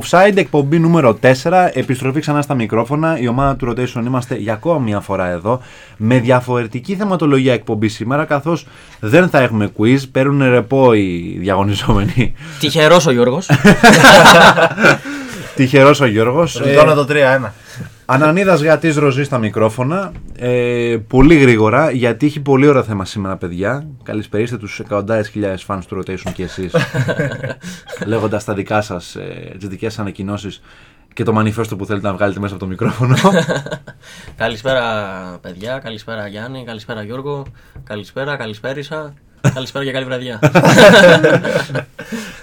Offside 0.00 0.36
εκπομπή 0.36 0.78
νούμερο 0.78 1.18
4. 1.22 1.32
Επιστροφή 1.72 2.20
ξανά 2.20 2.42
στα 2.42 2.54
μικρόφωνα. 2.54 3.18
Η 3.18 3.28
ομάδα 3.28 3.56
του 3.56 3.70
Rotation 3.70 4.02
είμαστε 4.06 4.34
για 4.34 4.52
ακόμα 4.52 4.78
μια 4.78 5.00
φορά 5.00 5.26
εδώ. 5.26 5.60
Με 5.96 6.18
διαφορετική 6.18 6.94
θεματολογία 6.94 7.52
εκπομπή 7.52 7.88
σήμερα. 7.88 8.24
Καθώς 8.24 8.66
δεν 9.00 9.28
θα 9.28 9.38
έχουμε 9.38 9.70
quiz. 9.78 9.98
Παίρνουν 10.12 10.50
ρεπό 10.50 10.92
οι 10.92 11.36
διαγωνιζόμενοι. 11.40 12.34
Τυχερός 12.60 13.06
ο 13.06 13.10
Γιώργος. 13.10 13.46
Τυχερός 15.56 16.00
ο 16.00 16.06
Γιώργος. 16.06 16.60
Ρωτώνω 16.64 16.94
το 16.94 17.06
3-1. 17.10 17.50
Ανανίδας 18.08 18.62
Γατής 18.62 18.96
Ροζή 18.96 19.24
στα 19.24 19.38
μικρόφωνα. 19.38 20.12
Ε, 20.38 20.96
πολύ 21.08 21.34
γρήγορα, 21.34 21.90
γιατί 21.90 22.26
έχει 22.26 22.40
πολύ 22.40 22.66
ωραία 22.66 22.82
θέμα 22.82 23.04
σήμερα, 23.04 23.36
παιδιά. 23.36 23.86
Καλησπέριστε 24.02 24.56
τους 24.56 24.80
εκατοντάδες 24.80 25.28
χιλιάδες 25.28 25.62
φαν 25.62 25.82
του 25.86 25.98
Rotation 25.98 26.32
και 26.34 26.42
εσείς. 26.42 26.74
Λέγοντας 28.06 28.44
τα 28.44 28.54
δικά 28.54 28.80
σας, 28.80 29.14
ε, 29.14 29.54
τις 29.58 29.68
δικές 29.68 29.98
ανακοινώσεις 29.98 30.62
και 31.12 31.22
το 31.22 31.32
μανιφέστο 31.32 31.76
που 31.76 31.86
θέλετε 31.86 32.06
να 32.06 32.12
βγάλετε 32.12 32.40
μέσα 32.40 32.54
από 32.54 32.62
το 32.62 32.68
μικρόφωνο. 32.68 33.16
καλησπέρα, 34.36 34.82
παιδιά. 35.40 35.78
Καλησπέρα, 35.78 36.26
Γιάννη. 36.26 36.64
Καλησπέρα, 36.66 37.02
Γιώργο. 37.02 37.46
Καλησπέρα, 37.84 38.36
καλησπέρισα. 38.36 39.14
Καλησπέρα 39.54 39.84
και 39.84 39.92
καλή 39.92 40.04
βραδιά. 40.04 40.38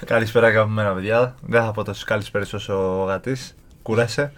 Καλησπέρα, 0.06 0.48
αγαπημένα 0.48 0.94
παιδιά. 0.94 1.36
Δεν 1.42 1.64
θα 1.64 1.72
πω 1.72 1.84
τόσο 1.84 2.04
καλησπέρα 2.08 2.46
όσο 2.54 3.02
ο 3.02 3.06
γατής. 3.06 3.56
Κούρασε. 3.84 4.34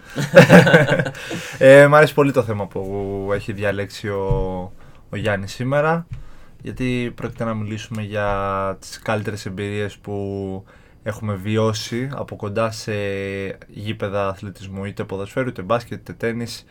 ε, 1.58 1.86
μ' 1.86 1.94
αρέσει 1.94 2.14
πολύ 2.14 2.32
το 2.32 2.42
θέμα 2.42 2.66
που 2.66 3.30
έχει 3.32 3.52
διαλέξει 3.52 4.08
ο, 4.08 4.24
ο 5.10 5.16
Γιάννης 5.16 5.52
σήμερα 5.52 6.06
γιατί 6.62 7.12
πρόκειται 7.14 7.44
να 7.44 7.54
μιλήσουμε 7.54 8.02
για 8.02 8.76
τις 8.80 8.98
καλύτερες 8.98 9.46
εμπειρίες 9.46 9.96
που 9.96 10.64
έχουμε 11.02 11.34
βιώσει 11.34 12.08
από 12.12 12.36
κοντά 12.36 12.70
σε 12.70 12.92
γήπεδα 13.68 14.28
αθλητισμού 14.28 14.84
είτε 14.84 15.04
ποδοσφαίρου, 15.04 15.48
είτε 15.48 15.62
μπάσκετ, 15.62 15.98
είτε 15.98 16.12
τέννις 16.12 16.64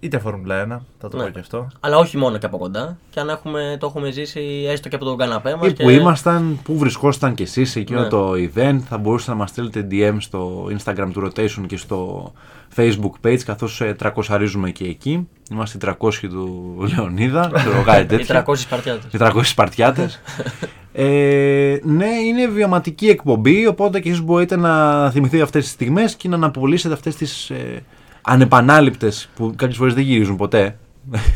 είτε 0.00 0.18
Φόρμουλα 0.18 0.64
1, 0.64 0.68
θα 1.00 1.08
το 1.08 1.16
ναι. 1.16 1.24
πω 1.24 1.30
και 1.30 1.38
αυτό. 1.38 1.68
Αλλά 1.80 1.96
όχι 1.96 2.16
μόνο 2.16 2.38
και 2.38 2.46
από 2.46 2.58
κοντά. 2.58 2.96
Και 3.10 3.20
αν 3.20 3.28
έχουμε, 3.28 3.76
το 3.80 3.86
έχουμε 3.86 4.10
ζήσει 4.10 4.66
έστω 4.68 4.88
και 4.88 4.96
από 4.96 5.04
τον 5.04 5.16
καναπέ 5.16 5.56
μας. 5.56 5.68
Ή 5.68 5.72
που 5.72 5.90
ήμασταν, 5.90 6.58
που 6.62 6.78
βρισκόσασταν 6.78 7.34
κι 7.34 7.42
εσείς 7.42 7.70
σε 7.70 7.80
εκείνο 7.80 8.00
ναι. 8.00 8.08
το 8.08 8.32
event, 8.32 8.78
θα 8.88 8.98
μπορούσατε 8.98 9.30
να 9.30 9.36
μας 9.36 9.50
στείλετε 9.50 9.86
DM 9.90 10.16
στο 10.18 10.68
Instagram 10.78 11.08
του 11.12 11.26
Rotation 11.26 11.66
και 11.66 11.76
στο 11.76 12.32
Facebook 12.76 13.26
page, 13.26 13.40
καθώς 13.44 13.80
ε, 13.80 13.94
τρακοσαρίζουμε 13.94 14.70
και 14.70 14.84
εκεί. 14.84 15.28
Είμαστε 15.50 15.78
οι 15.78 15.94
300 16.00 16.10
του 16.20 16.76
Λεωνίδα. 16.96 17.50
οι 18.20 18.26
300 18.28 18.56
Σπαρτιάτες. 18.56 19.12
Οι 19.12 19.16
300 19.20 19.40
Σπαρτιάτες. 19.42 20.20
ε, 20.92 21.78
ναι, 21.82 22.06
είναι 22.06 22.46
βιωματική 22.46 23.08
εκπομπή, 23.08 23.66
οπότε 23.66 24.00
και 24.00 24.08
εσείς 24.08 24.22
μπορείτε 24.22 24.56
να 24.56 25.10
θυμηθείτε 25.10 25.42
αυτές 25.42 25.62
τις 25.62 25.72
στιγμές 25.72 26.14
και 26.14 26.28
να 26.28 26.34
αναπολύσετε 26.34 26.94
αυτές 26.94 27.16
τις. 27.16 27.50
Ε, 27.50 27.82
ανεπανάληπτες 28.24 29.28
που 29.36 29.52
κάποιες 29.56 29.76
φορές 29.76 29.94
δεν 29.94 30.02
γυρίζουν 30.02 30.36
ποτέ. 30.36 30.76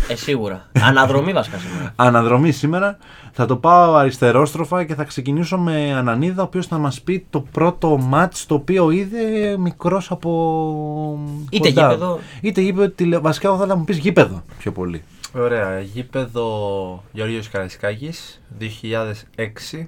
Ε, 0.09 0.15
σίγουρα. 0.15 0.67
Αναδρομή 0.81 1.33
βασικά 1.33 1.59
σήμερα. 1.59 1.93
Αναδρομή 2.07 2.53
σήμερα. 2.53 2.99
Θα 3.33 3.47
το 3.47 3.57
πάω 3.57 3.95
αριστερόστροφα 3.95 4.85
και 4.85 4.95
θα 4.95 5.05
ξεκινήσω 5.05 5.59
με 5.59 5.95
Ανανίδα, 5.95 6.43
ο 6.43 6.45
οποίος 6.45 6.67
θα 6.67 6.79
μας 6.79 7.01
πει 7.01 7.27
το 7.31 7.41
πρώτο 7.41 7.97
μάτς 7.97 8.47
το 8.47 8.55
οποίο 8.55 8.91
είδε 8.91 9.57
μικρός 9.59 10.11
από. 10.11 11.19
Είτε 11.51 11.69
κοντά. 11.69 11.83
γήπεδο. 11.83 12.19
Είτε 12.41 12.61
γήπεδο. 12.61 13.21
Βασικά, 13.21 13.57
θα 13.57 13.77
μου 13.77 13.85
πεις 13.85 13.97
γήπεδο 13.99 14.43
πιο 14.59 14.73
πολύ. 14.73 15.03
Ωραία. 15.35 15.81
Γήπεδο 15.81 17.05
Γεωργίος 17.13 17.49
Καραϊσκάκης 17.49 18.41
2006. 18.59 19.87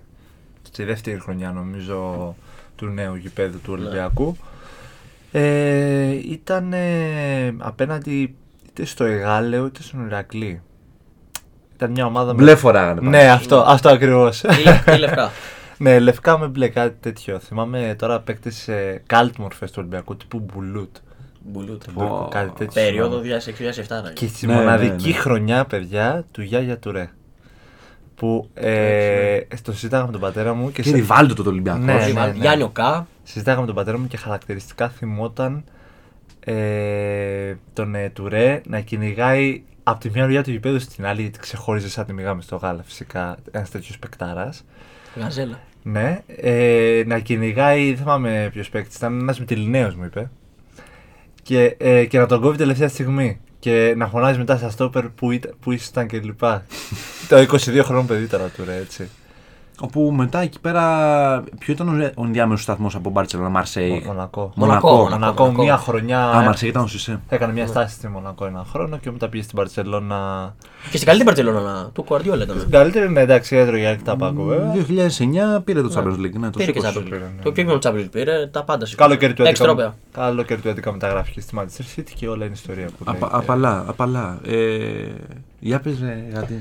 Στη 0.62 0.84
δεύτερη 0.84 1.20
χρονιά 1.20 1.50
νομίζω 1.52 2.34
του 2.76 2.86
νέου 2.86 3.14
γηπέδου 3.14 3.60
του 3.60 3.76
ναι. 3.76 3.80
Ολυμπιακού. 3.80 4.36
Ε, 5.32 6.10
ήταν 6.10 6.74
απέναντι 7.58 8.36
είτε 8.68 8.84
στο 8.84 9.04
Εγάλεο 9.04 9.66
είτε 9.66 9.82
στον 9.82 10.06
Ηρακλή. 10.06 10.62
Ήταν 11.74 11.90
μια 11.90 12.06
ομάδα 12.06 12.34
μπλε 12.34 12.50
με... 12.50 12.56
φοράγανε. 12.56 13.08
Ναι, 13.08 13.30
αυτό, 13.30 13.56
ναι. 13.56 13.64
αυτό 13.66 13.88
ακριβώς. 13.88 14.42
Ή 14.42 14.98
λευκά. 14.98 15.30
ναι, 15.78 15.98
λευκά 15.98 16.38
με 16.38 16.46
μπλε, 16.46 16.68
κάτι 16.68 16.96
τέτοιο. 17.00 17.38
Θυμάμαι 17.38 17.94
τώρα 17.98 18.20
παίκτες 18.20 18.54
σε 18.54 19.02
καλτ 19.06 19.36
μορφές 19.36 19.70
του 19.70 19.76
Ολυμπιακού 19.78 20.16
τύπου 20.16 20.38
Μπουλούτ. 20.38 20.96
Μπουλούτ. 21.44 21.82
Oh. 21.96 22.30
Κάτι 22.30 22.50
τέτοιο. 22.50 22.82
Περίοδο 22.82 23.20
2006-2007. 23.20 23.24
Και 24.14 24.26
στη 24.26 24.46
ναι, 24.46 24.54
μοναδική 24.54 25.08
ναι, 25.08 25.14
ναι. 25.14 25.20
χρονιά, 25.20 25.64
παιδιά, 25.64 26.24
του 26.30 26.42
Γιάγια 26.42 26.78
Τουρέ 26.78 27.10
που 28.20 28.48
ε, 28.54 29.38
το 29.62 29.72
συζήταγα 29.72 30.06
με 30.06 30.12
τον 30.12 30.20
πατέρα 30.20 30.54
μου. 30.54 30.70
Και, 30.72 30.82
και 30.82 30.88
σε... 30.88 30.94
Ριβάλτο 30.94 31.42
το 31.42 31.50
Ολυμπιακός. 31.50 31.84
Ναι, 31.84 31.92
ναι, 31.92 32.26
ναι. 32.26 32.32
Γιάννη 32.36 32.62
Οκά. 32.62 33.06
Συζήταγα 33.30 33.60
με 33.60 33.66
τον 33.66 33.74
πατέρα 33.74 33.98
μου 33.98 34.06
και 34.06 34.16
χαρακτηριστικά 34.16 34.88
θυμόταν 34.88 35.64
ε, 36.40 37.54
τον 37.72 37.94
ε, 37.94 38.10
Τουρέ 38.10 38.60
να 38.66 38.80
κυνηγάει 38.80 39.62
από 39.82 40.00
τη 40.00 40.10
μια 40.10 40.22
μεριά 40.22 40.42
του 40.42 40.50
γηπέδου 40.50 40.80
στην 40.80 41.06
άλλη, 41.06 41.20
γιατί 41.20 41.38
ξεχώριζε 41.38 41.88
σαν 41.88 42.06
τη 42.06 42.12
μηγάμε 42.12 42.42
στο 42.42 42.56
γάλα 42.56 42.82
φυσικά 42.82 43.36
ένας 43.50 43.70
τέτοιος 43.70 43.98
παικτάρας. 43.98 44.64
Γαζέλα. 45.16 45.60
Ναι, 45.82 46.22
ε, 46.26 47.02
να 47.06 47.18
κυνηγάει, 47.18 47.86
δεν 47.86 47.96
θυμάμαι 47.96 48.48
ποιος 48.52 48.68
παίκτης, 48.68 48.96
ήταν 48.96 49.20
ένας 49.20 49.40
Μητυλινέο 49.40 49.92
μου 49.96 50.04
είπε. 50.04 50.30
Και, 51.42 51.76
ε, 51.78 52.04
και 52.04 52.18
να 52.18 52.26
τον 52.26 52.40
κόβει 52.40 52.56
τελευταία 52.56 52.88
στιγμή 52.88 53.40
και 53.58 53.94
να 53.96 54.08
φωνάζει 54.08 54.38
μετά 54.38 54.56
στα 54.56 54.70
στόπερ 54.70 55.08
που, 55.08 55.30
ήταν, 55.30 55.54
που 55.60 55.72
ήσασταν 55.72 56.06
και 56.06 56.18
λοιπά. 56.18 56.66
το 57.28 57.36
22 57.36 57.80
χρόνο 57.84 58.02
παιδί 58.02 58.26
τώρα 58.26 58.46
του 58.48 58.64
ρε, 58.64 58.76
έτσι. 58.76 59.08
Όπου 59.82 60.12
μετά 60.16 60.40
εκεί 60.40 60.60
πέρα. 60.60 61.44
Ποιο 61.58 61.72
ήταν 61.72 62.12
ο 62.14 62.24
ενδιάμεσος 62.24 62.62
σταθμός 62.62 62.94
από 62.94 63.10
Μπάρτσελο, 63.10 63.50
Μαρσέη; 63.50 64.02
Μονακό. 64.06 64.52
Μονακό. 64.54 65.08
Μονακό. 65.10 65.52
Μία 65.52 65.76
χρονιά. 65.76 66.28
Α, 66.28 66.42
Μαρσέη 66.42 66.68
ήταν 66.68 66.82
ο 66.82 66.86
Σισε. 66.86 67.20
Έκανε 67.28 67.52
μια 67.52 67.66
στάση 67.66 67.94
στη 67.94 68.08
Μονακό 68.08 68.46
ένα 68.46 68.64
χρόνο 68.70 68.96
και 68.96 69.10
μετά 69.10 69.28
πήγε 69.28 69.42
στην 69.42 69.58
Μπαρσελόνα. 69.58 70.54
Και 70.90 70.96
στην 70.96 71.08
καλύτερη 71.08 71.24
Μπαρσελόνα 71.24 71.90
του 71.92 72.02
Κουαρδιόλα 72.02 72.42
ήταν. 72.42 72.58
Στην 72.58 72.70
καλύτερη, 72.70 73.10
ναι, 73.10 73.20
εντάξει, 73.20 73.56
έτρωγε 73.56 73.86
αρκετά 73.86 74.16
πάγκο 74.16 74.44
βέβαια. 74.44 74.72
2009 75.58 75.64
πήρε 75.64 75.82
το 75.82 75.92
Champions 75.96 76.20
League. 76.24 76.38
Ναι, 76.38 76.50
το 76.50 76.58
πήρε 76.58 76.72
και 76.72 76.80
Champions 76.82 77.12
League. 77.12 77.42
Το 77.42 77.52
πιο 77.52 77.78
Champions 77.82 77.94
League 77.94 78.10
πήρε, 78.10 78.46
τα 78.46 78.64
πάντα 78.64 78.86
σου. 78.86 78.96
Καλό 78.96 79.14
κέρδη 79.14 79.34
του 79.34 79.44
11. 79.44 79.88
Καλό 80.12 80.42
κέρδη 80.42 80.74
του 80.74 80.80
11 80.88 80.92
μεταγράφηκε 80.92 81.40
στη 81.40 81.54
Manchester 81.58 81.98
City 81.98 82.10
και 82.14 82.28
όλα 82.28 82.44
είναι 82.44 82.54
ιστορία 82.54 82.86
που. 82.98 83.16
Απαλά, 83.30 83.84
απαλά. 83.88 84.40
Για 85.58 85.80
πες, 85.80 86.02
γιατί 86.30 86.58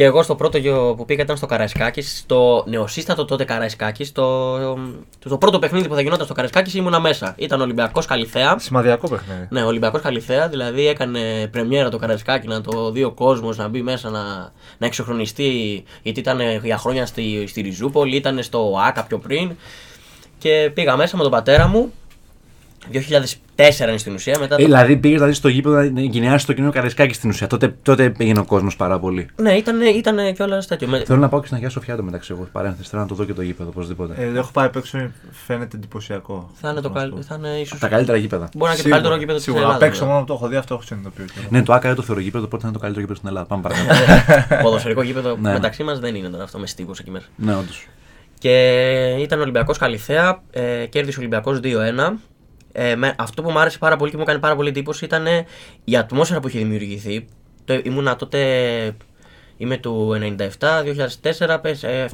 και 0.00 0.06
εγώ 0.06 0.22
στο 0.22 0.34
πρώτο 0.34 0.58
που 0.96 1.04
πήγα 1.04 1.22
ήταν 1.22 1.36
στο 1.36 1.46
Καραϊσκάκης, 1.46 2.18
στο 2.18 2.64
νεοσύστατο 2.66 3.24
τότε 3.24 3.44
Καραϊσκάκης, 3.44 4.12
το, 4.12 4.58
το 5.18 5.38
πρώτο 5.38 5.58
παιχνίδι 5.58 5.88
που 5.88 5.94
θα 5.94 6.00
γινόταν 6.00 6.24
στο 6.24 6.34
Καραϊσκάκης 6.34 6.74
ήμουνα 6.74 7.00
μέσα. 7.00 7.34
Ήταν 7.38 7.60
Ολυμπιακός 7.60 8.06
Καλιθέα. 8.06 8.58
Σημαδιακό 8.58 9.08
παιχνίδι. 9.08 9.46
Ναι, 9.50 9.62
Ολυμπιακός 9.62 10.00
Καλιθέα, 10.00 10.48
δηλαδή 10.48 10.86
έκανε 10.86 11.48
πρεμιέρα 11.50 11.88
το 11.88 11.98
Καραϊσκάκη 11.98 12.46
να 12.46 12.60
το 12.60 12.90
δει 12.90 13.04
ο 13.04 13.10
κόσμος, 13.10 13.56
να 13.56 13.68
μπει 13.68 13.82
μέσα 13.82 14.10
να, 14.10 14.52
να 14.78 14.86
εξοχρονιστεί, 14.86 15.84
γιατί 16.02 16.20
ήταν 16.20 16.40
για 16.62 16.78
χρόνια 16.78 17.06
στη, 17.06 17.46
στη 17.46 17.60
Ριζούπολη, 17.60 18.16
ήταν 18.16 18.42
στο 18.42 18.78
ΑΚΑ 18.86 19.04
πιο 19.04 19.18
πριν. 19.18 19.56
Και 20.38 20.70
πήγα 20.74 20.96
μέσα 20.96 21.16
με 21.16 21.22
τον 21.22 21.32
πατέρα 21.32 21.66
μου 21.66 21.92
2004 22.92 23.88
είναι 23.88 23.98
στην 23.98 24.14
ουσία. 24.14 24.36
Μετά 24.40 24.56
ε, 24.58 24.64
δηλαδή 24.64 24.96
πήγε 24.96 25.18
να 25.18 25.26
δει 25.26 25.32
στο 25.32 25.48
γήπεδο 25.48 25.76
να 25.76 26.00
εγκαινιάσει 26.00 26.46
το 26.46 26.52
κοινό 26.52 26.70
Καραϊσκάκη 26.70 27.14
στην 27.14 27.30
ουσία. 27.30 27.46
Τότε, 27.46 27.74
τότε 27.82 28.10
πήγαινε 28.10 28.38
ο 28.38 28.44
κόσμος 28.44 28.76
πάρα 28.76 28.98
πολύ. 28.98 29.28
Ναι, 29.36 29.52
ήταν, 29.52 29.80
ήταν 29.80 30.34
κιόλα 30.34 30.58
τέτοιο. 30.58 30.88
Θέλω 31.04 31.18
να 31.18 31.28
πάω 31.28 31.40
και 31.40 31.46
στην 31.46 31.58
Αγία 31.58 31.70
Σοφιά 31.70 31.96
το 31.96 32.02
μεταξύ 32.02 32.32
εγώ. 32.32 32.48
Παρένθεση, 32.52 32.88
θέλω 32.88 33.02
να 33.02 33.08
το 33.08 33.14
δω 33.14 33.24
και 33.24 33.32
το 33.32 33.42
γήπεδο 33.42 33.68
οπωσδήποτε. 33.68 34.14
Ε, 34.22 34.38
έχω 34.38 34.50
πάει 34.52 34.66
απ' 34.66 34.76
έξω, 34.76 35.10
φαίνεται 35.46 35.76
εντυπωσιακό. 35.76 36.50
Θα 36.60 36.70
είναι, 36.70 36.80
το 36.80 36.90
καλ... 36.90 37.12
θα 37.20 37.34
είναι 37.34 37.48
ίσως... 37.48 37.78
Τα 37.78 37.88
καλύτερα 37.88 38.18
γήπεδα. 38.18 38.48
Μπορεί 38.56 38.70
να 38.70 38.72
είναι 38.72 38.82
και 38.82 38.88
το 38.88 38.94
καλύτερο 38.94 39.16
γήπεδο 39.16 39.38
της 39.38 39.48
Ελλάδας. 39.48 39.74
Απ' 39.74 39.82
έξω 39.82 40.04
μόνο 40.04 40.24
το 40.24 40.34
έχω 40.34 40.48
δει, 40.48 40.56
αυτό 40.56 40.74
έχω 40.74 40.82
συνειδητοποιήσει. 40.82 41.46
Ναι, 41.50 41.62
το 41.62 41.72
ΑΚΑ 41.72 41.94
το 41.94 42.02
θεωρώ 42.02 42.20
γήπεδο, 42.20 42.44
οπότε 42.44 42.62
θα 42.62 42.68
είναι 42.68 42.76
το 42.76 42.82
καλύτερο 42.82 43.06
γήπεδο 43.06 43.18
στην 43.18 43.28
Ελλάδα. 43.28 43.46
Πάμε 43.46 43.62
παρακάτω. 43.62 44.62
Ποδοσφαιρικό 44.64 45.02
γήπεδο 45.02 45.36
ναι. 45.40 45.52
μεταξύ 45.52 45.82
μας 45.82 45.98
δεν 45.98 46.14
είναι 46.14 46.28
τώρα 46.28 46.44
αυτό 46.44 46.58
με 46.58 46.66
στίβου 46.66 46.92
εκεί 47.00 47.10
μέσα. 47.10 47.26
Ναι, 47.36 47.54
όντως. 47.54 47.86
Και 48.38 49.16
ήταν 49.18 49.40
Ολυμπιακός 49.40 49.78
Καλιθέα, 49.78 50.42
ε, 50.50 50.86
κέρδισε 50.86 51.18
Ολυμπιακός 51.18 51.60
2-1 51.62 51.68
ε, 52.72 52.96
με, 52.96 53.14
αυτό 53.18 53.42
που 53.42 53.50
μου 53.50 53.58
άρεσε 53.58 53.78
πάρα 53.78 53.96
πολύ 53.96 54.10
και 54.10 54.16
μου 54.16 54.22
έκανε 54.22 54.38
πάρα 54.38 54.56
πολύ 54.56 54.68
εντύπωση 54.68 55.04
ήταν 55.04 55.26
η 55.84 55.96
ατμόσφαιρα 55.96 56.40
που 56.40 56.48
είχε 56.48 56.58
δημιουργηθεί. 56.58 57.26
Το, 57.64 57.80
ήμουνα 57.82 58.16
τότε 58.16 58.38
Είμαι 59.60 59.76
του 59.76 60.18
97, 60.38 60.66
2004, 61.22 61.60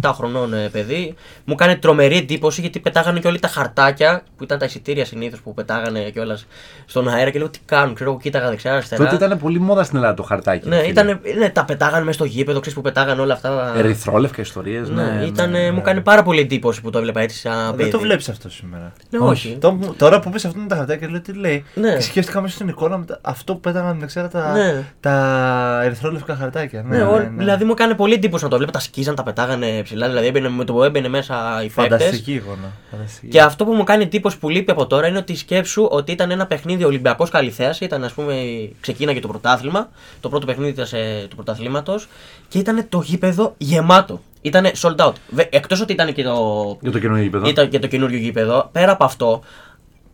7 0.03 0.11
χρονών 0.15 0.55
ε, 0.55 0.69
παιδί. 0.69 1.15
Μου 1.45 1.55
κάνει 1.55 1.77
τρομερή 1.77 2.17
εντύπωση 2.17 2.61
γιατί 2.61 2.81
πετάγανε 2.81 3.21
και 3.21 3.29
όλοι 3.29 3.39
τα 3.39 3.49
χαρτάκια 3.49 4.23
που 4.37 4.45
ήταν 4.45 4.59
τα 4.59 4.65
εισιτήρια 4.65 5.05
συνήθως 5.05 5.41
που 5.41 5.55
πετάγανε 5.55 6.11
κιόλας 6.11 6.47
στον 6.87 7.09
αέρα 7.09 7.31
και 7.31 7.39
λέω 7.39 7.49
τι 7.49 7.59
κάνουν. 7.65 7.95
Ξέρω 7.95 8.11
εγώ, 8.11 8.19
κοίταγα 8.19 8.49
δεξιά-αριστερά. 8.49 9.05
Τότε 9.05 9.25
ήταν 9.25 9.39
πολύ 9.39 9.61
μόδα 9.61 9.85
στην 9.85 9.97
Ελλάδα 9.97 10.15
το 10.15 10.23
χαρτάκι. 10.23 10.69
Ναι, 10.69 10.77
ήταν, 10.77 11.21
ναι 11.39 11.49
τα 11.49 11.65
πετάγανε 11.65 12.05
μέσα 12.05 12.13
στο 12.13 12.25
γήπεδο, 12.25 12.61
ξέρεις 12.61 12.79
που 12.79 12.85
πετάγανε 12.85 13.21
όλα 13.21 13.35
αυτά. 13.35 13.75
Ερυθρόλευκα 13.77 14.43
ιστορίες. 14.43 14.89
Ναι, 14.89 15.03
ναι, 15.03 15.25
ήταν, 15.25 15.51
ναι, 15.51 15.59
ναι, 15.59 15.71
μου 15.71 15.81
κάνει 15.81 16.01
πάρα 16.01 16.23
πολύ 16.23 16.41
εντύπωση 16.41 16.81
που 16.81 16.91
το 16.91 16.99
έβλεπα 16.99 17.21
έτσι 17.21 17.39
σαν 17.39 17.77
Δεν 17.77 17.91
το 17.91 17.99
βλέπεις 17.99 18.29
αυτό 18.29 18.51
σήμερα. 18.51 18.93
Ναι, 19.11 19.19
όχι. 19.19 19.57
Το, 19.61 19.79
τώρα 19.97 20.21
που 20.21 20.31
πεις 20.31 20.45
αυτό 20.45 20.59
είναι 20.59 20.69
τα 20.69 20.77
χαρτάκια, 20.77 21.11
λέω 21.11 21.21
τι 21.21 21.33
λέει. 21.33 21.65
Ναι. 21.75 21.95
Και 21.95 22.01
σκέφτηκα 22.03 22.41
μέσα 22.41 22.55
στην 22.55 22.69
εικόνα 22.69 23.05
αυτό 23.21 23.55
που 23.55 23.61
πέταγαν 23.61 24.09
τα, 24.31 24.53
ναι. 24.53 24.85
τα 25.01 25.81
ερυθρόλευκα 25.85 26.37
χαρτάκια. 26.37 26.83
Ναι, 26.83 27.05
ναι, 27.37 27.43
ναι. 27.45 27.45
Δηλαδή 27.45 27.65
μου 27.65 27.71
έκανε 27.73 27.95
πολύ 27.95 28.15
εντύπωση 28.15 28.45
να 28.45 28.51
το 28.51 28.57
βλέπω. 28.57 28.73
Τα 28.73 28.79
σκίζαν, 28.79 29.15
τα 29.15 29.23
πετάγανε 29.23 29.83
ψηλά. 29.83 30.09
Δηλαδή 30.09 30.27
έμπαινε, 30.27 30.49
με 30.49 30.65
το 30.65 30.73
που 30.73 30.83
έμπαινε 30.83 31.09
μέσα 31.09 31.63
οι 31.65 31.69
παίκτες. 31.69 31.99
Φανταστική 31.99 32.33
εικόνα. 32.35 32.73
Φανταστική. 32.91 33.29
Και 33.29 33.41
αυτό 33.41 33.65
που 33.65 33.73
μου 33.73 33.85
κάνει 33.85 34.03
εντύπωση 34.03 34.39
που 34.39 34.49
λείπει 34.49 34.71
από 34.71 34.87
τώρα 34.87 35.07
είναι 35.07 35.19
ότι 35.19 35.37
σκέψου 35.37 35.87
ότι 35.91 36.13
ήταν 36.13 36.31
ένα 36.31 36.47
παιχνίδι 36.47 36.85
Ολυμπιακός 36.85 37.31
Καλιθέα. 37.31 37.75
Ήταν, 37.81 38.05
ας 38.05 38.13
πούμε, 38.13 38.35
ξεκίναγε 38.81 39.21
το 39.21 39.29
πρωτάθλημα. 39.29 39.89
Το 40.21 40.29
πρώτο 40.29 40.47
παιχνίδι 40.47 40.71
ήταν 40.71 40.87
σε- 40.87 41.27
του 41.29 41.35
πρωταθλήματος. 41.37 42.09
Και 42.49 42.59
ήταν 42.59 42.87
το 42.89 43.01
γήπεδο 43.05 43.55
γεμάτο. 43.59 44.21
Ήταν 44.43 44.67
sold 44.81 44.97
out. 44.97 45.13
Εκτός 45.51 45.81
ότι 45.81 45.93
ήταν 45.93 46.13
και 46.13 46.23
το, 46.23 46.77
Για 46.81 46.91
το 46.91 46.99
καινούργιο 46.99 47.25
γήπεδο. 47.25 47.49
ήταν 47.49 47.69
και 47.69 47.79
το 47.79 47.87
καινούριο 47.87 48.19
γήπεδο. 48.19 48.69
Πέρα 48.73 48.93
από 48.93 49.05
αυτό, 49.05 49.41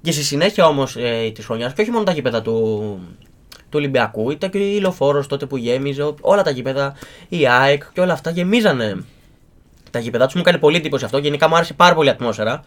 και 0.03 0.13
στη 0.13 0.23
συνέχεια 0.23 0.67
όμως 0.67 0.97
ε, 0.97 1.31
της 1.35 1.45
χρονιάς, 1.45 1.73
και 1.73 1.81
όχι 1.81 1.91
μόνο 1.91 2.05
τα 2.05 2.13
γήπεδα 2.13 2.43
του, 2.43 2.99
του 3.73 3.79
Ολυμπιακού, 3.79 4.31
ήταν 4.31 4.51
και 4.51 4.59
η 4.59 4.81
Λοφόρο 4.81 5.27
τότε 5.27 5.47
που 5.47 5.57
γέμιζε, 5.57 6.03
ο- 6.03 6.15
όλα 6.21 6.43
τα 6.43 6.51
γήπεδα, 6.51 6.95
η 7.29 7.47
ΑΕΚ 7.49 7.83
και 7.93 8.01
όλα 8.01 8.13
αυτά 8.13 8.31
γεμίζανε 8.31 9.05
τα 9.91 9.99
γήπεδα 9.99 10.25
τους. 10.25 10.35
Μου 10.35 10.41
έκανε 10.41 10.59
πολύ 10.59 10.77
εντύπωση 10.77 11.05
αυτό. 11.05 11.19
Γενικά 11.19 11.49
μου 11.49 11.55
άρεσε 11.57 11.75
πάρα 11.75 11.95
πολύ 11.95 12.09
η 12.09 12.11
ατμόσφαιρα 12.11 12.65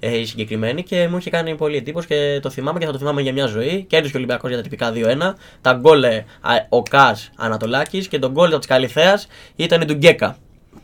ε, 0.00 0.18
η 0.18 0.24
συγκεκριμένη 0.24 0.82
και 0.82 1.08
μου 1.08 1.16
είχε 1.16 1.30
κάνει 1.30 1.54
πολύ 1.54 1.76
εντύπωση 1.76 2.06
και 2.06 2.38
το 2.42 2.50
θυμάμαι 2.50 2.78
και 2.78 2.86
θα 2.86 2.92
το 2.92 2.98
θυμάμαι 2.98 3.22
για 3.22 3.32
μια 3.32 3.46
ζωή. 3.46 3.84
Κέρδισε 3.88 4.10
και 4.12 4.16
ο 4.16 4.20
Ολυμπιακός 4.20 4.48
για 4.50 4.58
τα 4.58 4.62
τυπικά 4.64 4.92
2-1. 4.94 5.34
Τα 5.60 5.72
γκολ 5.72 6.02
ε, 6.02 6.16
α, 6.40 6.52
ο 6.68 6.82
Κάς 6.82 7.30
Ανατολάκης 7.36 8.08
και 8.08 8.18
τον 8.18 8.30
γκολ 8.32 8.56
της 8.58 8.66
Καλιθέα 8.66 9.20
ήταν 9.56 9.86
του 9.86 9.94
Γκέκα. 9.94 10.36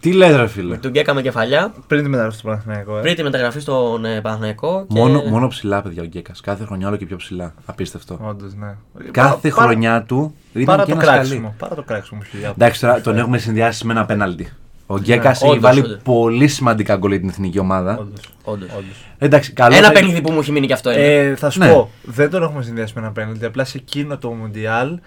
Τι 0.02 0.12
λες 0.12 0.36
ρε 0.36 0.46
φίλε; 0.46 0.76
Του 0.76 0.88
Γκέκα 0.88 1.14
με 1.14 1.22
κεφαλιά. 1.22 1.72
Πριν 1.86 2.02
τη 2.02 2.08
μεταγραφή 2.08 2.36
στο 2.38 2.48
Παναθηναϊκό. 2.48 2.98
Ε. 2.98 3.00
Πριν 3.00 3.14
τη 3.14 3.22
μεταγραφή 3.22 3.60
στον 3.60 4.04
ε, 4.04 4.20
Παναθηναϊκό. 4.20 4.86
Και... 4.88 4.98
Μόνο, 4.98 5.22
μόνο 5.22 5.48
ψηλά, 5.48 5.82
παιδιά, 5.82 6.02
ο 6.02 6.04
Γκέκας. 6.04 6.40
Κάθε 6.40 6.64
χρονιά 6.64 6.88
όλο 6.88 6.96
και 6.96 7.06
πιο 7.06 7.16
ψηλά. 7.16 7.54
Απίστευτο. 7.66 8.18
Όντως, 8.22 8.54
ναι. 8.54 8.74
Κάθε 9.10 9.48
Παρά- 9.48 9.62
χρονιά 9.68 10.02
του 10.02 10.34
ήταν 10.52 10.64
Παρά 10.64 10.84
και 10.84 10.90
το 10.92 10.96
ένας 11.00 11.04
σκαλί. 11.08 11.18
κράξιμο. 11.26 11.54
Παρά 11.58 11.74
το 11.74 11.82
κράξιμο 11.82 12.20
που 12.20 12.26
έχει 12.34 12.44
Εντάξει, 12.56 12.80
τώρα 12.80 13.00
τον 13.00 13.18
έχουμε 13.18 13.38
συνδυάσει 13.38 13.86
με 13.86 13.92
ένα 13.92 14.04
πέναλτι. 14.04 14.52
Ο 14.86 14.98
Γκέκας 14.98 15.36
έχει 15.42 15.44
Ναι, 15.44 15.50
όντως, 15.50 15.62
βάλει 15.70 15.80
όντως. 15.80 15.98
πολύ 16.02 16.48
σημαντικά 16.48 16.96
γκολ 16.96 17.10
για 17.10 17.20
την 17.20 17.28
εθνική 17.28 17.58
ομάδα. 17.58 17.98
Όντως. 18.00 18.20
Όντως. 18.44 18.68
Όντως. 18.70 19.04
Εντάξει, 19.18 19.52
καλό. 19.52 19.76
Ένα 19.76 19.86
θα- 19.86 19.92
παιχνίδι 19.92 20.20
που 20.20 20.32
μου 20.32 20.38
έχει 20.40 20.52
μείνει 20.52 20.66
και 20.66 20.72
αυτό 20.72 20.90
είναι. 20.90 21.02
Ε, 21.02 21.36
θα 21.36 21.50
σου 21.50 21.58
Ναι. 21.58 21.68
πω, 21.72 21.90
δεν 22.02 22.30
τον 22.30 22.42
έχουμε 22.42 22.62
συνδυάσει 22.62 22.92
με 22.96 23.00
ένα 23.00 23.10
πέναλτι. 23.12 23.44
Απλά 23.44 23.64
σε 23.64 23.78
εκείνο 23.78 24.18
το 24.18 24.30
Μουντιάλ 24.30 24.98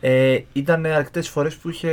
ε, 0.00 0.38
ήταν 0.52 0.86
αρκετές 0.86 1.28
φορές 1.28 1.54
που, 1.56 1.68
είχε, 1.70 1.88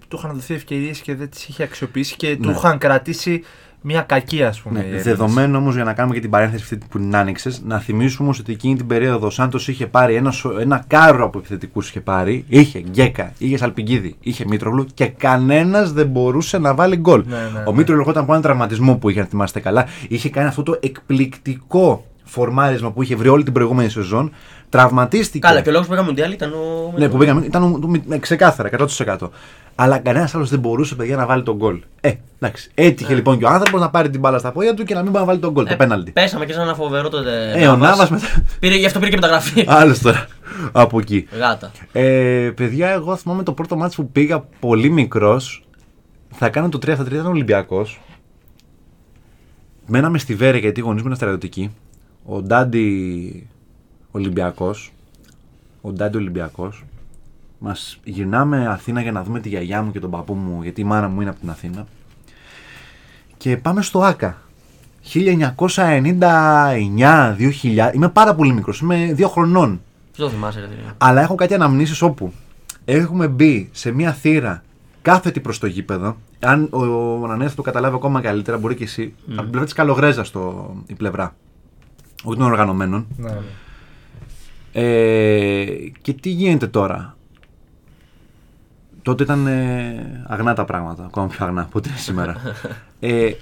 που 0.00 0.06
του 0.08 0.16
είχαν 0.18 0.34
δοθεί 0.34 0.54
ευκαιρίες 0.54 0.98
και 0.98 1.14
δεν 1.14 1.30
τις 1.30 1.48
είχε 1.48 1.62
αξιοποιήσει 1.62 2.16
και 2.16 2.36
του 2.36 2.48
Ναι. 2.48 2.54
είχαν 2.56 2.78
κρατήσει 2.78 3.42
μια 3.82 4.00
κακή, 4.00 4.42
ας 4.42 4.60
πούμε. 4.60 4.74
Ναι, 4.78 4.80
η 4.84 4.86
Έλληνες. 4.86 5.04
δεδομένου 5.04 5.56
όμως 5.58 5.74
για 5.74 5.84
να 5.84 5.92
κάνουμε 5.92 6.14
και 6.14 6.20
την 6.20 6.30
παρένθεση 6.30 6.62
αυτή 6.62 6.78
που 6.90 6.98
την 6.98 7.16
άνοιξες, 7.16 7.62
να 7.64 7.78
θυμίσουμε 7.78 8.28
όμω 8.28 8.36
ότι 8.40 8.52
εκείνη 8.52 8.76
την 8.76 8.86
περίοδο 8.86 9.26
ο 9.26 9.30
Σάντος 9.30 9.68
είχε 9.68 9.86
πάρει 9.86 10.14
ένα, 10.14 10.30
σο- 10.30 10.58
ένα 10.58 10.84
κάρο 10.86 11.24
από 11.24 11.38
επιθετικούς. 11.38 11.88
Είχε 11.88 12.00
πάρει, 12.00 12.44
είχε 12.48 12.78
Γκέκα, 12.78 13.32
είχε 13.38 13.56
Σαλπιγκίδη, 13.56 14.16
είχε 14.20 14.44
Μήτρογλου 14.48 14.86
και 14.94 15.06
κανένας 15.06 15.92
δεν 15.92 16.06
μπορούσε 16.06 16.58
να 16.58 16.74
βάλει 16.74 16.96
γκολ. 16.96 17.22
Ναι, 17.26 17.36
ναι, 17.36 17.62
ο 17.66 17.70
ναι. 17.70 17.76
Μήτρογλου 17.76 18.00
ερχόταν 18.00 18.22
από 18.22 18.30
έναν 18.32 18.42
τραυματισμό 18.44 18.96
που 18.96 19.08
είχε, 19.08 19.20
αν 19.20 19.26
θυμάστε 19.26 19.60
καλά, 19.60 19.86
είχε 20.08 20.30
κάνει 20.30 20.48
αυτό 20.48 20.62
το 20.62 20.78
εκπληκτικό 20.80 22.04
φορμάρισμα 22.24 22.90
που 22.92 23.02
είχε 23.02 23.16
βρει 23.16 23.28
όλη 23.28 23.42
την 23.44 23.52
προηγούμενη 23.52 23.88
σεζόν. 23.88 24.32
Τραυματίστηκε. 24.70 25.46
Καλά, 25.46 25.60
και 25.60 25.68
ο 25.68 25.72
λόγος 25.72 25.86
που 25.86 25.92
έκανε 25.92 26.08
Μουντιάλ 26.08 26.32
ήταν 26.32 26.52
ο. 26.52 26.92
Ναι, 26.96 27.08
που 27.08 27.16
πήγαμε, 27.16 27.44
ήταν 27.46 27.62
ο- 27.62 27.78
ο- 27.84 27.88
με- 28.06 28.18
ξεκάθαρα, 28.18 28.68
100%. 28.68 29.30
Αλλά 29.74 29.98
κανένας 29.98 30.34
άλλος 30.34 30.50
δεν 30.50 30.58
μπορούσε, 30.58 30.94
παιδιά, 30.94 31.16
να 31.16 31.26
βάλει 31.26 31.42
τον 31.42 31.56
γκολ. 31.56 31.80
Ε, 32.00 32.12
εντάξει. 32.40 32.70
Έτυχε 32.74 33.14
λοιπόν 33.14 33.38
και 33.38 33.44
ο 33.44 33.48
άνθρωπος 33.48 33.80
να 33.80 33.90
πάρει 33.90 34.10
την 34.10 34.20
μπάλα 34.20 34.38
στα 34.38 34.52
πόδια 34.52 34.74
του 34.74 34.84
και 34.84 34.94
να 34.94 35.02
μην 35.02 35.10
μπορεί 35.10 35.20
να 35.24 35.28
βάλει 35.30 35.40
τον 35.40 35.52
γκολ, 35.52 35.66
Ε, 35.66 35.68
το 35.70 35.76
πέναλτι. 35.76 36.10
Πέσαμε 36.10 36.44
και 36.46 36.52
σε 36.52 36.60
ένα 36.60 36.74
φοβερό 36.74 37.08
τότε. 37.08 37.52
Ε, 37.54 37.66
ο 37.66 37.76
Νάβας 37.76 38.10
μετά. 38.10 38.26
Πήρε, 38.60 38.74
γι' 38.76 38.86
αυτό 38.86 38.98
πήρε 38.98 39.10
και 39.10 39.16
μεταγραφή. 39.16 39.64
Άλλος 39.80 39.98
τώρα. 39.98 40.26
Από 40.72 40.98
εκεί. 40.98 41.26
Γάτα. 41.38 41.70
Ε, 41.92 42.50
παιδιά, 42.56 42.88
εγώ 42.88 43.16
θυμάμαι 43.16 43.42
το 43.42 43.52
πρώτο 43.52 43.76
μάτι 43.76 43.94
που 43.94 44.10
πήγα 44.10 44.44
πολύ 44.60 44.90
μικρός. 44.90 45.64
Θα 46.30 46.48
κάνω 46.48 46.68
το 46.68 46.78
3 46.78 46.94
στα 46.94 47.04
3 47.04 47.12
ήταν 47.12 47.26
Ολυμπιακός. 47.26 48.00
Μέναμε 49.86 50.18
στη 50.18 50.34
Βέρεια 50.34 50.60
γιατί 50.60 50.80
οι 50.80 50.82
γονείς 50.82 51.00
μου 51.00 51.06
ήταν 51.06 51.16
στρατιωτικοί. 51.18 51.70
Ο 52.24 52.42
Ντάντι 52.42 53.46
Ολυμπιακός. 54.10 54.92
Ο 55.80 55.92
Ντάντι 55.92 56.16
Ολυμπιακός. 56.16 56.84
Μας 57.58 58.00
γυρνάμε 58.04 58.68
Αθήνα 58.68 59.00
για 59.00 59.12
να 59.12 59.22
δούμε 59.22 59.40
τη 59.40 59.48
γιαγιά 59.48 59.82
μου 59.82 59.92
και 59.92 60.00
τον 60.00 60.10
παππού 60.10 60.34
μου, 60.34 60.62
γιατί 60.62 60.80
η 60.80 60.84
μάνα 60.84 61.08
μου 61.08 61.20
είναι 61.20 61.30
από 61.30 61.40
την 61.40 61.50
Αθήνα. 61.50 61.86
Και 63.36 63.56
πάμε 63.56 63.82
στο 63.82 64.02
ΑΚΑ. 64.02 64.42
1999, 65.14 67.36
2000. 67.38 67.90
Είμαι 67.94 68.08
πάρα 68.08 68.34
πολύ 68.34 68.52
μικρός. 68.52 68.80
Είμαι 68.80 69.12
δύο 69.12 69.28
χρονών. 69.28 69.80
Τι 70.12 70.18
το 70.18 70.28
θυμάσαι, 70.28 70.60
ρε 70.60 70.66
φίλε. 70.66 70.92
Αλλά 70.98 71.20
έχω 71.20 71.34
κάτι 71.34 71.54
αναμνήσεις 71.54 72.02
όπου 72.02 72.32
έχουμε 72.84 73.28
μπει 73.28 73.68
σε 73.72 73.90
μια 73.90 74.12
θύρα 74.12 74.62
κάθετη 75.02 75.40
προς 75.40 75.58
το 75.58 75.66
γήπεδο. 75.66 76.16
Αν 76.40 76.68
ο, 76.70 76.84
ο 76.84 77.24
Ανανέας 77.24 77.54
το 77.54 77.62
καταλάβει 77.62 77.94
ακόμα 77.94 78.20
καλύτερα, 78.20 78.58
μπορεί 78.58 78.74
και 78.74 78.84
εσύ. 78.84 79.14
Από 79.30 79.40
την 79.40 79.50
πλευρά 79.50 79.68
τη 79.68 79.74
Καλογρέζα 79.74 80.24
το, 80.32 80.74
η 80.86 80.94
πλευρά. 80.94 81.34
Όχι 82.24 82.38
των 82.38 82.46
οργανωμένων. 82.46 83.06
Ναι, 83.16 83.30
ναι. 83.30 83.38
Ε, 84.72 85.64
και 86.02 86.12
τι 86.12 86.30
γίνεται 86.30 86.66
τώρα; 86.66 87.16
Τότε 89.02 89.22
ήταν 89.22 89.46
ε, 89.46 90.24
αγνά 90.26 90.54
τα 90.54 90.64
πράγματα, 90.64 91.04
ακόμα 91.04 91.26
πιο 91.26 91.46
αγνά 91.46 91.60
από 91.60 91.78
ό,τι 91.78 91.88
είναι 91.88 91.98
σήμερα. 91.98 92.36
ε, 93.00 93.32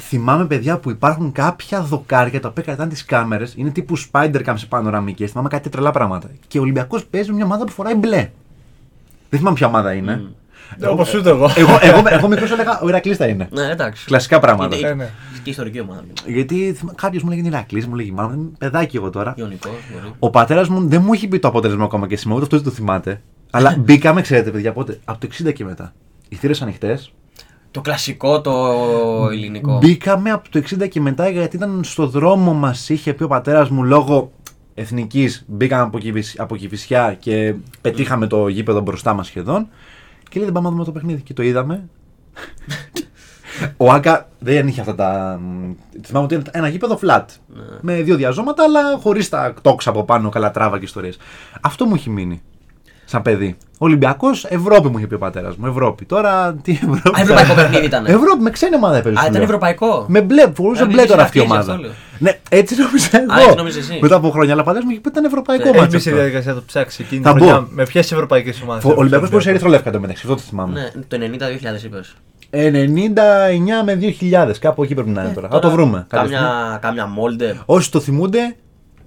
θυμάμαι 0.00 0.46
παιδιά 0.46 0.78
που 0.78 0.90
υπάρχουν 0.90 1.32
κάποια 1.32 1.82
δοκάρια 1.82 2.40
τα 2.40 2.48
οποία 2.48 2.62
κρατάνε 2.62 2.90
τις 2.90 3.04
κάμερες, 3.04 3.54
είναι 3.56 3.70
τύπου 3.70 3.98
Spider-Cam 3.98 4.54
σε 4.54 4.66
πανοραμικές. 4.66 5.30
Θυμάμαι 5.30 5.48
κάτι 5.48 5.68
τρελά 5.68 5.90
πράγματα. 5.90 6.28
Και 6.48 6.58
ο 6.58 6.62
Ολυμπιακός 6.62 7.04
παίζει 7.04 7.28
με 7.28 7.34
μια 7.36 7.44
ομάδα 7.44 7.64
που 7.64 7.72
φοράει 7.72 7.94
μπλε. 7.94 8.30
Δεν 9.30 9.38
θυμάμαι 9.38 9.56
ποια 9.56 9.66
ομάδα 9.66 9.92
είναι. 9.92 10.26
Όπως 10.88 11.14
ούτε 11.14 11.28
εγώ. 11.30 11.50
εγώ, 11.56 11.78
εγώ, 11.80 12.02
εγώ 12.08 12.28
μικρός 12.28 12.50
έλεγα 12.50 12.80
ο 12.82 12.88
Ηρακλής 12.88 13.16
θα 13.16 13.26
είναι. 13.26 13.48
Ναι, 13.50 13.62
εντάξει. 13.70 14.04
Κλασικά 14.04 14.38
πράγματα. 14.38 14.76
Είναι- 14.76 14.88
Ε, 14.88 14.94
ναι. 14.94 15.08
Και 15.42 15.50
ιστορική 15.50 15.80
ομάδα. 15.80 16.02
Γιατί 16.26 16.76
κάποιος 16.94 17.22
μου 17.22 17.28
λέγει 17.30 17.46
Ηρακλής, 17.46 17.86
μου 17.86 17.94
λέγει 17.94 18.10
μάλλον 18.12 18.32
είμαι 18.32 18.50
παιδάκι 18.58 18.96
εγώ 18.96 19.10
τώρα. 19.10 19.34
Ιωνικό. 19.36 19.68
μπορεί. 19.92 20.12
Ο 20.18 20.30
πατέρας 20.30 20.68
μου 20.68 20.88
δεν 20.88 21.02
μου 21.04 21.12
έχει 21.12 21.28
πει 21.28 21.38
το 21.38 21.48
αποτέλεσμα 21.48 21.84
ακόμα 21.84 22.06
και 22.06 22.16
σήμερα, 22.16 22.36
ούτε 22.36 22.44
αυτό 22.44 22.56
δεν 22.56 22.66
το 22.66 22.70
θυμάται. 22.80 23.20
Αλλά 23.50 23.76
μπήκαμε, 23.84 24.20
ξέρετε, 24.20 24.50
παιδιά, 24.50 24.72
πότε. 24.72 24.98
Από 25.04 25.20
το 25.20 25.28
60 25.48 25.52
και 25.52 25.64
μετά. 25.64 25.92
Οι 26.28 26.36
θύρες 26.36 26.62
ανοιχτές. 26.62 27.12
Το 27.70 27.80
κλασικό, 27.80 28.40
το 28.40 28.52
ελληνικό. 29.32 29.78
Μπήκαμε 29.78 30.30
από 30.30 30.48
το 30.50 30.58
60 30.58 30.88
και 30.88 31.00
μετά 31.00 31.28
γιατί 31.28 31.56
ήταν 31.56 31.80
στο 31.84 32.06
δρόμο 32.06 32.52
μας. 32.52 32.88
Είχε 32.88 33.12
πει 33.12 33.22
ο 33.22 33.28
πατέρας 33.28 33.68
μου 33.70 33.84
λόγω 33.84 34.32
εθνικής. 34.74 35.44
Μπήκαμε 35.46 35.82
από, 35.82 35.98
Κηβισ- 35.98 36.40
από 36.40 36.56
Κηφισιά 36.56 37.16
και 37.18 37.54
πετύχαμε 37.80 38.26
το 38.26 38.48
γήπεδο 38.48 38.80
μπροστά 38.80 39.12
μας 39.14 39.26
σχεδόν. 39.26 39.68
Και 40.28 40.38
λέει 40.40 40.44
δεν 40.44 40.52
πάμε 40.52 40.66
να 40.66 40.72
δούμε 40.72 40.84
το 40.84 40.92
παιχνίδι. 40.92 41.22
Και 41.22 41.34
το 41.34 41.42
είδαμε. 41.42 41.88
Ο 43.76 43.92
Άκα 43.92 44.28
δεν 44.38 44.68
είχε 44.68 44.80
αυτά 44.80 44.94
τα. 44.94 45.38
μ, 45.42 45.72
Θυμάμαι 46.02 46.24
ότι 46.24 46.34
ήταν 46.34 46.48
ένα 46.52 46.68
γήπεδο 46.68 46.98
flat. 47.02 47.24
Με 47.80 48.02
δύο 48.02 48.16
διαζώματα, 48.16 48.62
αλλά 48.62 48.98
χωρίς 48.98 49.28
τα 49.28 49.54
τόξα 49.62 49.90
από 49.90 50.04
πάνω, 50.04 50.28
καλατράβα 50.28 50.78
και 50.78 50.84
ιστορίες. 50.84 51.18
Αυτό 51.60 51.84
μου 51.86 51.94
έχει 51.94 52.10
μείνει. 52.10 52.42
Σαν 53.10 53.22
παιδί. 53.22 53.56
Ολυμπιακός, 53.78 54.44
Ευρώπη 54.44 54.88
μου 54.88 54.98
είχε 54.98 55.06
πει 55.06 55.14
ο 55.14 55.18
πατέρας 55.18 55.56
μου. 55.56 55.66
Ευρώπη. 55.66 56.04
Τώρα 56.04 56.54
τι 56.62 56.72
Ευρώπη. 56.72 57.18
Α, 57.18 57.22
ευρωπαϊκό 57.22 57.54
παιχνίδι 57.54 57.84
ήταν. 57.92 58.06
Ευρώπη, 58.06 58.42
με 58.42 58.50
ξένη 58.50 58.74
ομάδα 58.74 58.96
έπαιζε. 58.96 59.14
Α, 59.14 59.18
σου 59.18 59.22
ήταν 59.24 59.34
λέω. 59.34 59.42
ευρωπαϊκό. 59.42 60.04
Με 60.08 60.20
μπλε, 60.20 60.50
φορούσε 60.54 60.82
Α, 60.82 60.86
μπλε 60.86 60.96
μην 60.96 61.06
τώρα 61.06 61.20
είσαι 61.20 61.28
αυτή 61.28 61.38
η 61.38 61.40
αρχής, 61.40 61.54
ομάδα. 61.56 61.72
αυτό 61.72 61.82
λέω. 61.84 61.92
Ναι, 62.18 62.38
έτσι 62.48 62.74
νόμιζα 62.82 63.08
εγώ. 63.12 63.32
Α, 63.32 63.40
έτσι 63.42 63.54
νόμιζες 63.56 63.90
εσύ. 63.90 63.98
Μετά 64.02 64.16
από 64.16 64.30
χρόνια, 64.30 64.52
αλλά 64.52 64.62
πατέρα 64.62 64.84
μου 64.84 64.90
είχε 64.90 65.00
πει 65.00 65.08
ότι 65.08 65.18
ήταν 65.18 65.30
ευρωπαϊκό 65.30 65.68
Ε, 65.68 65.72
μάτσο. 65.78 65.82
Έχει 65.82 65.90
μπει 65.90 65.98
στη 66.00 66.08
αυτό. 66.08 66.20
διαδικασία 66.20 66.52
να 66.52 66.58
το 66.58 66.64
ψάξει 66.66 67.02
εκείνη 67.06 67.22
Θα 67.22 67.32
τη 67.32 67.38
μπω. 67.38 67.46
χρονιά. 67.46 67.66
Με 67.70 67.84
ποιες 67.84 68.12
ευρωπαϊκές 68.12 68.60
ομάδες. 68.62 68.84
Ο 68.84 68.92
Ολυμπιακός 68.96 69.30
μπορούσε 69.30 69.50
ερυθρολεύκα 69.50 69.90
το 69.90 70.00
μεταξύ, 70.00 70.22
αυτό 70.24 70.36
το 70.36 70.42
θυμάμαι. 70.48 70.72
Ναι, 70.72 71.02
το 71.08 71.16
90-2000 71.80 71.84
είπες. 71.84 72.14
99 72.50 73.82
με 73.84 73.98
2000, 74.20 74.58
κάπου 74.60 74.82
εκεί 74.82 74.94
πρέπει 74.94 75.10
να 75.10 75.22
είναι 75.22 75.32
τώρα. 75.32 75.48
Θα 75.48 75.58
το 75.58 75.70
βρούμε. 75.70 76.06
κάποια 76.08 76.26
στιγμή. 76.28 76.44
Κάμια, 76.46 76.78
κάμια 76.80 77.06
μόλντε. 77.06 77.58
Όσοι 77.66 77.90
το 77.90 78.00
θυμούνται, 78.00 78.56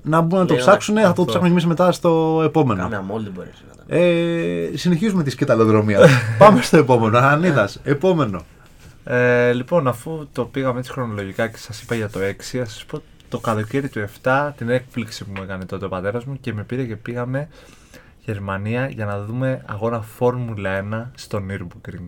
να 0.03 0.21
μπουν 0.21 0.39
να 0.39 0.45
το 0.45 0.53
Λέω, 0.53 0.63
ψάξουν, 0.63 0.95
θα 0.95 1.01
το 1.01 1.07
αυτό. 1.07 1.25
ψάχνουμε 1.25 1.53
εμεί 1.53 1.65
μετά 1.65 1.91
στο 1.91 2.41
επόμενο. 2.45 2.81
Κάμια 2.81 3.01
μόλντε 3.01 3.29
μπορείς 3.29 3.63
να 3.67 3.73
ήταν. 3.73 3.85
Ε, 3.87 4.77
συνεχίζουμε 4.77 5.23
τη 5.23 5.29
σκεταλοδρομία. 5.29 5.99
Πάμε 6.37 6.61
στο 6.61 6.77
επόμενο. 6.77 7.17
Ανίδας, 7.17 7.79
επόμενο. 7.83 8.41
Ε, 9.03 9.51
λοιπόν, 9.53 9.87
αφού 9.87 10.27
το 10.31 10.45
πήγαμε 10.45 10.79
έτσι 10.79 10.91
χρονολογικά 10.91 11.47
και 11.47 11.57
σας 11.57 11.81
είπα 11.81 11.95
για 11.95 12.09
το 12.09 12.19
6, 12.19 12.33
θα 12.37 12.65
σας 12.65 12.85
πω 12.85 13.01
το 13.29 13.39
καλοκαίρι 13.39 13.89
του 13.89 14.07
7 14.23 14.51
την 14.57 14.69
έκπληξη 14.69 15.25
που 15.25 15.31
μου 15.35 15.43
έκανε 15.43 15.65
τότε 15.65 15.85
ο 15.85 15.89
πατέρας 15.89 16.25
μου 16.25 16.37
και 16.41 16.53
με 16.53 16.63
πήρε 16.63 16.83
και 16.83 16.95
πήγαμε 16.95 17.47
Γερμανία 18.25 18.87
για 18.87 19.05
να 19.05 19.23
δούμε 19.23 19.63
αγώνα 19.65 20.01
Φόρμουλα 20.01 20.85
1 20.91 21.05
στο 21.15 21.41
Nürburgring. 21.49 22.07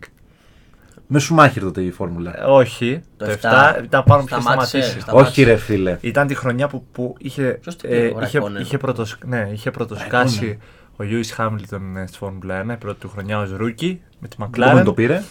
Με 1.15 1.19
Σουμάχερ 1.19 1.63
τότε 1.63 1.81
η 1.81 1.91
φόρμουλα. 1.91 2.39
Ε, 2.39 2.43
όχι, 2.43 3.01
Το 3.17 3.25
το, 3.25 3.31
7, 3.31 3.35
7 3.79 3.83
ήταν 3.83 4.03
πάνω 4.03 4.21
που 4.21 4.27
είχε 4.31 4.41
σταμάτησε, 4.41 4.67
σταματήσει. 4.81 4.99
σταμάτησε. 4.99 5.29
Όχι, 5.29 5.43
ρε 5.43 5.55
φίλε. 5.55 5.97
Ήταν 6.01 6.27
τη 6.27 6.35
χρονιά 6.35 6.67
που, 6.67 6.85
που 6.91 7.15
είχε, 7.19 7.43
Ποιος 7.61 7.75
το 7.75 7.87
πήρε, 7.87 7.99
ε, 7.99 8.13
ο 8.15 8.21
είχε, 8.21 8.37
Ράικονεν. 8.37 8.61
είχε, 8.61 8.77
πρωτοσ, 8.77 9.17
ναι, 9.25 9.49
είχε 9.53 9.71
πρωτοσκάσει 9.71 10.57
ο 10.95 11.03
Λιούις 11.03 11.31
Χάμιλτον 11.31 11.97
ε, 11.97 12.07
στη 12.07 12.17
Φόρμουλα 12.17 12.65
1, 12.65 12.69
η 12.73 12.77
πρώτη 12.77 12.99
του 12.99 13.09
χρονιά 13.09 13.39
ως 13.39 13.51
rookie 13.51 14.01
με 14.19 14.27
τη 14.27 14.35
Επόμενο 14.39 14.79
McLaren. 14.79 14.83
το 14.83 14.93
πήρε; 14.93 15.23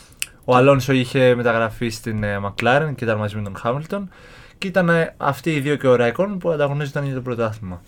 Ο 0.44 0.56
Αλόνσο 0.56 0.92
είχε 0.92 1.34
μεταγραφεί 1.34 1.88
στην 1.88 2.22
ε, 2.22 2.38
McLaren 2.44 2.92
και 2.94 3.04
ήταν 3.04 3.18
μαζί 3.18 3.36
με 3.36 3.42
τον 3.42 3.56
Χάμιλτον. 3.56 4.08
Και 4.58 4.66
ήταν 4.66 4.88
ε, 4.88 5.14
αυτοί 5.16 5.50
οι 5.54 5.60
δύο 5.60 5.76
και 5.76 5.86
ο 5.86 5.96
Ράικονεν 5.96 6.38
που 6.38 6.50
ανταγωνίζονταν 6.50 7.04
για 7.04 7.14
το 7.14 7.20
πρωτάθλημα. 7.20 7.80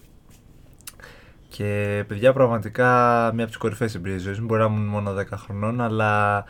Και 1.49 2.05
παιδιά, 2.09 2.33
πραγματικά 2.33 2.87
μία 3.35 3.43
από 3.43 3.47
τις 3.47 3.57
κορυφαίες 3.57 3.95
εμπειρίες 3.95 4.23
ζωής 4.23 4.41
μου. 4.41 4.47
Μπορεί 4.47 4.61
να 4.61 4.67
ήμουν 4.67 4.87
μόνο 4.87 5.15
10 5.21 5.25
χρονών, 5.37 5.81
αλλά 5.81 6.45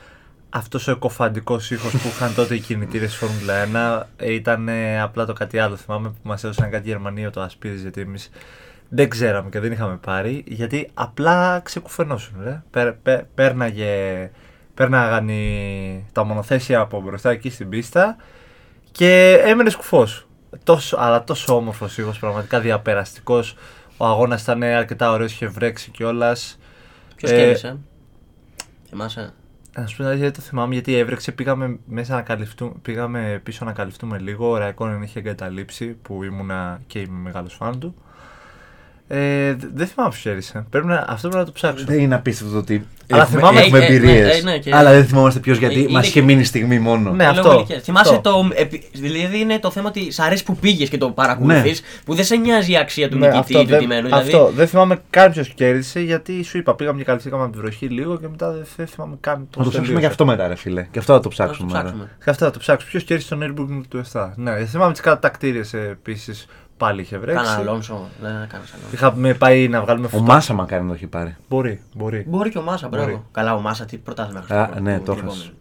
αυτός 0.56 0.88
ο 0.88 0.90
εκοφαντικός 0.90 1.70
ήχος 1.70 1.90
που 1.92 2.08
είχαν 2.08 2.34
τότε 2.34 2.54
οι 2.54 2.60
κινητήρες 2.60 3.16
Φόρμουλα 3.16 4.04
1 4.20 4.22
ήταν 4.28 4.68
ε, 4.68 5.00
απλά 5.00 5.24
το 5.26 5.32
κάτι 5.32 5.58
άλλο. 5.58 5.76
Θυμάμαι 5.76 6.08
που 6.08 6.16
μας 6.22 6.44
έδωσαν 6.44 6.70
κάτι 6.70 6.88
Γερμανία 6.88 7.30
το 7.30 7.40
Ασπίδη, 7.40 7.80
γιατί 7.80 8.00
εμείς 8.00 8.30
δεν 8.88 9.08
ξέραμε 9.08 9.48
και 9.50 9.60
δεν 9.60 9.72
είχαμε 9.72 9.96
πάρει, 9.96 10.44
γιατί 10.46 10.90
απλά 10.94 11.60
ξεκουφαινόσουν. 11.64 12.34
Ρε. 12.44 12.62
Πέρ, 12.70 12.92
πέ- 12.92 13.24
πέρναγε, 13.34 14.30
πέρναγαν 14.74 15.28
οι- 15.28 16.06
τα 16.12 16.24
μονοθέσια 16.24 16.80
από 16.80 17.00
μπροστά 17.00 17.30
εκεί 17.30 17.50
στην 17.50 17.68
πίστα 17.68 18.16
και 18.92 19.40
έμενε 19.44 19.70
κουφό. 19.76 20.06
Τόσο, 20.64 20.96
αλλά 21.00 21.24
τόσο 21.24 21.56
όμορφος 21.56 21.98
ήχος, 21.98 22.18
πραγματικά 22.18 22.60
διαπεραστικός. 22.60 23.56
Ο 23.96 24.06
αγώνας 24.06 24.42
ήταν 24.42 24.62
αρκετά 24.62 25.10
ωραίος, 25.10 25.32
είχε 25.32 25.46
βρέξει 25.46 25.90
κιόλας. 25.90 26.58
Ποιος 27.16 27.30
Ε, 27.30 27.36
κέρδισε. 27.36 27.76
Θυμάσαι. 28.88 29.32
Να 29.76 29.86
σου 29.86 29.96
πω 29.96 30.02
την 30.02 30.10
αλήθεια, 30.10 30.30
δεν 30.30 30.32
το 30.32 30.40
θυμάμαι 30.40 30.72
γιατί 30.74 30.94
έβρεξε. 30.94 31.32
Πήγαμε, 31.32 31.78
μέσα 31.86 32.14
να 32.14 32.22
καλυφτούμε, 32.22 32.72
πήγαμε 32.82 33.40
πίσω 33.42 33.64
να 33.64 33.72
καλυφθούμε 33.72 34.18
λίγο. 34.18 34.50
Ο 34.50 34.56
Ραϊκόνεν 34.56 35.02
είχε 35.02 35.18
εγκαταλείψει 35.18 35.86
που 35.86 36.22
ήμουνα 36.22 36.80
και 36.86 36.98
είμαι 36.98 37.18
μεγάλος 37.18 37.54
φαν 37.54 37.78
του. 37.80 37.94
Ε, 39.08 39.54
δε- 39.54 39.66
δεν 39.74 39.86
θυμάμαι 39.86 40.10
ποιο 40.10 40.20
κέρδισε. 40.30 40.66
Πρέπει 40.70 40.86
να, 40.86 41.04
αυτό 41.08 41.28
πρέπει 41.28 41.36
να 41.36 41.44
το 41.44 41.52
ψάξω. 41.52 41.84
Δεν 41.88 41.98
είναι 41.98 42.14
απίστευτο 42.14 42.56
ότι 42.58 42.86
Αλλά 43.10 43.22
έχουμε, 43.22 43.38
θυμάμαι- 43.38 43.60
έχουμε 43.60 43.78
Ε, 43.78 43.82
ε, 43.82 43.86
εμπειρίες. 43.86 44.42
ναι, 44.42 44.50
ε, 44.50 44.54
ναι, 44.54 44.58
και- 44.58 44.74
Αλλά 44.74 44.92
δεν 44.92 45.04
θυμόμαστε 45.06 45.40
ποιος 45.40 45.58
γιατί 45.58 45.74
Ε, 45.74 45.78
μας 45.82 45.88
είναι- 45.88 46.00
είχε 46.06 46.20
μείνει 46.20 46.44
στιγμή 46.44 46.78
μόνο. 46.78 47.10
Ναι, 47.10 47.24
Λόγω 47.26 47.38
αυτό, 47.40 47.52
ηλικίας. 47.54 47.82
Θυμάσαι 47.82 48.14
αυτό. 48.14 48.30
το. 48.30 48.50
επι- 48.54 48.84
Δηλαδή 48.92 49.38
είναι 49.40 49.58
το 49.58 49.70
θέμα 49.70 49.88
ότι 49.88 50.10
σ' 50.10 50.20
αρέσει 50.20 50.44
που 50.44 50.56
πήγες 50.56 50.88
και 50.88 50.98
το 50.98 51.10
παρακολουθείς, 51.10 51.80
Ναι. 51.80 51.86
που 52.04 52.14
δεν 52.14 52.24
σε 52.24 52.36
νοιάζει 52.36 52.72
η 52.72 52.76
αξία 52.76 53.08
του 53.08 53.18
Ναι, 53.18 53.26
νικητή 53.26 53.38
αυτό, 53.40 53.58
ή 53.60 53.62
του 53.64 53.68
δεν, 53.70 53.78
τιμένου. 53.78 54.06
Δηλαδή, 54.06 54.32
αυτό. 54.32 54.50
Δεν 54.54 54.66
θυμάμαι 54.68 55.00
καν 55.10 55.30
ποιος 55.32 55.48
κέρδισε 55.48 56.00
γιατί 56.00 56.42
σου 56.42 56.58
είπα 56.58 56.74
πήγαμε 56.74 56.98
και 56.98 57.04
καλυφθήκαμε 57.04 57.42
από 57.42 57.52
τη 57.52 57.58
βροχή 57.58 57.86
λίγο 57.86 58.16
και 58.18 58.28
μετά 58.30 58.50
δεν, 58.52 58.64
δεν 58.76 58.86
θυμάμαι 58.86 59.16
καν 59.20 59.34
Θα 59.34 59.40
πώς 59.40 59.48
το 59.54 59.60
ψάξουμε 59.60 59.80
τελείωσε. 59.86 60.00
και 60.00 60.06
αυτό 60.06 60.24
μετά, 60.26 60.48
ρε 60.48 60.54
φίλε. 60.56 60.86
Και 60.90 60.98
αυτό 60.98 61.12
θα 61.14 61.20
το 61.20 61.30
θα 61.30 61.44
το 61.46 61.52
ψάξουμε. 61.52 61.72
ρε. 61.72 61.78
ψάξουμε. 61.78 62.08
Και 62.24 62.30
αυτό 62.30 62.44
θα 62.44 62.50
το 62.50 62.58
ψάξω. 62.58 62.86
Ποιος 62.86 63.04
κέρδισε 63.04 63.34
τον 63.34 63.40
Nürburgring 63.42 63.82
του 63.88 63.98
7. 63.98 64.32
Ναι, 64.36 64.64
θυμάμαι 64.64 64.92
τις 64.92 65.00
κατακτήριες 65.00 65.74
επίσης 65.74 66.46
πάλι 66.76 67.00
είχε 67.00 67.18
βρέξει. 67.18 67.44
Κάνα 67.44 67.56
Αλόνσο. 67.56 68.08
Δεν 68.20 68.30
κάνα 68.30 68.46
Αλόνσο. 68.48 68.74
Είχαμε 68.92 69.34
πάει 69.34 69.68
να 69.68 69.80
βγάλουμε 69.80 70.06
Ο 70.06 70.08
φωτο... 70.08 70.22
Μάσα 70.22 70.54
μακάρι 70.54 70.82
να 70.82 70.88
το 70.88 70.94
έχει 70.94 71.06
πάρει. 71.06 71.36
Μπορεί, 71.48 71.80
μπορεί. 71.94 72.24
Μπορεί 72.28 72.50
και 72.50 72.58
ο 72.58 72.62
Μάσα, 72.62 72.88
μπράβο. 72.88 73.06
Μπορεί. 73.06 73.22
Καλά, 73.32 73.54
ο 73.54 73.60
Μάσα 73.60 73.84
τι 73.84 73.96
πρωτάθλημα 73.96 74.44
Α, 74.48 74.68
έχει. 74.72 74.80
ναι, 74.80 75.00
το 75.00 75.12
έχασε. 75.12 75.52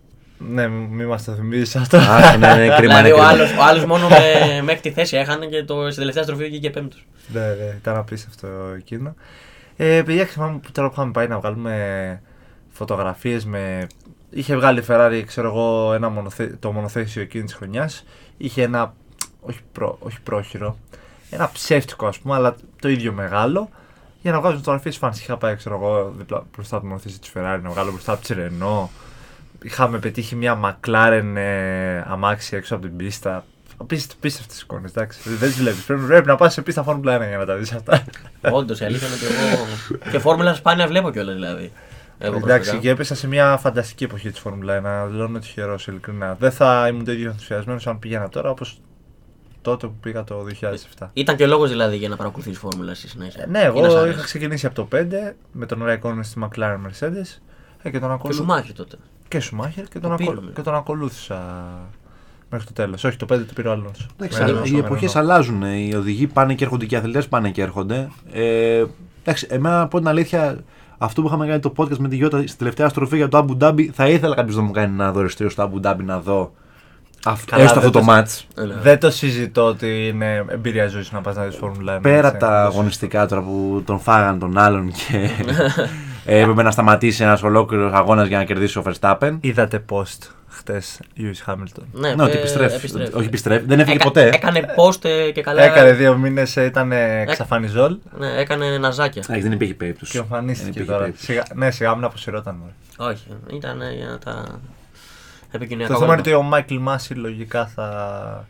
Ναι, 0.50 0.67
μην 0.67 1.08
μας 1.08 1.24
το 1.24 1.32
θυμίζεις 1.32 1.75
αυτό. 1.75 1.98
Αχ, 1.98 2.38
ναι, 2.38 2.55
ναι, 2.55 2.67
κρίμα. 2.75 2.77
Δηλαδή 2.77 3.00
είναι 3.00 3.12
ο 3.12 3.15
κρίμα. 3.15 3.27
άλλος, 3.27 3.51
ο 3.51 3.63
άλλος 3.63 3.86
μόνο 3.86 4.08
με, 4.08 4.62
μέχρι 4.62 4.82
τη 4.82 4.91
θέση 4.91 5.17
έχανε 5.17 5.46
και 5.46 5.63
το, 5.63 5.82
στην 5.84 5.98
τελευταία 5.98 6.24
στροφή 6.24 6.43
βγήκε 6.43 6.70
πέμπτος. 6.70 7.05
ναι, 7.27 7.39
ναι, 7.39 7.75
ήταν 7.77 7.96
απίστευτο 7.96 8.48
εκείνο. 8.77 9.15
Ε, 9.77 10.01
παιδιά, 10.05 10.25
θυμάμαι 10.25 10.58
που 10.58 10.72
τώρα 10.72 10.88
που 10.88 10.93
είχαμε 10.98 11.12
πάει 11.12 11.27
να 11.27 11.39
βγάλουμε 11.39 12.22
φωτογραφίες 12.70 13.46
με. 13.46 13.88
Είχε 14.29 14.55
βγάλει 14.55 14.79
η 14.79 14.84
Ferrari, 14.88 15.24
ξέρω 15.25 15.48
εγώ, 15.48 15.93
ένα 15.93 16.10
μονοθέ... 16.10 16.58
το 16.60 16.72
μονοθέσιο 16.72 17.22
εκείνη 17.22 17.43
της 17.43 17.53
χρονιάς. 17.53 18.03
Είχε 18.38 18.63
ένα. 18.63 18.93
Όχι, 19.41 19.60
προ... 19.72 19.98
όχι 20.00 20.22
πρόχειρο. 20.22 20.77
Ένα 21.34 21.50
ψεύτικο, 21.54 22.08
ας 22.08 22.20
πούμε, 22.20 22.36
αλλά 22.36 22.56
το 22.82 22.90
ίδιο 22.90 23.13
μεγάλο. 23.13 23.70
Για 24.22 24.32
να 24.32 24.40
βγάζουν 24.40 24.58
φωτογραφίε 24.58 24.92
φάνη. 24.92 25.16
Είχα 25.20 25.38
πάει, 25.38 25.56
ξέρω 25.56 25.75
εγώ, 25.75 26.13
δίπλα, 26.18 26.44
μπροστά 26.56 26.75
από 26.75 26.84
το 26.84 26.90
μονοθέσιο 26.90 27.20
της 27.20 27.32
Ferrari, 27.36 27.60
να 27.63 27.70
βγάλω 27.70 27.92
μπροστά 27.92 28.12
από 28.13 28.25
τη 28.25 28.34
Renault. 28.38 28.88
Είχαμε 29.62 30.00
πετύχει 30.00 30.36
μια 30.36 30.60
McLaren 30.63 31.34
ε, 31.36 32.04
αμάξι 32.08 32.56
έξω 32.56 32.75
από 32.75 32.84
την 32.86 32.96
πίστα. 32.96 33.46
Απίστευτες 33.78 34.62
εικόνες, 34.62 34.92
εντάξει. 34.92 35.20
Δεν 35.30 35.50
τις 35.50 35.58
βλέπεις. 35.58 35.84
Πρέπει, 35.84 36.06
πρέπει 36.06 36.28
να 36.28 36.36
πας 36.36 36.54
σε 36.54 36.62
πίστα 36.62 36.84
Φόρμουλα 36.84 37.18
1 37.18 37.28
για 37.28 37.38
να 37.38 37.46
τα 37.46 37.56
δεις 37.56 37.72
αυτά. 37.74 38.04
Όντως, 38.52 38.80
η 38.80 38.86
αλήθεια 38.86 39.08
είναι 39.08 39.16
ότι 39.16 39.25
εγώ. 39.54 40.12
και 40.12 40.20
φόρμουλα 40.20 40.54
σπάνια 40.54 40.88
βλέπω 40.88 41.12
κιόλας 41.12 41.34
δηλαδή. 41.34 41.72
Εγώ 42.18 42.36
Εντάξει, 42.36 42.56
προσωπικά. 42.56 42.82
και 42.82 42.90
έπεσα 42.90 43.16
σε 43.16 43.28
μια 43.28 43.58
φανταστική 43.58 44.04
εποχή 44.04 44.30
της 44.30 44.40
Φόρμουλα 44.40 45.06
1. 45.06 45.10
Δηλώνω 45.10 45.40
τυχερός, 45.40 45.88
ειλικρινά. 45.88 46.36
Δεν 46.40 46.52
θα 46.52 46.88
ήμουν 46.90 47.06
το 47.06 47.12
ίδιο 47.12 47.30
ενθουσιασμένος 47.30 47.88
αν 47.88 48.00
πήγαινα 48.00 48.30
τώρα 48.30 48.50
όπως 48.50 48.80
τότε 49.63 49.88
που 49.88 49.93
πήγα 50.01 50.24
το 50.24 50.46
2007. 51.00 51.08
Ήταν 51.13 51.36
και 51.36 51.43
ο 51.43 51.48
λόγος 51.48 51.70
δηλαδή 51.70 51.96
για 51.98 52.10
να 52.10 52.15
παρακολουθείς 52.15 52.58
φόρμουλα 52.58 52.93
στη 52.93 53.08
συνέχεια. 53.08 53.43
Ε, 53.43 53.50
ναι, 53.50 53.60
Ή 53.60 53.82
να 53.82 53.89
σ' 53.89 53.91
εγώ 53.91 53.98
αρέσει. 54.01 54.15
είχα 54.15 54.24
ξεκινήσει 54.24 54.65
από 54.65 54.75
το 54.75 54.88
5 54.91 55.05
με 55.51 55.65
τον 55.65 55.84
Ράικον 55.84 56.24
στη 56.24 56.39
McLaren 56.43 56.77
Mercedes 56.88 57.39
ε, 57.82 57.89
και 57.89 58.00
τον 58.00 58.08
Και 58.10 58.13
ακολούθησα. 58.13 58.34
Σουμάχερ 58.34 58.74
τότε. 58.75 58.98
Και 59.27 59.39
Σουμάχερ 59.39 59.84
και, 59.84 60.00
τον 60.00 60.01
Το 60.01 60.08
ακολου- 60.13 60.29
πήραμε. 60.34 60.51
και 60.55 60.62
τον 60.62 60.75
ακολούθησα 60.75 61.41
μέχρι 62.50 62.65
το 62.65 62.74
τέλος. 62.74 63.03
Όχι, 63.03 63.17
το 63.17 63.25
5 63.25 63.46
το 63.48 63.53
πήρε 63.55 63.67
ο 63.67 63.72
Αλόνσο. 63.72 64.05
Εντάξει, 64.17 64.38
Με 64.38 64.43
αλλά 64.43 64.53
Αλόνσο, 64.53 64.74
οι 64.74 64.79
με 64.79 64.86
εποχές 64.86 65.12
Renault. 65.12 65.20
αλλάζουν. 65.20 65.62
Οι 65.62 65.93
οδηγοί 65.96 66.27
πάνε 66.27 66.53
και 66.55 66.63
έρχονται 66.63 66.86
και 66.86 66.96
οι 66.96 66.98
αθλητές 66.98 67.27
πάνε 67.27 67.50
και 67.51 67.62
έρχονται. 67.62 68.10
Ε, 68.32 68.84
εντάξει, 69.22 69.48
εμένα 69.50 69.77
να 69.77 69.88
πω 69.88 69.98
την 69.98 70.08
αλήθεια, 70.08 70.58
αυτό 70.98 71.22
που 71.22 71.27
είχαμε 71.27 71.48
κάνει 71.48 71.60
το 71.60 71.74
podcast 71.77 71.98
με 71.98 72.08
τη 72.08 72.15
Γιώτα 72.15 72.48
στη 72.48 72.58
τελευταία 72.58 72.89
στροφή 72.89 73.15
για 73.17 73.27
το 73.27 73.46
Abu 73.48 73.63
Dhabi, 73.63 73.86
θα 73.93 74.10
ήθελα 74.10 74.36
κάποιος 74.36 74.55
να 74.55 74.62
μου 74.62 74.72
κάνει 74.72 74.93
ένα 74.93 75.12
δωριστήριο 75.12 75.51
στο 75.51 75.72
Abu 75.74 75.88
Dhabi 75.88 76.03
να 76.03 76.20
δω. 76.20 76.53
Αυ- 77.25 77.50
Καλά, 77.50 77.63
έστω 77.63 77.80
αυτό 77.80 77.92
δεν 77.92 78.01
το 78.01 78.12
το- 78.12 78.18
match. 78.18 78.62
Ε, 78.63 78.65
ναι. 78.65 78.74
Δεν 78.82 79.00
το 79.00 79.12
συζητώ 79.12 79.65
ότι 79.65 80.08
είναι 80.08 80.46
εμπειρία 80.50 80.88
ζωή 80.88 81.06
να 81.12 81.22
πας 81.22 81.36
να 81.36 81.44
δεις 81.44 81.56
Φόρμουλα 81.56 81.98
1. 81.98 82.01
Πέρα 82.01 82.15
έτσι, 82.18 82.30
από 82.30 82.38
τα 82.39 82.50
να 82.50 82.65
δεις. 82.65 82.74
αγωνιστικά 82.75 83.25
τώρα 83.27 83.42
που 83.42 83.84
τον 83.86 84.00
φάγαν 84.00 84.39
τον 84.39 84.58
άλλον 84.58 84.92
και 84.92 85.30
ε, 86.25 86.39
έπρεπε 86.39 86.63
να 86.63 86.72
σταματήσει 86.72 87.24
ένας 87.24 87.44
ολόκληρος 87.44 87.94
αγώνας 87.94 88.27
για 88.27 88.38
να 88.38 88.44
κερδίσει 88.44 88.77
ο 88.77 88.84
Verstappen. 88.86 89.38
Είδατε 89.42 89.84
post 89.89 90.18
χτες 90.48 91.00
Lewis 91.18 91.51
Hamilton; 91.51 91.84
Ναι, 91.92 92.13
Ναι, 92.13 92.24
ότι 92.24 92.32
ε, 92.32 92.38
επιστρέφει. 92.39 92.75
επιστρέφει. 92.75 93.15
Όχι, 93.15 93.25
επιστρέφει. 93.25 93.65
Δεν 93.65 93.80
έφυγε 93.80 93.96
Έκα- 93.96 94.03
ποτέ. 94.06 94.30
Έκανε 94.34 94.74
post 94.77 95.06
ε, 95.06 95.32
και 95.32 95.42
καλά. 95.42 95.62
Έκανε 95.63 95.92
δύο 95.92 96.18
μήνες, 96.18 96.56
ήταν 96.56 96.92
εξαφανιζόλ 96.92 97.98
Ναι, 98.18 98.27
έκανε 98.38 98.77
ναζάκια. 98.77 99.22
Α, 99.22 99.38
δεν 99.42 99.51
υπήρχε 99.51 99.74
περίπτωση. 99.74 100.12
και 100.12 100.18
εμφανίστηκε 100.18 100.62
Δεν 100.63 100.72
υπήρχε 100.72 100.88
τώρα. 100.92 101.00
περίπτωση. 101.03 101.25
Σιγά, 101.25 101.44
ναι, 101.53 101.72
σιγά 101.72 101.96
μην 101.96 102.03
αποσυρώταν. 102.03 102.56
μωρέ. 102.60 103.12
Όχι, 103.12 103.24
ήταν 103.56 103.82
ε, 103.82 103.94
για 103.94 104.20
τα 104.24 104.60
επικοινωνιακά. 105.56 105.94
Το 105.94 106.00
θέμα 106.00 106.14
είναι 106.14 106.22
κόμματα. 106.22 106.38
ότι 106.40 106.46
ο 106.46 106.50
Μάικλ 106.50 106.76
Μάση 106.78 107.14
λογικά 107.14 107.68
θα, 107.68 108.48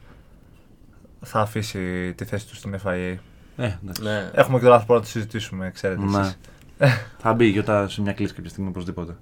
θα 1.21 1.39
αφήσει 1.39 2.13
τη 2.17 2.25
θέση 2.25 2.47
του 2.47 2.55
στην 2.55 2.75
FIA. 2.83 3.15
Ε, 3.57 3.71
εντάξει. 3.83 4.03
Ναι. 4.03 4.29
Έχουμε 4.33 4.57
και 4.57 4.63
το 4.63 4.69
λάθος 4.69 4.87
να 4.87 4.99
το 4.99 5.05
συζητήσουμε, 5.07 5.71
ξέρετε 5.71 6.01
Ναι. 6.03 6.19
εσείς. 6.19 6.37
Θα 7.17 7.33
μπει 7.33 7.45
η 7.45 7.49
Γιώτα 7.49 7.87
σε 7.89 8.01
μια 8.01 8.13
κλίση 8.13 8.33
κάποια 8.33 8.49
στιγμή 8.49 8.69
οπωσδήποτε. 8.69 9.15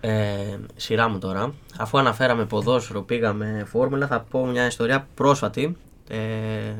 Ε, 0.00 0.56
σειρά 0.76 1.08
μου 1.08 1.18
τώρα. 1.18 1.54
Αφού 1.78 1.98
αναφέραμε 1.98 2.44
ποδόσφαιρο, 2.44 3.02
πήγαμε 3.02 3.64
φόρμουλα, 3.66 4.06
θα 4.06 4.20
πω 4.20 4.46
μια 4.46 4.66
ιστορία 4.66 5.06
πρόσφατη 5.14 5.76
ε, 6.08 6.16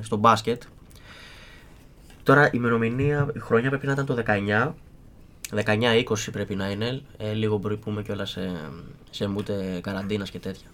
στο 0.00 0.16
μπάσκετ. 0.16 0.62
Τώρα 2.23 2.47
η 2.47 2.50
ημερομηνία, 2.52 3.26
η 3.35 3.38
χρονιά 3.38 3.69
πρέπει 3.69 3.87
να 3.87 3.92
ήταν 3.92 4.07
το 4.07 4.16
19. 4.26 4.73
19-20 5.64 6.02
πρέπει 6.33 6.54
να 6.54 6.71
είναι. 6.71 7.02
Ε, 7.19 7.33
λίγο 7.33 7.57
μπορεί 7.57 7.76
πούμε 7.76 8.02
κιόλας 8.02 8.30
σε, 8.30 8.50
σε 9.11 9.28
μούτε 9.28 9.80
καραντίνας 9.83 10.30
και 10.30 10.38
τέτοια. 10.38 10.69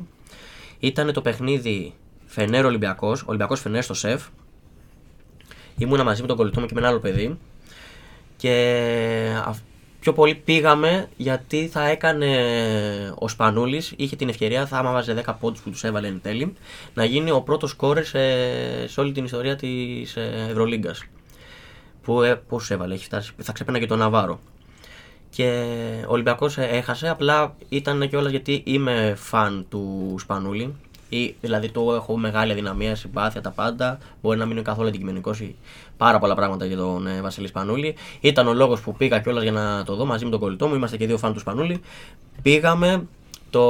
Ήταν 0.79 1.13
το 1.13 1.23
παιχνίδι 1.23 1.95
Φενέρ 2.27 2.65
Ολυμπιακός, 2.65 3.23
Ολυμπιακός 3.27 3.61
Φενέρ 3.61 3.83
στο 3.83 3.95
σεφ. 3.95 4.27
Ήμουνα 5.79 6.05
μαζί 6.05 6.21
με 6.21 6.27
τον 6.27 6.37
κολλητό 6.37 6.61
μου 6.61 6.67
και 6.67 6.75
με 6.75 6.81
ένα 6.81 6.89
άλλο 6.89 6.99
παιδί. 6.99 7.39
Και 8.37 8.53
αυ- 9.45 9.63
πιο 10.01 10.13
πολύ 10.13 10.35
πήγαμε 10.35 11.09
γιατί 11.17 11.69
θα 11.69 11.89
έκανε 11.89 12.37
ο 13.19 13.29
Σπανούλης, 13.29 13.93
είχε 13.97 14.17
την 14.17 14.29
ευκαιρία, 14.29 14.67
θα 14.67 14.79
άμα 14.79 14.93
βάζε 14.93 15.23
10 15.27 15.35
πόντους 15.41 15.61
που 15.61 15.71
τους 15.71 15.85
έβαλε 15.85 16.07
εν 16.09 16.21
τέλει, 16.23 16.53
να 16.95 17.05
γίνει 17.05 17.31
ο 17.31 17.41
πρώτος 17.41 17.75
κόρε 17.75 18.03
σε, 18.03 18.19
σε 18.87 19.01
όλη 19.01 19.13
την 19.13 19.25
ιστορία 19.25 19.57
της 19.57 20.17
Ευρωλίγκας. 20.51 21.05
Που 22.03 22.23
ε, 22.23 22.35
πόσους 22.35 22.71
έβαλε, 22.71 22.95
έχει 22.95 23.05
φτάσει, 23.05 23.33
θα 23.43 23.53
ξεπέρνα 23.53 23.79
και 23.79 23.87
τον 23.87 23.99
Ναβάρο. 23.99 24.41
Και 25.37 25.65
ο 26.07 26.13
Ολυμπιακός 26.13 26.59
ε, 26.59 26.63
έχασε, 26.65 27.09
απλά 27.09 27.55
ήταν 27.69 28.09
κιόλας 28.09 28.31
γιατί 28.31 28.63
είμαι 28.65 29.15
φαν 29.17 29.67
του 29.69 30.15
Σπανούλη. 30.19 30.75
Ή, 31.09 31.35
δηλαδή 31.41 31.71
το 31.71 31.95
έχω 31.95 32.17
μεγάλη 32.17 32.53
αδυναμία, 32.53 32.95
συμπάθεια, 32.95 33.41
τα 33.41 33.51
πάντα. 33.51 33.99
Μπορεί 34.23 34.39
να 34.39 34.45
μην 34.45 34.53
είναι 34.57 34.65
καθόλου 34.65 34.89
αντικειμενικός 34.89 35.41
ή 35.41 35.55
πάρα 35.97 36.19
πολλά 36.19 36.35
πράγματα 36.35 36.65
για 36.65 36.77
τον 36.77 37.07
ε, 37.07 37.21
Βασίλη 37.21 37.47
Σπανούλη. 37.47 37.95
Ήταν 38.21 38.47
ο 38.47 38.55
λόγος 38.55 38.81
που 38.81 38.95
πήγα 38.95 39.19
κιόλας 39.21 39.43
για 39.43 39.53
να 39.53 39.83
το 39.85 39.95
δω 39.95 40.05
μαζί 40.05 40.25
με 40.25 40.31
τον 40.31 40.41
κολλητό 40.41 40.69
μου. 40.69 40.75
Είμαστε 40.75 40.97
και 40.97 41.07
δύο 41.07 41.19
φαν 41.19 41.33
του 41.33 41.39
Σπανούλη. 41.39 41.81
Πήγαμε, 42.43 43.07
το 43.51 43.63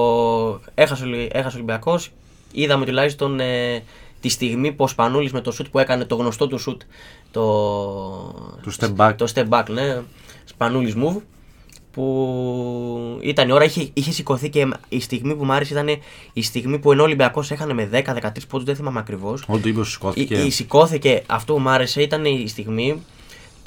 έχασε, 0.74 1.04
ο 1.04 1.06
Ολυ- 1.06 1.30
έχασε 1.34 1.56
ο 1.56 1.58
Ολυμπιακός. 1.58 2.10
Είδαμε 2.52 2.84
τουλάχιστον 2.84 3.40
ε, 3.40 3.82
τη 4.20 4.28
στιγμή 4.28 4.72
που 4.72 4.84
ο 4.84 4.88
Σπανούλης 4.88 5.32
με 5.32 5.40
το 5.40 5.50
σουτ 5.52 5.66
που 5.70 5.78
έκανε, 5.78 6.04
το 6.04 6.14
γνωστό 6.14 6.46
του 6.46 6.58
σουτ. 6.58 6.82
Το, 7.30 7.42
Το 8.64 8.72
step 8.80 8.96
back. 8.96 9.14
Το 9.16 9.32
step 9.34 9.48
back, 9.48 9.64
ναι. 9.70 10.00
Σπανούλης 10.44 10.94
move. 10.96 11.20
Που 11.96 13.18
ήταν 13.22 13.48
η 13.48 13.52
ώρα, 13.52 13.64
είχε, 13.64 13.90
είχε 13.92 14.12
σηκωθεί 14.12 14.48
και 14.48 14.68
η 14.88 15.00
στιγμή 15.00 15.34
που 15.34 15.44
μου 15.44 15.52
άρεσε 15.52 15.72
ήταν 15.72 15.88
η 16.32 16.42
στιγμή 16.42 16.78
που 16.78 16.92
ενώ 16.92 17.02
ο 17.02 17.04
Ολυμπιακός 17.04 17.50
έχανε 17.50 17.72
με 17.72 17.88
10-13 17.92 18.02
πόντους, 18.48 18.66
δεν 18.66 18.76
θυμάμαι 18.76 18.98
ακριβώς. 18.98 19.44
Όλο 19.46 19.60
το 19.60 19.68
ύψο 19.68 19.84
σηκώθηκε. 19.84 20.34
Η, 20.34 20.46
η 20.46 20.50
σηκώθηκε, 20.50 21.22
αυτό 21.26 21.52
που 21.54 21.60
μου 21.60 21.68
άρεσε 21.68 22.02
ήταν 22.02 22.24
η 22.24 22.48
στιγμή. 22.48 23.02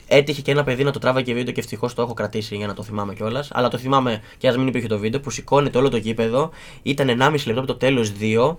Έτυχε 0.07 0.41
και 0.41 0.51
ένα 0.51 0.63
παιδί 0.63 0.83
να 0.83 0.91
το 0.91 0.99
τράβαγε 0.99 1.25
και 1.25 1.33
βίντεο 1.33 1.53
και 1.53 1.59
ευτυχώς 1.59 1.93
το 1.93 2.01
έχω 2.01 2.13
κρατήσει 2.13 2.55
για 2.55 2.67
να 2.67 2.73
το 2.73 2.83
θυμάμαι 2.83 3.13
κιόλας. 3.13 3.49
Αλλά 3.51 3.67
το 3.67 3.77
θυμάμαι 3.77 4.21
και 4.37 4.47
ας 4.47 4.57
μην 4.57 4.67
υπήρχε 4.67 4.87
το 4.87 4.99
βίντεο 4.99 5.19
που 5.19 5.29
σηκώνεται 5.29 5.77
όλο 5.77 5.89
το 5.89 5.97
γήπεδο. 5.97 6.49
Ήταν 6.83 7.07
1,5 7.07 7.31
λεπτό 7.45 7.59
από 7.59 7.67
το 7.67 7.75
τέλος 7.75 8.11
2. 8.19 8.55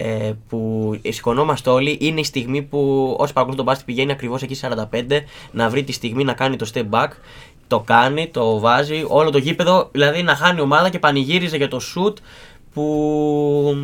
ε, 0.00 0.32
που 0.48 0.92
σηκωνόμαστε 1.08 1.70
όλοι 1.70 1.98
είναι 2.00 2.20
η 2.20 2.24
στιγμή 2.24 2.62
που 2.62 2.78
όσοι 3.18 3.32
παρακολουθούν 3.32 3.56
τον 3.56 3.64
μπάσκετ 3.64 3.86
πηγαίνει 3.86 4.12
ακριβώς 4.12 4.42
εκεί 4.42 4.56
45 4.62 5.20
να 5.52 5.68
βρει 5.68 5.84
τη 5.84 5.92
στιγμή 5.92 6.24
να 6.24 6.32
κάνει 6.32 6.56
το 6.56 6.70
step 6.74 6.84
back. 6.90 7.08
Το 7.68 7.80
κάνει, 7.80 8.28
το 8.28 8.58
βάζει, 8.58 9.04
όλο 9.08 9.30
το 9.30 9.38
γήπεδο, 9.38 9.88
δηλαδή 9.92 10.22
να 10.22 10.34
χάνει 10.34 10.60
ομάδα 10.60 10.88
και 10.88 10.98
πανηγύριζε 10.98 11.56
για 11.56 11.68
το 11.68 11.80
shoot 11.94 12.14
που 12.72 13.76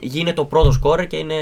γίνεται 0.00 0.32
το 0.32 0.44
πρώτος 0.44 0.74
σκόρ 0.74 1.06
και 1.06 1.16
είναι 1.16 1.34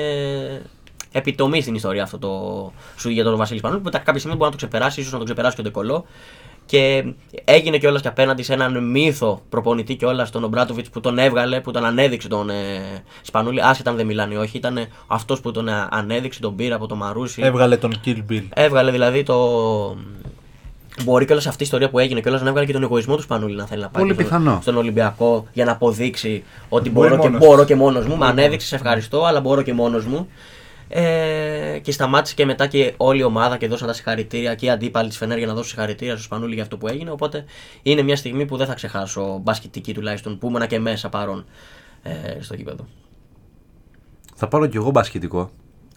επιτομή 1.13 1.61
στην 1.61 1.75
ιστορία 1.75 2.03
αυτό 2.03 2.19
το 2.19 2.73
shoot 3.03 3.11
για 3.11 3.25
τον 3.25 3.37
Βασίλης 3.37 3.63
Πανούλη 3.63 3.81
που 3.81 3.91
κάποια 3.91 4.19
στιγμή 4.19 4.37
μπορεί 4.37 4.45
να 4.45 4.51
το 4.51 4.57
ξεπεράσει, 4.57 5.01
ίσως 5.01 5.13
να 5.13 5.19
το 5.19 5.25
ξεπεράσει 5.25 5.55
και 5.55 5.61
ο 5.61 5.65
Ντεκολό. 5.65 6.05
Και 6.67 7.05
έγινε 7.45 7.79
κιόλας 7.79 8.03
και 8.03 8.09
απέναντι 8.09 8.43
σε 8.43 8.53
έναν 8.53 8.91
μύθο 8.91 9.43
προπονητή 9.49 9.95
κιόλας, 9.95 10.31
τον 10.31 10.45
Ομπράτοβιτς 10.45 10.91
που 10.91 11.01
τον 11.01 11.19
έβγαλε, 11.19 11.61
που 11.61 11.71
τον 11.71 11.85
ανέδειξε 11.85 12.29
τον 12.29 12.51
ε, 12.51 12.55
Σπανούλη. 13.23 13.63
Άσχετα 13.63 13.91
αν 13.91 13.97
δεν 13.97 14.07
μιλάνε 14.07 14.35
ή 14.35 14.37
όχι, 14.37 14.57
ήταν 14.57 14.87
αυτός 15.07 15.41
που 15.41 15.51
τον 15.51 15.69
ε, 15.69 15.89
ανέδειξε, 15.91 16.41
τον 16.41 16.57
πήρε 16.57 16.75
από 16.75 16.87
το 16.87 16.95
Μαρούσι. 16.95 17.43
Έβγαλε 17.43 17.77
τον 17.77 18.01
Kill 18.05 18.19
Bill. 18.31 18.45
Έβγαλε 18.55 18.91
δηλαδή 18.91 19.23
το. 19.23 19.37
Μπορεί 21.05 21.25
κιόλας 21.25 21.47
αυτή 21.47 21.63
η 21.63 21.65
ιστορία 21.65 21.91
που 21.91 21.99
έγινε 21.99 22.21
κιόλας 22.21 22.43
να 22.43 22.49
έβγαλε 22.49 22.67
και 22.67 22.73
τον 22.73 22.83
εγωισμό 22.83 23.17
του 23.17 23.23
Σπανούλη 23.23 23.57
να 23.57 23.67
θέλει 23.67 23.81
να 23.81 23.89
πάει 23.89 24.03
Πολύ 24.03 24.15
στο- 24.15 24.23
πιθανό. 24.23 24.59
στον 24.63 24.77
Ολυμπιακό 24.77 25.47
για 25.53 25.65
να 25.65 25.73
αποδείξει 25.73 26.45
ότι 26.69 26.91
Μπορεί 26.91 27.09
μπορώ 27.09 27.21
και, 27.23 27.29
μόνος. 27.29 27.47
μπορώ 27.47 27.65
και 27.65 27.75
μόνος 27.75 28.07
μου. 28.07 28.17
Με 28.17 28.27
ανέδειξε, 28.27 28.67
σε 28.67 28.75
ευχαριστώ, 28.75 29.25
αλλά 29.25 29.41
μπορώ 29.41 29.63
και 29.63 29.73
μόνος 29.73 30.05
μου. 30.05 30.29
Ε, 30.93 31.79
και 31.83 31.93
σταμάτησε 31.93 32.35
και 32.35 32.45
μετά 32.45 32.67
και 32.67 32.95
όλη 32.97 33.21
η 33.21 33.23
ομάδα 33.23 33.57
και 33.57 33.69
δώσαν 33.69 33.87
τα 33.87 33.93
συγχαρητήρια 33.93 34.55
και 34.55 34.67
οι 34.67 34.71
αντίπαλοι 34.71 35.09
της 35.09 35.17
Φενέρ 35.17 35.39
για 35.39 35.47
να 35.47 35.53
δώσουν 35.53 35.69
συγχαρητήρια 35.69 36.15
στο 36.15 36.23
Σπανούλη 36.23 36.55
για 36.55 36.63
αυτό 36.63 36.77
που 36.77 36.89
έγινε. 36.89 37.11
Οπότε 37.11 37.45
είναι 37.83 38.03
μια 38.03 38.17
στιγμή 38.17 38.47
που 38.47 38.57
δεν 38.57 38.67
θα 38.67 38.75
ξεχάσω, 38.75 39.41
μπασκετική 39.43 39.95
τουλάχιστον, 39.95 40.39
που 40.39 40.47
ήμουνα 40.47 40.67
και 40.67 40.79
μέσα 40.79 41.09
παρόν 41.09 41.45
ε, 42.03 42.11
στο 42.41 42.55
γήπεδο. 42.55 42.87
Θα 44.35 44.49
πάρω 44.49 44.67
κι 44.67 44.77
εγώ 44.77 44.91
μπασκετικό. 44.91 45.51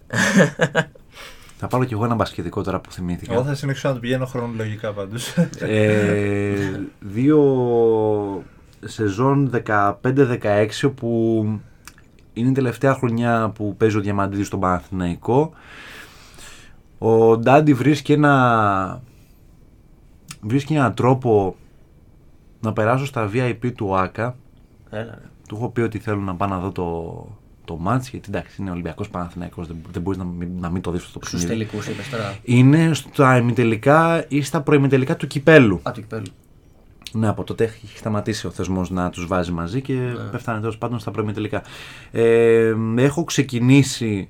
θα 1.63 1.69
πάρω 1.69 1.83
κι 1.83 1.93
εγώ 1.93 2.05
ένα 2.05 2.15
μπασκετικό 2.15 2.61
τώρα 2.61 2.79
που 2.79 2.91
θυμήθηκα. 2.91 3.33
Εγώ 3.33 3.43
θα 3.43 3.55
συνεχίσω 3.55 3.87
να 3.87 3.93
το 3.93 3.99
πηγαίνω 3.99 4.25
χρονολογικά 4.25 4.91
πάντως. 4.93 5.33
ε, 5.59 6.79
δύο 6.99 8.43
σεζόν 8.85 9.51
15-16 10.01 10.67
όπου 10.85 11.43
είναι 12.33 12.49
η 12.49 12.51
τελευταία 12.51 12.93
χρονιά 12.93 13.51
που 13.55 13.75
παίζει 13.77 13.97
ο 13.97 14.01
Διαμαντίδης 14.01 14.47
στον 14.47 14.59
Παναθηναϊκό. 14.59 15.53
Ο 16.97 17.37
Ντάντι 17.37 17.73
βρίσκει 17.73 18.11
ένα 18.11 19.01
βρίσκει 20.41 20.73
έναν 20.73 20.93
τρόπο 20.93 21.55
να 22.59 22.73
περάσω 22.73 23.05
στα 23.05 23.29
VIP 23.33 23.71
του 23.75 23.95
ΆΚΑ. 23.95 24.35
Έλα, 24.89 25.17
ρε. 25.21 25.29
Του 25.47 25.55
έχω 25.55 25.69
πει 25.69 25.81
ότι 25.81 25.99
θέλω 25.99 26.19
να 26.21 26.35
πάω 26.35 26.49
να 26.49 26.59
δω 26.59 26.71
το, 26.71 27.27
το 27.65 27.75
μάτς 27.77 28.09
γιατί 28.09 28.25
εντάξει 28.29 28.61
είναι 28.61 28.71
Ολυμπιακός 28.71 29.09
Παναθηναϊκός 29.09 29.67
δεν, 29.67 29.75
δεν 29.91 30.01
μπορείς 30.01 30.19
να 30.19 30.25
μην, 30.25 30.49
να 30.59 30.69
μην 30.69 30.81
το 30.81 30.91
δεις 30.91 31.03
αυτό 31.03 31.19
το 31.19 31.25
Στους 31.25 31.39
παιχνίδι. 31.41 31.65
τελικούς 31.65 31.87
είπες 31.87 32.09
τώρα. 32.09 32.37
Είναι 32.43 32.93
στα 32.93 33.37
ημιτελικά 33.37 34.25
ή 34.27 34.41
στα 34.41 34.61
προημιτελικά 34.61 35.15
του 35.15 35.27
κυπέλου. 35.27 35.79
Α, 35.83 35.91
του 35.91 36.01
κυπέλου. 36.01 36.25
Ναι, 37.11 37.27
από 37.27 37.43
τότε 37.43 37.63
έχει 37.63 37.97
σταματήσει 37.97 38.47
ο 38.47 38.49
θεσμός 38.49 38.89
να 38.89 39.09
τους 39.09 39.27
βάζει 39.27 39.51
μαζί 39.51 39.81
και 39.81 39.93
πέφτανε 40.31 40.59
τέλος 40.59 40.77
πάντων 40.77 40.99
στα 40.99 41.11
πρώιμη 41.11 41.31
τελικά. 41.33 41.63
Ε, 42.11 42.73
έχω 42.97 43.23
ξεκινήσει 43.23 44.29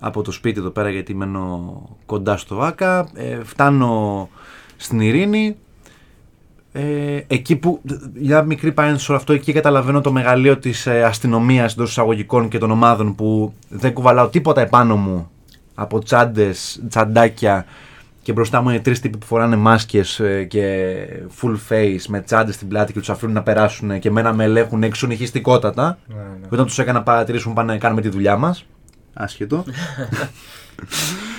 από 0.00 0.22
το 0.22 0.30
σπίτι 0.30 0.58
εδώ 0.58 0.70
πέρα 0.70 0.90
γιατί 0.90 1.14
μένω 1.14 1.82
κοντά 2.06 2.36
στο 2.36 2.60
ΆΚΑ. 2.60 3.08
Ε, 3.14 3.44
φτάνω 3.44 4.28
στην 4.76 5.00
Ειρήνη. 5.00 5.56
Ε, 6.78 7.24
εκεί 7.26 7.56
που, 7.56 7.80
για 8.14 8.42
μικρή 8.42 8.72
παρένθεση 8.72 9.04
σε 9.04 9.10
όλο 9.10 9.20
αυτό, 9.20 9.32
εκεί 9.32 9.52
καταλαβαίνω 9.52 10.00
το 10.00 10.12
μεγαλείο 10.12 10.58
της 10.58 10.86
ε, 10.86 11.02
αστυνομίας 11.02 11.72
εντός 11.72 11.90
εισαγωγικών 11.90 12.48
και 12.48 12.58
των 12.58 12.70
ομάδων 12.70 13.14
που 13.14 13.52
δεν 13.68 13.92
κουβαλάω 13.92 14.28
τίποτα 14.28 14.60
επάνω 14.60 14.96
μου 14.96 15.30
από 15.74 15.98
τσάντες, 15.98 16.82
τσαντάκια 16.88 17.66
και 18.22 18.32
μπροστά 18.32 18.62
μου 18.62 18.70
είναι 18.70 18.80
τρεις 18.80 19.00
τύποι 19.00 19.18
που 19.18 19.26
φοράνε 19.26 19.56
μάσκες 19.56 20.20
και 20.48 20.94
full 21.40 21.56
face 21.68 22.02
με 22.08 22.20
τσάντες 22.20 22.54
στην 22.54 22.68
πλάτη 22.68 22.92
και 22.92 22.98
τους 22.98 23.10
αφήνουν 23.10 23.34
να 23.34 23.42
περάσουν 23.42 23.98
και 23.98 24.10
μένα 24.10 24.32
με 24.32 24.44
ελέγχουν 24.44 24.82
εξονυχιστικότατα. 24.82 25.98
Ναι, 26.06 26.14
ναι. 26.14 26.22
Και 26.40 26.48
όταν 26.50 26.66
τους 26.66 26.78
έκανα 26.78 27.02
παρατηρήσουν 27.02 27.52
πάνε 27.52 27.72
να 27.72 27.78
κάνουμε 27.78 28.00
τη 28.00 28.08
δουλειά 28.08 28.36
μας. 28.36 28.64
Άσχετο. 29.14 29.64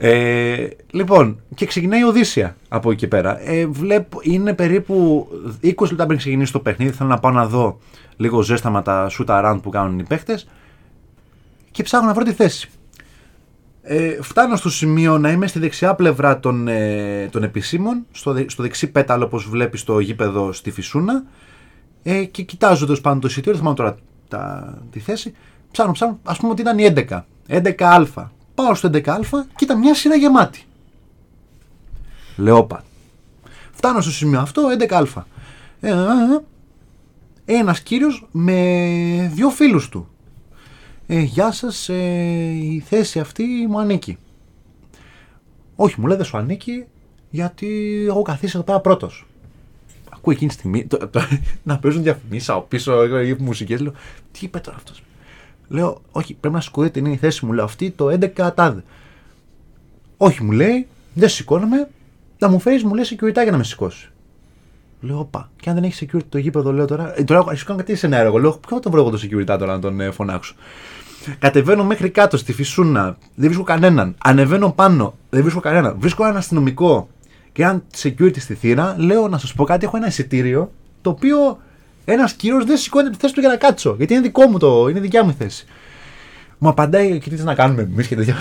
ε, 0.00 0.68
λοιπόν, 0.90 1.40
και 1.54 1.66
ξεκινάει 1.66 2.00
η 2.00 2.04
Οδύσσια 2.04 2.56
από 2.68 2.90
εκεί 2.90 3.00
και 3.00 3.08
πέρα. 3.08 3.48
Ε, 3.48 3.66
βλέπω, 3.66 4.18
είναι 4.22 4.54
περίπου 4.54 5.28
20 5.64 5.74
λεπτά 5.88 6.06
πριν 6.06 6.18
ξεκινήσει 6.18 6.52
το 6.52 6.60
παιχνίδι. 6.60 6.92
Θέλω 6.92 7.08
να 7.08 7.18
πάω 7.18 7.32
να 7.32 7.46
δω 7.46 7.78
λίγο 8.16 8.42
ζέσταμα 8.42 8.82
τα 8.82 9.10
shoot 9.10 9.26
around 9.26 9.58
που 9.62 9.70
κάνουν 9.70 9.98
οι 9.98 10.02
παίχτε. 10.04 10.40
Και 11.70 11.82
ψάχνω 11.82 12.06
να 12.06 12.14
βρω 12.14 12.24
τη 12.24 12.32
θέση. 12.32 12.68
Ε, 13.82 14.22
φτάνω 14.22 14.56
στο 14.56 14.70
σημείο 14.70 15.18
να 15.18 15.30
είμαι 15.30 15.46
στη 15.46 15.58
δεξιά 15.58 15.94
πλευρά 15.94 16.40
των, 16.40 16.68
ε, 16.68 17.28
των 17.32 17.42
επισήμων, 17.42 18.06
στο, 18.12 18.32
δε- 18.32 18.44
στο 18.48 18.62
δεξί 18.62 18.90
πέταλο 18.90 19.24
όπως 19.24 19.48
βλέπεις 19.48 19.80
στο 19.80 19.98
γήπεδο 19.98 20.52
στη 20.52 20.70
Φυσούνα 20.70 21.22
ε, 22.02 22.24
και 22.24 22.42
κοιτάζω 22.42 22.84
τέλος 22.84 23.00
πάνω 23.00 23.20
το 23.20 23.26
εισιτήριο, 23.26 23.52
δεν 23.52 23.60
θυμάμαι 23.60 23.76
τώρα 23.76 23.96
τα, 24.28 24.74
τη 24.90 24.98
θέση. 24.98 25.34
Ψάχνω, 25.70 25.92
ψάχνω, 25.92 26.18
ας 26.24 26.38
πούμε 26.38 26.52
ότι 26.52 26.60
ήταν 26.60 26.78
η 26.78 26.92
11. 27.08 27.20
11α. 27.48 28.24
Πάω 28.58 28.74
στο 28.74 28.90
11α 28.92 29.20
και 29.56 29.64
ήταν 29.64 29.78
μια 29.78 29.94
σειρά 29.94 30.14
γεμάτη. 30.16 30.62
Λέω 32.36 32.64
πα. 32.64 32.84
Φτάνω 33.72 34.00
στο 34.00 34.10
σημείο 34.10 34.40
αυτό, 34.40 34.62
11α. 34.78 35.22
Ε, 35.80 35.88
ε, 35.90 35.94
ε, 37.44 37.56
ένας 37.58 37.80
κύριος 37.80 38.28
με 38.32 39.30
δύο 39.34 39.50
φίλους 39.50 39.88
του. 39.88 40.08
Ε, 41.06 41.20
γεια 41.20 41.50
σας, 41.52 41.88
ε, 41.88 41.94
η 42.52 42.82
θέση 42.86 43.20
αυτή 43.20 43.44
μου 43.68 43.80
ανήκει. 43.80 44.18
Όχι, 45.76 46.00
μου 46.00 46.06
λέει 46.06 46.16
δεν 46.16 46.26
σου 46.26 46.36
ανήκει 46.36 46.84
γιατί 47.30 48.04
έχω 48.08 48.22
καθίσει 48.22 48.52
εδώ 48.54 48.64
πέρα 48.64 48.80
πρώτος. 48.80 49.26
Ακούω 50.12 50.32
εκείνη 50.32 50.48
τη 50.48 50.54
στιγμή 50.56 50.86
το- 50.86 51.08
το- 51.08 51.20
να 51.62 51.78
παίζουν 51.78 52.02
διαφημίσεις 52.02 52.48
από 52.48 52.60
πίσω 52.60 52.92
εγώ, 53.02 53.20
οι 53.20 53.36
μουσικές. 53.38 53.80
Λέω, 53.80 53.92
τι 54.32 54.38
είπε 54.42 54.58
τώρα 54.58 54.76
αυτός; 54.76 55.02
Λέω, 55.68 56.00
όχι, 56.12 56.34
πρέπει 56.34 56.54
να 56.54 56.60
σηκωθείτε, 56.60 56.98
είναι 56.98 57.10
η 57.10 57.16
θέση 57.16 57.46
μου. 57.46 57.52
Λέω, 57.52 57.64
αυτή 57.64 57.90
το 57.90 58.06
11 58.36 58.50
τάδε. 58.54 58.84
Όχι, 60.16 60.44
μου 60.44 60.52
λέει, 60.52 60.86
δεν 61.14 61.28
σηκώνομαι, 61.28 61.88
να 62.38 62.48
μου 62.48 62.60
φέρεις, 62.60 62.82
μου 62.82 62.94
λέει 62.94 63.04
security 63.08 63.42
για 63.42 63.50
να 63.50 63.56
με 63.56 63.64
σηκώσει. 63.64 64.10
Λέω, 65.00 65.18
όπα. 65.18 65.50
Και 65.60 65.68
αν 65.68 65.74
δεν 65.74 65.84
έχεις 65.84 66.04
security 66.04 66.24
το 66.28 66.38
γήπεδο, 66.38 66.72
λέω 66.72 66.84
τώρα. 66.84 67.18
Ε, 67.18 67.24
τώρα 67.24 67.44
αρχίζω 67.48 67.64
να 67.68 67.76
κάτι 67.76 67.94
σε 67.94 68.06
ένα 68.06 68.16
έργο. 68.16 68.38
Λέω, 68.38 68.50
ποιο 68.50 68.76
θα 68.76 68.80
τον 68.80 68.92
βρω 68.92 69.00
εγώ 69.00 69.10
το 69.10 69.18
security 69.22 69.44
τώρα 69.44 69.66
να 69.66 69.78
τον 69.78 70.00
ε, 70.00 70.10
φωνάξω. 70.10 70.54
Κατεβαίνω 71.38 71.84
μέχρι 71.84 72.10
κάτω 72.10 72.36
στη 72.36 72.52
φυσούνα, 72.52 73.16
δεν 73.34 73.44
βρίσκω 73.44 73.62
κανέναν. 73.62 74.14
Ανεβαίνω 74.18 74.72
πάνω, 74.72 75.14
δεν 75.30 75.42
βρίσκω 75.42 75.60
κανέναν. 75.60 75.96
Βρίσκω 75.98 76.24
έναν 76.24 76.36
αστυνομικό 76.36 77.08
και 77.52 77.62
έναν 77.62 77.82
security 77.96 78.40
στη 78.40 78.54
θύρα. 78.54 78.94
Λέω 78.98 79.28
να 79.28 79.38
σας 79.38 79.54
πω 79.54 79.64
κάτι, 79.64 79.84
έχω 79.84 79.96
ένα 79.96 80.06
εισιτήριο 80.06 80.72
το 81.00 81.10
οποίο 81.10 81.58
ένας 82.12 82.32
κύριος 82.32 82.64
δεν 82.64 82.76
σηκώνεται 82.76 83.10
τη 83.10 83.16
θέση 83.20 83.34
του 83.34 83.40
για 83.40 83.48
να 83.48 83.56
κάτσω. 83.56 83.94
Γιατί 83.98 84.12
είναι 84.12 84.22
δικό 84.22 84.46
μου 84.46 84.58
το, 84.58 84.86
είναι 84.90 85.00
δικιά 85.00 85.24
μου 85.24 85.30
η 85.30 85.34
θέση. 85.44 85.66
Μου 86.58 86.68
απαντάει 86.68 87.18
και 87.18 87.30
τι 87.30 87.42
να 87.42 87.54
κάνουμε 87.54 87.82
εμείς 87.82 88.06
και 88.06 88.16
τέτοια. 88.16 88.36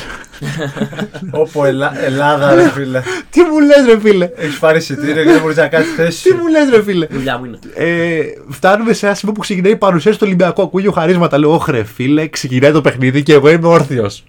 Όπω 1.32 1.65
Ελλά- 1.65 2.03
Ελλάδα, 2.03 2.56
ρε 2.56 2.69
φίλε. 2.69 3.01
τι 3.32 3.41
μου 3.41 3.60
λες, 3.60 3.86
ρε 3.86 3.99
φίλε. 3.99 4.30
Έχεις 4.36 4.60
πάρει 4.60 4.77
εισιτήριο 4.77 5.23
και 5.23 5.32
δεν 5.32 5.41
μπορείς 5.41 5.58
να 5.58 5.67
κάνεις 5.67 5.93
θέση. 5.95 6.23
Τι 6.23 6.30
σου. 6.30 6.36
μου 6.38 6.47
λες, 6.47 6.69
ρε 6.69 6.84
φίλε. 6.84 7.06
Δουλειά 7.06 7.38
μου 7.38 7.45
είναι. 7.45 7.60
Ε, 7.75 8.19
φτάνουμε 8.49 8.93
σε 8.93 9.06
ένα 9.06 9.15
σημείο 9.15 9.34
που 9.34 9.41
ξεκινάει 9.41 9.71
η 9.71 9.75
παρουσίαση 9.75 10.17
του 10.17 10.23
Ολυμπιακού. 10.27 10.62
Ακούγει 10.62 10.88
ο 10.88 10.91
χαρίσματα. 10.91 11.38
Λέω, 11.38 11.53
Ωχρε 11.53 11.84
φίλε, 11.84 12.27
ξεκινάει 12.27 12.71
το 12.71 12.82
παιχνίδι 12.82 13.23
και 13.23 13.34
εγώ 13.34 13.49
είμαι 13.49 13.67
όρθιος. 13.67 14.23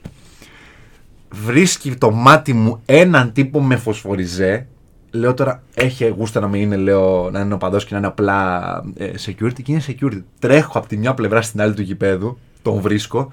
Βρίσκει 1.31 1.91
το 1.95 2.11
μάτι 2.11 2.53
μου 2.53 2.83
έναν 2.87 3.33
τύπο 3.33 3.63
με 3.63 3.77
φωσφοριζέ. 3.77 4.67
Λέω 5.11 5.35
τώρα, 5.35 5.63
έχει 5.75 6.09
γούστα 6.09 6.41
να 6.41 6.49
μην 6.49 6.63
είναι, 6.63 6.77
λέω, 6.77 7.31
να 7.31 7.41
είναι 7.41 7.55
ο 7.55 7.59
παδός 7.59 7.85
και 7.85 7.93
να 7.93 7.99
είναι 7.99 8.07
απλά 8.07 8.61
ε, 8.97 9.11
security. 9.27 9.63
Και 9.63 9.73
είναι 9.73 9.83
security. 9.87 10.23
Τρέχω 10.39 10.79
από 10.79 10.89
τη 10.89 10.97
μια 10.97 11.15
πλευρά 11.15 11.43
στην 11.43 11.61
άλλη 11.61 11.75
του 11.75 11.83
γηπέδου, 11.83 12.39
τον 12.63 12.81
βρίσκω. 12.81 13.33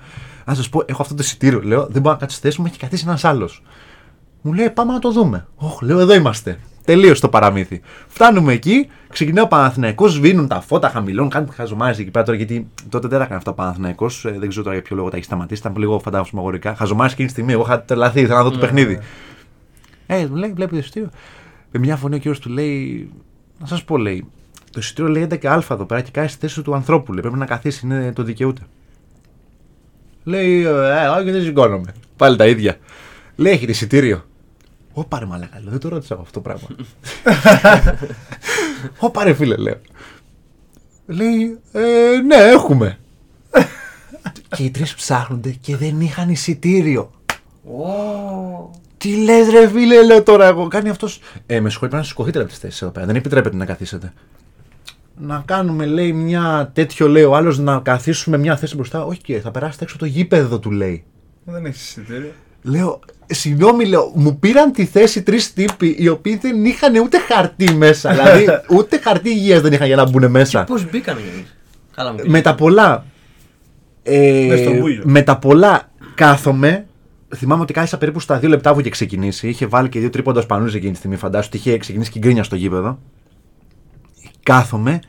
Α 0.49 0.53
σας 0.55 0.69
πω, 0.69 0.83
έχω 0.85 1.01
αυτό 1.01 1.13
το 1.13 1.23
εισιτήριο. 1.23 1.61
Λέω, 1.63 1.87
δεν 1.89 2.01
μπορώ 2.01 2.13
να 2.13 2.19
κάτσω 2.19 2.37
στη 2.37 2.47
θέση 2.47 2.61
μου, 2.61 2.67
έχει 2.67 2.77
καθίσει 2.77 3.03
ένας 3.07 3.23
άλλος. 3.23 3.63
Μου 4.41 4.53
λέει 4.53 4.69
πάμε 4.69 4.93
να 4.93 4.99
το 4.99 5.11
δούμε. 5.11 5.47
Όχ, 5.55 5.81
λέω 5.81 5.99
εδώ 5.99 6.13
είμαστε. 6.13 6.59
Τελείωσε 6.85 7.21
το 7.21 7.29
παραμύθι. 7.29 7.81
Φτάνουμε 8.07 8.53
εκεί, 8.53 8.87
ξεκινάει 9.09 9.43
ο 9.43 9.47
Παναθηναϊκός, 9.47 10.11
σβήνουν 10.11 10.47
τα 10.47 10.61
φώτα 10.61 10.89
χαμηλών, 10.89 11.29
κάνουν 11.29 11.51
χαζομάρες 11.51 11.99
εκεί 11.99 12.11
πέρα 12.11 12.25
τώρα 12.25 12.37
γιατί 12.37 12.67
τότε 12.89 13.07
δεν 13.07 13.17
τα 13.17 13.23
έκανε 13.23 13.37
αυτά 13.37 13.51
ο 13.51 13.53
Παναθηναϊκός. 13.53 14.25
Ε, 14.25 14.35
δεν 14.39 14.49
ξέρω 14.49 14.63
τώρα 14.63 14.75
για 14.75 14.85
ποιο 14.85 14.95
λόγο 14.95 15.09
τα 15.09 15.15
έχει 15.15 15.25
σταματήσει, 15.25 15.61
ήταν 15.61 15.73
λίγο 15.77 15.99
φαντάσματο 15.99 16.73
Χαζομάρες 16.75 17.11
εκείνη 17.11 17.27
τη 17.27 17.33
στιγμή. 17.33 17.51
Εγώ 17.51 17.61
είχα 17.61 17.81
τρελαθεί, 17.81 18.19
ήθελα 18.19 18.37
να 18.37 18.43
δω 18.43 18.51
το 18.51 18.57
παιχνίδι. 18.57 18.99
Ε, 20.07 20.25
μου 20.25 20.35
λέει, 20.35 20.51
βλέπεις 20.51 20.73
το 20.73 20.77
εισιτήριο. 20.77 21.09
Με 21.77 21.81
μια 21.81 21.95
φωνή 21.95 22.15
ο 22.15 22.17
κύριος 22.17 22.39
του 22.39 22.49
λέει, 22.49 23.09
να 23.59 23.65
σας 23.65 23.83
πω, 23.83 23.97
λέει, 23.97 24.25
το 24.71 24.79
εισιτήριο 24.79 25.11
λέει 25.11 25.27
11α 25.29 25.61
εδώ 25.69 25.85
πέρα 25.85 26.01
και 26.01 26.11
κάνει 26.11 26.27
στη 26.27 26.39
θέση 26.39 26.61
του 26.61 26.75
ανθρώπου. 26.75 27.13
Λέει, 27.13 27.21
πρέπει 27.21 27.37
να 27.37 27.45
καθίσει, 27.45 27.85
είναι, 27.85 28.13
το 28.13 28.23
δικαιούται. 28.23 28.61
Λέει, 30.23 30.63
ε, 30.63 31.07
όχι, 31.07 31.31
δεν 31.31 31.41
σηκώνομαι. 31.41 31.93
Πάλι 32.15 32.37
τα 32.37 32.47
ίδια. 32.47 32.77
Λέει, 33.35 33.53
έχετε 33.53 33.71
εισιτήριο. 33.71 34.25
Ω 34.93 35.03
πάρε 35.03 35.25
μαλάκα, 35.25 35.59
λέω, 35.59 35.71
δεν 35.71 35.79
το 35.79 35.89
ρώτησα 35.89 36.13
εγώ 36.13 36.23
αυτό 36.23 36.41
το 36.41 36.41
πράγμα. 36.41 36.67
Ω 38.99 39.09
πάρε 39.11 39.33
φίλε, 39.33 39.55
λέω. 39.55 39.79
Λέει, 41.05 41.59
ε, 41.71 42.19
ναι, 42.25 42.35
έχουμε. 42.35 42.99
και 44.49 44.63
οι 44.63 44.71
τρεις 44.71 44.95
ψάχνονται 44.95 45.49
και 45.49 45.77
δεν 45.77 46.01
είχαν 46.01 46.29
εισιτήριο. 46.29 47.11
Ω, 47.63 48.69
Τι 48.97 49.15
λες, 49.23 49.49
ρε 49.49 49.67
φίλε, 49.69 50.03
λέω 50.05 50.23
τώρα 50.23 50.47
εγώ. 50.47 50.67
Κάνει 50.67 50.89
αυτός. 50.89 51.19
Ε, 51.45 51.59
με 51.59 51.69
συγχωρείτε, 51.69 51.77
πρέπει 51.79 51.95
να 51.95 52.03
σηκωθείτε 52.03 52.39
από 52.39 52.47
τις 52.47 52.57
θέσεις 52.57 52.81
εδώ 52.81 52.91
πέρα. 52.91 53.05
Δεν 53.05 53.15
επιτρέπεται 53.15 53.55
να 53.55 53.65
καθίσετε. 53.65 54.13
Να 55.17 55.43
κάνουμε, 55.45 55.85
λέει, 55.85 56.13
μια 56.13 56.71
τέτοιο, 56.73 57.07
λέει 57.07 57.23
ο 57.23 57.35
άλλος, 57.35 57.59
να 57.59 57.79
καθίσουμε 57.79 58.37
μια 58.37 58.57
θέση 58.57 58.75
μπροστά. 58.75 59.03
Όχι, 59.05 59.21
κύριε, 59.21 59.41
θα 59.41 59.51
περάσετε 59.51 59.83
έξω 59.83 59.95
από 59.95 60.05
το 60.05 60.11
γήπεδο, 60.11 60.59
του 60.59 60.71
λέει. 60.71 61.03
Δεν 61.43 61.65
έχει 61.65 61.75
εισιτήριο. 61.75 62.31
Λέω, 62.61 62.99
συγγνώμη, 63.25 63.85
λέω, 63.85 64.11
μου 64.15 64.39
πήραν 64.39 64.71
τη 64.71 64.85
θέση 64.85 65.23
τρεις 65.23 65.53
τύποι 65.53 65.95
οι 65.99 66.07
οποίοι 66.07 66.37
δεν 66.37 66.65
είχαν 66.65 66.95
ούτε 66.95 67.17
χαρτί 67.19 67.73
μέσα. 67.73 68.11
δηλαδή, 68.11 68.45
ούτε 68.77 68.97
χαρτί 68.97 69.29
υγείας 69.29 69.61
δεν 69.61 69.73
είχαν 69.73 69.87
για 69.87 69.95
να 69.95 70.09
μπουν 70.09 70.31
μέσα. 70.31 70.63
Πώς 70.63 70.89
μπήκαν 70.89 71.17
εμείς; 71.17 71.55
Καλά 71.95 72.11
μου 72.11 72.19
με 72.25 72.41
τα 72.41 72.55
πολλά. 72.55 73.05
Ε, 74.03 74.45
Μες 74.49 74.59
στον 74.59 74.77
μπούγιο. 74.77 75.01
με 75.05 75.21
τα 75.21 75.37
πολλά 75.37 75.89
κάθομαι. 76.15 76.85
Θυμάμαι 77.35 77.61
ότι 77.61 77.73
κάθισα 77.73 77.97
περίπου 77.97 78.19
στα 78.19 78.39
δύο 78.39 78.49
λεπτά 78.49 78.73
που 78.73 78.79
είχε 78.79 78.89
ξεκινήσει. 78.89 79.47
Είχε 79.47 79.65
βάλει 79.65 79.89
και 79.89 79.99
δύο 79.99 80.09
τρίποντα 80.09 80.41
σπανού 80.41 80.65
εκείνη 80.65 80.91
τη 80.91 80.97
στιγμή. 80.97 81.15
Φαντάσου 81.15 81.47
ότι 81.47 81.57
είχε 81.57 81.77
ξεκινήσει 81.77 82.11
και 82.11 82.19
γκρίνια 82.19 82.43
στο 82.43 82.55
γήπεδο. 82.55 82.99
Κάθομαι 84.43 84.99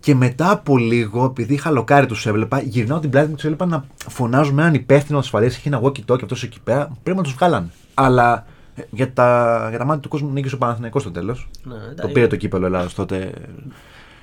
και 0.00 0.14
μετά 0.14 0.50
από 0.50 0.78
λίγο, 0.78 1.24
επειδή 1.24 1.54
είχα 1.54 1.70
λοκάρει 1.70 2.06
τους 2.06 2.26
έβλεπα, 2.26 2.60
γυρνάω 2.60 2.98
την 2.98 3.10
πλάτη 3.10 3.28
μου 3.28 3.34
τους 3.34 3.44
έβλεπα 3.44 3.66
να 3.66 3.84
φωνάζουν 4.08 4.54
με 4.54 4.62
έναν 4.62 4.74
υπεύθυνο 4.74 5.18
ασφαλείας. 5.18 5.56
Είχε 5.56 5.68
ένα 5.68 5.80
walkie 5.82 6.04
talkie 6.06 6.22
αυτός 6.22 6.42
εκεί 6.42 6.60
πέρα. 6.64 6.90
Πρέπει 7.02 7.18
να 7.18 7.24
τους 7.24 7.32
βγάλαν. 7.32 7.70
Αλλά 7.94 8.46
ε, 8.74 8.82
για 8.90 9.12
τα, 9.12 9.66
για 9.68 9.78
τα 9.78 9.84
μάτια 9.84 10.02
του 10.02 10.08
κόσμου 10.08 10.30
νίκησε 10.30 10.54
ο 10.54 10.58
Παναθηναϊκός 10.58 11.02
στο 11.02 11.10
τέλος. 11.10 11.48
Ναι, 11.64 11.74
Το 11.74 11.80
εντάξει. 11.90 12.12
πήρε 12.12 12.26
το 12.26 12.36
κύπελο 12.36 12.66
Ελλάδα 12.66 12.88
τότε. 12.94 13.32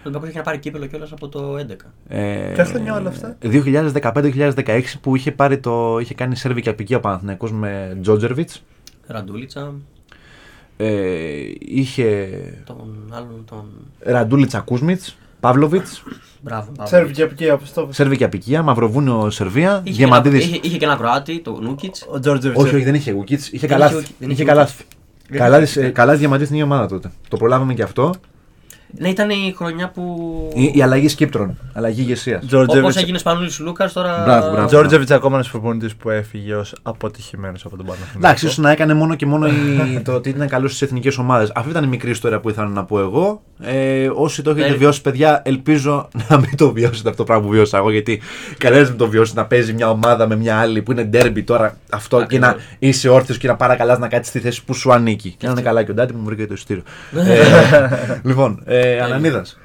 Ο 0.07 0.09
Ολυμπιακός 0.09 0.29
είχε 0.29 0.37
να 0.37 0.43
πάρει 0.43 0.57
κύπελο 0.57 0.85
κιόλας 0.85 1.11
από 1.11 1.27
το 1.27 1.57
11. 1.57 1.91
Ε, 2.07 2.51
Ποια 2.53 2.65
χρονιά 2.65 2.95
όλα 2.95 3.09
αυτά; 3.09 3.37
2015-2016 3.41 4.81
που 5.01 5.15
είχε, 5.15 5.31
πάρει 5.31 5.57
το, 5.57 5.99
είχε 5.99 6.13
κάνει 6.13 6.35
σερβική 6.35 6.69
απικία 6.69 6.97
ο 6.97 6.99
Παναθηναϊκός 6.99 7.51
με 7.51 7.97
Τζότζερβιτς. 8.01 8.63
Ραντούλιτσα, 9.07 9.73
Ε, 10.77 10.87
είχε 11.59 12.29
τον 12.65 13.11
άλλον 13.13 13.43
τον. 13.49 13.65
Ραντούλιτσα 13.99 14.59
Κούσμιτς, 14.59 15.17
Παύλοβιτς, 15.39 16.03
Μπράβο. 16.41 16.71
μπράβο. 16.73 16.89
Σερβική 16.89 17.21
απικία, 17.21 17.53
όπως 17.53 17.73
το 17.73 17.81
είπες. 17.81 17.95
σερβική 17.95 18.23
απικία, 18.23 18.63
Μαυροβούνιο 18.63 19.29
Σερβία, 19.29 19.81
Είχε, 19.83 19.97
και 19.97 20.03
ένα, 20.03 20.21
Διαμαντίδης. 20.21 20.45
είχε, 20.45 20.59
είχε 20.63 20.77
και 20.77 20.85
ένα 20.85 20.95
Κροάτι, 20.95 21.39
το 21.39 21.59
Νούκιτ. 21.61 21.95
Ο 22.11 22.19
Τζόρτζεβιτς. 22.19 22.63
Όχι, 22.63 22.75
όχι, 22.75 22.83
δεν 22.83 22.93
είχε 22.95 23.11
Γουκίτς, 23.11 23.47
είχε 23.47 23.67
Δεν 23.67 23.69
καλάθι. 23.77 23.93
είχε 23.95 24.03
Ουκ- 24.03 24.11
δεν 24.19 24.29
Είχε 24.29 24.41
είχε 24.41 24.49
καλάθι. 24.51 24.83
Δεν 25.29 25.39
Καλάθι 25.39 25.63
είχε. 25.63 25.81
ε, 25.85 25.89
Καλάθι 25.89 26.17
Διαμαντίδης 26.19 26.49
είναι 26.49 26.59
η 26.59 26.61
ομάδα 26.63 26.87
τότε. 26.87 27.11
Το 27.27 27.37
προλάβαμε 27.37 27.73
και 27.73 27.83
αυτό. 27.83 28.13
Ναι, 28.91 29.09
ήταν 29.09 29.29
η 29.29 29.53
χρονιά 29.57 29.89
που. 29.89 30.03
Η, 30.55 30.71
η 30.75 30.81
αλλαγή 30.81 31.07
σκύπτρων, 31.07 31.57
αλλαγή 31.73 32.01
ηγεσίας. 32.01 32.43
Όπως 32.67 32.95
έγινε 32.95 33.17
Σπανούλη 33.17 33.49
Λούκας 33.59 33.93
τώρα. 33.93 34.23
Μπράβο, 34.25 34.51
μπράβο. 34.51 34.67
Τζόρτζεβιτ 34.67 35.11
ακόμα 35.11 35.37
ένα 35.37 35.45
προπονητή 35.51 35.93
που 35.99 36.09
έφυγε 36.09 36.53
ως 36.55 36.75
αποτυχημένος 36.83 37.65
από 37.65 37.75
τον 37.77 37.85
Παναθηναϊκό. 37.85 38.17
Εντάξει, 38.19 38.45
ίσως 38.45 38.57
να 38.57 38.71
έκανε 38.71 38.93
μόνο 38.93 39.15
και 39.15 39.25
μόνο 39.25 39.47
η- 39.47 40.01
το 40.03 40.11
ότι 40.13 40.29
ήταν 40.29 40.47
καλός 40.47 40.69
στις 40.75 40.81
εθνικές 40.81 41.17
ομάδες. 41.17 41.51
Αυτή 41.55 41.69
ήταν 41.69 41.83
η 41.83 41.87
μικρή 41.87 42.09
ιστορία 42.09 42.39
που 42.39 42.49
ήθελα 42.49 42.67
να 42.67 42.83
πω 42.83 42.99
εγώ. 42.99 43.41
Ε, 43.61 44.09
όσοι 44.13 44.41
το 44.41 44.49
έχετε 44.49 44.69
Ναι. 44.69 44.75
βιώσει, 44.75 45.01
παιδιά, 45.01 45.41
ελπίζω 45.45 46.09
να 46.29 46.37
μην 46.37 46.55
το 46.57 46.71
βιώσετε 46.71 47.09
αυτό 47.09 47.21
το 47.21 47.23
πράγμα 47.23 47.43
που 47.45 47.51
βιώσα 47.51 47.77
εγώ. 47.77 47.91
Γιατί 47.91 48.21
κανένας 48.57 48.87
δεν 48.87 48.97
το 48.97 49.07
βιώσει 49.07 49.33
να 49.35 49.45
παίζει 49.45 49.73
μια 49.73 49.89
ομάδα 49.89 50.27
με 50.27 50.35
μια 50.35 50.57
άλλη 50.59 50.81
που 50.81 50.91
είναι 50.91 51.03
ντέρμπι 51.03 51.43
τώρα 51.43 51.77
αυτό 51.89 52.25
και 52.25 52.39
να 52.39 52.47
Ακριβώς. 52.47 52.67
είσαι 52.79 53.09
όρθιος 53.09 53.37
και 53.37 53.47
να 53.47 53.55
παρακαλάς 53.55 53.99
να 53.99 54.07
κάτσεις 54.07 54.27
στη 54.29 54.39
θέση 54.39 54.63
που 54.63 54.73
σου 54.73 54.93
ανήκει. 54.93 55.35
Και 55.37 55.45
να 55.45 55.51
είναι 55.51 55.61
καλά 55.61 55.83
και 55.83 55.91
ο 55.91 55.93
Ντάτι 55.93 56.13
που 56.13 56.19
μου 56.19 56.25
βρήκε 56.25 56.47
το 56.47 56.53
εισιτήριο. 56.53 56.83
ε, 57.15 58.19
λοιπόν, 58.23 58.61
ε, 58.77 59.01
Ανανίδας. 59.01 59.57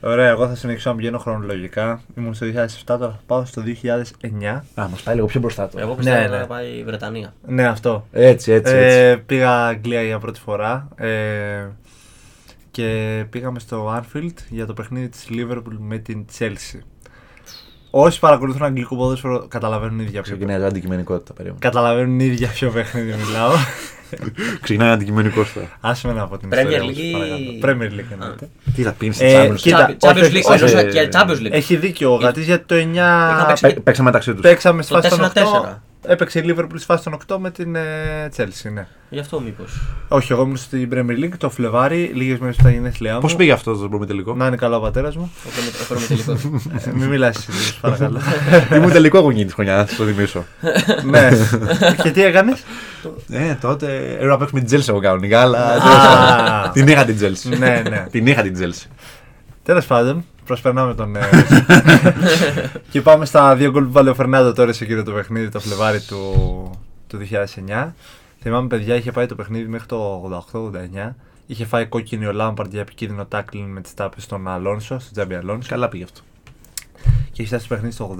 Ωραία, 0.00 0.28
εγώ 0.28 0.48
θα 0.48 0.54
συνεχίσω 0.54 0.90
να 0.90 0.96
πηγαίνω 0.96 1.18
χρονολογικά. 1.18 2.00
Ήμουν 2.18 2.34
στο 2.34 2.46
2007, 2.46 2.66
τώρα 2.84 2.98
θα 2.98 3.20
πάω 3.26 3.44
στο 3.44 3.62
2009. 3.62 4.62
Α, 4.74 4.88
μας 4.88 5.02
πάει 5.02 5.14
λίγο 5.14 5.26
πιο 5.26 5.40
μπροστά 5.40 5.68
τώρα. 5.68 5.84
Εγώ 5.84 5.94
πιστεύω 5.94 6.20
Ναι, 6.20 6.28
να 6.28 6.38
ναι. 6.38 6.46
πάει 6.46 6.66
η 6.66 6.84
Βρετανία. 6.84 7.34
Ναι, 7.46 7.66
αυτό. 7.66 8.06
Έτσι, 8.12 8.52
έτσι. 8.52 8.74
έτσι. 8.74 8.96
Ε, 8.98 9.16
πήγα 9.16 9.66
Αγγλία 9.66 10.02
για 10.02 10.18
πρώτη 10.18 10.40
φορά 10.40 10.88
ε, 10.96 11.66
και 12.70 13.24
πήγαμε 13.30 13.58
στο 13.58 14.02
Anfield 14.02 14.34
για 14.48 14.66
το 14.66 14.74
παιχνίδι 14.74 15.08
της 15.08 15.26
Liverpool 15.30 15.76
με 15.78 15.98
την 15.98 16.24
Chelsea. 16.38 16.78
Όσοι 17.90 18.20
παρακολουθούν 18.20 18.62
αγγλικό 18.62 18.96
ποδόσφαιρο 18.96 19.46
καταλαβαίνουν 19.48 19.98
ήδη 19.98 20.10
για 20.10 20.22
ποιο 20.22 20.36
Ξεκινάει 20.36 20.60
η 20.60 20.64
αντικειμενικότητα, 20.64 21.32
περίμενα. 21.32 21.60
Καταλαβαίνουν 21.60 22.20
ήδη 22.20 22.34
για 22.34 22.48
ποιο 22.48 22.70
παιχνίδι 22.70 23.14
μιλάω. 23.26 23.52
Ξεκινάει 24.60 24.88
η 24.88 24.92
αντικειμενικότητα. 24.92 25.60
Άσε 25.80 26.06
με 26.06 26.12
να 26.12 26.26
πω 26.26 26.38
την 26.38 26.48
Premier 26.48 26.56
ιστορία 26.56 26.82
μου, 26.82 26.88
League 26.90 26.94
σας 26.94 27.04
ή- 27.04 27.10
παρακαλώ. 27.12 27.42
Premier 27.62 27.92
League 28.00 28.12
εννοείται. 28.12 28.48
Τι 28.74 28.82
θα 28.82 28.92
πίνει 28.92 29.14
Ε, 29.18 29.28
στην 29.28 29.52
Champions 29.52 29.56
κοίτα, 29.56 29.88
League. 29.90 30.08
Champions 30.08 30.22
όχι, 30.22 30.32
League, 30.34 30.50
όχι, 30.52 30.64
όχι, 30.64 30.74
ε, 30.76 30.82
και 30.82 31.08
Champions 31.12 31.46
League. 31.46 31.50
Έχει 31.52 31.76
δίκιο 31.76 32.12
ο 32.12 32.16
Γατής 32.16 32.44
γιατί 32.44 32.64
το 32.64 32.74
9 32.74 33.30
Είχαν 33.32 33.46
παίξει 33.46 33.62
Πέ- 33.66 33.80
Παίξαμε 33.80 34.08
μεταξύ 34.08 34.34
του. 34.34 34.40
παίξαμε 34.40 34.82
στη 34.82 34.92
Το 34.92 35.00
φάση 35.00 35.16
των 35.16 35.24
8. 35.24 35.82
4-4. 36.06 36.10
Έπαιξε 36.10 36.38
η 36.38 36.44
Liverpool 36.48 36.74
στη 36.76 36.84
φάση 36.84 37.04
των 37.04 37.16
8 37.28 37.36
με 37.38 37.50
την 37.50 37.74
ε, 37.76 38.28
Chelsea, 38.36 38.72
ναι. 38.72 38.86
Γι' 39.10 39.20
αυτό 39.20 39.40
μήπως. 39.40 39.80
Όχι, 40.08 40.32
εγώ 40.32 40.42
ήμουν 40.42 40.56
στην 40.56 40.88
Premier 40.92 41.24
League 41.24 41.36
το 41.38 41.50
Φλεβάρι, 41.50 42.10
λίγες 42.14 42.38
μέρες 42.38 42.56
μετά 42.56 42.70
γενέθλιά 42.70 43.14
μου. 43.14 43.20
Πώς 43.20 43.36
πήγε 43.36 43.52
αυτό 43.52 43.76
το 43.76 43.88
πρώτο 43.88 44.06
τελικό; 44.06 44.34
Να 44.34 44.46
είναι 44.46 44.56
καλά 44.56 44.76
ο 44.76 44.80
πατέρας 44.80 45.16
μου. 45.16 45.32
Ο 45.44 45.84
πρώτο 45.88 46.06
τελικό. 46.06 46.32
Ε, 46.32 46.92
Μην 46.94 47.08
μιλάς 47.08 47.36
εσύ, 47.48 47.78
παρακαλώ. 47.80 48.20
Ήμουν 48.76 48.90
τελικό 48.92 49.18
αγωνί 49.18 49.44
τη 49.44 49.52
χρονιά, 49.52 49.76
να 49.76 49.86
σα 49.86 49.96
το 49.96 50.04
θυμίσω. 50.04 50.44
ναι. 51.10 51.28
και 52.02 52.10
τι 52.10 52.24
έκανες; 52.24 52.62
Ε, 53.30 53.54
τότε 53.60 53.96
έπρεπε 53.96 54.26
να 54.26 54.36
παίξουμε 54.36 54.60
την 54.60 54.68
Τσέλσι 54.68 54.90
εγώ 54.90 55.00
κανονικά, 55.00 55.40
αλλά. 55.40 55.58
Α. 55.58 56.70
Την 56.70 56.88
είχα 56.88 57.04
την 57.04 57.16
Τσέλσι. 57.16 57.48
ναι, 57.48 57.82
ναι. 57.88 58.06
Την 58.10 58.26
είχα 58.26 58.42
την 58.42 58.52
Τσέλσι. 58.52 58.88
Τέλος 59.64 59.86
πάντων, 59.86 60.24
προσπερνάμε 60.44 60.94
τον. 60.94 61.16
ε, 61.16 61.20
και 62.90 63.02
πάμε 63.02 63.24
στα 63.24 63.56
δύο 63.56 63.70
γκολ 63.70 63.84
που 63.84 63.92
βάλε 63.92 64.10
ο 64.10 64.14
Φερνάντο 64.14 64.52
τώρα 64.52 64.72
σε 64.72 64.84
εκείνο 64.84 65.02
το 65.02 65.12
παιχνίδι 65.12 65.48
το 65.48 65.60
Φλεβάρι 65.60 66.00
του, 66.00 66.70
του 67.06 67.18
2009. 67.66 67.92
Θυμάμαι, 68.40 68.66
παιδιά, 68.66 68.94
είχε 68.94 69.12
πάει 69.12 69.26
το 69.26 69.34
παιχνίδι 69.34 69.68
μέχρι 69.68 69.86
το 69.86 70.30
88-89. 70.52 71.12
Είχε 71.46 71.64
φάει 71.64 71.86
κόκκινη 71.86 72.26
ο 72.26 72.32
Λάμπαρντ 72.32 72.72
για 72.72 72.80
επικίνδυνο 72.80 73.26
τάκλιν 73.26 73.64
με 73.64 73.80
τις 73.80 73.94
τάπες 73.94 74.22
στον 74.22 74.48
Αλόνσο, 74.48 74.98
στον 74.98 75.12
Τσάμπι 75.12 75.34
Αλόνσο. 75.34 75.68
Καλά 75.68 75.88
πήγε 75.88 76.04
αυτό. 76.04 76.20
Και 77.32 77.42
έχει 77.42 77.46
φτάσει 77.46 77.68
το 77.68 77.74
παιχνίδι 77.74 77.94
στο 77.94 78.16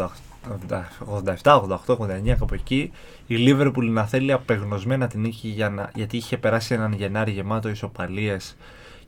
87, 0.68 0.82
88, 1.26 1.96
89, 1.96 2.34
κάπου 2.38 2.54
εκεί. 2.54 2.92
Η 3.26 3.36
Λίβερπουλ 3.36 3.86
να 3.90 4.06
θέλει 4.06 4.32
απεγνωσμένα 4.32 5.06
την 5.06 5.20
νίκη 5.20 5.48
για 5.48 5.68
να, 5.70 5.90
γιατί 5.94 6.16
είχε 6.16 6.36
περάσει 6.36 6.74
έναν 6.74 6.92
Γενάρη 6.92 7.30
γεμάτο 7.30 7.68
ισοπαλίες 7.68 8.56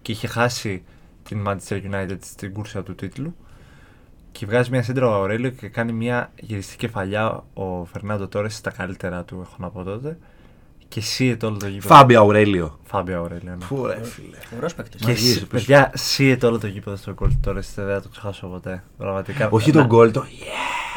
και 0.03 0.12
είχε 0.12 0.27
χάσει 0.27 0.83
την 1.29 1.45
Manchester 1.47 1.83
United 1.93 2.19
στην 2.21 2.53
κούρσα 2.53 2.83
του 2.83 2.95
τίτλου. 2.95 3.37
Και 4.33 4.47
βγάζει 4.47 4.71
μια 4.71 4.83
σέντρα 4.83 5.09
ο 5.09 5.12
Αουρέλιο 5.12 5.51
και 5.51 5.69
κάνει 5.69 5.93
μια 5.93 6.33
γυριστή 6.41 6.77
κεφαλιά 6.77 7.45
ο 7.55 7.85
Φερνάντο 7.85 8.29
τώρα 8.29 8.49
στα 8.49 8.71
καλύτερα 8.71 9.25
του, 9.25 9.41
έχω 9.43 9.57
να 9.59 9.71
πω 9.71 9.83
τότε. 9.83 10.19
Και 10.88 11.01
σύεται 11.01 11.46
όλο 11.46 11.57
το 11.57 11.66
γήπεδο. 11.66 11.94
Φάμπιο 11.94 12.20
Αουρέλιο. 12.20 12.79
Φάμπιο 12.85 13.18
Αουρέλιο. 13.18 13.42
Ναι. 13.59 13.64
Φου, 13.64 13.87
ρε 13.87 13.99
φίλε. 14.03 14.37
Ωραίος 14.57 14.75
παίκτης. 14.75 15.01
Και 15.01 15.07
Μαγείες 15.07 15.27
σύ- 15.33 15.42
επίσης. 15.42 15.66
παιδιά, 15.66 15.90
σύεται 15.94 16.46
όλο 16.46 16.59
το 16.59 16.66
γήπεδο 16.66 16.96
στο 16.96 17.12
γκολ 17.12 17.31
τώρα. 17.42 17.61
Δεν 17.77 17.85
θα 17.94 18.01
το 18.03 18.09
ξεχάσω 18.09 18.46
ποτέ. 18.46 18.83
Πραγματικά. 18.99 19.49
Όχι 19.51 19.70
Να- 19.70 19.77
τον 19.79 19.87
γκολ, 19.87 20.11
το. 20.11 20.25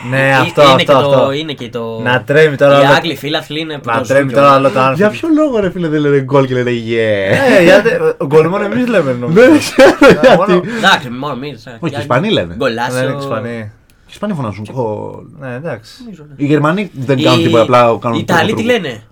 Ναι, 0.10 0.36
αυτό, 0.36 0.62
είναι, 0.62 0.72
αυτό, 0.72 0.84
και 0.86 0.92
αυτό. 0.92 1.10
Το, 1.26 1.32
είναι 1.32 1.54
και 1.54 1.70
το. 1.70 2.00
Να 2.00 2.24
τρέμει 2.24 2.56
τώρα 2.56 2.78
Οι 2.82 2.86
όλο- 2.86 2.94
Άγγλοι 2.94 3.16
φίλαθλοι 3.16 3.60
είναι. 3.60 3.78
που 3.80 3.90
Να 3.90 4.02
το 4.02 4.08
τρέμει 4.08 4.24
ζουν 4.30 4.34
τώρα 4.34 4.46
κιόλας. 4.48 4.60
όλο 4.66 4.74
το 4.74 4.80
άνθρωπο. 4.80 4.98
Για 4.98 5.10
ποιο 5.20 5.30
λόγο 5.44 5.60
ρε 5.60 5.70
φίλε 5.72 5.88
δεν 5.88 6.02
λένε 6.02 6.22
γκολ 6.22 6.46
και 6.46 6.54
λένε 6.54 6.72
yeah. 6.72 7.58
Ε, 7.60 7.64
γιατί. 7.64 7.90
Ο 8.18 8.26
γκολ 8.26 8.48
μόνο 8.48 8.64
εμείς 8.64 8.88
λέμε 8.88 9.12
νομίζω. 9.12 9.50
Δεν 9.50 9.60
ξέρω 9.60 10.36
Μόνο- 10.36 10.52
γιατί. 10.54 10.70
Εντάξει, 10.78 11.10
μόνο 11.10 11.34
εμείς. 11.34 11.64
Όχι, 11.80 11.96
οι 11.96 12.00
Ισπανοί 12.00 12.30
λένε. 12.32 12.56
Γκολάσιο. 12.56 12.94
Δεν 12.94 13.10
είναι 13.10 13.18
Ισπανοί. 13.20 13.58
Οι 14.06 14.12
Ισπανοί 14.12 14.34
φωνάζουν 14.34 14.68
γκολ. 14.72 15.24
Ναι, 15.40 15.54
εντάξει. 15.56 15.92
Νομίζω, 16.04 16.26
ναι. 16.30 16.34
Οι 16.38 16.46
Γερμανοί 16.46 16.92
δεν 16.94 17.18
Οι- 17.18 17.24
κάνουν 17.24 17.44
τίποτα, 17.44 17.62
απλά 17.64 17.98
κάνουν. 18.02 18.18
Οι 18.18 18.22
Ιταλοί 18.24 18.54
τι 18.54 18.64
τρόπο. 18.64 18.72
λένε; 18.72 19.04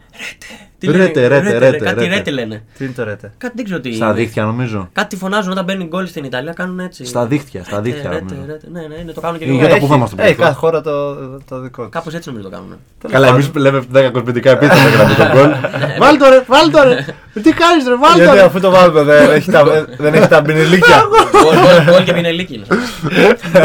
Τι 0.79 0.87
Ρέτε, 0.91 1.19
λένε, 1.27 1.27
ρέτε, 1.41 1.57
ρέτε, 1.57 1.77
Κάτι 1.85 1.99
ρέτε. 2.03 2.15
ρέτε 2.15 2.31
λένε. 2.31 2.63
Τι 2.77 2.83
είναι 2.83 2.93
το 2.95 3.03
ρέτε; 3.03 3.31
Κάτι 3.37 3.53
δεν 3.55 3.65
ξέρω 3.65 3.79
τι. 3.79 3.93
Στα 3.93 4.05
είναι. 4.05 4.13
δίχτυα 4.13 4.43
νομίζω. 4.43 4.89
Κάτι 4.93 5.15
φωνάζουν 5.15 5.51
όταν 5.51 5.63
μπαίνει 5.63 5.83
γκολ 5.85 6.07
στην 6.07 6.23
Ιταλία, 6.23 6.53
κάνουν 6.53 6.79
έτσι. 6.79 7.05
Στα 7.05 7.25
δίχτυα, 7.25 7.63
στα 7.63 7.75
Ρέτε, 7.75 7.89
δίχτυα, 7.89 8.09
ρέτε, 8.09 8.23
νομίζω. 8.29 8.45
ρέτε. 8.51 8.67
Ναι, 8.71 8.81
ναι, 8.81 9.03
ναι, 9.05 9.11
το 9.11 9.21
κάνουν 9.21 9.37
και 9.39 9.45
Ή 9.45 9.47
εγώ. 9.49 9.57
για 9.57 9.67
το 9.67 9.75
Έχει- 9.75 9.85
που 9.87 9.93
είμαστε 9.93 10.15
Έχει 10.23 10.33
πρώτο. 10.35 10.41
κάθε 10.49 10.55
χώρα 10.59 10.81
το, 10.81 11.15
το 11.49 11.59
δικό 11.59 11.81
της. 11.81 11.91
Κάπως 11.91 12.13
έτσι 12.13 12.29
νομίζω 12.29 12.49
το 12.49 12.55
κάνουν. 12.55 12.77
Καλά, 13.11 13.27
εμείς 13.27 13.49
λέμε 13.55 13.83
10 13.93 14.09
κοσμητικά 14.11 14.49
επίθετα 14.51 14.87
για 14.89 14.97
να 14.97 15.05
πει 15.05 15.13
τον 15.13 15.27
γκολ. 15.31 15.49
Βάλ 16.03 16.17
το 16.17 16.29
ρε, 16.29 16.43
βάλ 16.47 16.71
το 16.71 16.83
ρε. 16.83 17.05
Τι 17.43 17.51
κάνεις 17.53 17.87
ρε, 17.87 17.95
βάλ 17.95 18.11
το 18.11 18.17
Γιατί 18.17 18.35
ρε. 18.37 18.43
αφού 18.43 18.59
το 18.59 18.69
βάλουμε 18.71 19.03
δεν 19.03 19.29
έχει 19.31 19.51
τα, 19.51 19.63
δεν 19.97 20.13
έχει 20.13 20.27
τα 20.27 20.41
μπινελίκια. 20.41 21.03
Γκολ, 21.31 21.55
γκολ, 21.55 21.93
γκολ 21.93 22.03
και 22.03 22.13
πινελίκι 22.13 22.53
είναι. 22.53 22.65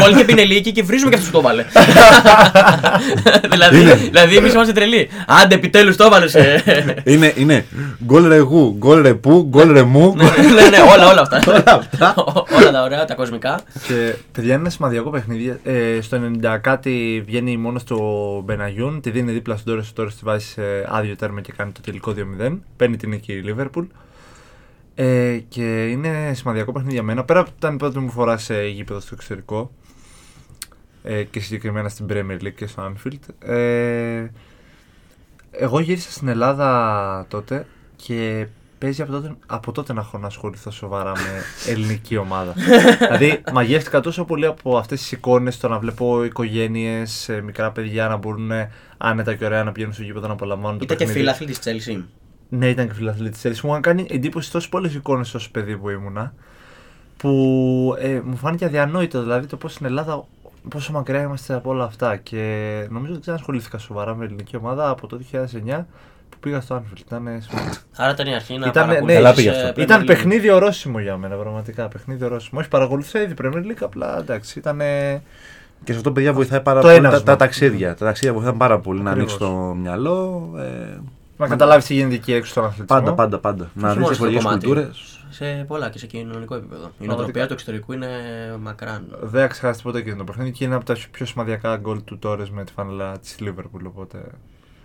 Γκολ 0.01 0.15
και 0.15 0.23
πινελίκι 0.25 0.71
και 0.71 0.83
βρίζουμε 0.83 1.09
και 1.09 1.15
αυτούς 1.15 1.29
που 1.31 1.37
το 1.37 1.41
βάλε. 1.43 1.65
δηλαδή, 3.53 3.77
δηλαδή 3.93 4.35
εμείς 4.35 4.53
είμαστε 4.53 4.71
τρελοί. 4.73 5.09
Άντε 5.43 5.55
επιτέλους 5.55 5.95
το 5.95 6.03
έβαλες. 6.03 6.35
Είναι, 7.03 7.33
είναι 7.35 7.65
γκολ 8.05 8.27
ρε 8.27 8.37
γου, 8.37 8.75
γκολ 8.77 9.01
ρε 9.01 9.13
που, 9.13 9.45
γκολ 9.49 9.71
ρε 9.71 9.83
μου. 9.83 10.15
ναι, 10.15 10.69
ναι, 10.69 10.77
όλα, 10.93 11.11
όλα 11.11 11.21
αυτά. 11.21 11.41
όλα 12.57 12.71
τα 12.71 12.83
ωραία, 12.83 13.05
τα 13.05 13.15
κοσμικά. 13.15 13.59
Και 13.87 14.15
παιδιά 14.31 14.51
είναι 14.51 14.61
ένα 14.61 14.69
σημαντικό 14.69 15.09
παιχνίδι. 15.09 15.59
Ε, 15.63 16.01
στο 16.01 16.17
90 16.41 16.57
κάτι 16.61 17.23
βγαίνει 17.25 17.57
μόνο 17.57 17.79
στο 17.79 17.97
Μπεναγιούν, 18.45 19.01
τη 19.01 19.09
δίνει 19.09 19.31
δίπλα 19.31 19.55
στον 19.57 19.73
Τόρες, 19.73 19.89
ο 19.89 19.93
Τόρες 19.93 20.15
τη 20.15 20.21
βάζει 20.23 20.45
σε 20.45 20.61
άδειο 20.87 21.15
τέρμα 21.15 21.41
και 21.41 21.53
κάνει 21.57 21.71
το 21.71 21.81
τελικό 21.81 22.13
2-0. 22.39 22.57
Παίρνει 22.75 22.97
την 22.97 23.09
νίκη 23.09 23.33
η 23.33 23.41
Λίβερπουλ. 23.41 23.85
Ε, 24.95 25.37
και 25.49 25.87
είναι 25.87 26.31
σημαντικό 26.33 26.71
παιχνίδι 26.71 26.93
για 26.93 27.03
μένα. 27.03 27.23
Πέρα 27.23 27.39
από 27.39 27.49
ότι 27.49 27.57
ήταν 27.59 27.73
η 27.73 27.77
πρώτη 27.77 27.99
μου 27.99 28.09
φορά 28.09 28.37
σε 28.37 28.67
γήπεδο 28.67 28.99
στο 28.99 29.09
εξωτερικό. 29.13 29.71
ε, 31.03 31.23
και 31.23 31.39
συγκεκριμένα 31.39 31.89
στην 31.89 32.05
Premier 32.09 32.43
League 32.43 32.53
και 32.55 32.67
στο 32.67 32.93
Anfield. 32.93 33.49
Ε, 33.49 34.25
εγώ 35.57 35.79
γύρισα 35.79 36.11
στην 36.11 36.27
Ελλάδα 36.27 37.25
τότε 37.29 37.65
και 37.95 38.47
παίζει 38.77 39.01
από 39.01 39.11
τότε, 39.11 39.35
από 39.45 39.71
τότε 39.71 39.93
να 39.93 40.01
έχω 40.01 40.17
να 40.17 40.27
ασχοληθώ 40.27 40.71
σοβαρά 40.71 41.11
με 41.11 41.41
ελληνική 41.71 42.17
ομάδα. 42.17 42.53
δηλαδή, 42.99 43.43
μαγεύτηκα 43.53 43.99
τόσο 43.99 44.25
πολύ 44.25 44.45
από 44.45 44.77
αυτές 44.77 44.99
τις 44.99 45.11
εικόνες 45.11 45.57
το 45.57 45.67
να 45.67 45.79
βλέπω 45.79 46.23
οικογένειες, 46.23 47.29
μικρά 47.43 47.71
παιδιά 47.71 48.07
να 48.07 48.17
μπορούν 48.17 48.51
άνετα 48.97 49.35
και 49.35 49.45
ωραία 49.45 49.63
να 49.63 49.71
πηγαίνουν 49.71 49.93
στο 49.93 50.03
γήπεδο 50.03 50.27
να 50.27 50.33
απολαμβάνουν 50.33 50.77
το 50.77 50.83
Ήταν 50.83 50.97
και 50.97 51.05
παιχνίδι. 51.05 51.25
φίλαθλη 51.25 51.47
της 51.47 51.59
Chelsea. 51.63 52.03
Ναι, 52.49 52.69
ήταν 52.69 52.87
και 52.87 52.93
φιλαθλή 52.93 53.29
της 53.29 53.41
Chelsea. 53.43 53.59
Μου 53.63 53.69
είχαν 53.69 53.81
κάνει 53.81 54.07
εντύπωση 54.09 54.51
τόσο 54.51 54.69
πολλές 54.69 54.93
εικόνες 54.93 55.33
ως 55.33 55.49
παιδί 55.49 55.77
που 55.77 55.89
ήμουνα. 55.89 56.33
Που 57.17 57.95
ε, 57.99 58.21
μου 58.23 58.35
φάνηκε 58.35 58.65
αδιανόητο 58.65 59.21
δηλαδή 59.21 59.47
το 59.47 59.57
πώς 59.57 59.73
στην 59.73 59.85
Ελλάδα 59.85 60.25
πόσο 60.69 60.91
μακριά 60.91 61.21
είμαστε 61.21 61.53
από 61.53 61.69
όλα 61.69 61.83
αυτά. 61.83 62.15
Και 62.15 62.41
νομίζω 62.89 63.13
ότι 63.13 63.21
δεν 63.25 63.33
ασχολήθηκα 63.35 63.77
σοβαρά 63.77 64.15
με 64.15 64.25
ελληνική 64.25 64.55
ομάδα 64.57 64.89
από 64.89 65.07
το 65.07 65.19
2009 65.31 65.85
που 66.29 66.37
πήγα 66.39 66.61
στο 66.61 66.75
Anfield. 66.75 66.99
Ήταν, 66.99 67.27
ε, 67.27 67.39
σημαντικό. 67.41 67.75
Άρα 67.95 68.11
ήταν 68.11 68.27
η 68.27 68.35
αρχή 68.35 68.57
να 68.57 68.67
Ήταν- 68.67 68.87
ναι, 68.87 68.93
παρακολουθείς, 68.93 69.15
καλά 69.23 69.33
πήγε 69.33 69.49
ε, 69.49 69.51
αυτό. 69.61 69.69
Premier 69.81 69.83
ήταν 69.83 70.01
League. 70.01 70.05
παιχνίδι 70.05 70.49
ορόσημο 70.49 70.99
για 70.99 71.17
μένα, 71.17 71.35
πραγματικά. 71.35 71.87
Παιχνίδι 71.87 72.23
ορόσημο. 72.23 72.59
Όχι, 72.59 72.69
παρακολουθούσα 72.69 73.21
ήδη 73.21 73.33
Premier 73.41 73.55
League, 73.65 73.81
απλά 73.81 74.17
εντάξει. 74.17 74.59
Ήταν. 74.59 74.77
Και 75.83 75.91
σε 75.91 75.97
αυτό, 75.97 76.11
παιδιά, 76.11 76.33
βοηθάει 76.33 76.61
πάρα 76.61 76.79
Το 76.81 76.85
πολύ 76.87 76.97
ένασμα. 76.99 77.17
τα, 77.19 77.23
τα 77.23 77.35
ταξίδια. 77.35 77.95
Τα 77.95 78.05
ταξίδια 78.05 78.33
βοηθάνε 78.33 78.57
πάρα 78.57 78.79
πολύ 78.79 79.01
να 79.01 79.11
Ακριβώς. 79.11 79.33
ανοίξει 79.41 79.51
το 79.55 79.73
μυαλό. 79.73 80.49
Ε, 80.57 80.97
να 81.37 81.47
καταλάβεις 81.47 81.85
τι 81.85 81.93
γίνεται 81.93 82.15
εκεί 82.15 82.33
έξω 82.33 82.51
στον 82.51 82.63
αθλητισμό. 82.65 82.97
πάντα, 82.99 83.13
πάντα, 83.13 83.39
πάντα. 83.39 83.69
Να 83.73 83.87
Όχι 83.89 83.97
δεις 83.97 84.03
μόνος 84.03 84.15
στο 84.17 84.27
διαφορετικέ 84.27 84.43
κομμάτι, 84.43 84.65
κουλτούρες. 84.65 85.17
Σε 85.29 85.65
πολλά 85.67 85.89
και 85.89 85.97
σε 85.99 86.05
κοινωνικό 86.07 86.55
επίπεδο. 86.55 86.81
Η 86.81 86.87
Πραγματικά. 86.87 87.13
νοοτροπία 87.15 87.47
του 87.47 87.53
εξωτερικού 87.53 87.93
είναι 87.93 88.07
μακράν. 88.61 89.17
Δεν 89.21 89.41
θα 89.41 89.47
ξεχάσετε 89.47 89.83
ποτέ 89.83 90.01
και 90.01 90.13
το 90.15 90.23
παιχνίδι 90.23 90.51
και 90.51 90.63
είναι 90.63 90.75
από 90.75 90.85
τα 90.85 90.95
πιο 91.11 91.25
σημαντικά 91.25 91.77
γκολ 91.77 92.03
του 92.03 92.17
Τόρες 92.19 92.43
με 92.51 92.63
τη 92.63 92.71
φανελά 92.71 93.19
της 93.19 93.35
Liverpool. 93.41 93.81
Οπότε. 93.87 94.17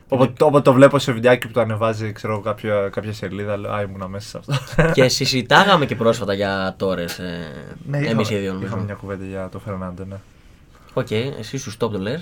Όποτε, 0.09 0.45
όποτε 0.45 0.63
το 0.63 0.73
βλέπω 0.73 0.99
σε 0.99 1.13
βιντεάκι 1.13 1.47
που 1.47 1.53
το 1.53 1.61
ανεβάζει 1.61 2.13
ξέρω, 2.13 2.33
εγώ, 2.33 2.43
κάποια, 2.43 2.89
κάποια 2.93 3.13
σελίδα, 3.13 3.57
λέω 3.57 3.73
Α, 3.73 3.81
ήμουνα 3.83 4.09
μέσα 4.09 4.29
σε 4.29 4.39
αυτό. 4.39 4.83
και 5.03 5.09
συζητάγαμε 5.09 5.87
και 5.87 5.95
πρόσφατα 5.97 6.35
για 6.35 6.75
Τόρες. 6.79 7.05
ναι, 7.87 7.99
Εμείς 7.99 8.09
είχαμε, 8.09 8.23
οι 8.23 8.25
δύο 8.27 8.39
είχαμε 8.39 8.59
νομίζω. 8.65 8.77
μια 8.85 8.95
κουβέντα 8.95 9.25
για 9.25 9.49
το 9.53 9.59
Φερνάντο, 9.59 10.05
ναι. 10.05 10.17
Οκ, 10.93 11.11
εσύ 11.11 11.59
στους 11.59 11.73
top 11.73 11.91
τον 11.91 11.99
λες. 11.99 12.19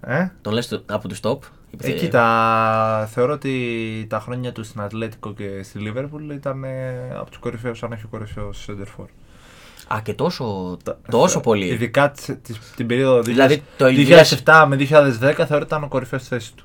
Ε; 0.00 0.28
Τον 0.42 0.52
λες 0.52 0.82
από 0.86 1.08
τους 1.08 1.20
top. 1.22 1.38
Ε, 1.80 1.90
κοίτα, 1.92 3.08
θεωρώ 3.12 3.32
ότι 3.32 4.06
τα 4.08 4.20
χρόνια 4.20 4.52
του 4.52 4.64
στην 4.64 4.80
Ατλέτικο 4.80 5.32
και 5.34 5.62
στη 5.62 5.78
Λίβερπουλ 5.78 6.30
ήταν 6.30 6.64
ε, 6.64 6.94
από 7.18 7.30
τους 7.30 7.38
κορυφαίους, 7.38 7.82
αν 7.82 7.92
όχι 7.92 8.04
ο 8.04 8.08
κορυφαίος 8.10 8.62
Σέντερφορ. 8.62 9.06
Α, 9.94 10.00
και 10.02 10.14
τόσο, 10.14 10.76
τόσο 11.10 11.40
πολύ. 11.40 11.66
Ειδικά 11.66 12.10
της- 12.10 12.38
της- 12.42 12.72
την 12.76 12.86
περίοδο 12.86 13.22
Δηλαδή, 13.22 13.62
το 13.76 13.86
2007 14.44 14.64
με 14.68 14.76
2010 14.76 14.86
θεωρώ 15.20 15.56
ότι 15.56 15.64
ήταν 15.64 15.82
ο 15.84 15.88
κορυφαίος 15.88 16.20
στη 16.22 16.30
θέσης 16.34 16.52
του. 16.54 16.64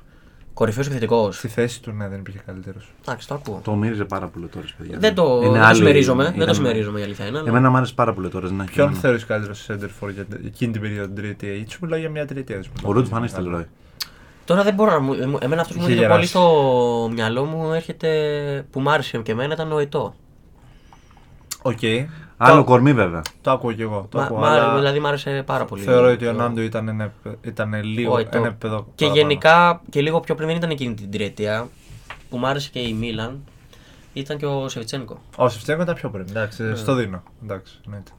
Κορυφαίος 0.54 0.86
επιθετικό. 0.86 1.32
Στη 1.32 1.48
θέση 1.48 1.82
του, 1.82 1.90
ναι, 1.92 2.08
δεν 2.08 2.18
υπήρχε 2.18 2.40
καλύτερος. 2.46 2.92
Εντάξει, 3.00 3.28
το 3.28 3.34
ακούω. 3.34 3.60
Το 3.64 3.74
μύριζε 3.74 4.04
πάρα 4.04 4.26
πολύ 4.26 4.46
τώρα, 4.46 4.66
παιδιά. 4.78 4.98
Δεν 4.98 5.14
το, 5.14 5.40
Είναι 5.42 5.50
δεν 5.50 5.60
το 5.60 5.66
άλλη- 5.66 5.76
συμμερίζομαι. 5.76 6.24
Δεν 6.24 6.34
είναι- 6.34 6.44
το 6.44 6.54
συμμερίζομαι 6.54 7.00
η 7.00 7.02
αλήθεια 7.02 7.26
είναι. 7.26 7.38
αλλά- 7.38 7.48
Εμένα 7.48 7.70
μου 7.70 7.76
άρεσε 7.76 7.94
πάρα 7.94 8.12
πολύ 8.14 8.28
τώρα. 8.28 8.48
Δεν 8.48 8.60
έχει 8.60 8.70
Ποιον 8.70 8.84
κανένα. 8.86 9.02
θεωρείς 9.02 9.24
καλύτερο 9.26 9.54
Σέντερφορ 9.54 10.10
για 10.10 10.26
εκείνη 10.46 10.72
την 10.72 10.80
περίοδο 10.80 11.06
την 11.06 11.14
τριετία, 11.14 11.52
ή 11.54 11.64
σου 11.68 11.78
μιλάω 11.82 11.98
για 11.98 12.10
μια 12.10 12.26
τριετία. 12.26 12.54
δεν 12.54 12.64
σου 12.64 12.70
μιλάω 12.76 12.90
Ο 12.90 12.94
Ρούτ 12.94 13.04
για 13.06 13.14
Φανή 13.14 13.26
μια 13.30 13.36
άλλη. 13.38 13.46
Τελρόι. 13.48 13.66
Τώρα 14.44 14.62
δεν 14.62 14.74
μπορώ 14.74 14.90
να 14.90 14.98
μου. 14.98 15.12
εμ- 15.12 15.42
Εμένα 15.42 15.60
αυτός 15.60 15.76
που 15.76 15.82
μου 15.82 15.88
Είχε 15.88 15.98
έρχεται 16.04 16.12
πολύ 16.14 16.24
γεράσει. 16.26 16.26
στο 16.28 17.08
μυαλό 17.12 17.44
μου 17.44 17.72
έρχεται. 17.72 18.08
που 18.70 18.80
μ' 18.80 18.88
άρεσε 18.88 19.18
και 19.18 19.32
εμένα 19.32 19.54
ήταν 19.54 19.72
ο 19.72 19.78
Ετώ. 19.78 20.14
Οκ. 21.62 21.78
Άλλο 22.44 22.56
Το- 22.58 22.64
κορμί 22.64 22.92
βέβαια. 22.92 23.22
Το 23.40 23.50
ακούω 23.50 23.72
κι 23.72 23.82
εγώ. 23.82 24.06
Το 24.10 24.18
Μα- 24.18 24.24
ακούω, 24.24 24.38
μ' 24.38 24.44
αλλά 24.44 24.54
άρεσε- 24.62 24.76
Δηλαδή 24.76 24.98
μ' 25.00 25.06
άρεσε 25.06 25.42
πάρα 25.46 25.64
πολύ. 25.64 25.82
Θεωρώ 25.82 26.10
ότι 26.10 26.26
ο 26.26 26.32
το- 26.32 26.38
Νάντο 26.38 26.60
ήταν, 26.60 26.88
ένα, 26.88 27.12
ήταν 27.42 27.82
λίγο 27.82 28.14
ο 28.14 28.18
Ετώ. 28.18 28.38
ένα 28.38 28.46
επίπεδο 28.46 28.86
Και 28.94 29.04
παραπάνω. 29.04 29.20
γενικά 29.20 29.80
και 29.90 30.00
λίγο 30.00 30.20
πιο 30.20 30.34
πριν 30.34 30.48
δεν 30.48 30.56
ήταν 30.56 30.70
εκείνη 30.70 30.94
την 30.94 31.10
τριετία 31.10 31.68
που 32.30 32.36
μ' 32.38 32.46
άρεσε 32.46 32.70
και 32.72 32.78
η 32.78 32.92
Μίλαν. 32.92 33.44
Ήταν 34.12 34.36
και 34.38 34.46
ο 34.46 34.68
Σεβιτσένκο. 34.68 35.18
Ο 35.36 35.48
Σεφτσέγκο 35.48 35.82
ήταν 35.82 35.94
πιο 35.94 36.10
πριν. 36.10 36.26
Εντάξει, 36.28 36.62
Ναι. 36.62 36.74
στο 36.74 36.94
δίνω. 36.94 37.22
Εντάξει, 37.44 37.80
εννοείται. 37.84 38.10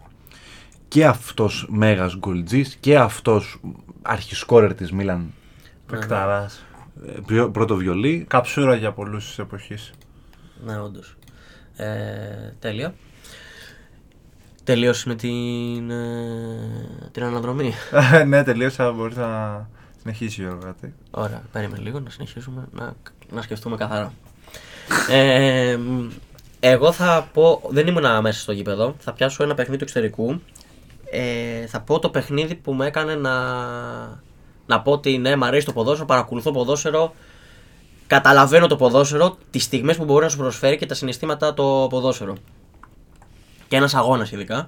Και 0.88 1.05
αυτός 1.05 1.67
μέγας 1.69 2.15
γκολτζής 2.17 2.75
και 2.79 2.97
αυτός 2.97 3.59
αρχισκόρερ 4.01 4.73
της 4.73 4.91
Μίλαν. 4.91 5.33
Πεκταρά. 5.85 6.49
ε, 7.07 7.11
πρι- 7.25 7.47
Πρώτο 7.49 7.75
βιολί. 7.75 8.25
Καψούρα 8.29 8.75
για 8.75 8.91
πολλούς 8.91 9.25
της 9.25 9.39
εποχής. 9.39 9.91
Ναι, 10.65 10.79
όντως. 10.79 11.15
Ε, 11.75 11.85
τέλεια. 12.59 12.93
Τελείωσε 14.65 15.15
την, 15.15 15.91
ε, 15.91 17.10
την 17.12 17.23
αναδρομή. 17.23 17.73
ναι, 18.28 18.43
τελείωσα. 18.43 18.91
Μπορείς 18.91 19.15
να 19.15 19.69
συνεχίσει 20.01 20.41
Γιώργο 20.41 20.60
κάτι. 20.60 20.93
Ωραία, 21.12 21.43
περίμενε 21.51 21.82
λίγο 21.84 21.99
να 21.99 22.10
συνεχίσουμε 22.10 22.67
να, 22.71 22.95
να 23.32 23.41
σκεφτούμε 23.41 23.75
καθαρά. 23.75 24.13
Ε, 25.10 25.78
μ, 25.78 26.10
εγώ 26.60 26.91
θα 26.91 27.30
πω, 27.34 27.62
δεν 27.69 27.88
ήμουν 27.88 28.21
μέσα 28.21 28.39
στο 28.39 28.51
γήπεδο, 28.51 28.95
θα 28.99 29.13
πιάσω 29.13 29.43
ένα 29.43 29.54
παιχνίδι 29.54 29.78
του 29.78 29.84
εξωτερικού. 29.84 30.41
Ε, 31.10 31.65
θα 31.67 31.82
πω 31.82 31.99
το 31.99 32.10
παιχνίδι 32.10 32.56
που 32.56 32.73
με 32.73 32.86
έκανε 32.86 33.15
να, 33.15 33.34
να 34.65 34.82
πω 34.82 34.91
ότι 34.91 35.17
ναι, 35.17 35.36
μ' 35.36 35.43
αρέσει 35.43 35.65
το 35.65 35.73
ποδόσφαιρο, 35.73 36.06
παρακολουθώ 36.06 36.51
ποδόσφαιρο, 36.51 37.13
καταλαβαίνω 38.08 38.67
το 38.67 38.75
ποδόσφαιρο, 38.75 39.38
τις 39.51 39.63
στιγμές 39.63 39.97
που 39.97 40.06
μπορεί 40.06 40.23
να 40.23 40.30
σου 40.30 40.38
προσφέρει 40.38 40.78
και 40.78 40.86
τα 40.86 40.93
συναισθήματα 40.93 41.54
το 41.54 41.88
ποδόσφαιρο. 41.89 42.36
Και 43.67 43.75
ένας 43.75 43.93
αγώνας 43.95 44.32
ειδικά 44.32 44.67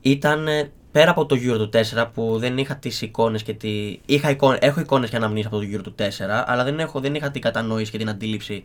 ήταν 0.00 0.48
ε, 0.48 0.70
πέρα 0.92 1.10
από 1.10 1.26
το 1.26 1.34
γύρο 1.34 1.56
του 1.58 1.70
4 1.94 2.06
που 2.14 2.36
δεν 2.38 2.58
είχα 2.58 2.76
τις 2.76 3.02
εικόνες 3.02 3.42
και 3.42 3.52
τη... 3.54 3.98
είχα 4.06 4.30
εικόνες, 4.30 4.58
έχω 4.62 4.80
εικόνες 4.80 5.10
και 5.10 5.16
αναμνήσεις 5.16 5.46
από 5.46 5.56
το 5.56 5.62
γύρο 5.62 5.82
του 5.82 5.94
4 5.98 6.04
αλλά 6.46 6.64
δεν, 6.64 6.80
έχω, 6.80 7.00
δεν 7.00 7.14
είχα 7.14 7.30
την 7.30 7.40
κατανόηση 7.40 7.90
και 7.90 7.98
την 7.98 8.08
αντίληψη 8.08 8.64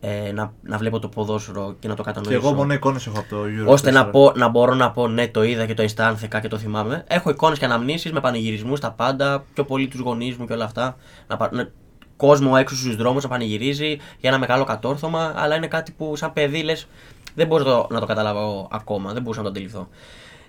ε, 0.00 0.32
να, 0.32 0.52
να 0.62 0.78
βλέπω 0.78 0.98
το 0.98 1.08
ποδόσφαιρο 1.08 1.76
και 1.78 1.88
να 1.88 1.94
το 1.94 2.02
Και 2.02 2.08
κατανοήσω. 2.08 2.46
εγώ 2.46 2.54
μόνο 2.54 2.72
εικόνες 2.72 3.06
έχω 3.06 3.18
από 3.18 3.28
το 3.28 3.42
Euro. 3.42 3.66
ώστε 3.66 3.90
να, 3.90 4.08
4. 4.08 4.10
πω, 4.12 4.32
να 4.36 4.48
μπορώ 4.48 4.74
να 4.74 4.90
πω 4.90 5.08
ναι 5.08 5.28
το 5.28 5.42
είδα 5.42 5.66
και 5.66 5.74
το 5.74 5.82
αισθάνθηκα 5.82 6.40
και 6.40 6.48
το 6.48 6.58
θυμάμαι. 6.58 7.04
Έχω 7.08 7.30
εικόνες 7.30 7.58
και 7.58 7.64
αναμνήσεις 7.64 8.12
με 8.12 8.20
πανηγυρισμούς 8.20 8.80
τα 8.80 8.92
πάντα, 8.92 9.44
πιο 9.54 9.64
πολύ 9.64 9.88
τους 9.88 10.00
γονείς 10.00 10.36
μου 10.36 10.46
και 10.46 10.52
όλα 10.52 10.64
αυτά. 10.64 10.96
Να, 11.26 11.36
πα- 11.36 11.52
να, 11.52 11.70
κόσμο 12.18 12.52
έξω 12.58 12.76
στους 12.76 12.96
δρόμους 12.96 13.22
να 13.22 13.28
πανηγυρίζει 13.28 13.88
για 13.96 14.30
ένα 14.30 14.38
μεγάλο 14.38 14.64
κατόρθωμα 14.64 15.32
αλλά 15.36 15.54
είναι 15.56 15.66
κάτι 15.66 15.92
που 15.92 16.16
σαν 16.16 16.32
παιδί 16.32 16.62
λες 16.62 16.86
δεν 17.34 17.46
μπορώ 17.46 17.64
το- 17.64 17.86
να 17.90 18.00
το 18.00 18.06
καταλάβω 18.06 18.68
ακόμα, 18.70 19.12
δεν 19.12 19.22
μπορούσα 19.22 19.40
να 19.42 19.44
το 19.46 19.50
αντιληφθώ. 19.50 19.88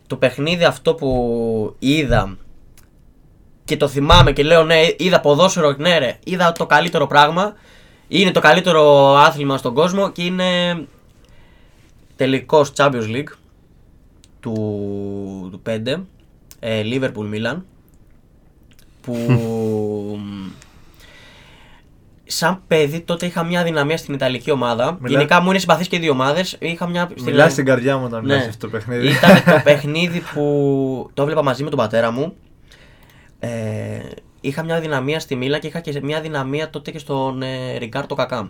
Το 0.07 0.15
παιχνίδι 0.15 0.63
αυτό 0.63 0.93
που 0.95 1.75
είδα 1.79 2.37
και 3.65 3.77
το 3.77 3.87
θυμάμαι 3.87 4.31
και 4.31 4.43
λέω 4.43 4.63
ναι, 4.63 4.75
είδα 4.97 5.19
ποδόσφαιρο, 5.19 5.75
ναι 5.77 5.97
ρε, 5.97 6.17
είδα 6.23 6.51
το 6.51 6.65
καλύτερο 6.65 7.07
πράγμα. 7.07 7.53
Είναι 8.07 8.31
το 8.31 8.39
καλύτερο 8.39 9.13
άθλημα 9.15 9.57
στον 9.57 9.73
κόσμο 9.73 10.11
και 10.11 10.23
είναι 10.23 10.47
τελικός 12.15 12.71
Champions 12.75 13.07
League 13.15 13.33
του, 14.39 14.53
του 15.51 15.61
5, 15.65 16.03
ε, 16.59 16.81
Liverpool 16.83 17.33
Milan, 17.33 17.61
που 19.01 19.15
σαν 22.31 22.61
παιδί 22.67 22.99
τότε 22.99 23.25
είχα 23.25 23.43
μια 23.43 23.63
δυναμία 23.63 23.97
στην 23.97 24.13
Ιταλική 24.13 24.51
ομάδα. 24.51 24.97
Μιλά- 25.01 25.17
Γενικά 25.17 25.41
μου 25.41 25.49
είναι 25.49 25.59
συμπαθείς 25.59 25.87
και 25.87 25.95
οι 25.95 25.99
δύο 25.99 26.11
ομάδες. 26.11 26.57
Είχα 26.59 26.87
μια... 26.87 27.09
Μιλάς 27.23 27.51
στην 27.51 27.65
καρδιά 27.65 27.97
μου 27.97 28.03
όταν 28.05 28.25
Ναι. 28.25 28.33
μιλάς 28.33 28.47
αυτό 28.47 28.65
το 28.69 28.71
παιχνίδι. 28.77 29.07
Ήταν 29.07 29.43
το 29.45 29.61
παιχνίδι 29.69 30.21
που 30.33 31.09
το 31.13 31.21
έβλεπα 31.21 31.43
μαζί 31.43 31.63
με 31.63 31.69
τον 31.69 31.79
πατέρα 31.79 32.11
μου. 32.11 32.33
Ε, 33.39 33.49
είχα 34.41 34.63
μια 34.63 34.79
δυναμία 34.79 35.19
στη 35.19 35.35
Μίλα 35.35 35.59
και 35.59 35.67
είχα 35.67 35.79
και 35.79 35.99
μια 36.03 36.21
δυναμία 36.21 36.69
τότε 36.69 36.91
και 36.91 36.99
στον 36.99 37.41
ε, 37.41 37.77
Ριγκάρτο 37.77 38.15
Κακά. 38.15 38.49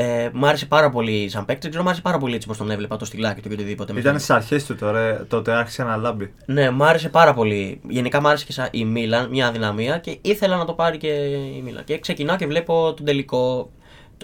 Ε, 0.00 0.30
μ' 0.32 0.44
άρεσε 0.44 0.66
πάρα 0.66 0.90
πολύ 0.90 1.28
σαν 1.28 1.44
παίκτη, 1.44 1.60
δεν 1.60 1.70
ξέρω, 1.70 1.84
μ' 1.84 1.88
άρεσε 1.88 2.02
πάρα 2.02 2.18
πολύ 2.18 2.34
έτσι 2.34 2.46
πως 2.46 2.56
τον 2.56 2.70
έβλεπα 2.70 2.96
το 2.96 3.04
στυλάκι 3.04 3.40
του 3.40 3.48
και 3.48 3.54
οτιδήποτε. 3.54 3.92
με 3.92 4.00
Ήταν 4.00 4.14
αυτό. 4.14 4.24
στις 4.24 4.36
αρχές 4.36 4.64
του 4.66 4.74
τώρα, 4.76 5.26
τότε 5.28 5.52
άρχισε 5.52 5.82
να 5.82 5.96
λάμπει. 5.96 6.32
Ναι, 6.46 6.70
μ' 6.70 6.82
άρεσε 6.82 7.08
πάρα 7.08 7.34
πολύ. 7.34 7.80
Γενικά 7.88 8.20
μ' 8.20 8.26
άρεσε 8.26 8.44
και 8.44 8.52
σαν 8.52 8.68
η 8.70 8.84
Μίλαν, 8.84 9.28
μια 9.30 9.50
δυναμία 9.50 9.98
και 9.98 10.18
ήθελα 10.22 10.56
να 10.56 10.64
το 10.64 10.72
πάρει 10.72 10.96
και 10.98 11.08
η 11.56 11.62
Μίλαν. 11.64 11.84
Και 11.84 11.98
ξεκινάω 11.98 12.36
και 12.36 12.46
βλέπω 12.46 12.92
τον 12.96 13.04
τελικό. 13.06 13.70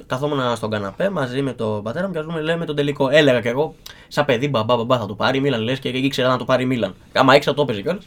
Καθόμουν 0.07 0.57
στον 0.57 0.71
καναπέ 0.71 1.11
μαζί 1.11 1.43
με 1.43 1.53
τον 1.53 1.83
πατέρα 1.83 2.07
μου 2.07 2.13
και 2.13 2.19
ας 2.19 2.25
πούμε 2.25 2.41
λέμε 2.41 2.65
τον 2.65 2.77
τελικό. 2.77 3.09
Έλεγα 3.09 3.41
και 3.41 3.49
εγώ, 3.49 3.75
σαν 4.09 4.25
παιδί, 4.25 4.49
μπαμπά, 4.49 4.77
μπαμπά 4.77 4.99
θα 4.99 5.07
το 5.07 5.15
πάρει 5.15 5.39
η 5.39 5.41
Μίλαν. 5.41 5.61
Λες 5.63 5.79
και 5.79 5.89
ήξερα 5.89 6.29
να 6.29 6.37
το 6.37 6.45
πάρει 6.45 6.63
η 6.63 6.67
Μίλαν. 6.67 6.95
Άμα 7.13 7.37
ήξερα 7.37 7.57
το 7.57 7.63
έπαιζε 7.63 7.83
κιόλας. 7.83 8.07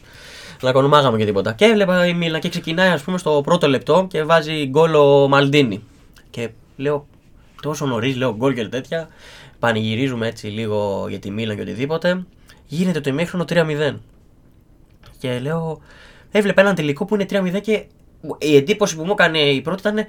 Να 0.62 0.72
κονομάγαμε 0.72 1.18
και 1.18 1.24
τίποτα. 1.24 1.52
Και 1.52 1.64
έβλεπα 1.64 2.06
η 2.06 2.14
Μίλαν 2.14 2.40
και 2.40 2.48
ξεκινάει 2.48 2.88
ας 2.88 3.02
πούμε 3.02 3.18
στο 3.18 3.40
πρώτο 3.44 3.68
λεπτό 3.68 4.06
και 4.10 4.22
βάζει 4.22 4.66
γκολ 4.66 4.94
ο 4.94 5.28
Μαλντίνη. 5.28 5.82
Και 6.30 6.48
λέω 6.76 7.06
τόσο 7.62 7.86
νωρίς, 7.86 8.16
λέω 8.16 8.34
γκολ 8.36 8.54
και 8.54 8.68
τέτοια. 8.68 9.08
Πανηγυρίζουμε 9.58 10.26
έτσι 10.26 10.46
λίγο 10.46 11.06
για 11.08 11.18
τη 11.18 11.30
Μίλαν 11.30 11.56
και 11.56 11.62
οτιδήποτε. 11.62 12.24
Γίνεται 12.66 13.00
το 13.00 13.10
ημίχρονο 13.10 13.44
3-0. 13.48 13.94
Και 15.18 15.38
λέω, 15.38 15.80
έβλεπα 16.30 16.60
έναν 16.60 16.74
τελικό 16.74 17.04
που 17.04 17.14
είναι 17.14 17.26
3-0 17.30 17.60
και 17.60 17.84
η 18.38 18.56
εντύπωση 18.56 18.96
που 18.96 19.04
μου 19.04 19.12
έκανε 19.12 19.38
η 19.38 19.60
πρώτη 19.60 19.80
ήταν 19.80 20.06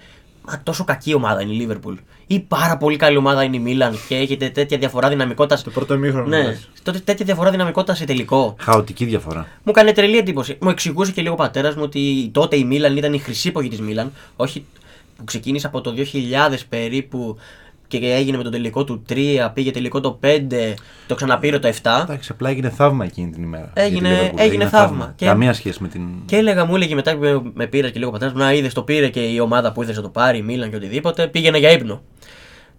Μα 0.52 0.62
τόσο 0.64 0.84
κακή 0.84 1.14
ομάδα 1.14 1.42
είναι 1.42 1.54
η 1.54 1.56
Λίβερπουλ. 1.56 1.96
Ή 2.28 2.40
πάρα 2.40 2.78
πολύ 2.78 2.98
καλή 2.98 3.18
ομάδα 3.18 3.44
είναι 3.44 3.56
η 3.56 3.60
Μίλαν 3.60 4.00
και 4.08 4.16
έχετε 4.16 4.50
τέτοια 4.50 4.78
διαφορά 4.78 5.10
δυναμικότητας. 5.10 5.64
Το 5.64 5.70
πρώτο 5.70 5.94
ημίχρονο. 5.94 6.28
Ναι, 6.28 6.44
λες. 6.44 6.70
τότε 6.84 7.00
τέτοια 7.00 7.26
διαφορά 7.26 7.52
δυναμικότητας 7.52 7.98
σε 7.98 8.06
τελικό. 8.06 8.56
Χαοτική 8.60 9.06
διαφορά. 9.06 9.40
Μου 9.40 9.74
έκανε 9.76 9.92
τρελή 9.92 10.18
εντύπωση. 10.18 10.58
Μου 10.62 10.70
εξηγούσε 10.70 11.12
και 11.12 11.22
λίγο 11.22 11.34
ο 11.34 11.38
πατέρας 11.38 11.76
μου 11.76 11.82
ότι 11.84 12.30
τότε 12.34 12.56
η 12.56 12.64
Μίλαν 12.64 12.98
ήταν 12.98 13.14
η 13.14 13.18
χρυσή 13.20 13.48
εποχή 13.48 13.70
της 13.70 13.82
Μίλαν. 13.82 14.12
Όχι 14.36 14.66
που 15.20 15.26
ξεκίνησε 15.26 15.68
από 15.68 15.82
το 15.82 15.94
2000 15.98 16.04
περίπου 16.70 17.38
και 17.88 17.98
έγινε 17.98 18.38
με 18.38 18.44
το 18.44 18.50
τελικό 18.50 18.84
του 18.84 19.04
3, 19.10 19.16
πήγε 19.54 19.72
τελικό 19.72 20.00
το 20.00 20.20
5, 20.24 20.74
το 21.08 21.16
ξαναπήρε 21.16 21.60
το 21.60 21.68
7. 21.82 22.00
Εντάξει, 22.04 22.30
απλά 22.32 22.50
έγινε 22.50 22.70
θαύμα 22.70 23.06
εκείνη 23.06 23.32
την 23.32 23.44
ημέρα. 23.44 23.72
Έγινε- 23.74 24.10
για 24.10 24.18
τη 24.20 24.30
Liverpool. 24.36 24.40
έγινε 24.40 24.68
θαύμα. 24.68 25.14
Και- 25.16 25.26
Καμία 25.26 25.54
σχέση 25.54 25.82
με 25.82 25.88
την. 25.88 26.02
Και 26.26 26.36
έλεγα, 26.36 26.66
μου 26.66 26.76
έλεγε 26.76 26.96
μετά 26.96 27.14
που 27.14 27.20
με, 27.20 27.42
με 27.54 27.68
πήρες 27.68 27.92
και 27.92 27.98
λίγο 27.98 28.10
ο 28.10 28.14
πατέρας 28.14 28.34
μου, 28.34 28.40
να 28.40 28.54
είδες 28.54 28.74
το 28.74 28.84
πήρε 28.84 29.10
και 29.10 29.20
η 29.20 29.40
ομάδα 29.40 29.72
που 29.72 29.82
ήθελε 29.82 29.98
να 29.98 30.04
το 30.04 30.10
πάρει, 30.10 30.38
η 30.38 30.42
Μίλαν 30.42 30.70
και 30.70 30.76
οτιδήποτε, 30.76 31.28
πήγαινε 31.28 31.58
για 31.58 31.72
ύπνο. 31.72 32.02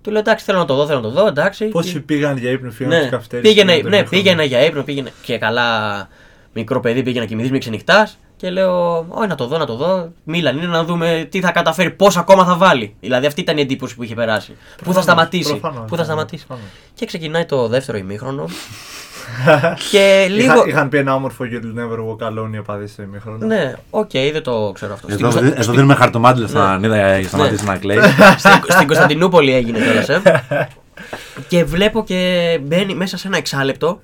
Του 0.02 0.10
λέω 0.10 0.20
εντάξει, 0.20 0.44
θέλω 0.44 0.58
να 0.58 0.64
το 0.64 0.74
δω, 0.74 0.86
θέλω 0.86 1.00
να 1.00 1.04
το 1.08 1.10
δω, 1.10 1.26
εντάξει. 1.26 1.64
Πόσοι 1.64 2.00
πήγαν 2.00 2.36
για 2.36 2.50
ύπνο, 2.50 2.70
φύγαν 2.70 2.92
από 2.92 3.00
ναι, 3.02 3.08
τις 3.08 3.16
καφετέριες. 3.18 3.50
πήγαινε, 3.52 3.76
ναι, 3.88 4.04
πήγαινε 4.04 4.44
για 4.44 4.64
ύπνο, 4.64 4.82
πήγαινε 4.82 5.12
και 5.22 5.38
καλά 5.38 6.08
μικρό 6.52 6.80
παιδί 6.80 7.02
πήγαινε 7.02 7.18
να 7.20 7.24
κοιμηθείς 7.26 7.50
μη 7.50 7.58
ξενυχτάς. 7.58 8.18
Και 8.40 8.50
λέω, 8.50 8.96
Όχι, 9.08 9.28
να 9.28 9.34
το 9.34 9.46
δω, 9.46 9.58
να 9.58 9.66
το 9.66 9.76
δω. 9.76 10.12
Μίλαν 10.24 10.56
είναι 10.56 10.66
να 10.66 10.84
δούμε 10.84 11.26
τι 11.30 11.40
θα 11.40 11.50
καταφέρει, 11.50 11.90
πόσα 11.90 12.16
ακόμα 12.16 12.44
θα 12.44 12.56
βάλει. 12.56 12.94
Δηλαδή 13.00 13.26
αυτή 13.26 13.40
ήταν 13.40 13.58
η 13.58 13.60
εντύπωση 13.60 13.94
που 13.96 14.02
είχε 14.02 14.14
περάσει. 14.14 14.56
Πού 14.84 14.92
θα 14.92 15.00
σταματήσει. 15.02 15.56
προφανώς, 15.56 15.84
Πού 15.88 15.94
θα 15.94 16.00
ναι, 16.00 16.04
σταματήσει. 16.06 16.46
προφανώς. 16.46 16.70
Και 16.94 17.06
ξεκινάει 17.06 17.44
το 17.44 17.68
δεύτερο 17.68 17.98
ημίχρονο. 17.98 18.44
και 19.90 20.26
λίγο. 20.30 20.52
Είχα, 20.54 20.62
είχαν 20.66 20.88
πει 20.88 20.98
ένα 20.98 21.14
όμορφο 21.14 21.44
You'll 21.44 21.78
never 21.78 21.98
walk 21.98 22.28
alone 22.28 22.50
οι 22.54 22.58
οπαδοί 22.58 22.86
στο 22.86 23.02
ημίχρονο. 23.02 23.46
Ναι, 23.46 23.74
οκ, 23.90 24.10
δεν 24.32 24.42
το 24.42 24.70
ξέρω 24.74 24.92
αυτό. 24.92 25.08
Στην 25.10 25.24
Εδώ, 25.26 25.38
Κωνστα- 25.40 25.58
εδώ 25.60 25.72
δίνουμε 25.72 25.94
χαρτομάντιλα 25.94 26.46
στον 26.48 26.60
Ανίδα 26.62 26.96
για 26.96 27.18
να 27.22 27.28
σταματήσει 27.28 27.64
να 27.64 27.76
κλαίει. 27.76 27.98
στην, 28.38 28.50
στην 28.68 28.86
Κωνσταντινούπολη 28.86 29.52
έγινε 29.52 29.78
κιόλας. 29.78 30.08
Ε. 30.08 30.22
και 31.48 31.64
βλέπω 31.64 32.04
και 32.04 32.58
μπαίνει 32.62 32.94
μέσα 32.94 33.16
σε 33.16 33.26
ένα 33.28 33.36
εξάλεπτο. 33.36 34.00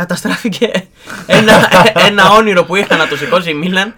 Καταστράφηκε 0.00 0.70
ένα, 1.26 1.52
ένα 2.08 2.30
όνειρο 2.30 2.64
που 2.64 2.76
είχα 2.76 2.96
να 2.96 3.08
το 3.08 3.16
σηκώσει 3.16 3.50
η 3.50 3.54
Μίλαν. 3.54 3.94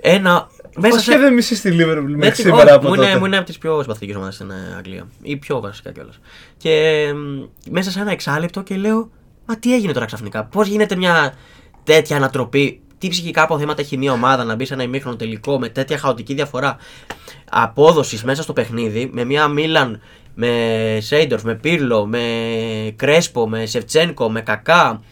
Ένα. 0.00 0.48
Μέσα 0.76 0.94
Πώς 0.94 1.04
σε. 1.04 1.12
και 1.12 1.18
δεν 1.18 1.32
μισείς 1.32 1.60
τη 1.60 1.70
Liverpool 1.72 2.04
μέχρι 2.06 2.26
Έτσι, 2.26 2.42
σήμερα 2.42 2.62
όχι, 2.62 2.72
από 2.72 2.88
μου, 2.88 2.94
είναι, 2.94 3.04
τότε. 3.06 3.18
μου 3.18 3.24
είναι 3.24 3.36
από 3.36 3.46
τις 3.46 3.58
πιο 3.58 3.82
συμπαθητικέ 3.82 4.16
ομάδες 4.16 4.34
στην 4.34 4.50
ε, 4.50 4.74
Αγγλία. 4.76 5.06
Ή 5.22 5.36
πιο 5.36 5.60
βασικά 5.60 5.92
κιόλας. 5.92 6.20
Και 6.56 7.04
μ, 7.14 7.42
μέσα 7.70 7.90
σε 7.90 8.00
ένα 8.00 8.10
εξάλεπτο 8.10 8.62
και 8.62 8.76
λέω, 8.76 9.10
Μα 9.46 9.58
τι 9.58 9.74
έγινε 9.74 9.92
τώρα 9.92 10.06
ξαφνικά; 10.06 10.44
Πώς 10.44 10.66
γίνεται 10.66 10.96
μια 10.96 11.34
τέτοια 11.84 12.16
ανατροπή; 12.16 12.80
Τι 12.98 13.08
ψυχικά 13.08 13.42
αποθέματα 13.42 13.80
έχει 13.80 13.96
μια 13.96 14.12
ομάδα 14.12 14.44
να 14.44 14.54
μπει 14.54 14.64
σε 14.64 14.74
ένα 14.74 14.82
ημίχρονο 14.82 15.16
τελικό 15.16 15.58
με 15.58 15.68
τέτοια 15.68 15.98
χαοτική 15.98 16.34
διαφορά 16.34 16.76
απόδοσης 17.50 18.24
μέσα 18.24 18.42
στο 18.42 18.52
παιχνίδι 18.52 19.10
με 19.12 19.24
μια 19.24 19.48
Μίλαν 19.48 20.00
με 20.34 20.48
Σέεντορφ, 21.00 21.42
με 21.42 21.54
Πίρλο, 21.54 22.06
με 22.06 22.22
Κρέσπο, 22.96 23.48
με 23.48 23.66
Σεφτσένκο, 23.66 24.30
με 24.30 24.40
Κακά. 24.40 25.02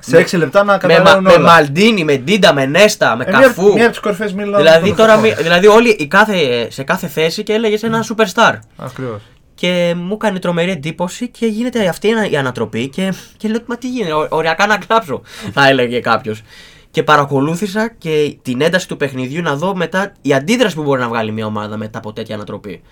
Σε 0.00 0.16
6 0.18 0.38
λεπτά 0.38 0.58
να 0.58 0.64
με, 0.64 0.72
Μα- 0.72 0.78
καταλάβουν 0.78 1.22
με 1.22 1.32
όλα. 1.32 1.40
Μαλντίνι, 1.52 2.04
με 2.04 2.16
Ντίντα, 2.16 2.54
με 2.54 2.66
Νέστα, 2.66 3.16
με 3.16 3.24
Ε, 3.24 3.30
μια- 3.30 3.40
Καφού. 3.40 3.72
Μια 3.72 3.82
από 3.82 3.90
τις 3.90 4.00
κορυφαίες 4.00 4.32
Μίλαν. 4.36 4.56
Δηλαδή, 4.56 4.94
τώρα, 4.94 5.16
μη- 5.16 5.34
δηλαδή 5.34 5.66
όλοι 5.66 5.88
η 5.98 6.06
κάθε, 6.06 6.66
σε 6.70 6.82
κάθε 6.82 7.06
θέση 7.06 7.42
και 7.42 7.52
έλεγες 7.52 7.82
ένα 7.82 8.04
superstar. 8.08 8.58
Ακριβώς. 8.76 9.20
Και 9.54 9.94
μου 9.96 10.12
έκανε 10.14 10.38
τρομερή 10.38 10.70
εντύπωση 10.70 11.28
και 11.28 11.46
γίνεται 11.46 11.88
αυτή 11.88 12.08
η 12.08 12.12
ανα- 12.12 12.30
η 12.30 12.36
ανατροπή 12.36 12.88
και, 12.88 13.12
και 13.36 13.48
λέω 13.48 13.60
μα 13.66 13.76
τι 13.76 13.88
γίνεται, 13.88 14.12
ω- 14.12 14.26
οριακά 14.30 14.66
να 14.66 14.76
κλάψω, 14.76 15.22
θα 15.54 15.68
έλεγε 15.68 16.00
κάποιος. 16.00 16.42
Και 16.90 17.02
παρακολούθησα 17.02 17.88
και 17.98 18.36
την 18.42 18.60
ένταση 18.60 18.88
του 18.88 18.96
παιχνιδιού 18.96 19.42
να 19.42 19.54
δω 19.56 19.74
μετά 19.76 20.12
η 20.22 20.34
αντίδραση 20.34 20.74
που 20.74 20.82
μπορεί 20.82 21.00
να 21.00 21.08
βγάλει 21.08 21.32
μια 21.32 21.46
ομάδα 21.46 21.76
μετά 21.76 21.98
από 21.98 22.12
τέτοια 22.12 22.34
ανατροπή. 22.34 22.82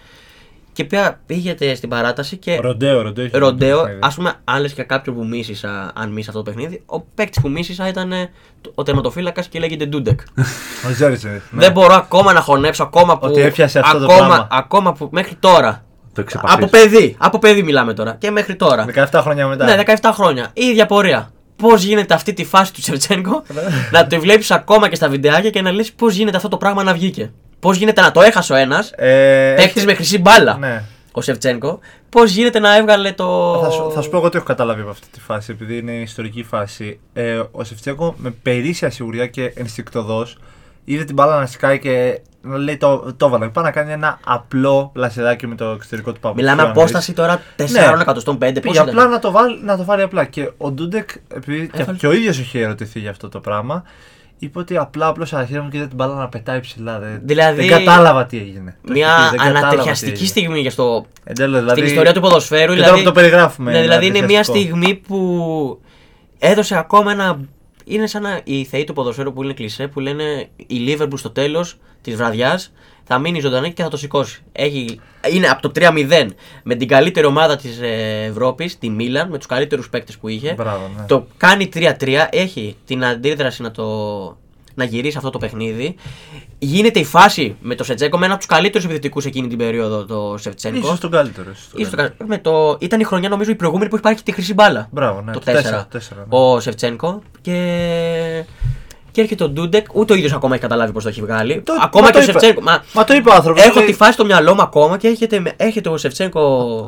Και 0.79 0.85
πια 0.85 1.21
πήγεται 1.27 1.75
στην 1.75 1.89
παράταση 1.89 2.37
και 2.37 2.57
Ροντέο, 2.57 3.03
ροντέο. 3.03 3.25
είχε 3.25 3.39
ροντέο, 3.39 3.77
το 3.77 3.83
παιχνίδι. 3.83 4.01
ας 4.07 4.15
πούμε, 4.15 4.33
αν 4.45 4.61
λες 4.61 4.73
και 4.73 4.83
κάποιον 4.83 5.17
που 5.17 5.27
μίσησα, 5.27 5.93
αν 5.95 6.11
μίσα 6.11 6.31
αυτό 6.31 6.43
το 6.43 6.51
παιχνίδι, 6.51 6.83
ο 6.87 7.01
παίκτης 7.01 7.41
που 7.41 7.49
μίσησα 7.49 7.89
ήταν 7.89 8.13
ε, 8.13 8.31
ο 8.75 8.83
τερματοφύλακας 8.83 9.49
και 9.49 9.59
λέγεται 9.59 9.87
Ντούντεκ. 9.87 10.21
Ο 10.89 10.93
Ζέριζε. 10.95 11.29
ναι. 11.29 11.61
Δεν 11.61 11.73
μπορώ 11.73 11.95
ακόμα 11.95 12.33
να 12.33 12.41
χωνέψω, 12.41 12.83
ακόμα 12.83 13.19
που. 13.19 13.27
Ότι 13.27 13.41
έφτιασε 13.41 13.79
αυτό 13.79 13.99
το 13.99 14.05
ακόμα, 14.05 14.27
πράγμα. 14.27 14.49
ακόμα 14.51 14.93
που 14.93 15.09
μέχρι 15.13 15.35
τώρα. 15.35 15.85
Το 16.13 16.25
ξεπαθείς. 16.25 16.55
Από 16.57 16.67
παιδί, 16.67 17.17
από 17.19 17.39
παιδί 17.39 17.63
μιλάμε 17.63 17.95
τώρα. 17.95 18.17
Και 18.19 18.31
μέχρι 18.31 18.57
τώρα. 18.57 18.87
17 18.95 19.21
χρόνια 19.23 19.47
μετά. 19.47 19.65
Ναι, 19.65 19.83
17 20.01 20.11
χρόνια. 20.13 20.51
Η 20.53 20.65
ίδια 20.65 20.87
πορεία. 20.87 21.31
Πώς 21.59 21.83
γίνεται 21.83 22.15
αυτή 22.15 22.33
τη 22.33 22.45
φάση 22.45 22.73
του 22.73 22.83
Σεβτσένκο 22.83 23.43
να 23.93 24.07
τη 24.07 24.19
βλέπεις 24.19 24.51
ακόμα 24.51 24.89
και 24.89 24.95
στα 24.95 25.09
βιντεάκια 25.09 25.51
και 25.51 25.63
να 25.63 25.71
λες 25.73 25.93
πώς 25.93 26.15
γίνεται 26.15 26.37
αυτό 26.37 26.49
το 26.49 26.57
πράγμα 26.57 26.83
να 26.83 26.93
βγήκε. 26.95 27.31
Πώς 27.61 27.77
γίνεται 27.77 28.01
να 28.01 28.11
το 28.11 28.21
έχασε 28.21 28.53
ο 28.53 28.57
ένας, 28.57 28.93
Ε, 28.97 29.55
παίχτη 29.57 29.79
έχει- 29.79 29.87
με 29.89 29.95
χρυσή 29.95 30.19
μπάλα, 30.19 30.57
Ναι. 30.57 30.83
ο 31.13 31.21
Σεβτσένκο, 31.21 31.79
πώς 32.09 32.31
γίνεται 32.33 32.59
να 32.59 32.77
έβγαλε 32.77 33.13
το. 33.13 33.59
Θα 33.63 33.71
σου, 33.71 33.91
θα 33.95 34.01
σου 34.03 34.11
πω 34.11 34.17
εγώ 34.17 34.29
τι 34.29 34.37
έχω 34.37 34.47
καταλάβει 34.47 34.81
από 34.81 34.91
αυτή 34.91 35.07
τη 35.13 35.21
φάση, 35.21 35.51
επειδή 35.53 35.79
είναι 35.79 35.93
ιστορική 35.93 36.43
φάση. 36.43 36.99
Ε, 37.13 37.41
ο 37.51 37.65
Σεφτσέγκο 37.65 38.15
με 38.19 38.31
περίσσια 38.31 38.91
σιγουριά 38.91 39.27
και 39.27 39.53
ενστικτοδός 39.55 40.37
είδε 40.85 41.05
την 41.05 41.15
μπάλα 41.15 41.39
να 41.39 41.47
σκάει 41.47 41.79
και 41.79 41.91
να 41.91 42.28
λέει 42.57 42.77
το, 42.77 43.15
το 43.17 43.27
έβαλα. 43.27 43.51
Πάει 43.51 43.65
να 43.65 43.71
κάνει 43.71 43.93
ένα 43.93 44.19
απλό 44.25 44.91
πλασεδάκι 44.93 45.47
με 45.47 45.55
το 45.55 45.65
εξωτερικό 45.65 46.13
του 46.13 46.21
παππού. 46.21 46.37
Μιλάμε 46.37 46.63
απόσταση 46.63 47.13
τώρα 47.13 47.41
4 47.57 47.65
Ναι. 47.71 47.81
εκατοστών 48.01 48.37
5. 48.37 48.39
Πώς 48.53 48.61
Πήγε 48.61 48.79
απλά 48.79 49.07
να 49.07 49.19
το, 49.19 49.31
βάλει, 49.31 49.61
να 49.65 49.77
το 49.77 49.85
βάλει 49.85 50.03
απλά. 50.03 50.25
Και 50.25 50.51
ο 50.57 50.71
Ντούντεκ, 50.71 51.11
επειδή 51.35 51.69
και, 51.73 51.83
Έβαλε. 51.83 51.99
και 51.99 52.07
ο 52.07 52.13
ίδιος 52.13 52.39
είχε 52.39 52.61
ερωτηθεί 52.61 53.01
για 53.01 53.11
αυτό 53.11 53.29
το 53.29 53.41
πράγμα, 53.41 53.83
είπε 54.39 54.59
ότι 54.59 54.77
απλά 54.77 55.07
απλώς 55.07 55.33
αρχίσαμε 55.33 55.69
και 55.71 55.77
είδε 55.77 55.87
την 55.87 55.97
μπάλα 55.97 56.15
να 56.15 56.29
πετάει 56.29 56.61
ψηλά. 56.61 56.99
Δεν, 56.99 57.21
Δηλαδή, 57.23 57.67
δεν 57.69 57.85
κατάλαβα 57.85 58.27
τι 58.27 58.39
έγινε. 58.39 58.77
Το 58.87 58.93
έχει 58.93 58.99
Μια 59.01 59.15
πει, 59.17 59.21
δεν 59.23 59.31
κατάλαβα 59.39 59.59
τι 59.61 59.67
ανατριχιαστική 59.67 60.11
έγινε. 60.13 60.27
στιγμή 60.29 60.61
για 60.61 60.71
στο, 60.71 61.07
Εντέλος, 61.25 61.59
δηλαδή, 61.59 61.81
στην 61.81 61.91
ιστορία 61.91 62.13
του 62.13 62.21
ποδοσφαίρου. 62.21 62.67
και 62.69 62.75
δηλαδή, 62.75 62.91
τώρα 62.91 62.99
που 63.03 63.05
το 63.05 63.13
περιγράφουμε. 63.13 63.73
Ναι, 63.73 63.81
δηλαδή 63.81 64.07
είναι 64.07 64.21
μια 64.21 64.39
ανατριχιαστικό. 64.39 64.77
στιγμή 64.77 64.95
που 64.95 65.81
έδωσε 66.39 66.79
ακόμα 66.79 67.11
ένα. 67.13 67.39
Είναι 67.89 68.07
σαν 68.07 68.23
να 68.23 68.41
οι 68.45 68.65
θεοί 68.65 68.85
του 68.85 68.93
ποδοσφαίρου 68.93 69.33
που 69.33 69.43
είναι 69.43 69.53
κλεισέ 69.53 69.87
που 69.87 70.01
λένε 70.01 70.49
η 70.57 70.77
Liverpool 70.89 71.19
στο 71.19 71.31
τέλος 71.31 71.79
της 72.03 72.17
βραδιάς 72.17 72.73
θα 73.05 73.19
μείνει 73.19 73.41
ζωντανή 73.41 73.73
και 73.73 73.83
θα 73.83 73.89
το 73.89 73.97
σηκώσει. 73.97 74.43
Έχει, 74.53 75.01
είναι 75.33 75.47
από 75.47 75.63
το 75.63 75.73
3-0 75.75 76.29
με 76.63 76.75
την 76.75 76.89
καλύτερη 76.89 77.27
ομάδα 77.27 77.57
της 77.57 77.81
Ευρώπης, 78.29 78.79
τη 78.79 78.91
Μίλαν, 78.91 79.29
με 79.29 79.39
τους 79.39 79.47
καλύτερους 79.47 79.89
παίκτες 79.89 80.19
που 80.19 80.29
είχε. 80.29 80.55
Μπράβο, 80.55 80.91
ναι. 80.97 81.05
Το 81.07 81.27
κάνει 81.37 81.69
3-3, 81.75 82.27
έχει 82.31 82.77
την 82.85 83.05
αντίδραση 83.05 83.63
να 83.63 83.71
το 83.71 83.85
να 84.79 84.85
γυρίσει 84.85 85.17
αυτό 85.17 85.31
το 85.31 85.39
παιχνίδι. 85.39 85.95
Γίνεται 86.59 86.99
η 87.01 87.05
φάση 87.05 87.57
με 87.61 87.75
το 87.75 87.85
Σετζέκο 87.85 88.19
με 88.19 88.25
ένα 88.25 88.35
από 88.35 88.45
τους 88.47 88.55
καλύτερους 88.55 88.85
επιθετικούς 88.87 89.25
εκείνη 89.25 89.49
την 89.49 89.59
περίοδο, 89.59 90.05
το 90.05 90.35
Σεφτσένκο. 90.39 90.79
Ίσως 90.87 91.01
τον 91.01 91.11
καλύτερο. 91.11 91.51
ίσως 91.51 91.69
τον 91.71 91.81
Ίσως 91.81 91.91
το 91.91 91.97
καλύτερο. 91.97 92.19
κα- 92.19 92.27
με 92.29 92.39
το... 92.39 92.77
Ήταν 92.81 93.01
η 93.01 93.05
χρονιά 93.05 93.29
νομίζω 93.29 93.51
η 93.51 93.55
προηγούμενη 93.55 93.89
που 93.89 93.95
έχει 93.95 94.05
πάρει 94.05 94.17
και 94.17 94.23
τη 94.25 94.33
χρυσή 94.33 94.55
μπάλα. 94.55 94.89
Μπράβο, 94.91 95.21
ναι. 95.21 95.33
Το 95.33 95.39
το 95.39 95.51
4. 95.51 95.55
τέσσερα, 95.55 95.87
τέσσερα, 95.91 96.21
ναι. 96.21 96.27
Ο 96.39 96.61
Σεφτσένκο. 96.61 97.23
Και... 97.41 98.45
και 99.11 99.21
έρχεται 99.21 99.45
ο 99.45 99.49
Ντούντεκ. 99.49 99.87
Ούτε 99.95 100.13
ο 100.13 100.17
ίδιος 100.17 100.33
ακόμα 100.33 100.53
έχει 100.55 100.63
καταλάβει 100.63 100.93
πώς 100.93 101.03
το 101.03 101.09
έχει 101.09 101.21
βγάλει. 101.21 101.61
Το- 101.63 101.73
ακόμα 101.83 102.05
μα 102.05 102.11
και 102.11 102.13
το 102.13 102.19
ο 102.19 102.23
είπε. 102.23 102.33
Σεφτσένκο. 102.33 102.61
Μα... 102.61 102.83
Μα 102.93 103.05
το 103.05 103.15
είπε 103.15 103.29
ο 103.31 103.33
άνθρωπο. 103.35 103.63
Έχω 103.63 103.81
τη 103.81 103.93
φάση 103.93 104.13
στο 104.13 104.25
μυαλό 104.25 104.55
μου 104.55 104.63
ακόμα 104.63 104.97
και 104.99 105.09
έρχεται, 105.09 105.41
με- 105.41 105.53
έρχεται 105.57 105.89
ο 105.89 105.97
Σεφτσένκο 105.97 106.41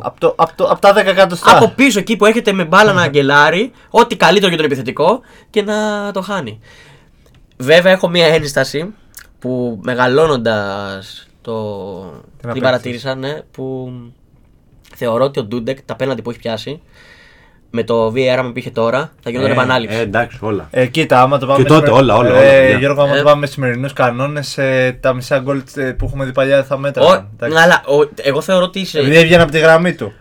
Από, 0.03 0.20
το, 0.20 0.35
από, 0.37 0.53
το, 0.57 0.64
από 0.64 0.81
τα 0.81 0.92
10 0.92 0.96
εκατοστά. 0.96 1.57
από 1.57 1.68
πίσω 1.68 1.98
εκεί 1.98 2.16
που 2.16 2.26
έρχεται 2.26 2.53
με 2.53 2.64
μπάλα 2.64 2.92
να 2.92 3.03
αγκελάρει. 3.09 3.72
Ό,τι 3.90 4.16
καλύτερο 4.16 4.48
για 4.48 4.57
τον 4.57 4.66
επιθετικό 4.66 5.20
και 5.50 5.62
να 5.62 6.11
το 6.12 6.20
χάνει. 6.22 6.61
Βέβαια 7.62 7.92
έχω 7.92 8.09
μία 8.09 8.27
ένσταση 8.27 8.94
που 9.38 9.81
μεγαλώνοντας 9.83 11.29
το... 11.42 11.55
την 12.12 12.49
απέκτηση. 12.49 12.61
παρατήρησα 12.64 13.14
ναι, 13.14 13.38
που 13.51 13.92
θεωρώ 14.96 15.25
ότι 15.25 15.38
ο 15.40 15.44
Ντούντεκ 15.44 15.79
τα 15.83 15.96
πέναντι 15.96 16.23
που 16.23 16.31
έχει 16.31 16.38
πιάσει 16.38 16.81
με 17.70 17.83
το 17.85 18.07
VAR 18.16 18.40
που 18.53 18.59
είχε 18.59 18.70
τώρα 18.70 19.12
θα 19.23 19.31
γινόταν 19.31 19.51
Ε, 19.51 19.55
επανάληψη. 19.55 19.96
Ε, 19.96 20.01
εντάξει, 20.01 20.38
όλα. 20.40 20.68
Ε, 20.70 20.87
κοίτα, 20.87 21.20
άμα 21.23 21.38
το 21.38 21.46
πάμε. 21.46 21.62
Και 21.62 21.68
τότε, 21.68 21.90
όλα, 21.90 22.16
όλα, 22.16 22.29
όλα, 22.31 22.38
Ε, 22.42 22.61
παιδιά. 22.61 22.79
Γιώργο, 22.79 23.03
άμα 23.03 23.14
Ε. 23.14 23.18
το 23.18 23.23
πάμε 23.25 23.40
με 23.40 23.46
σημερινούς 23.46 23.92
κανόνες, 23.92 24.59
τα 25.01 25.12
μισά 25.12 25.38
γκολ 25.38 25.62
ε, 25.77 25.83
που 25.92 26.05
έχουμε 26.05 26.25
δει 26.25 26.33
παλιά 26.33 26.57
δεν 26.57 26.64
θα 26.64 26.75
Ο- 26.75 26.79
μέτραγαν. 26.79 27.29
εντάξει. 27.37 27.59
αλλά 27.62 27.83
ο- 27.87 28.09
εγώ 28.23 28.40
θεωρώ 28.40 28.64
ότι 28.64 28.81
είσαι. 28.81 28.99
Επειδή 28.99 29.16
έβγαινε 29.16 29.42
από 29.42 29.53
τη 29.53 29.59
γραμμή 29.59 29.94
του. 29.94 30.12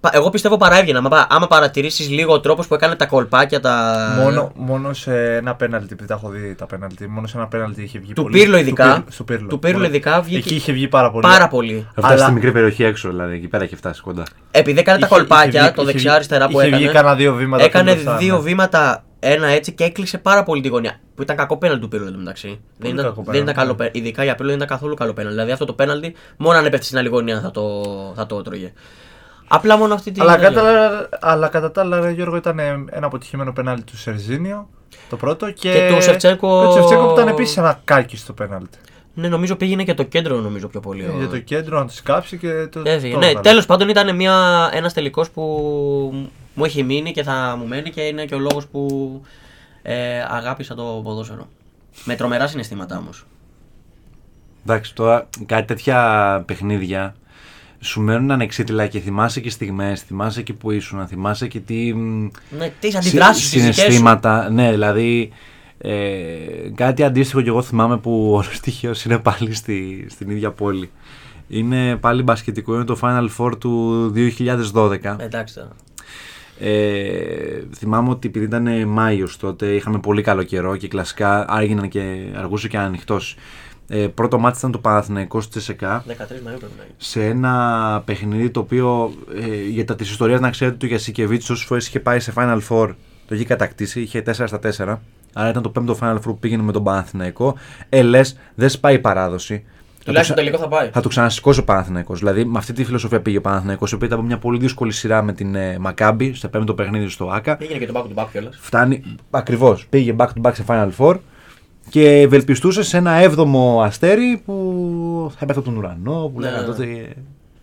Πα- 0.00 0.10
Εγώ 0.14 0.30
πιστεύω 0.30 0.56
παρά 0.56 0.78
έβγαινα. 0.78 0.98
Άμα, 0.98 1.08
πα- 1.08 1.26
άμα 1.30 1.46
παρατηρήσεις 1.46 2.08
λίγο 2.10 2.32
ο 2.32 2.40
τρόπος 2.40 2.66
που 2.66 2.74
έκανε 2.74 2.94
τα 2.94 3.06
κολπάκια 3.06 3.60
τα. 3.60 3.96
Μόνο, 4.22 4.52
μόνο 4.54 4.92
σε 4.92 5.34
ένα 5.36 5.54
πέναλτι, 5.54 5.88
επειδή 5.92 6.08
τα 6.08 6.14
έχω 6.14 6.28
δει 6.28 6.54
τα 6.54 6.66
πέναλτι, 6.66 7.08
μόνο 7.08 7.26
σε 7.26 7.36
ένα 7.36 7.46
πέναλτι 7.48 7.82
είχε 7.82 7.98
βγει 7.98 8.12
Του 8.12 8.22
πολύ. 8.22 8.38
Πύρλο 8.40 8.56
ειδικά. 8.56 8.84
Του 8.84 8.90
Πύρλο, 8.98 9.10
στο 9.10 9.24
Πύρλο. 9.24 9.46
Του 9.48 9.58
Πύρλο 9.58 9.76
Μόνο. 9.76 9.86
ειδικά 9.88 10.20
βγήκε 10.20 10.38
Εκεί 10.38 10.54
είχε 10.54 10.72
βγει 10.72 10.88
πάρα 10.88 11.10
πολύ. 11.10 11.22
Πάρα 11.26 11.48
πολύ. 11.48 11.86
Θα 11.94 12.00
φτάσει 12.00 12.14
Αλλά- 12.14 12.24
στη 12.24 12.32
μικρή 12.32 12.52
περιοχή 12.52 12.84
έξω, 12.84 13.08
δηλαδή 13.08 13.34
εκεί 13.34 13.48
πέρα 13.48 13.64
έχει 13.64 13.76
φτάσει 13.76 14.00
κοντά. 14.02 14.22
Επειδή 14.50 14.78
έκανε 14.78 14.98
τα 14.98 15.06
Είχε- 15.06 15.16
κολπάκια, 15.16 15.48
είχε 15.48 15.60
βγει- 15.60 15.74
το 15.74 15.82
είχε 15.82 15.90
δεξιά-αριστερά 15.92 16.46
βγει- 16.46 16.52
που 16.54 16.60
είχε 16.60 16.68
έκανε. 16.68 16.84
βγει 16.84 16.94
κάνα 16.94 17.14
δύο 17.14 17.34
βήματα 17.34 17.64
Έκανε 17.64 17.92
πιο 17.92 18.02
μπροστά, 18.02 18.18
δύο 18.18 18.34
ναι. 18.36 18.40
βήματα, 18.42 19.04
ένα 19.18 19.46
έτσι 19.46 19.72
και 19.72 19.84
έκλεισε 19.84 20.18
πάρα 20.18 20.42
πολύ 20.42 20.60
τη 20.60 20.68
γωνία. 20.68 21.00
Που 21.14 21.22
ήταν 21.22 21.36
κακό 21.36 21.56
πέναλτι 21.56 21.80
του 21.82 21.88
Πύρλου 21.88 22.18
μεταξύ. 22.18 22.60
Δεν 22.78 22.90
ήταν, 22.90 23.04
κακό 23.04 23.14
δεν 23.14 23.24
ήταν 23.24 23.32
πέναλτι, 23.34 23.52
καλό 23.52 23.70
ναι. 23.70 23.76
πέναλτι. 23.76 23.98
Ειδικά 23.98 24.24
για 24.24 24.34
Πύρλο 24.34 24.48
δεν 24.48 24.56
ήταν 24.56 24.68
καθόλου 24.68 24.94
καλό 24.94 25.12
πέναλτι. 25.12 25.34
Δηλαδή 25.34 25.52
αυτό 25.52 25.64
το 25.64 25.72
πέναλτι 25.72 26.14
μόνο 26.36 26.58
αν 26.58 26.64
έπεφτε 26.66 26.84
στην 26.84 26.98
άλλη 26.98 27.08
γωνία 27.08 27.40
θα 27.40 27.50
το, 27.50 27.82
θα 28.16 28.26
το 28.26 28.36
έτρωγε. 28.38 28.72
Απλά 29.48 29.76
μόνο 29.76 29.94
αυτή 29.94 30.10
την. 30.10 30.22
Αλλά 30.22 30.36
κατά, 30.36 31.08
αλλά 31.20 31.48
κατά 31.48 31.70
τα 31.72 31.80
άλλα, 31.80 32.00
ρε 32.00 32.10
Γιώργο, 32.10 32.36
ήταν 32.36 32.58
ένα 32.90 33.06
αποτυχημένο 33.06 33.52
πέναλτι 33.52 33.82
του 33.82 33.96
Σερζίνιο. 33.98 34.68
Το 35.08 35.16
πρώτο 35.16 35.50
και. 35.50 35.72
Και 35.72 35.88
του 35.94 36.02
Σεφτσένκο- 36.02 36.60
και 36.60 36.66
του 36.66 36.72
Σεφτσένκο 36.72 37.06
που 37.06 37.12
ήταν 37.12 37.28
επίσης 37.28 37.56
ένα 37.56 37.80
κάκι 37.84 38.16
στο 38.16 38.32
πέναλτι. 38.32 38.78
Ναι, 39.14 39.28
νομίζω 39.28 39.56
πήγαινε 39.56 39.84
και 39.84 39.94
το 39.94 40.02
κέντρο 40.02 40.36
νομίζω 40.40 40.68
πιο 40.68 40.80
πολύ. 40.80 41.02
ο- 41.02 41.14
Για 41.18 41.28
το 41.28 41.38
κέντρο 41.38 41.78
να 41.78 41.86
τη 41.86 42.02
κάψει 42.02 42.38
και 42.38 42.66
το. 42.66 42.82
Έφυγε. 42.84 43.12
το 43.12 43.18
Ναι, 43.18 43.26
έβγαλε. 43.26 43.48
τέλος 43.48 43.66
πάντων 43.66 43.88
ήταν 43.88 44.16
μια, 44.16 44.68
ένας 44.72 44.92
τελικός 44.92 45.30
που 45.30 45.42
μου 46.54 46.64
έχει 46.64 46.82
μείνει 46.82 47.12
και 47.12 47.22
θα 47.22 47.56
μου 47.58 47.66
μένει 47.66 47.90
και 47.90 48.00
είναι 48.00 48.24
και 48.24 48.34
ο 48.34 48.38
λόγος 48.38 48.66
που 48.66 49.20
ε, 49.82 50.20
αγάπησα 50.28 50.74
το 50.74 51.00
ποδόσφαιρο. 51.04 51.48
Με 52.04 52.14
τρομερά 52.16 52.46
συναισθήματα 52.46 52.98
όμως. 52.98 53.24
Εντάξει, 54.66 54.94
τώρα 54.94 55.28
κάτι 55.46 55.64
τέτοια 55.66 56.42
παιχνίδια 56.46 57.14
σου 57.80 58.00
μένουν 58.00 58.30
ανεξίτηλα 58.30 58.86
και 58.86 58.98
θυμάσαι 59.00 59.40
και 59.40 59.50
στιγμές, 59.50 60.02
θυμάσαι 60.02 60.42
και 60.42 60.52
που 60.52 60.70
ήσουν, 60.70 61.06
θυμάσαι 61.06 61.48
και 61.48 61.60
τι 61.60 61.94
μ, 61.94 62.28
Ναι, 62.58 62.72
τις 62.80 62.94
αντιδράσεις 62.96 63.42
συ- 63.44 63.52
τις 63.52 63.60
δικές 63.60 63.74
σου. 63.74 63.80
συναισθήματα. 63.82 64.50
Ναι, 64.50 64.70
δηλαδή 64.70 65.30
ε, 65.78 65.92
κάτι 66.74 67.02
αντίστοιχο 67.02 67.40
και 67.42 67.48
εγώ 67.48 67.62
θυμάμαι 67.62 67.96
που 67.96 68.34
ο 68.34 68.42
στοιχείος 68.42 69.04
είναι 69.04 69.18
πάλι 69.18 69.54
στη, 69.54 70.06
στην 70.10 70.30
ίδια 70.30 70.50
πόλη. 70.50 70.90
Είναι 71.48 71.96
πάλι 71.96 72.22
μπασκετικό, 72.22 72.74
είναι 72.74 72.84
το 72.84 72.98
Final 73.02 73.28
Four 73.38 73.58
του 73.58 74.12
2012. 74.74 75.16
Εντάξει 75.18 75.54
τώρα. 75.54 75.68
Ε, 76.58 77.62
θυμάμαι 77.76 78.10
ότι 78.10 78.28
επειδή 78.28 78.44
ήταν 78.44 78.88
Μάιος 78.88 79.36
τότε 79.36 79.66
είχαμε 79.66 79.98
πολύ 79.98 80.22
καλό 80.22 80.42
καιρό 80.42 80.76
και 80.76 80.88
κλασικά 80.88 81.44
άργηναν 81.48 81.88
και 81.88 82.26
αργούσε 82.36 82.68
και 82.68 82.78
ανοιχτός. 82.78 83.36
Ε, 83.88 84.06
πρώτο 84.06 84.38
μάτι 84.38 84.58
ήταν 84.58 84.70
το 84.70 84.78
Παναθηναϊκός 84.78 85.42
στη 85.44 85.52
Τσεσεκά 85.52 86.04
13 86.08 86.10
Μαΐου 86.12 86.16
πρέπει 86.42 86.44
να 86.76 86.82
είναι. 86.84 86.94
σε 86.96 87.24
ένα 87.24 88.02
παιχνίδι 88.04 88.50
το 88.50 88.60
οποίο 88.60 89.12
ε, 89.40 89.68
για 89.68 89.84
τα 89.84 89.94
της 89.94 90.10
ιστορίας 90.10 90.40
να 90.40 90.50
ξέρετε 90.50 90.76
του 90.76 90.86
Γιασικεβίτσιος 90.86 91.50
όσες 91.50 91.64
φορές 91.68 91.86
είχε 91.86 92.00
πάει 92.00 92.20
σε 92.20 92.32
Final 92.36 92.58
Four 92.68 92.94
το 93.26 93.34
είχε 93.34 93.44
κατακτήσει, 93.44 94.00
είχε 94.00 94.22
4 94.26 94.32
στα 94.32 94.58
4 94.94 94.98
άρα 95.32 95.48
ήταν 95.48 95.62
το 95.62 95.70
πέμπτο 95.70 95.98
Final 96.00 96.14
Four 96.16 96.20
που 96.22 96.38
πήγαινε 96.38 96.62
με 96.62 96.72
τον 96.72 96.84
Παναθηναϊκό 96.84 97.56
ε 97.88 98.02
λες 98.02 98.36
δεν 98.54 98.68
σπάει 98.68 98.94
η 98.94 98.98
παράδοση 98.98 99.54
Θα 99.54 100.04
το 100.04 100.04
Τουλάχιστον 100.04 100.36
ξα- 100.36 100.44
τελικό 100.44 100.58
θα 100.62 100.68
πάει. 100.68 100.90
θα 100.92 101.00
το 101.00 101.08
ξανασηκώσει 101.08 101.60
ο 101.60 101.64
Παναθηναϊκός. 101.64 102.18
Δηλαδή 102.18 102.44
με 102.44 102.58
αυτή 102.58 102.72
τη 102.72 102.84
φιλοσοφία 102.84 103.20
πήγε 103.20 103.36
ο 103.36 103.40
Παναθηναϊκός, 103.40 103.92
ο 103.92 103.94
οποίος 103.96 104.08
ήταν 104.10 104.18
από 104.20 104.28
μια 104.28 104.38
πολύ 104.38 104.58
δύσκολη 104.58 104.92
σειρά 104.92 105.22
με 105.22 105.32
την 105.32 105.54
ε, 105.54 105.78
Μακάμπη, 105.78 106.34
στο 106.34 106.48
πέμπτο 106.48 106.74
παιχνίδι 106.74 107.08
στο 107.08 107.26
ΑΚΑ. 107.32 107.56
Πήγαινε 107.56 107.78
και 107.78 107.86
το 107.86 107.92
back 107.96 108.18
to 108.18 108.22
back 108.22 108.26
κιόλας. 108.32 108.56
Φτάνει, 108.60 109.02
ακριβώς. 109.30 109.86
Πήγε 109.90 110.14
back 110.18 110.26
to 110.26 110.42
back 110.42 110.52
σε 110.54 110.64
Final 110.68 110.88
Four 110.98 111.16
και 111.88 112.20
ευελπιστούσες 112.20 112.86
σε 112.88 112.96
ένα 112.96 113.12
έβδομο 113.12 113.80
αστέρι 113.82 114.42
που 114.44 114.52
θα 115.30 115.38
έπεφτε 115.40 115.60
από 115.60 115.68
τον 115.68 115.76
ουρανό, 115.78 116.30
που 116.34 116.40
Ναι, 116.40 116.46
λέγανε 116.46 116.60
ναι. 116.66 116.72
τότε. 116.72 116.84
ε, 116.84 117.12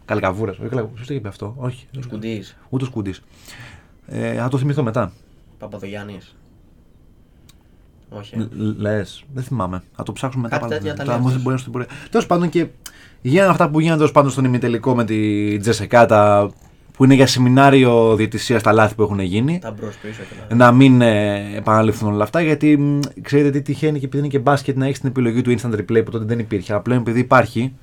Καλκαβούρας. 0.05 0.57
Όχι, 0.57 0.67
καλκαβούρας. 0.67 0.97
Σωστά 0.97 1.13
είπε 1.13 1.27
αυτό. 1.27 1.53
Όχι. 1.57 1.87
Σκουντής. 1.99 2.57
Ούτε 2.69 2.83
ο 2.83 2.87
Σκούντι. 2.87 3.13
Ε, 4.07 4.33
θα 4.33 4.47
το 4.47 4.57
θυμηθώ 4.57 4.83
μετά. 4.83 5.11
Παπαδογιάννης. 5.59 6.35
Όχι. 8.09 8.35
ε. 8.35 8.47
Λες, 8.77 9.23
δεν 9.33 9.43
θυμάμαι. 9.43 9.83
Θα 9.95 10.03
το 10.03 10.11
ψάξουμε 10.13 10.43
μετά. 10.43 10.57
Κάτι 10.57 10.71
τέτοια 10.73 10.93
τα 10.95 11.03
Τώρα 11.03 11.17
λέει 11.17 11.17
μου 11.21 11.29
δεν 11.29 11.37
αυτός. 11.37 11.41
μπορεί 11.43 11.53
να 11.55 11.57
σου 11.57 11.63
την 11.63 11.73
πορεία. 11.73 11.87
Τέλος 12.09 12.25
πάντων 12.25 12.49
και 12.49 12.67
γίνανε 13.21 13.49
αυτά 13.51 13.69
που 13.69 13.79
γίνανε 13.79 13.97
τέλος 13.97 14.11
πάντων 14.11 14.31
στον 14.31 14.45
ημιτελικό 14.45 14.95
με 14.95 15.05
τη 15.05 15.57
Τζεσεκάτα 15.57 16.51
που 16.97 17.03
είναι 17.03 17.13
για 17.13 17.27
σεμινάριο 17.27 18.15
διαιτησία 18.15 18.59
στα 18.59 18.71
λάθη 18.71 18.95
που 18.95 19.01
έχουν 19.01 19.19
γίνει. 19.19 19.59
Τα 19.59 19.71
μπρος 19.71 19.95
πίσω 19.95 20.21
και 20.29 20.53
να... 20.55 20.65
να 20.65 20.71
μην 20.71 21.01
ε, 21.01 21.41
επαναληφθούν 21.55 22.13
όλα 22.13 22.23
αυτά 22.23 22.41
γιατί 22.41 22.77
μ, 22.77 22.99
ξέρετε 23.21 23.49
τι 23.49 23.61
τυχαίνει 23.61 23.99
και 23.99 24.05
επειδή 24.05 24.17
είναι 24.23 24.27
και 24.31 24.39
μπάσκετ 24.39 24.77
να 24.77 24.85
έχεις 24.85 24.99
την 24.99 25.09
επιλογή 25.09 25.41
του 25.41 25.55
instant 25.57 25.73
replay 25.73 26.01
που 26.05 26.11
τότε 26.11 26.25
δεν 26.25 26.39
υπήρχε. 26.39 26.73
Αλλά 26.73 26.81
πλέον 26.81 26.99
επειδή 26.99 27.19
υπάρχει, 27.19 27.73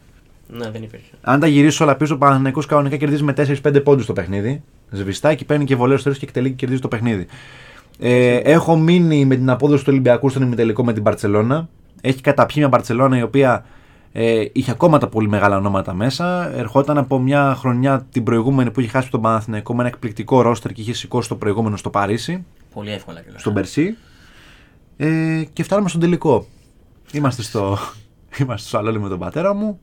Ναι, 0.48 0.70
δεν 0.70 0.82
υπήρχε. 0.82 1.10
αν 1.20 1.40
τα 1.40 1.46
γυρίσει 1.46 1.82
όλα 1.82 1.96
πίσω, 1.96 2.14
ο 2.14 2.18
Παναθηναϊκός 2.18 2.66
κανονικά 2.66 2.96
κερδίζει 2.96 3.22
με 3.22 3.32
4-5 3.62 3.80
πόντους 3.84 4.06
το 4.06 4.12
παιχνίδι. 4.12 4.62
Σβηστά 4.90 5.34
και 5.34 5.44
παίρνει 5.44 5.64
και 5.64 5.76
βολέο 5.76 5.94
στο 5.96 6.04
τέλος 6.04 6.18
και 6.18 6.24
εκτελεί 6.24 6.48
και 6.48 6.54
κερδίζει 6.54 6.80
το 6.80 6.88
παιχνίδι. 6.88 7.26
Ε, 7.98 8.34
έχω 8.36 8.76
μείνει 8.76 9.24
με 9.24 9.36
την 9.36 9.50
απόδοση 9.50 9.84
του 9.84 9.88
Ολυμπιακού 9.92 10.28
στον 10.28 10.42
ημιτελικό 10.42 10.84
με 10.84 10.92
την 10.92 11.02
Παρσελώνα. 11.02 11.68
Έχει 12.00 12.20
καταπιεί 12.20 12.54
μια 12.58 12.68
Παρσελώνα 12.68 13.18
η 13.18 13.22
οποία 13.22 13.64
ε, 14.12 14.44
είχε 14.52 14.70
ακόμα 14.70 14.98
τα 14.98 15.08
πολύ 15.08 15.28
μεγάλα 15.28 15.56
ονόματα 15.56 15.94
μέσα. 15.94 16.52
Ερχόταν 16.56 16.98
από 16.98 17.18
μια 17.18 17.54
χρονιά 17.58 18.06
την 18.12 18.24
προηγούμενη 18.24 18.70
που 18.70 18.80
είχε 18.80 18.88
χάσει 18.90 19.10
τον 19.10 19.20
Παναθηναϊκό 19.20 19.74
με 19.74 19.80
ένα 19.80 19.88
εκπληκτικό 19.88 20.40
ρόστερ 20.42 20.72
και 20.72 20.80
είχε 20.80 20.92
σηκώσει 20.92 21.28
το 21.28 21.36
προηγούμενο 21.36 21.76
στο 21.76 21.90
Παρίσι 21.90 22.44
Πολύ 22.74 22.90
εύκολα 22.92 23.20
κιόλας. 23.20 23.40
στον 23.40 23.54
Περσί 23.54 23.96
ε, 24.96 25.42
και 25.52 25.62
φτάνουμε 25.62 25.88
στον 25.88 26.00
τελικό. 26.00 26.46
Είμαστε 27.12 27.42
στο, 27.42 27.78
είμαστε 28.40 28.68
στο 28.68 28.76
σαλόνι 28.76 28.98
με 28.98 29.08
τον 29.08 29.18
πατέρα 29.18 29.54
μου. 29.54 29.80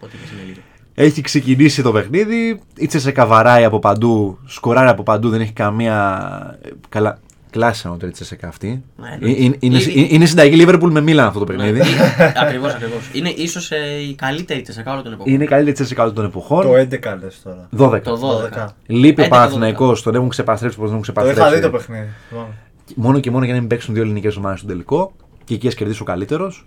Ό,τι 0.00 0.10
και 0.16 0.34
είναι 0.34 0.42
λίγο. 0.46 0.58
Έχει 0.94 1.20
ξεκινήσει 1.20 1.82
το 1.82 1.92
παιχνίδι. 1.92 2.60
Ήτσε 2.78 2.98
σε 2.98 3.12
καβαράει 3.12 3.64
από 3.64 3.78
παντού, 3.78 4.38
σκοράρει 4.44 4.88
από 4.88 5.02
παντού, 5.02 5.28
δεν 5.28 5.40
έχει 5.40 5.52
καμία. 5.52 6.58
ε, 6.62 6.68
Καλά, 6.88 7.18
κλάση 7.58 7.88
ο 7.88 7.96
Τρίτσες 7.98 8.26
σε 8.26 8.38
αυτή. 8.42 8.84
Ναι, 8.96 9.08
Ε, 9.08 9.12
εννοείται. 9.14 9.42
είναι, 9.42 9.56
είναι, 9.60 9.78
Ή- 9.78 10.08
είναι 10.10 10.26
συνταγή 10.26 10.56
Λίβερπουλ 10.56 10.90
με 10.92 11.00
Μίλαν 11.00 11.26
αυτό 11.26 11.38
το 11.38 11.44
παιχνίδι. 11.44 11.80
Ακριβώς, 12.44 12.74
ακριβώς. 12.74 13.10
Είναι 13.12 13.28
ίσως 13.28 13.70
η 14.10 14.14
καλύτερη 14.14 14.62
τσεσεκά 14.62 14.90
όλων 14.92 15.02
των 15.04 15.12
εποχών. 15.12 15.32
είναι 15.32 15.44
η 15.44 15.46
καλύτερη 15.46 15.74
Τσέσσεκα 15.74 16.02
όλων 16.02 16.14
των 16.14 16.24
εποχών. 16.24 16.62
Το 16.62 16.72
11 16.74 17.18
λες 17.22 17.42
τώρα. 17.42 17.68
12. 17.78 18.00
Το 18.02 18.20
12. 18.54 18.66
Λείπει 18.86 19.20
ο 19.20 19.24
11-12. 19.24 19.28
Παναθηναϊκός, 19.28 20.02
τον 20.02 20.14
έχουν 20.14 20.28
ξεπαστρέψει 20.28 20.78
όπω 20.78 20.86
τον 20.88 20.96
έχουν 20.96 21.14
Το 21.14 21.20
είχα 21.20 21.22
ξεπαστρέψει. 21.32 21.60
δει 21.66 21.70
το 21.70 21.76
παιχνίδι. 21.78 22.08
θυμάμαι. 22.28 22.48
Μόνο 22.94 23.20
και 23.20 23.30
μόνο 23.30 23.44
για 23.44 23.54
να 23.54 23.60
μην 23.60 23.68
παίξουν 23.68 23.94
δύο 23.94 24.02
ελληνικές 24.02 24.36
ομάδες 24.36 24.58
στον 24.58 24.70
τελικό. 24.70 25.12
Και 25.44 25.54
εκεί 25.54 25.66
ας 25.68 25.74
κερδίσει 25.74 26.02
ο 26.02 26.04
καλύτερος. 26.04 26.66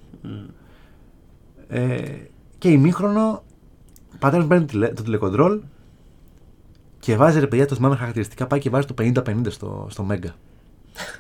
Ε, 1.70 1.96
και 2.58 2.70
ημίχρονο, 2.70 3.44
ο 4.14 4.16
πατέρας 4.20 4.44
μου 4.44 4.50
παίρνει 4.50 4.66
τηλε- 4.66 4.94
το 4.96 5.04
τηλεκοντρόλ 5.04 5.60
και 7.00 7.16
βάζει 7.16 7.40
ρε 7.40 7.48
παιδιά 7.48 7.66
το 7.66 7.76
θυμάμαι 7.76 7.96
χαρακτηριστικά. 7.96 8.48
Πάει 8.48 8.60
και 8.60 8.70
βάζει 8.70 8.88
το 8.88 8.94
50-50 9.02 9.50
στο, 9.50 9.88
στο 9.90 10.04
Μέγκα. 10.04 10.36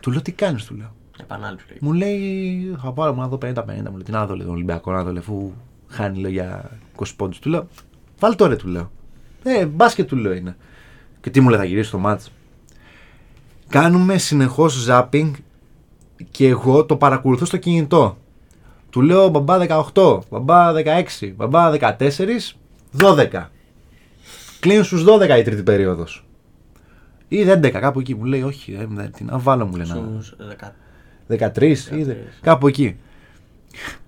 Του 0.01 0.11
λέω 0.11 0.21
τι 0.21 0.31
κάνεις, 0.31 0.65
του 0.65 0.75
λέω. 0.75 0.95
Επανάληψη. 1.19 1.65
λέει. 1.69 1.77
Μου 1.81 1.93
λέει 1.93 2.75
θα 2.81 2.91
πάρω 2.91 3.13
μου 3.13 3.21
να 3.21 3.27
δω 3.27 3.37
50-50. 3.41 3.53
Μου 3.65 3.91
λέει 3.91 4.03
τι 4.03 4.11
να 4.11 4.25
δω 4.25 4.35
λέει, 4.35 4.45
τον 4.45 4.55
Ολυμπιακό 4.55 4.91
να 4.91 5.03
δω 5.03 5.11
λέει, 5.11 5.21
αφού 5.21 5.51
χάνει 5.87 6.19
λέω, 6.19 6.31
για 6.31 6.69
20 6.95 7.05
πόντους. 7.15 7.39
Του 7.39 7.49
λέω 7.49 7.67
βάλ 8.19 8.35
τώρα 8.35 8.55
του 8.55 8.67
λέω. 8.67 8.91
Ε, 9.43 9.65
μπάσκετ 9.65 10.07
του 10.07 10.15
λέω 10.15 10.33
είναι. 10.33 10.55
Και 11.21 11.29
τι 11.29 11.41
μου 11.41 11.49
λέει 11.49 11.59
θα 11.59 11.65
γυρίσει 11.65 11.91
το 11.91 11.97
μάτς. 11.97 12.31
Κάνουμε 13.67 14.17
συνεχώς 14.17 14.73
ζάπινγκ 14.73 15.33
και 16.31 16.47
εγώ 16.47 16.85
το 16.85 16.95
παρακολουθώ 16.95 17.45
στο 17.45 17.57
κινητό. 17.57 18.17
Του 18.89 19.01
λέω 19.01 19.27
μπαμπά 19.27 19.57
18, 19.93 20.19
μπαμπά 20.29 20.73
16, 20.73 21.33
μπαμπά 21.35 21.71
14, 21.71 22.55
12. 22.97 23.49
Κλείνουν 24.59 24.83
στους 24.83 25.03
12 25.03 25.37
η 25.39 25.43
τρίτη 25.43 25.63
περίοδος. 25.63 26.26
Ή 27.27 27.45
11 27.49 27.69
κάπου 27.71 27.99
εκεί 27.99 28.15
μου 28.15 28.23
λέει 28.25 28.41
όχι, 28.41 28.73
ε, 28.79 28.85
δεν- 28.89 29.11
τι 29.11 29.23
να 29.23 29.37
βάλω 29.37 29.65
μου 29.65 29.75
λέει 29.75 29.87
να... 29.87 29.95
Στους 29.95 30.35
δεκα- 30.37 30.75
13 31.27 31.91
ή 31.97 32.03
δε- 32.03 32.13
κάπου 32.41 32.67
εκεί. 32.67 32.95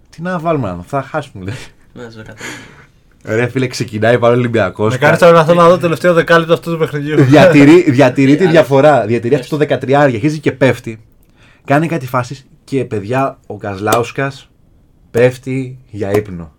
Τι 0.09 0.21
να 0.21 0.39
βάλουμε 0.39 0.67
να 0.67 0.75
δω, 0.75 0.81
θα 0.87 1.01
χάσουμε 1.01 1.43
λέει. 1.43 1.53
Ναι, 1.93 2.03
στους 2.09 2.23
13. 2.23 2.33
Ρε 3.25 3.47
φίλε, 3.47 3.67
ξεκινάει 3.67 4.19
πάλι 4.19 4.35
ο 4.35 4.37
Ολυμπιακός. 4.37 4.91
Με 4.91 4.97
κάνει 4.97 5.17
τώρα 5.17 5.31
να 5.31 5.45
θέλω 5.45 5.61
να 5.61 5.67
δω 5.67 5.73
το 5.73 5.79
τελευταίο 5.81 6.13
δεκάλεπτο 6.13 6.53
αυτού 6.53 6.71
του 6.71 6.77
παιχνιδιού. 6.77 7.23
διατηρεί, 7.23 7.91
διατηρεί 7.91 8.35
τη 8.35 8.43
Ε, 8.43 8.47
διαφορά. 8.49 9.05
Διατηρεί 9.05 9.35
αυτό 9.35 9.57
το 9.57 9.65
13, 9.69 9.91
αρχίζει 9.93 10.39
και 10.39 10.51
πέφτει. 10.51 11.01
Κάνει 11.65 11.87
κάτι 11.87 12.07
φάσεις 12.07 12.47
και 12.63 12.85
παιδιά, 12.85 13.39
ο 13.47 13.57
Κασλάουσκας 13.57 14.49
πέφτει 15.11 15.77
για 15.89 16.11
ύπνο. 16.11 16.51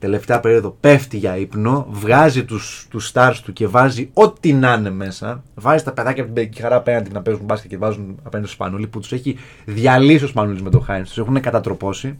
Τελευταία 0.00 0.40
περίοδο 0.40 0.76
πέφτει 0.80 1.16
για 1.16 1.36
ύπνο, 1.36 1.86
βγάζει 1.90 2.44
τους, 2.44 2.86
τους 2.90 3.12
stars 3.14 3.34
του 3.44 3.52
και 3.52 3.66
βάζει 3.66 4.10
ό,τι 4.12 4.52
να 4.52 4.72
είναι 4.72 4.90
μέσα. 4.90 5.42
Βάζει 5.54 5.84
τα 5.84 5.92
παιδάκια 5.92 6.22
από 6.22 6.32
την 6.32 6.42
παιδική 6.42 6.62
χαρά 6.62 6.76
απέναντι 6.76 7.10
να 7.12 7.22
παίζουν 7.22 7.44
μπάσκετ 7.44 7.70
και 7.70 7.76
βάζουν 7.76 8.18
απέναντι 8.22 8.48
στο 8.48 8.56
Σπανούλη 8.62 8.86
που 8.86 9.00
τους 9.00 9.12
έχει 9.12 9.36
διαλύσει 9.64 10.24
ο 10.24 10.26
Σπανούλης 10.26 10.62
με 10.62 10.70
τον 10.70 10.82
Χάινς. 10.82 11.08
Τους 11.08 11.18
έχουν 11.18 11.40
κατατροπώσει. 11.40 12.18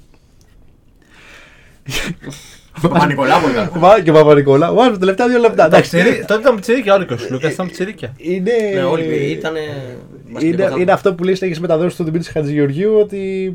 Ο 2.84 2.88
Παπα-Νικολάου 2.88 3.48
ήταν. 3.50 3.70
Βάζει 3.74 4.02
και 4.02 4.10
ο 4.10 4.12
Παπα-Νικολάου. 4.12 4.74
Βάζει 4.74 4.90
τα 4.90 4.98
τελευταία 4.98 5.28
δύο 5.28 5.38
λεπτά. 5.38 5.64
Εντάξει, 5.64 5.90
Πιτσιρί- 5.96 6.26
Τότε 6.26 6.40
ήταν 6.40 6.54
πιτσιρίκια, 6.54 6.94
όλοι 6.94 7.06
και 7.06 7.12
ο 7.12 7.16
Σλούκα 7.16 7.50
ήταν 7.50 7.66
πιτσιρίκια. 7.66 8.12
είναι, 8.16 8.50
Ναι, 8.74 8.82
όλοι 8.82 9.04
ήταν. 9.30 9.54
είναι, 10.40 10.72
είναι 10.78 10.92
αυτό 10.92 11.14
που 11.14 11.24
λέει 11.24 11.34
ότι 11.34 11.46
έχεις 11.46 11.60
μεταδώσει 11.60 11.94
στον 11.94 12.06
Δημήτρη 12.06 12.30
Χατζηγεωργίου 12.32 12.98
ότι. 13.00 13.52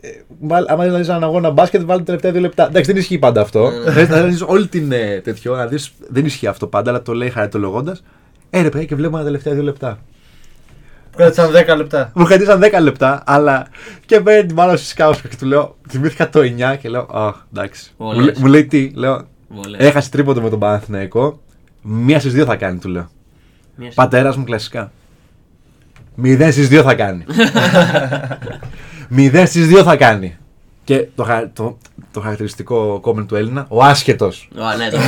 Ε, 0.00 0.08
βάλ- 0.40 0.70
Άμα 0.70 0.84
δει 0.84 0.94
έναν 0.94 1.22
αγώνα 1.24 1.50
μπάσκετ, 1.50 1.82
βάλει 1.84 1.98
τα 1.98 2.04
τελευταία 2.04 2.32
δύο 2.32 2.40
λεπτά. 2.40 2.66
Εντάξει, 2.66 2.92
δεν 2.92 3.00
ισχύει 3.00 3.18
πάντα 3.18 3.40
αυτό. 3.40 3.70
Ναι, 3.70 3.76
ναι. 3.76 3.90
Δηλαδή, 3.90 4.06
θα 4.12 4.22
δεις 4.24 4.42
όλη 4.42 4.66
την 4.66 4.92
ε, 4.92 5.20
τέτοιο, 5.20 5.56
να 5.56 5.66
δεις, 5.66 5.92
δεν 6.08 6.24
ισχύει 6.24 6.46
αυτό 6.46 6.66
πάντα, 6.66 6.90
αλλά 6.90 7.02
το 7.02 7.12
λέει 7.14 7.30
χαριτολογώντας. 7.30 8.04
Ε, 8.50 8.62
ρε 8.62 8.68
παιδιά, 8.68 8.86
και 8.86 8.94
βλέπουμε 8.94 9.18
τα 9.18 9.24
τελευταία 9.24 9.54
δύο 9.54 9.62
λεπτά. 9.62 9.98
Που 11.10 11.16
κράτησαν 11.16 11.50
10 11.52 11.76
λεπτά. 11.76 12.10
Μου 12.14 12.24
κρατήσαν 12.24 12.60
10 12.62 12.80
λεπτά, 12.82 13.22
αλλά 13.26 13.66
και 14.06 14.20
παίρνει 14.20 14.46
την 14.46 14.54
μπάλα 14.54 14.76
στη 14.76 14.86
σκάουσκα 14.86 15.28
και 15.28 15.36
του 15.36 15.46
λέω, 15.46 15.76
θυμήθηκα 15.88 16.28
το 16.30 16.40
9 16.40 16.76
και 16.80 16.88
λέω, 16.88 17.08
Αχ, 17.12 17.34
εντάξει. 17.54 17.92
Μου, 17.96 18.06
Βολές. 18.06 18.24
λέ- 18.24 18.38
μου 18.38 18.46
λέει 18.46 18.64
τι, 18.66 18.90
λέω, 18.94 19.26
Βολές. 19.48 19.80
έχασε 19.86 20.10
τρίποντο 20.10 20.40
με 20.40 20.50
τον 20.50 20.58
Παναθηναϊκό. 20.58 21.40
Μία 21.82 22.18
στις 22.20 22.32
δύο 22.32 22.44
θα 22.44 22.56
κάνει, 22.56 22.78
του 22.78 22.88
λέω. 22.88 23.08
Μια 23.76 23.90
Πατέρας 23.94 24.36
μου 24.36 24.44
κλασικά. 24.44 24.92
Μηδέν 26.14 26.52
στις 26.52 26.68
δύο 26.68 26.82
θα 26.82 26.94
κάνει. 26.94 27.24
Μηδέν 29.08 29.46
στις 29.46 29.66
δύο 29.66 29.82
θα 29.82 29.96
κάνει. 29.96 30.36
Και 30.84 31.06
το, 31.14 31.22
χα- 31.24 31.52
το, 31.52 31.78
το 32.12 32.20
χαρακτηριστικό 32.20 32.98
κόμμεν 33.00 33.26
του 33.26 33.36
Έλληνα. 33.36 33.66
Ο 33.68 33.84
άσχετος. 33.84 34.48
Α, 34.58 34.76
ναι, 34.76 34.88
το. 34.90 34.98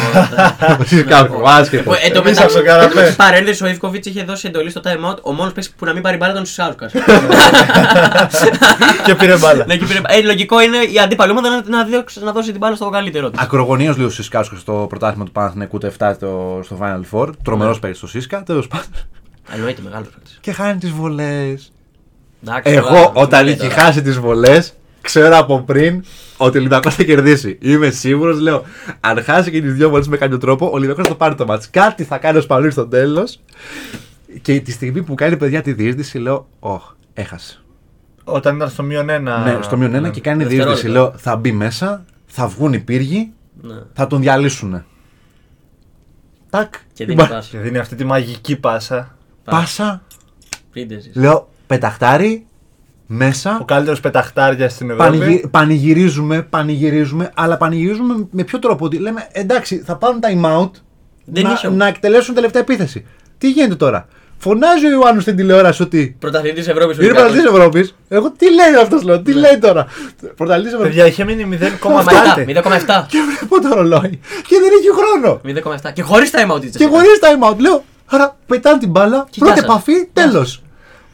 Ο 0.80 0.84
Σισκάκο, 0.88 1.40
ο 1.44 1.48
άσχετος. 1.48 1.96
Ε, 1.96 2.06
Εν 2.06 2.12
τω 2.12 2.22
Πίσω 2.22 2.42
από 2.42 2.52
το 2.52 2.62
καναπέ. 2.62 2.94
μεταξύ, 2.94 3.16
παρένθεση, 3.16 3.64
ο 3.64 3.66
Ιβκοβίτς 3.66 4.06
είχε 4.06 4.22
δώσει 4.24 4.46
εντολή 4.48 4.70
στο 4.70 4.80
time 4.84 5.10
out. 5.12 5.16
Ο 5.22 5.32
μόνος 5.32 5.52
παίκτης 5.52 5.72
που 5.78 5.84
να 5.84 5.92
μην 5.92 6.02
πάρει 6.02 6.16
μπάλα 6.16 6.30
ήταν 6.32 6.42
ο 6.42 6.46
Σισάουσκα. 6.46 6.90
και 9.04 9.14
πήρε 9.14 9.36
μπάλα. 9.36 9.64
Ναι, 9.66 9.76
και 9.76 9.84
πήρε- 9.84 10.00
ε, 10.06 10.22
λογικό 10.22 10.60
είναι 10.62 10.76
η 10.76 10.98
αντίπαλη 10.98 11.30
ομάδα 11.30 11.48
να, 11.48 11.62
να, 11.68 11.84
διώξει- 11.84 12.22
να 12.22 12.32
δώσει 12.32 12.50
την 12.50 12.58
μπάλα 12.60 12.76
στο 12.76 12.88
καλύτερο 12.90 13.30
της. 13.30 13.40
Ακρογωνίω 13.40 13.94
λέει 13.96 14.06
ο 14.06 14.10
Σισκάσκο 14.10 14.56
στο 14.56 14.86
πρωτάθλημα 14.88 15.24
του 15.24 15.32
Παναθηναϊκού 15.32 15.78
το 15.78 15.90
7 15.98 16.12
στο, 16.14 16.60
στο 16.64 16.78
Final 16.82 17.00
Four. 17.18 17.30
Τρομερός 17.42 17.74
Ναι. 17.74 17.80
παίκτης 17.80 17.98
στο 17.98 18.06
Σίσκα. 18.08 18.42
Τέλος 18.42 18.66
πάντων. 18.68 18.86
Εννοείται 19.54 19.80
μεγάλος 19.84 20.08
παίκτης. 20.08 20.38
Και 20.40 20.52
χάνει 20.52 20.78
τις 20.78 20.90
βολές. 20.90 21.72
Εντάξει, 22.48 22.72
Εγώ 22.72 22.88
τώρα, 22.88 23.10
όταν 23.14 23.44
ναι, 23.44 23.50
είχε 23.50 23.60
τώρα. 23.68 23.74
χάσει 23.74 24.02
τις 24.02 24.18
βολές, 24.18 24.72
ξέρω 25.00 25.36
από 25.38 25.60
πριν 25.62 26.04
ότι 26.36 26.56
ο 26.56 26.60
Ολυμπιακό 26.60 26.90
θα 26.90 27.02
κερδίσει. 27.04 27.58
Είμαι 27.62 27.90
σίγουρος, 27.90 28.40
λέω, 28.40 28.62
αν 29.00 29.22
χάσει 29.22 29.50
και 29.50 29.60
τις 29.60 29.74
δύο 29.74 29.88
βολές 29.90 30.08
με 30.08 30.16
κάποιο 30.16 30.38
τρόπο, 30.38 30.66
ο 30.66 30.70
Ολυμπιακό 30.72 31.02
θα 31.02 31.08
το 31.08 31.14
πάρει 31.14 31.34
το 31.34 31.46
μάτς. 31.46 31.70
Κάτι 31.70 32.04
θα 32.04 32.18
κάνει 32.18 32.38
ο 32.38 32.40
Σπανούλης 32.40 32.72
στο 32.72 32.86
τέλος. 32.86 33.40
Και 34.42 34.60
τη 34.60 34.70
στιγμή 34.70 35.02
που 35.02 35.14
κάνει 35.14 35.36
παιδιά 35.36 35.62
τη 35.62 35.72
διείσδυση, 35.72 36.18
λέω, 36.18 36.48
Ωχ, 36.58 36.82
έχασε. 37.14 37.60
Όταν 38.24 38.56
ήταν 38.56 38.68
στο 38.70 38.82
μείον 38.82 39.08
ένα. 39.08 39.38
ναι, 39.38 39.58
στο 39.62 39.76
μείον 39.76 39.94
ένα 39.94 40.00
ναι. 40.06 40.10
και 40.10 40.20
κάνει 40.20 40.38
Δευτερόλεπτα. 40.42 40.72
διείσδυση. 40.80 40.92
Λέω, 40.98 41.12
θα 41.16 41.36
μπει 41.36 41.52
μέσα, 41.52 42.04
θα 42.26 42.46
βγουν 42.46 42.72
οι 42.72 42.78
πύργοι, 42.78 43.32
Ναι. 43.62 43.74
θα 43.92 44.06
τον 44.06 44.20
διαλύσουν. 44.20 44.84
Τάκ. 46.50 46.74
Και 46.92 47.02
η 47.02 47.06
δεν 47.06 47.14
μπα- 47.16 47.24
υπάρχει. 47.24 47.50
Και 47.50 47.58
δίνει 47.58 47.78
αυτή 47.78 47.94
τη 47.94 48.04
μαγική 48.04 48.56
πάσα. 48.56 49.16
Πάσα, 49.44 50.02
Πρίντεζης. 50.72 51.14
λέω, 51.16 51.48
πεταχτάρι, 51.66 52.46
μέσα. 53.06 53.58
Ο 53.60 53.64
καλύτερος 53.64 54.00
πεταχτάρια 54.00 54.68
στην 54.68 54.90
Ευρώπη. 54.90 55.18
Πανηγυ- 55.18 55.46
πανηγυρίζουμε, 55.46 56.42
πανηγυρίζουμε, 56.42 57.30
αλλά 57.34 57.56
πανηγυρίζουμε 57.56 58.26
με 58.30 58.42
ποιο 58.44 58.58
τρόπο. 58.58 58.84
Ότι 58.84 58.96
λέμε 58.98 59.26
εντάξει, 59.32 59.82
θα 59.86 59.96
πάρουν 59.96 60.18
time 60.22 60.60
out 60.60 60.70
Δεν 61.24 61.42
να, 61.44 61.52
είχε- 61.52 61.68
να 61.68 61.86
εκτελέσουν 61.86 62.34
τελευταία 62.34 62.62
επίθεση. 62.62 63.06
Τι 63.38 63.50
γίνεται 63.50 63.74
τώρα; 63.74 64.08
Φωνάζει 64.38 64.86
ο 64.86 64.90
Ιωάννου 64.90 65.20
στην 65.20 65.36
τηλεόραση 65.36 65.82
ότι. 65.82 66.16
Πρωταθλητής 66.18 66.68
Ευρώπης. 66.68 66.96
Είναι 66.96 67.06
πρωταθλητής 67.08 67.44
Ευρώπης. 67.50 67.94
Εγώ 68.08 68.30
τι 68.36 68.46
λέει 68.54 68.82
αυτός, 68.82 69.02
λέω, 69.02 69.20
τι 69.22 69.32
λέει 69.32 69.58
τώρα; 69.58 69.86
Πρωταθλητής 70.36 70.72
Ευρώπης. 70.72 70.94
Παιδιά, 70.94 71.06
είχε 71.10 71.24
μείνει 71.24 71.44
0,7. 71.44 72.44
0,7. 72.46 73.06
Και 73.08 73.18
βλέπω 73.28 73.60
το 73.68 73.74
ρολόι 73.74 74.20
και 74.46 74.56
δεν 74.62 74.70
έχει 74.78 74.90
χρόνο. 74.98 75.40
0,7. 75.44 75.90
Και 75.92 76.02
χωρίς 76.02 76.30
time 76.34 76.54
out 76.54 76.60
Και 76.76 76.86
χωρίς 76.86 77.18
time 77.20 77.50
out. 77.52 77.56
Λέω, 77.58 77.84
άρα 78.06 78.36
πετάνε 78.46 78.78
την 78.78 78.90
μπάλα, 78.90 79.26
Και 79.30 79.38
πρώτη 79.38 79.52
γεια 79.54 79.62
σας. 79.62 79.70
επαφή, 79.70 80.06
τέλος. 80.12 80.62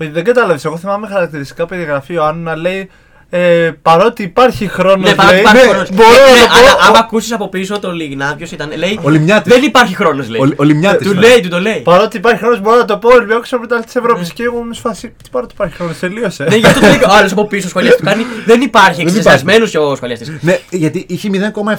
Δεν 0.09 0.25
κατάλαβες. 0.25 0.65
Εγώ 0.65 0.77
θυμάμαι 0.77 1.07
χαρακτηριστικά 1.07 1.67
περιγραφή 1.67 2.17
ο 2.17 2.25
Άννου 2.25 2.43
να 2.43 2.57
λέει 2.57 2.91
ε, 3.35 3.71
παρότι 3.83 4.23
υπάρχει 4.23 4.67
χρόνος. 4.69 5.09
Ναι, 5.11 5.15
παρά 5.15 5.31
λέει, 5.31 5.41
υπάρχει 5.41 5.57
ναι, 5.67 5.71
χρόνος. 5.71 5.91
μπορώ 5.93 6.09
Ναι, 6.11 6.17
να 6.17 6.31
ναι, 6.33 6.47
το 6.47 6.55
αλλά 6.59 6.77
πω. 6.77 6.85
άμα 6.89 6.99
ακούσεις 6.99 7.33
από 7.33 7.49
πίσω 7.49 7.79
το 7.79 7.91
Λιγνά, 7.93 8.35
ποιος 8.37 8.51
ήταν, 8.51 8.71
λέει. 8.77 8.99
Ο 9.03 9.09
Λιμιάτης. 9.11 9.53
Δεν 9.55 9.63
υπάρχει 9.63 9.95
χρόνος, 9.97 10.29
λέει. 10.29 10.41
Ο- 10.41 10.55
ο 10.57 10.63
Λιμιάτης 10.63 11.07
Του 11.07 11.13
ήταν. 11.13 11.23
λέει, 11.31 11.41
του 11.41 11.49
το 11.49 11.61
λέει. 11.61 11.81
Παρότι 11.81 12.17
υπάρχει 12.17 12.39
χρόνος, 12.39 12.61
μπορώ 12.61 12.77
να 12.77 12.85
το 12.85 12.97
πω. 12.99 13.09
Ο 13.09 13.15
Ολυμπιακός 13.15 13.51
είναι 13.51 13.61
ο 13.63 13.67
πρωταθλητή 13.67 13.93
της 13.93 14.03
Ευρώπης. 14.03 14.33
Και 14.33 14.43
εγώ 14.43 14.63
με 14.63 14.75
σφασί. 14.75 15.09
Τι 15.09 15.29
παρότι 15.31 15.55
υπάρχει 15.55 15.75
χρόνος, 15.75 15.99
τελείωσε. 15.99 16.45
Ναι, 16.45 16.57
γι' 16.57 16.67
αυτό 16.67 16.81
το 16.81 16.87
λέει. 16.87 16.97
Ο 16.97 17.13
άλλος 17.19 17.33
από 17.33 17.47
πίσω 17.47 17.69
σχολιαστή 17.69 17.99
του 18.01 18.05
κάνει. 18.07 18.23
Δεν 18.47 18.61
υπάρχει 18.61 19.01
υπάρχει. 19.01 19.01
εξετασμένος 19.19 19.71
και 19.71 19.79
ο 19.79 19.95
σχολιαστής. 19.97 20.31
Ναι, 20.41 20.59
γιατί 20.71 21.05
είχε 21.09 21.29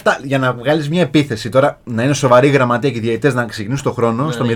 0,7. 0.03 0.11
Για 0.23 0.37
να 0.37 0.53
βγάλεις 0.53 0.89
μια 0.89 1.01
επίθεση 1.01 1.49
τώρα, 1.49 1.79
να 1.83 2.03
είναι 2.03 2.13
σοβαρή 2.13 2.47
γραμματεία 2.47 2.89
και 2.91 2.99
διαιτητές 2.99 3.33
να 3.33 3.45
ξεκινήσουν 3.45 3.83
το 3.83 3.91
χρόνο, 3.91 4.31
στο 4.31 4.43
ναι. 4.43 4.55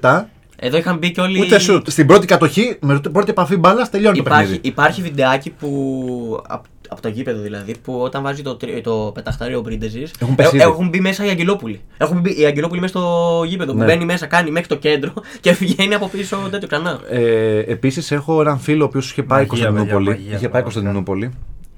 0,07. 0.00 0.22
Εδώ 0.58 0.76
είχαν 0.76 0.98
μπει 0.98 1.10
και 1.10 1.20
όλοι. 1.20 1.40
Ούτε 1.40 1.58
σουτ. 1.58 1.90
Στην 1.90 2.06
πρώτη 2.06 2.26
κατοχή, 2.26 2.76
με 2.80 3.00
την 3.00 3.12
πρώτη 3.12 3.30
επαφή 3.30 3.56
μπάλα, 3.56 3.88
τελειώνει 3.88 4.16
το 4.16 4.22
Υπάρχει, 4.26 4.42
παιχνίδι. 4.44 4.68
υπάρχει 4.68 5.02
βιντεάκι 5.02 5.50
που. 5.50 6.40
Από 6.88 7.00
το 7.02 7.08
γήπεδο 7.08 7.42
δηλαδή, 7.42 7.74
που 7.82 8.00
όταν 8.00 8.22
βάζει 8.22 8.42
το, 8.42 8.54
τρι- 8.54 8.82
το 8.82 9.10
πεταχτάριο 9.14 9.58
ο 9.58 9.60
Μπρίντεζης. 9.60 10.10
Έχουν 10.20 10.34
πέσει 10.34 10.56
ήδη. 10.56 10.64
έχουν 10.64 10.88
μπει 10.88 11.00
μέσα 11.00 11.24
οι 11.24 11.28
Αγγελόπουλοι. 11.28 11.80
Έχουν 11.96 12.20
μπει 12.20 12.40
οι 12.40 12.44
Αγγελόπουλοι 12.44 12.80
μέσα 12.80 12.98
στο 12.98 13.42
γήπεδο. 13.46 13.72
Ναι. 13.72 13.78
Που 13.78 13.84
μπαίνει 13.84 14.04
μέσα, 14.04 14.26
κάνει 14.26 14.50
μέχρι 14.50 14.68
το 14.68 14.76
κέντρο 14.76 15.12
και 15.40 15.52
βγαίνει 15.52 15.94
από 15.94 16.08
πίσω 16.08 16.36
τέτοιο 16.50 16.68
ξανά. 16.68 17.00
Ε, 17.10 17.58
Επίσης, 17.58 18.10
έχω 18.10 18.40
έναν 18.40 18.58
φίλο 18.58 18.82
ο 18.82 18.86
οποίος 18.86 19.10
είχε 19.10 19.22
πάει 19.22 19.46
Μαγεία, 19.46 19.48
Κωνσταντινούπολη. 19.48 20.04
παιδιά, 20.06 20.20
μαγεία, 20.22 20.36
είχε 20.36 20.48
πάει 20.48 20.62
πραγματικά. 20.62 20.90
Κωνσταντινούπολη. 20.90 21.30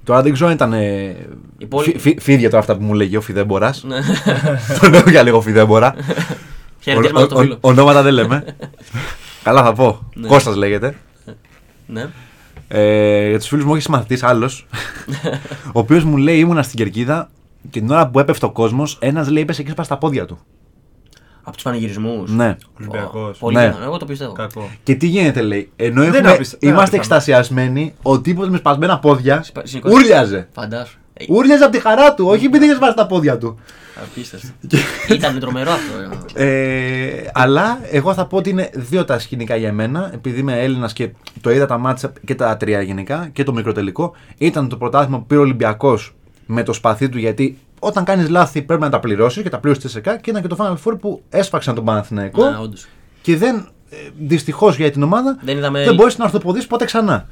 Τώρα 0.05 0.23
δεν 0.23 0.33
ξέρω 0.33 0.49
αν 0.49 0.55
ήταν. 0.55 0.73
Ε, 0.73 1.17
Η 1.59 1.67
πόλη- 1.67 1.85
φι- 1.91 2.01
φι- 2.01 2.21
φίδια 2.21 2.49
τώρα 2.49 2.61
αυτά 2.63 2.77
που 2.77 2.85
μου 2.85 2.95
λέγει 2.95 3.17
ο 3.17 3.21
Φιδέμπορα. 3.21 3.75
Ναι. 3.83 3.97
Τον 4.81 4.91
λέω 4.91 5.03
για 5.11 5.23
λίγο 5.23 5.41
Φιδέμπορα. 5.41 5.95
Χαιρετίσματα 6.93 7.25
στο 7.27 7.35
Ο- 7.37 7.39
ο- 7.39 7.43
φίλο. 7.43 7.57
Ονόματα 7.61 8.03
δεν 8.03 8.13
λέμε. 8.13 8.45
Καλά 9.45 9.63
θα 9.63 9.73
πω. 9.73 10.11
Ναι. 10.15 10.29
Κώστας 10.29 10.57
λέγεται. 10.57 10.95
Ναι. 11.87 12.07
Ε, 12.69 13.29
για 13.29 13.39
τους 13.39 13.49
φίλους 13.49 13.65
μου, 13.65 13.73
όχι 13.73 13.91
μαθητή, 13.91 14.27
άλλος. 14.27 14.67
ο 15.75 15.79
οποίος 15.79 16.05
μου 16.05 16.17
λέει: 16.17 16.39
Ήμουνα 16.39 16.63
στην 16.63 16.79
κερκίδα 16.79 17.31
και 17.71 17.81
την 17.81 17.91
ώρα 17.91 18.09
που 18.09 18.19
έπεφτε 18.19 18.47
ο 18.47 18.51
κόσμος, 18.51 18.99
ένας 19.01 19.29
λέει: 19.29 19.43
Έπεσε 19.43 19.63
και 19.63 19.69
έσπασε 19.69 19.89
τα 19.89 19.99
πόδια 19.99 20.25
του. 20.25 20.39
Από 21.43 21.57
τους 21.57 21.63
πανηγυρισμούς. 21.65 22.31
Ναι. 22.31 22.57
Ολυμπιακός. 22.79 23.39
Πολύ 23.39 23.57
Ναι. 23.57 23.67
πιθανό, 23.67 23.85
εγώ 23.85 23.97
το 23.97 24.05
πιστεύω. 24.05 24.33
Κακό. 24.33 24.71
Και 24.83 24.95
τι 24.95 25.07
γίνεται, 25.07 25.41
λέει. 25.43 25.71
Ενώ 25.77 26.03
Δεν 26.05 26.15
έχουμε, 26.15 26.31
άπιστα- 26.31 26.59
δεν 26.61 26.71
είμαστε 26.71 26.97
άπιστα. 26.97 27.15
εκστασιασμένοι, 27.15 27.95
ο 28.03 28.21
τύπος 28.21 28.49
με 28.49 28.57
σπασμένα 28.57 28.99
πόδια 28.99 29.43
Σπα- 29.43 29.67
σηκώθηκε. 29.67 30.01
ούρλιαζε. 30.01 30.49
Φαντάσου. 30.53 30.99
Ε, 31.19 31.25
Ούρλιαζε 31.29 31.65
από 31.65 31.73
τη 31.73 31.81
χαρά 31.81 32.15
του, 32.15 32.27
όχι 32.27 32.45
επειδή 32.47 32.65
είχες 32.65 32.77
σπάσει 32.77 32.95
τα 32.97 33.07
πόδια 33.07 33.39
του. 33.39 33.59
Απίστευτο. 34.03 34.49
Ήταν 35.09 35.39
τρομερό 35.39 35.71
αυτό. 35.71 35.93
ε. 36.35 36.47
Ε, 37.15 37.31
αλλά 37.35 37.79
εγώ 37.91 38.15
θα 38.15 38.27
πω 38.27 38.37
ότι 38.37 38.51
είναι 38.51 38.71
δύο 38.75 39.05
τα 39.05 39.19
σκηνικά 39.19 39.57
για 39.57 39.73
μένα, 39.73 40.11
επειδή 40.15 40.41
είμαι 40.41 40.61
Έλληνας 40.63 40.93
και 40.93 41.11
το 41.41 41.51
είδα 41.51 41.67
τα 41.67 41.79
μάτσα 41.79 42.13
και 42.25 42.35
τα 42.35 42.57
τρία 42.57 42.83
γενικά 42.83 43.29
και 43.33 43.43
το 43.43 43.53
μικροτελικό. 43.53 44.13
Ήταν 44.39 44.69
το 44.69 44.77
πρωτάθλημα 44.77 45.19
που 45.19 45.27
πήρε 45.27 45.41
ο 45.41 45.43
Ολυμπιακός 45.43 46.15
με 46.47 46.63
το 46.63 46.73
σπαθί 46.73 47.09
του, 47.09 47.19
γιατί 47.19 47.59
όταν 47.79 48.05
κάνεις 48.05 48.29
λάθη 48.29 48.63
πρέπει 48.63 48.81
να 48.83 48.89
τα 48.91 49.01
πληρώσεις 49.01 49.43
και 49.43 49.49
τα 49.49 49.59
πλήρωσες 49.59 49.93
τελικά. 49.93 50.17
Και 50.17 50.31
ήταν 50.31 50.43
και 50.43 50.49
το 50.49 50.57
Final 50.59 50.75
Four 50.93 50.99
που 51.01 51.23
έσφαξαν 51.29 51.75
τον 51.75 51.85
Παναθηναϊκό 51.85 52.51
Ναι, 52.51 52.57
όντως. 52.63 52.87
και 53.23 53.37
δεν. 53.37 53.69
Δυστυχώς 54.19 54.77
για 54.77 54.91
την 54.91 55.03
ομάδα 55.03 55.39
Δεν 55.43 55.57
είδαμε- 55.57 55.85
δεν 55.85 55.95
μπορείς 55.95 56.19
να 56.19 56.25
ορθοποδήσει 56.25 56.67
ποτέ 56.67 56.85
ξανά. 56.85 57.29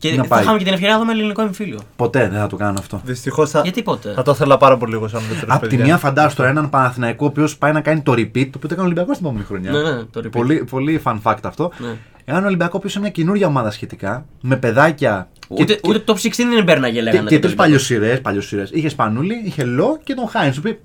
Και 0.00 0.10
Να 0.16 0.22
θα 0.22 0.28
πάει. 0.28 0.42
είχαμε 0.42 0.58
και 0.58 0.64
την 0.64 0.72
ευκαιρία 0.72 0.94
να 0.94 1.00
δούμε 1.00 1.12
ελληνικό 1.12 1.42
εμφύλιο. 1.42 1.78
Ποτέ 1.96 2.28
δεν 2.28 2.38
θα 2.38 2.46
το 2.46 2.56
κάνω 2.56 2.78
αυτό. 2.78 3.00
Δυστυχώς 3.04 3.50
θα, 3.50 3.60
Γιατί 3.60 3.82
ποτέ; 3.82 4.12
θα 4.12 4.22
το 4.22 4.30
ήθελα 4.30 4.56
πάρα 4.56 4.76
πολύ 4.76 4.94
εγώ 4.94 5.08
σαν 5.08 5.22
δεύτερο 5.28 5.54
Απ' 5.54 5.66
τη 5.66 5.76
μία 5.76 5.96
φαντάζομαι 5.96 6.34
τώρα 6.34 6.48
έναν 6.48 6.70
Παναθηναϊκό 6.70 7.24
ο 7.24 7.28
οποίος 7.28 7.56
πάει 7.58 7.72
να 7.72 7.80
κάνει 7.80 8.00
το 8.00 8.12
repeat, 8.12 8.32
το 8.34 8.50
οποίο 8.56 8.60
το 8.60 8.66
έκανε 8.70 8.80
ο 8.80 8.84
Ολυμπιακός 8.84 9.16
την 9.16 9.26
επόμενη 9.26 9.44
χρονιά. 9.44 9.70
Ναι, 9.70 9.82
ναι, 9.82 10.02
το 10.04 10.20
repeat. 10.24 10.30
Πολύ, 10.30 10.64
πολύ 10.70 11.00
fun 11.04 11.18
fact 11.22 11.38
αυτό. 11.42 11.70
Ναι. 11.78 11.88
Έναν 12.24 12.44
Ολυμπιακό 12.44 12.78
που 12.78 12.86
είναι 12.90 13.00
μια 13.00 13.10
καινούργια 13.10 13.46
ομάδα 13.46 13.70
σχετικά, 13.70 14.26
με 14.40 14.56
παιδάκια. 14.56 15.28
Ούτε, 15.48 15.74
και, 15.74 15.80
ούτε 15.88 16.02
top 16.06 16.14
16 16.14 16.30
δεν 16.36 16.64
μπέρναγε, 16.64 16.94
και, 16.94 17.02
λέγανε. 17.02 17.18
και 17.18 17.24
το 17.24 17.28
τρεις 17.28 17.40
τελικό. 17.40 17.62
παλιοσυρέ. 17.62 18.16
Παλιοσυρές. 18.16 18.70
Είχε 18.70 18.88
Σπανούλη, 18.88 19.42
είχε 19.44 19.64
Λό 19.64 19.98
και 20.04 20.14
τον 20.14 20.28
Χάινς. 20.28 20.54
Σου 20.54 20.60
πει 20.62 20.80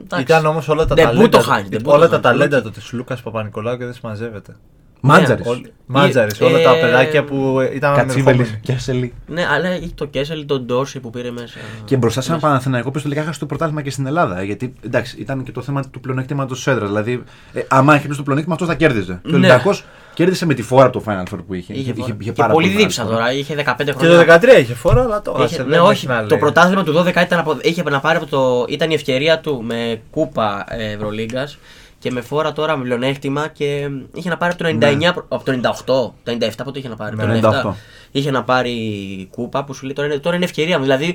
Εντάξει. 0.00 0.22
Ήταν 0.22 0.46
όμως 0.46 0.68
όλα 0.68 0.84
τα 0.84 0.94
Ντεμπού 0.94 1.08
ταλέντα. 1.12 1.28
το 1.38 1.44
χάνει, 1.44 1.68
ντεμπού 1.68 1.90
όλα 1.90 2.08
το 2.08 2.20
τα 2.20 2.28
χάνει. 2.28 2.38
ταλέντα 2.38 2.62
του 2.62 2.70
της 2.70 2.92
Λούκας 2.92 3.22
Παπα-Νικολάου 3.22 3.76
και 3.76 3.84
δεν 3.84 3.94
συμμαζεύεται. 3.94 4.56
Μάντζαρης. 5.00 5.46
Όλοι- 5.46 5.72
Μάτζαρης, 5.90 6.40
όλα 6.40 6.58
ε, 6.58 6.62
τα 6.62 6.72
παιδάκια 6.80 7.24
που 7.24 7.58
ήταν 7.74 7.94
Κατσίβελης, 7.94 8.26
ανερχόμενοι. 8.26 8.60
Κέσελη. 8.62 9.12
Ναι, 9.26 9.46
αλλά 9.46 9.68
έχει 9.68 9.92
το 9.94 10.04
Κέσσελ, 10.06 10.46
τον 10.46 10.62
Ντόρση 10.64 11.00
που 11.00 11.10
πήρε 11.10 11.30
μέσα. 11.30 11.58
Και 11.84 11.96
μπροστά 11.96 12.20
σε 12.20 12.26
ένα 12.28 12.36
Μέσα. 12.36 12.48
Παναθηναϊκό 12.48 12.90
που 12.90 13.00
τελικά 13.00 13.20
έχασε 13.20 13.38
το 13.38 13.46
πρωτάθλημα 13.46 13.82
και 13.82 13.90
στην 13.90 14.06
Ελλάδα. 14.06 14.42
Γιατί 14.42 14.72
εντάξει, 14.84 15.16
ήταν 15.20 15.42
και 15.42 15.52
το 15.52 15.62
θέμα 15.62 15.82
του 15.90 16.00
πλεονέκτηματος 16.00 16.56
της 16.56 16.66
έδρας. 16.66 16.88
Δηλαδή, 16.88 17.22
ε, 17.52 17.60
άμα 17.68 17.96
είχε 17.96 18.08
το 18.08 18.22
πλεονέκτημα, 18.22 18.54
αυτός 18.54 18.68
θα 18.68 18.74
κέρδιζε. 18.74 19.12
Και 19.22 19.28
ο 19.28 19.30
Ναι. 19.30 19.36
Ολυμπιακός 19.36 19.84
κέρδισε 20.14 20.46
με 20.46 20.54
τη 20.54 20.62
φόρα 20.62 20.90
του 20.90 21.02
Final 21.06 21.34
Four 21.34 21.38
που 21.46 21.54
είχε. 21.54 21.72
Είχε, 21.72 21.92
είχε, 21.96 22.16
είχε 22.20 22.32
και 22.32 22.44
πολύ 22.52 22.68
δίψα 22.68 23.06
τώρα, 23.06 23.32
είχε 23.32 23.54
15 23.54 23.84
Και 23.84 23.92
χρόνια. 23.92 24.16
το 24.16 24.32
13 24.32 24.58
είχε 24.58 24.74
φόρα, 24.74 25.02
αλλά 25.02 25.22
το 25.22 25.32
Είχε- 25.36 25.44
άσε. 25.44 25.62
ναι, 25.62 25.68
δεν 25.68 25.80
όχι. 25.80 25.90
έχει 25.92 26.06
να 26.06 26.20
Το 26.20 26.26
λέει. 26.30 26.38
πρωτάθλημα 26.38 26.82
του 26.84 26.92
12 26.92 27.22
ήταν 27.22 27.38
από, 27.38 27.56
είχε 27.62 27.82
να 27.82 28.00
πάρει 28.00 28.16
από 28.16 28.26
το. 28.26 28.64
ήταν 28.68 28.90
η 28.90 28.94
ευκαιρία 28.94 29.38
του 29.40 29.62
με 29.62 30.00
κούπα 30.10 30.64
ε, 30.68 30.92
Ευρωλίγκας 30.92 31.58
και 31.98 32.10
με 32.10 32.20
φόρα 32.20 32.52
τώρα 32.52 32.76
με 32.76 32.84
πλεονέκτημα 32.84 33.48
και 33.48 33.88
είχε 34.14 34.28
να 34.28 34.36
πάρει 34.36 34.52
από 34.52 34.62
το 34.62 34.68
99, 34.68 35.10
προ- 35.14 35.26
από 35.28 35.44
το 35.44 35.52
98, 35.52 35.84
το 35.84 36.14
97 36.40 36.50
πότε 36.64 36.78
είχε 36.78 36.88
να 36.88 36.96
πάρει. 36.96 37.16
Ναι, 37.16 37.40
το 37.40 37.48
98. 37.48 37.70
97 37.70 37.74
είχε 38.10 38.30
να 38.30 38.44
πάρει 38.44 39.28
κούπα 39.30 39.64
που 39.64 39.74
σου 39.74 39.84
λέει 39.84 39.92
τώρα 39.94 40.08
είναι, 40.08 40.18
τώρα 40.18 40.36
είναι 40.36 40.44
ευκαιρία 40.44 40.76
μου. 40.78 40.82
Δηλαδή 40.82 41.14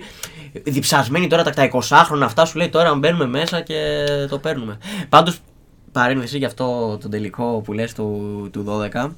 διψασμένοι 0.64 1.28
τώρα 1.28 1.44
τα, 1.44 1.50
τα 1.52 1.70
20 1.74 1.80
χρόνια 2.06 2.26
αυτά 2.26 2.46
σου 2.46 2.58
λέει 2.58 2.70
τώρα 2.70 2.96
μπαίνουμε 2.96 3.26
μέσα 3.28 3.62
και 3.62 4.06
το 4.30 4.38
παίρνουμε. 4.38 4.78
Πάντως 5.10 5.40
παρένθεση 5.92 6.38
για 6.38 6.48
αυτό 6.48 6.98
το 7.02 7.10
τελικό 7.10 7.62
που 7.64 7.74
λες 7.74 7.94
του, 7.94 8.50
του 8.52 8.66
12 8.94 9.10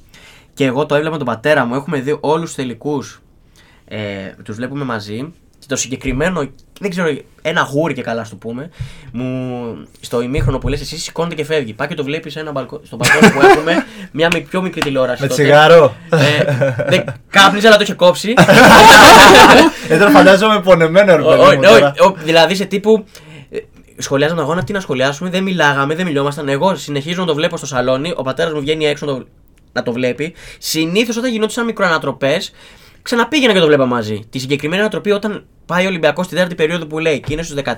και 0.54 0.64
εγώ 0.64 0.86
το 0.86 0.94
έβλεπα 0.94 1.12
με 1.12 1.18
τον 1.18 1.26
πατέρα 1.26 1.64
μου. 1.64 1.74
Έχουμε 1.74 2.00
δει 2.00 2.16
όλους 2.20 2.44
τους 2.46 2.54
τελικούς 2.54 3.20
ε, 3.84 3.98
τους 4.44 4.56
βλέπουμε 4.56 4.84
μαζί. 4.84 5.32
Και 5.58 5.66
το 5.68 5.76
συγκεκριμένο, 5.76 6.48
δεν 6.80 6.90
ξέρω, 6.90 7.16
ένα 7.42 7.68
γούρι 7.72 7.94
και 7.94 8.02
καλά, 8.02 8.20
ας 8.20 8.28
το 8.28 8.36
πούμε, 8.36 8.70
μου, 9.12 9.64
στο 10.00 10.20
ημίχρονο 10.20 10.58
που 10.58 10.68
λες, 10.68 10.80
εσύ 10.80 10.98
σηκώνεται 10.98 11.34
και 11.34 11.44
φεύγει. 11.44 11.72
Πάει 11.72 11.88
και 11.88 11.94
το 11.94 12.04
βλέπεις 12.04 12.32
σε 12.32 12.40
ένα 12.40 12.50
μπαλκό, 12.50 12.80
στο 12.84 12.96
μπαλκόνι 12.96 13.32
που 13.32 13.40
έχουμε, 13.46 13.84
μια 14.12 14.28
μι- 14.34 14.48
πιο 14.48 14.62
μικρή 14.62 14.80
τηλεόραση. 14.80 15.22
Με 15.22 15.28
τότε. 15.28 15.42
τσιγάρο. 15.42 15.94
Ε, 16.10 16.44
δεν 16.88 17.04
κάπνιζε, 17.30 17.66
αλλά 17.66 17.76
το 17.76 17.82
είχε 17.82 17.94
κόψει. 17.94 18.34
Ε, 19.88 19.98
τώρα 19.98 20.10
φαντάζομαι 20.10 20.60
πονεμένο 20.60 21.16
ρε 21.16 21.22
Ο- 21.22 21.26
παιδί 21.28 21.40
ο- 21.40 21.44
μου 21.54 21.60
ναι, 21.60 21.66
τώρα. 21.66 21.94
ο- 22.00 22.04
ο- 22.06 22.16
δηλαδή 22.24 22.54
σε 22.54 22.64
τύπου. 22.64 23.04
ε, 23.50 23.58
Σχολιάζαμε 23.98 24.40
τον 24.40 24.48
αγώνα, 24.50 24.64
τι 24.64 24.72
να 24.72 24.80
σχολιάσουμε, 24.80 25.30
δεν 25.30 25.42
μιλάγαμε, 25.42 25.94
δεν 25.94 26.06
μιλιόμασταν. 26.06 26.48
Εγώ 26.48 26.76
συνεχίζω 26.76 27.20
να 27.20 27.26
το 27.26 27.34
βλέπω 27.34 27.56
στο 27.56 27.66
σαλόνι, 27.66 28.12
ο 28.16 28.22
πατέρας 28.22 28.52
μου 28.52 28.60
βγαίνει 28.60 28.86
έξω 28.86 29.06
να 29.06 29.12
το, 29.12 29.26
να 29.72 29.82
το 29.82 29.92
βλέπει. 29.92 30.34
Συνήθως 30.58 31.16
όταν 31.16 31.30
γινόντουσαν 31.30 31.64
μικροανατροπές, 31.64 32.52
ξαναπήγαινα 33.06 33.52
και 33.52 33.58
το 33.60 33.66
βλέπα 33.66 33.86
μαζί. 33.86 34.20
Τη 34.30 34.38
συγκεκριμένη 34.38 34.80
ανατροπή 34.80 35.10
όταν 35.10 35.44
πάει 35.66 35.84
ο 35.84 35.88
Ολυμπιακός 35.88 36.24
στη 36.26 36.34
τέταρτη 36.34 36.54
περίοδο 36.54 36.86
που 36.86 36.98
λέει 36.98 37.20
και 37.20 37.32
είναι 37.32 37.42
στους 37.42 37.56
13, 37.64 37.72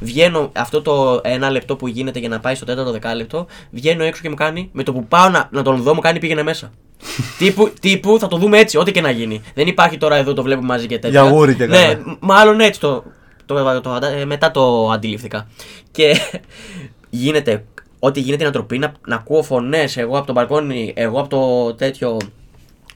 βγαίνω 0.00 0.50
αυτό 0.56 0.82
το 0.82 1.20
ένα 1.24 1.50
λεπτό 1.50 1.76
που 1.76 1.86
γίνεται 1.88 2.18
για 2.18 2.28
να 2.28 2.40
πάει 2.40 2.54
στο 2.54 2.64
τέταρτο 2.64 2.90
δεκάλεπτο, 2.92 3.46
βγαίνω 3.70 4.04
έξω 4.04 4.22
και 4.22 4.28
μου 4.28 4.34
κάνει, 4.34 4.68
με 4.72 4.82
το 4.82 4.92
που 4.92 5.06
πάω 5.06 5.28
να, 5.28 5.48
να 5.52 5.62
τον 5.62 5.82
δω, 5.82 5.94
μου 5.94 6.00
κάνει 6.00 6.18
πήγαινε 6.18 6.42
μέσα. 6.42 6.70
τύπου, 7.38 7.72
τύπου 7.80 8.18
θα 8.18 8.28
το 8.28 8.36
δούμε 8.36 8.58
έτσι, 8.58 8.78
ό,τι 8.78 8.92
και 8.92 9.00
να 9.00 9.10
γίνει. 9.10 9.42
Δεν 9.54 9.66
υπάρχει 9.66 9.96
τώρα 9.96 10.16
εδώ 10.16 10.32
το 10.32 10.42
βλέπουμε 10.42 10.66
μαζί 10.66 10.86
και 10.86 10.98
τέτοια. 10.98 11.22
Για 11.22 11.30
γούρι 11.30 11.54
και 11.54 11.66
Ναι, 11.66 11.76
καλά. 11.78 11.98
μ- 12.04 12.16
μάλλον 12.20 12.60
έτσι 12.60 12.80
το, 12.80 13.04
το, 13.46 13.80
το, 13.80 13.80
το- 13.80 14.06
ε, 14.06 14.24
μετά 14.24 14.50
το 14.50 14.90
αντιλήφθηκα. 14.90 15.46
Και 15.90 16.16
γίνεται 17.10 17.64
ό,τι 17.98 18.20
γίνεται 18.20 18.42
η 18.42 18.44
ανατροπή, 18.46 18.78
να, 18.78 18.92
να 19.06 19.14
ακούω 19.16 19.42
φωνές 19.42 19.96
εγώ 19.96 20.16
από 20.18 20.26
το 20.26 20.32
μπαλκόνι, 20.32 20.92
εγώ 20.96 21.20
από 21.20 21.28
το 21.28 21.74
τέτοιο 21.74 22.16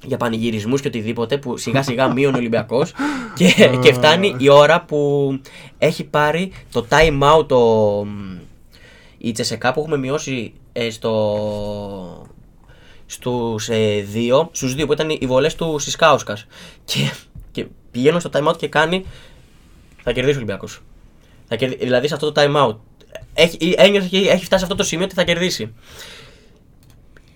για 0.06 0.16
πανηγυρισμούς 0.16 0.80
και 0.80 0.88
οτιδήποτε 0.88 1.38
που 1.38 1.56
σιγά 1.56 1.82
σιγά 1.82 2.08
μείωνε 2.12 2.36
ο 2.36 2.38
Ολυμπιακός 2.38 2.92
και, 3.34 3.78
και 3.82 3.92
φτάνει 3.92 4.34
η 4.38 4.48
ώρα 4.48 4.80
που 4.84 5.30
έχει 5.78 6.04
πάρει 6.04 6.52
το 6.72 6.86
time 6.90 7.22
out 7.38 7.48
το, 7.48 8.06
η 9.18 9.32
Τσεσεκά 9.32 9.72
που 9.72 9.80
έχουμε 9.80 9.96
μειώσει 9.96 10.52
ε, 10.72 10.90
στο, 10.90 12.26
στους 13.06 13.68
ε, 13.68 14.00
δύο, 14.10 14.48
στους 14.52 14.74
δύο 14.74 14.86
που 14.86 14.92
ήταν 14.92 15.10
οι 15.10 15.26
βολές 15.26 15.54
του 15.54 15.78
Σισκάουσκας 15.78 16.46
και, 16.84 17.10
και 17.52 17.66
πηγαίνω 17.90 18.18
στο 18.18 18.30
time 18.32 18.48
out 18.48 18.56
και 18.56 18.68
κάνει 18.68 19.04
θα 20.02 20.12
κερδίσει 20.12 20.34
ο 20.34 20.38
Ολυμπιακός. 20.38 20.80
Θα 21.48 21.56
κερδί- 21.56 21.78
Δηλαδή 21.78 22.08
σε 22.08 22.14
αυτό 22.14 22.32
το 22.32 22.40
time 22.40 22.56
out. 22.66 22.76
Έχει, 23.34 23.74
ένιωσε 23.78 24.08
και 24.08 24.18
έχει 24.18 24.44
φτάσει 24.44 24.58
σε 24.58 24.64
αυτό 24.64 24.74
το 24.74 24.82
σημείο 24.82 25.04
ότι 25.04 25.14
θα 25.14 25.24
κερδίσει. 25.24 25.72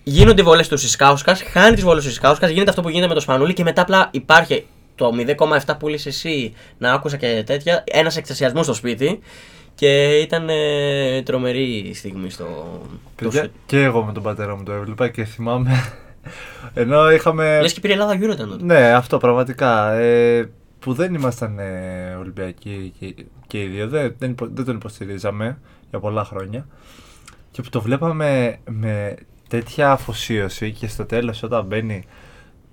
Γίνονται 0.03 0.41
οι 0.41 0.43
βολέ 0.43 0.63
του 0.65 0.77
Σισκάουσκα, 0.77 1.35
χάνει 1.51 1.75
τις 1.75 1.83
βολέ 1.83 1.99
του 2.01 2.07
Σισκάουσκα, 2.07 2.47
γίνεται 2.49 2.69
αυτό 2.69 2.81
που 2.81 2.89
γίνεται 2.89 3.07
με 3.07 3.13
το 3.13 3.19
Σπανούλι 3.19 3.53
και 3.53 3.63
μετά 3.63 3.81
απλά 3.81 4.07
υπάρχει 4.11 4.65
το 4.95 5.11
0,7 5.65 5.73
που 5.79 5.87
λες 5.87 6.05
εσύ 6.05 6.53
να 6.77 6.93
άκουσα 6.93 7.17
και 7.17 7.43
τέτοια. 7.45 7.83
Ένας 7.91 8.17
εκθεσιασμός 8.17 8.65
στο 8.65 8.73
σπίτι 8.73 9.19
και 9.75 10.17
ήταν 10.19 10.49
ε, 10.49 11.21
τρομερή 11.21 11.91
στιγμή 11.93 12.29
στο. 12.29 12.43
το 12.45 12.89
Παιδιά, 13.15 13.41
σουτ. 13.41 13.51
και 13.65 13.83
εγώ 13.83 14.03
με 14.03 14.11
τον 14.13 14.23
πατέρα 14.23 14.55
μου 14.55 14.63
το 14.63 14.71
έβλεπα 14.71 15.07
και 15.09 15.23
θυμάμαι. 15.23 15.71
Ενώ 16.73 17.11
είχαμε. 17.11 17.61
Λες 17.61 17.73
και 17.73 17.79
πήρε 17.79 17.93
η 17.93 17.95
Ελλάδα 17.95 18.13
Euro 18.15 18.33
ήταν 18.33 18.49
τότε. 18.49 18.63
Ναι, 18.65 18.91
αυτό 18.93 19.17
πραγματικά. 19.17 19.91
Ε, 19.93 20.49
που 20.79 20.93
δεν 20.93 21.13
ήμασταν 21.13 21.59
ε, 21.59 22.15
Ολυμπιακοί 22.19 22.93
και, 22.99 23.15
και 23.47 23.61
οι 23.61 23.65
δύο. 23.67 23.87
Δεν, 23.87 24.15
δεν, 24.19 24.29
υπο- 24.29 24.49
δεν 24.53 24.65
τον 24.65 24.75
υποστηρίζαμε 24.75 25.57
για 25.89 25.99
πολλά 25.99 26.23
χρόνια. 26.23 26.67
Και 27.51 27.61
που 27.61 27.69
το 27.69 27.81
βλέπαμε 27.81 28.57
με 28.69 29.15
τέτοια 29.51 29.91
αφοσίωση 29.91 30.71
και 30.71 30.87
στο 30.87 31.05
τέλος 31.05 31.43
όταν 31.43 31.65
μπαίνει 31.65 32.03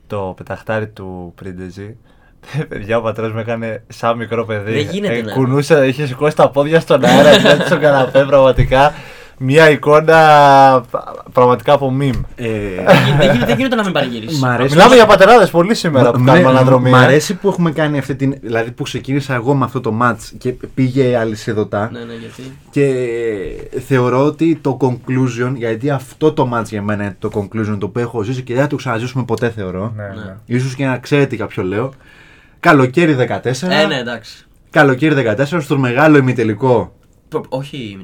το 0.07 0.35
πεταχτάρι 0.37 0.89
του 0.89 1.33
Πρίντεζη. 1.35 1.97
Παιδιά, 2.69 2.99
ο 2.99 3.03
πατέρας 3.03 3.33
μου 3.33 3.39
έκανε 3.39 3.83
σαν 3.89 4.17
μικρό 4.17 4.45
παιδί. 4.45 4.73
Δεν 4.73 4.91
γίνεται, 4.91 5.23
ναι. 5.23 5.33
Κουνούσε, 5.33 5.87
είχε 5.87 6.07
σηκώσει 6.07 6.37
τα 6.37 6.51
πόδια 6.51 6.81
στον 6.81 7.05
αέρα 7.05 7.37
και 7.43 7.49
έτσι 7.49 7.67
στον 7.67 7.81
καναπέ. 7.81 8.25
Πραγματικά 8.25 8.95
μια 9.39 9.71
εικόνα 9.71 10.85
πραγματικά 11.33 11.73
από 11.73 11.97
meme. 12.01 12.21
Ε, 12.37 12.47
Δεν 12.49 12.97
γι- 13.05 13.13
δεν 13.19 13.31
γίνεται- 13.31 13.47
δεν 13.47 13.57
γίνεται 13.57 13.75
να 13.75 13.85
μην 13.85 13.93
παρηγυρίσει. 13.93 14.41
μ' 14.41 14.45
αρέσει 14.45 14.71
Μιλάμε 14.71 14.89
πως- 14.89 14.97
για 14.99 15.07
πατεράδες 15.07 15.51
πολύ 15.51 15.75
σήμερα 15.75 16.11
που 16.11 16.21
Μ- 16.21 16.27
κάνουμε 16.27 16.51
ναι, 16.53 16.59
αναδρομή. 16.59 16.91
Μ' 16.91 16.95
ε. 16.95 16.99
αρέσει 16.99 17.35
που 17.35 17.49
έχουμε 17.49 17.71
κάνει 17.71 17.99
αυτή 17.99 18.15
την. 18.17 18.35
Δηλαδή 18.43 18.71
που 18.71 18.83
ξεκίνησα 18.83 19.35
εγώ 19.35 19.55
με 19.55 19.65
αυτό 19.65 19.81
το 19.81 19.95
match 20.03 20.17
και 20.39 20.55
πήγε 20.75 21.17
αλυσιδωτά. 21.17 21.91
Ναι, 21.93 21.99
ναι, 21.99 22.13
γιατί; 22.15 22.57
Και 22.71 23.81
θεωρώ 23.87 24.25
ότι 24.25 24.57
το 24.63 24.77
conclusion, 24.81 25.53
γιατί 25.55 25.91
αυτό 25.91 26.33
το 26.33 26.51
match 26.55 26.65
για 26.69 26.83
μένα 26.83 27.03
είναι 27.03 27.17
το 27.19 27.31
conclusion 27.35 27.77
το 27.79 27.87
οποίο 27.87 28.03
έχω 28.03 28.23
ζήσει 28.23 28.43
και 28.43 28.53
δεν 28.55 28.63
θα 28.63 28.69
το 28.69 28.77
ξαναζήσουμε 28.77 29.25
ποτέ 29.25 29.51
θεωρώ. 29.51 29.93
Ναι, 29.97 30.03
Ναι. 30.03 30.09
ναι. 30.25 30.37
Ίσως 30.47 30.75
και 30.75 30.87
να 30.87 30.99
ξέρετε 30.99 31.35
για 31.35 31.47
ποιο 31.47 31.63
λέω. 31.63 31.93
Καλοκαίρι 32.61 33.15
14. 33.15 33.73
Ε, 33.83 33.87
ναι, 33.87 33.97
εντάξει. 33.99 34.47
Καλοκαίρι 34.71 35.15
14 35.15 35.61
στο 35.61 35.79
μεγάλο 35.79 36.17
ημιτελικό. 36.17 36.93
Προ- 37.29 37.47
Όχι 37.49 37.99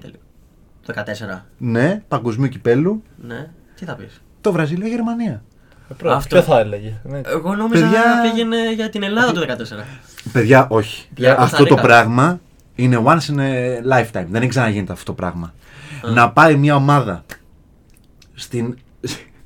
ημιτελείο. 0.89 1.37
14. 1.39 1.45
Ναι, 1.59 2.03
παγκοσμίου 2.09 2.49
κυπέλου. 2.49 3.03
Ναι. 3.27 3.49
Τι 3.77 3.85
θα 3.85 3.95
πεις; 3.95 4.21
Το 4.41 4.53
Βραζιλία-Γερμανία. 4.53 5.43
Ε, 5.91 5.95
πρώτο, 5.97 6.15
Αυτό. 6.15 6.37
Ποιο 6.37 6.45
θα 6.45 6.59
έλεγε. 6.61 7.01
Ναι. 7.03 7.21
Εγώ 7.25 7.55
νόμιζα 7.55 7.83
Παιδιά- 7.83 8.03
να 8.25 8.31
πήγαινε 8.31 8.73
για 8.75 8.89
την 8.89 9.03
Ελλάδα 9.03 9.33
το 9.33 9.41
14. 9.41 9.85
Παιδιά, 10.33 10.67
όχι. 10.71 11.09
Για 11.17 11.29
αυτό 11.31 11.41
Κωνσταντίνα. 11.41 11.77
το 11.77 11.83
πράγμα 11.83 12.41
είναι 12.75 13.03
once 13.05 13.35
in 13.35 13.39
a 13.39 13.99
lifetime. 13.99 14.27
Δεν 14.31 14.49
ξαναγίνεται 14.49 14.93
αυτό 14.93 15.05
το 15.05 15.13
πράγμα. 15.13 15.55
Να 16.15 16.31
πάει 16.31 16.57
μια 16.57 16.77
ομάδα 16.77 17.25
στην, 18.35 18.79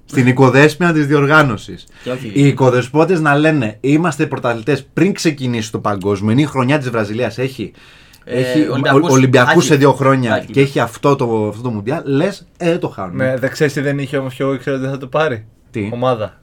στην 0.05 0.27
οικοδέσπια 0.27 0.93
της 0.93 1.07
διοργάνωσης. 1.07 1.87
Και 2.03 2.11
όχι. 2.11 2.31
Οι 2.35 2.47
οικοδεσπότες 2.47 3.21
να 3.21 3.35
λένε 3.35 3.77
είμαστε 3.81 4.27
πρωταθλητές 4.27 4.85
πριν 4.85 5.13
ξεκινήσει 5.13 5.71
το 5.73 5.79
παγκόσμιο. 5.79 6.31
Είναι 6.33 6.41
η 6.41 6.45
χρονιά 6.47 6.79
της 6.79 6.91
Βραζιλίας. 6.91 7.39
Έχει, 7.39 7.73
Ε, 8.31 8.41
έχει 8.41 8.69
Ολυμπιακούς. 8.69 9.13
Ολυμπιακούς, 9.13 9.65
σε 9.65 9.73
Άκη. 9.73 9.83
δύο 9.83 9.93
χρόνια 9.93 10.35
Άκη. 10.35 10.53
και 10.53 10.61
έχει 10.61 10.81
αυτό 10.81 11.17
το, 11.17 11.47
αυτό 11.49 11.63
το 11.63 11.71
Μουντιάλ. 11.71 12.03
Λες, 12.05 12.47
ε, 12.57 12.69
δεν 12.71 12.79
το 12.81 12.89
χάνουμε. 12.89 13.25
Ναι, 13.27 13.37
δεν 13.37 13.51
ξέρεις 13.51 13.73
τι 13.73 13.81
δεν 13.81 13.99
είχε 13.99 14.17
όμως 14.17 14.35
και 14.35 14.43
εγώ 14.43 14.55
ήξερα 14.55 14.77
ότι 14.77 14.85
δεν 14.85 14.95
θα 14.95 15.01
το 15.01 15.07
πάρει. 15.07 15.47
Τι; 15.71 15.91
Ομάδα. 15.93 16.39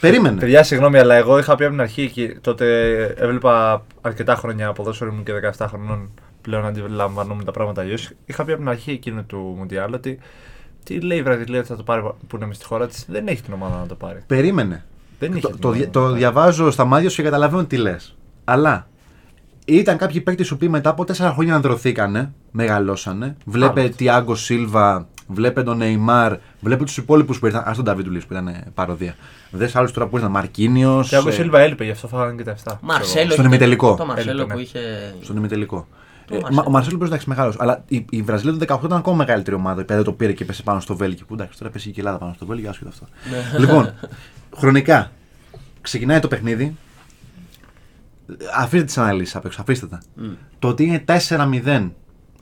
Περίμενε. 0.00 0.40
Παιδιά, 0.40 0.62
συγγνώμη, 0.62 0.98
αλλά 0.98 1.14
εγώ 1.14 1.38
είχα 1.38 1.54
πει 1.54 1.62
από 1.64 1.72
την 1.72 1.80
αρχή 1.82 2.10
και 2.10 2.36
τότε 2.40 2.92
έβλεπα 3.18 3.84
αρκετά 4.00 4.34
χρόνια 4.34 4.72
ποδόσφαιρο 4.72 5.10
ήμουν 5.10 5.24
και 5.24 5.32
17 5.58 5.66
χρονών. 5.68 6.10
Πλέον 6.40 6.66
αντιλαμβανόμουν 6.66 7.44
τα 7.44 7.50
πράγματα 7.50 7.80
αλλιώς. 7.80 8.10
Είχα 8.24 8.44
πει 8.44 8.52
από 8.52 8.60
την 8.60 8.70
αρχή 8.70 8.90
εκείνου 8.90 9.24
του 9.26 9.54
Μουντιάλ 9.58 9.92
ότι 9.92 10.18
τι 10.84 11.00
λέει 11.00 11.18
η 11.18 11.22
Βραζιλία 11.22 11.58
ότι 11.58 11.68
θα 11.68 11.76
το 11.76 11.82
πάρει 11.82 12.02
που 12.02 12.36
είναι 12.36 12.46
μες 12.46 12.56
στη 12.56 12.64
χώρα 12.64 12.86
της. 12.86 13.04
Δεν 13.08 13.26
έχει 13.28 13.42
την 13.42 13.52
ομάδα 13.52 13.76
να 13.78 13.86
το 13.86 13.94
πάρει. 13.94 14.22
Περίμενε. 14.26 14.84
Δεν 15.18 15.30
είχε 15.32 15.40
Το, 15.40 15.48
την 15.48 15.60
το, 15.60 15.68
ομάδα 15.68 15.78
δια- 15.78 15.86
να 15.86 15.92
το 15.92 16.00
πάρει. 16.00 16.18
διαβάζω 16.18 16.70
στα 16.70 16.84
μάτια 16.84 17.10
σου 17.10 17.16
και 17.16 17.22
καταλαβαίνω 17.22 17.64
τι 17.64 17.76
λες. 17.76 18.16
Αλλά 18.44 18.88
ήταν 19.64 19.96
κάποιοι 19.96 20.20
παίκτες 20.20 20.48
που 20.54 20.66
μετά 20.68 20.90
από 20.90 21.04
τέσσερα 21.04 21.32
χρόνια 21.32 21.54
ανδρωθήκανε, 21.54 22.32
μεγαλώσανε. 22.50 23.36
Βλέπε 23.44 23.80
Άλλος. 23.80 23.94
Τιάγκο 23.96 24.34
Σίλβα, 24.34 25.06
βλέπε 25.26 25.62
τον 25.62 25.76
Νεϊμάρ, 25.76 26.36
βλέπε 26.60 26.84
τους 26.84 26.96
υπόλοιπους 26.96 27.38
που 27.38 27.46
ήρθαν. 27.46 27.62
Α 27.68 27.72
τον 27.74 27.84
Νταβίτ 27.84 28.06
Λουί 28.06 28.18
που 28.18 28.26
ήταν 28.30 28.48
ε, 28.48 28.64
παροδία. 28.74 29.14
Δες 29.50 29.76
άλλους 29.76 29.92
τώρα 29.92 30.06
που 30.08 30.16
ήρθαν. 30.16 30.30
Μαρκίνιος. 30.30 31.08
Και 31.08 31.16
ο 31.16 31.30
Σίλβα 31.30 31.60
έλειπε, 31.60 31.84
γι' 31.84 31.90
αυτό 31.90 32.08
φάγανε 32.08 32.34
και 32.36 32.42
τα 32.42 32.54
7. 32.64 32.72
Μαρσέλο. 32.80 33.24
Στον 33.30 33.44
είχε- 33.44 33.46
ημιτελικό. 33.54 33.94
Το 33.94 34.06
Μαρσέλο 34.06 34.30
Έλειπε, 34.30 34.46
που 34.52 34.56
ναι. 34.58 34.62
είχε. 34.62 35.14
Στον 35.22 35.36
ημιτελικό. 35.36 35.86
Το 36.26 36.34
Ε, 36.34 36.38
Μαρσέλο. 36.38 36.60
μα- 36.60 36.64
ο 36.66 36.70
Μαρσέλο 36.70 36.96
παίζει 36.98 37.12
εντάξει 37.12 37.28
μεγάλος. 37.28 37.56
Αλλά 37.58 37.84
η, 37.88 38.04
η 38.10 38.22
Βραζιλία 38.22 38.52
το 38.52 38.58
18 38.74 38.84
ήταν 38.86 38.98
ακόμα 38.98 39.16
μεγαλύτερη 39.16 39.56
ομάδα. 39.56 39.80
Η 39.80 39.84
παιδιά 39.84 40.04
το 40.04 40.12
πήρε 40.12 40.32
και 40.32 40.44
πέσε 40.44 40.62
πάνω 40.62 40.80
στο 40.80 40.96
Βέλγιο. 40.96 41.24
Που 41.28 41.34
εντάξει, 41.34 41.58
τώρα 41.58 41.70
πέσει 41.72 41.84
και 41.86 41.92
η 41.96 41.98
Ελλάδα 41.98 42.18
πάνω 42.18 42.32
στο 42.36 42.46
Βέλγιο, 42.46 42.70
άσχετο 42.70 42.88
αυτό. 42.90 43.06
Ναι. 43.30 43.58
λοιπόν, 43.58 43.92
χρονικά 44.56 45.10
ξεκινάει 45.80 46.20
το 46.20 46.28
παιχνίδι. 46.28 46.76
Αφήστε 48.56 48.84
τις 48.86 48.98
αναλύσεις 48.98 49.36
απ' 49.36 49.44
έξω, 49.44 49.60
αφήστε 49.60 49.86
τα. 49.86 50.00
Μμ. 50.14 50.32
Το 50.58 50.68
ότι 50.68 50.84
είναι 50.84 51.04
4-0 51.06 51.90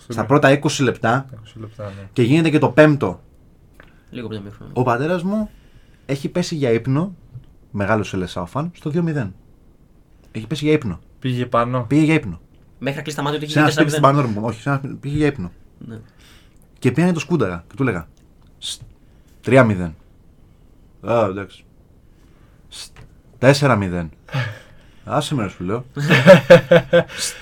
στα 0.09 0.25
πρώτα 0.27 0.59
20 0.63 0.83
λεπτά 0.83 1.27
20 1.35 1.37
λεπτά, 1.61 1.85
ναι. 1.85 2.09
και 2.13 2.23
γίνεται 2.23 2.51
και 2.51 2.59
το 2.59 2.71
πέμπτο. 2.71 3.21
Λίγο 4.11 4.29
πριν 4.29 4.41
μήχρονο. 4.43 4.71
Ο 4.75 4.83
πατέρας 4.83 5.23
μου 5.23 5.51
έχει 6.07 6.29
πέσει 6.29 6.55
για 6.55 6.71
ύπνο. 6.71 7.15
Μεγάλος 7.71 8.15
Ελεσάο 8.15 8.47
φαν 8.47 8.71
στο 8.75 8.91
2-0. 8.95 9.31
Έχει 10.33 10.47
πέσει 10.47 10.65
για 10.65 10.73
ύπνο. 10.75 10.99
Πήγε 11.19 11.47
πάνω. 11.47 11.85
Πήγε 11.89 12.03
για 12.05 12.15
ύπνο. 12.15 12.41
Μέχρι 12.79 12.97
να 12.97 13.03
κλείσει 13.03 13.17
τα 13.17 13.23
μάτια 13.23 13.39
του 13.39 13.45
είχε 13.45 13.53
Σε 13.53 13.59
ένα 13.59 13.69
γίνει 13.69 13.81
σπίτι 13.81 13.91
στην 13.91 14.03
4-0. 14.05 14.13
Πανόρμου. 14.13 14.41
Όχι, 14.47 14.61
σε 14.61 14.69
ένα 14.69 14.79
σπίτι- 14.79 14.97
πήγε 14.97 15.17
για 15.17 15.27
ύπνο. 15.27 15.51
Ναι. 15.79 15.99
Και 16.79 16.93
πήγαινε 16.93 17.13
το 17.13 17.21
σκούνταγα 17.21 17.65
και 17.69 17.75
του 17.77 17.83
έλεγα 17.83 18.09
«Σ, 18.59 18.79
3-0. 19.45 19.91
Α, 21.01 21.25
εντάξει. 21.25 21.65
Σ, 22.69 22.87
4-0. 23.39 24.09
Άσε 25.05 25.35
με 25.35 25.43
ρε 25.43 25.49
σου 25.49 25.65
λέω. 25.65 25.85
Σ, 27.17 27.33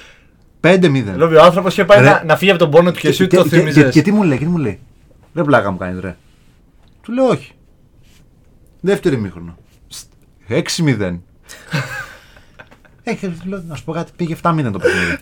5-0. 0.61 1.05
Λόγω 1.17 1.37
ο 1.37 1.43
άνθρωπος 1.43 1.73
είχε 1.73 1.85
πάει 1.85 1.99
Ρε. 2.01 2.05
να, 2.11 2.25
να 2.25 2.37
φύγει 2.37 2.51
από 2.51 2.59
τον 2.61 2.71
πόνο 2.71 2.93
του 2.93 2.99
και 2.99 3.09
εσύ 3.09 3.27
και, 3.27 3.37
το 3.37 3.43
και, 3.43 3.49
και, 3.49 3.57
θύμιζες. 3.57 3.93
και 3.95 4.03
τι 4.03 4.13
μου 4.13 4.23
λέει, 4.23 4.39
και 4.39 4.45
τι 4.45 4.51
μου 4.51 4.59
λέει. 4.59 4.79
Ρε 5.35 5.43
πλάκα 5.43 5.71
μου 5.71 5.77
κάνεις 5.79 6.01
ρε. 6.01 6.17
Του 7.03 7.13
λέω 7.13 7.27
όχι. 7.27 7.53
Δεύτερη 8.81 9.17
μήχρονο. 9.17 9.57
Σ, 9.89 10.03
6-0. 10.49 11.19
Έχει, 13.03 13.29
του 13.29 13.49
λέω, 13.49 13.63
να 13.69 13.75
σου 13.75 13.85
πω 13.85 13.93
κάτι, 13.93 14.13
πήγε 14.17 14.37
7-0 14.43 14.69
το 14.73 14.79
παιχνίδι. 14.79 15.17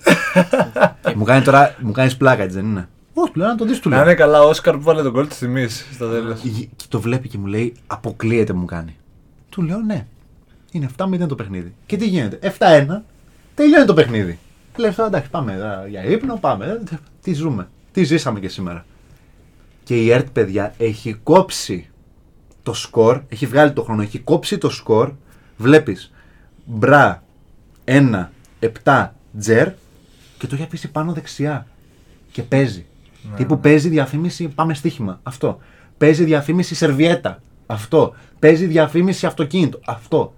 μου 1.18 1.24
κάνει 1.24 1.44
τώρα, 1.44 1.74
μου 1.80 1.92
κάνεις 1.92 2.16
πλάκα, 2.16 2.42
έτσι 2.42 2.56
δεν 2.56 2.64
είναι. 2.66 2.88
Όχι, 3.14 3.32
του 3.32 3.38
λέω 3.38 3.48
να 3.48 3.54
το 3.56 3.64
δεις, 3.64 3.80
του 3.80 3.88
Να 3.88 3.96
λέω. 3.96 4.04
είναι 4.04 4.14
καλά 4.14 4.42
ο 4.42 4.48
Όσκαρ 4.48 4.74
που 4.76 4.82
βάλε 4.82 5.02
τον 5.02 5.12
κόλ 5.12 5.28
τη 5.28 5.36
τιμή 5.36 5.68
στο 5.68 6.08
τέλος. 6.10 6.40
Γ- 6.42 6.68
Και 6.76 6.84
το 6.88 7.00
βλέπει 7.00 7.28
και 7.28 7.38
μου 7.38 7.46
λέει, 7.46 7.74
αποκλείεται 7.86 8.52
μου 8.52 8.64
κάνει. 8.64 8.96
Του 9.48 9.62
λέω 9.62 9.78
ναι. 9.78 10.06
Είναι 10.72 10.88
7-0 10.96 11.26
το 11.28 11.34
παιχνίδι. 11.34 11.74
Και 11.86 11.96
τι 11.96 12.06
γίνεται, 12.08 12.54
7-1, 12.58 13.02
τελειώνει 13.54 13.86
το 13.86 13.94
παιχνίδι. 13.94 14.38
Λέω 14.76 14.90
«Α, 14.96 15.06
εντάξει, 15.06 15.30
πάμε 15.30 15.52
τώρα 15.52 15.86
για 15.88 16.04
ύπνο, 16.04 16.36
πάμε. 16.36 16.66
ε, 16.92 16.96
Τι 17.22 17.32
ζούμε, 17.34 17.68
τι 17.92 18.04
ζήσαμε 18.04 18.40
και 18.40 18.48
σήμερα. 18.48 18.84
Και 19.84 20.02
η 20.02 20.10
ΕΡΤ, 20.12 20.28
παιδιά, 20.28 20.74
έχει 20.78 21.12
κόψει 21.22 21.88
το 22.62 22.72
σκορ, 22.72 23.22
έχει 23.28 23.46
βγάλει 23.46 23.72
το 23.72 23.82
χρόνο, 23.82 24.02
έχει 24.02 24.18
κόψει 24.18 24.58
το 24.58 24.70
σκορ. 24.70 25.12
Βλέπεις 25.56 26.12
μπρα 26.64 27.22
1, 27.84 28.28
7, 28.84 29.08
τζερ 29.38 29.68
και 30.38 30.46
το 30.46 30.54
έχει 30.54 30.62
αφήσει 30.64 30.90
πάνω 30.90 31.12
δεξιά. 31.12 31.66
Και 32.32 32.42
παίζει. 32.42 32.86
Ναι, 33.30 33.36
Τύπου 33.36 33.54
ναι. 33.54 33.60
παίζει 33.60 33.88
διαφήμιση, 33.88 34.48
πάμε 34.48 34.74
στοίχημα. 34.74 35.20
Αυτό. 35.22 35.58
Παίζει 35.98 36.24
διαφήμιση 36.24 36.74
σερβιέτα. 36.74 37.42
Αυτό. 37.66 38.14
Παίζει 38.38 38.66
διαφήμιση 38.66 39.26
αυτοκίνητο. 39.26 39.80
Αυτό. 39.86 40.34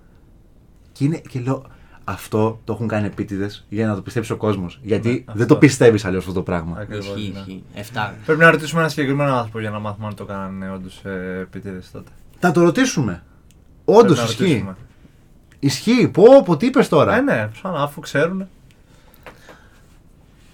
Και, 1.00 1.06
είναι, 1.06 1.16
και 1.28 1.40
λέω, 1.40 1.64
αυτό 2.04 2.60
το 2.64 2.72
έχουν 2.72 2.88
κάνει 2.88 3.06
επίτηδες 3.06 3.66
για 3.68 3.86
να 3.86 3.94
το 3.94 4.02
πιστέψει 4.02 4.32
ο 4.32 4.36
κόσμος. 4.36 4.78
Γιατί 4.82 5.08
Ναι, 5.08 5.14
δεν 5.14 5.24
αυτό. 5.42 5.46
το 5.46 5.56
πιστεύεις 5.56 6.04
αλλιώς 6.04 6.22
αυτό 6.22 6.32
το 6.32 6.42
πράγμα. 6.42 6.76
Ακριβώς, 6.80 7.06
Ισχύει, 7.06 7.30
ναι. 7.34 7.38
ισχύει. 7.38 7.62
Εφτά. 7.74 8.14
Πρέπει 8.26 8.40
να 8.40 8.50
ρωτήσουμε 8.50 8.80
ένα 8.80 8.88
συγκεκριμένο 8.90 9.34
άνθρωπο 9.34 9.60
για 9.60 9.70
να 9.70 9.78
μάθουμε 9.78 10.06
αν 10.06 10.14
το 10.14 10.24
κάνανε 10.24 10.70
όντως 10.70 11.04
ε, 11.04 11.38
επίτηδες 11.40 11.90
τότε. 11.90 12.10
Θα 12.38 12.50
το 12.52 12.62
ρωτήσουμε. 12.62 13.22
Όντως 13.84 14.02
Πρέπει 14.02 14.18
να 14.18 14.24
ισχύει. 14.24 14.42
ρωτήσουμε. 14.42 14.76
Ισχύει. 15.58 16.08
Πω, 16.08 16.24
πω, 16.44 16.56
τι 16.56 16.66
είπες 16.66 16.88
τώρα. 16.88 17.16
Ε, 17.16 17.20
ναι, 17.20 17.48
σαν 17.62 17.74
αφού 17.76 18.00
ξέρουν. 18.00 18.46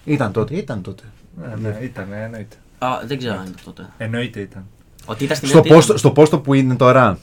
Ήταν 0.05 0.32
τότε, 0.32 0.57
ήταν 0.57 0.82
τότε. 0.82 1.03
Ναι, 1.40 1.68
ναι, 1.68 1.78
ήταν, 1.82 2.07
εννοείται. 2.12 2.57
Α, 2.78 2.88
δεν 3.07 3.18
ξέρω 3.18 3.34
αν 3.34 3.42
ήταν 3.42 3.55
τότε. 3.64 3.88
Εννοείται 3.99 4.40
ήταν. 4.40 4.64
Ότι 5.07 5.24
ήταν 5.24 5.36
στην 5.36 5.49
Στο 5.49 5.59
Αιτία. 5.59 5.74
πόστο, 5.74 5.97
στο 5.97 6.11
πόστο 6.11 6.38
που 6.40 6.55
είναι 6.55 6.74
τώρα. 6.76 7.18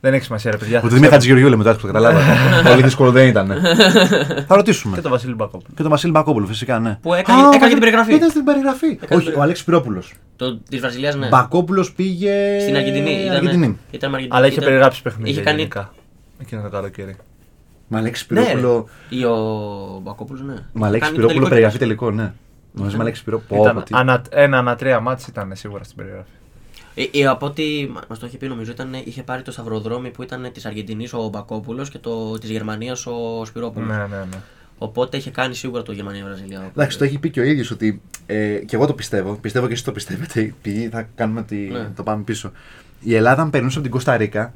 Δεν 0.00 0.14
έχει 0.14 0.24
σημασία, 0.24 0.50
ρε 0.50 0.56
παιδιά. 0.56 0.80
Που 0.80 0.88
θα 0.88 0.88
το 0.88 0.94
Δημήτρη 0.94 1.18
ξέρουμε. 1.18 1.38
Χατζηγεωργιού 1.38 1.48
λέμε 1.48 1.62
τώρα, 1.62 1.74
που 1.76 1.80
το 1.80 1.86
καταλάβατε. 1.86 2.24
Πολύ 2.70 2.82
δύσκολο 2.82 3.10
δεν 3.10 3.28
ήταν. 3.28 3.52
Θα 4.46 4.54
ρωτήσουμε. 4.56 4.94
Και 4.96 5.02
τον 5.02 5.10
Βασίλη 5.10 5.34
Μπακόπουλο. 5.34 5.72
Και 5.76 5.82
τον 5.82 5.90
Βασίλη 5.90 6.12
Μπακόπουλο, 6.12 6.46
φυσικά, 6.46 6.78
ναι. 6.78 6.98
Που 7.02 7.14
έκανε- 7.14 7.40
Α, 7.40 7.44
ο 7.44 7.48
έκανε 7.48 7.58
Βασίλη- 7.58 7.70
την 7.70 7.80
περιγραφή. 7.80 8.14
Ήταν 8.14 8.30
στην 8.30 8.44
περιγραφή. 8.44 8.96
την 8.96 9.16
Όχι, 9.16 9.32
ο 9.36 9.42
Αλέξης 9.42 9.64
Πυρόπουλος. 9.64 10.14
Το 10.36 10.56
της 10.68 10.80
Βραζιλίας, 10.80 11.14
ναι. 11.16 11.28
Μπακόπουλος 11.28 11.92
πήγε. 11.92 12.58
Στην 12.60 12.76
Αργεντινή. 12.76 13.10
Ήταν, 13.22 13.36
Αργεντινή. 13.36 13.78
ήταν 13.90 14.10
με 14.10 14.16
Αργεντινή. 14.16 14.28
Αλλά 14.38 14.46
είχε 14.46 14.54
ήταν- 14.54 14.64
περιγράψει 14.68 15.02
παιχνίδια 15.02 15.32
Είχε 15.32 15.40
κάνει. 15.40 15.56
γενικά. 15.58 15.92
Εκείνο 16.40 16.62
το 16.62 16.68
καλοκαίρι. 16.68 17.16
Με 17.88 17.98
Αλέξης 17.98 18.26
Ναι, 18.30 18.40
Πυρόπουλο. 18.40 18.88
Ή 19.08 19.24
ο 19.24 19.36
Μπακόπουλος, 20.02 20.42
ναι. 20.42 20.54
Με 20.72 20.86
Αλέξης 20.86 21.00
Κάνει 21.00 21.00
το 21.00 21.08
Πυρόπουλο 21.10 21.28
τελικό 21.28 21.48
περιγραφή 21.48 21.78
τελικό, 21.78 22.10
ναι. 22.10 22.32
Νομίζω 22.72 22.96
με 22.96 23.02
Αλέξης 23.02 23.24
Πυρόπουλο. 23.24 23.60
Ήταν 23.60 23.84
ανα, 23.90 24.22
ένα 24.30 24.58
ανά 24.58 24.76
τρία 24.76 25.00
μάτς 25.00 25.26
ήταν 25.26 25.52
σίγουρα 25.54 25.84
στην 25.84 25.96
περιγραφή. 25.96 26.28
Ε, 27.00 27.18
ε, 27.18 27.26
από 27.26 27.46
ό,τι 27.46 27.88
μα 28.10 28.16
το 28.16 28.26
είχε 28.26 28.36
πει, 28.36 28.48
νομίζω 28.48 28.70
ήταν, 28.70 28.94
είχε 29.04 29.22
πάρει 29.22 29.42
το 29.42 29.52
σταυροδρόμι 29.52 30.10
που 30.10 30.22
ήταν 30.22 30.50
της 30.52 30.66
Αργεντινής 30.66 31.12
ο 31.12 31.28
Μπακόπουλος 31.28 31.90
και 31.90 31.98
της 32.40 32.50
Γερμανίας 32.50 33.06
ο 33.06 33.44
Σπυρόπουλος. 33.44 33.88
Ναι, 33.88 33.96
ναι, 33.96 34.16
ναι. 34.30 34.36
Οπότε 34.78 35.16
είχε 35.16 35.30
κάνει 35.30 35.54
σίγουρα 35.54 35.82
το 35.82 35.92
Γερμανία-Βραζιλία. 35.92 36.70
Εντάξει, 36.70 36.98
το 36.98 37.04
έχει 37.04 37.18
πει 37.18 37.30
και 37.30 37.40
ο 37.40 37.42
ίδιος 37.42 37.70
ότι. 37.70 38.00
Ε, 38.26 38.54
και 38.54 38.76
εγώ 38.76 38.86
το 38.86 38.92
πιστεύω. 38.94 39.32
Πιστεύω 39.34 39.66
και 39.66 39.72
εσείς 39.72 39.84
το 39.84 39.92
πιστεύετε. 39.92 40.40
Επειδή 40.40 40.88
θα 40.88 41.08
κάνουμε 41.14 41.42
τη, 41.42 41.56
Ναι. 41.56 41.90
το 41.96 42.02
πάμε 42.02 42.22
πίσω. 42.22 42.52
Η 43.00 43.14
Ελλάδα, 43.14 43.42
αν 43.42 43.50
περνούσε 43.50 43.74
από 43.78 43.82
την 43.86 43.94
Κώστα 43.96 44.16
Ρίκα, 44.16 44.52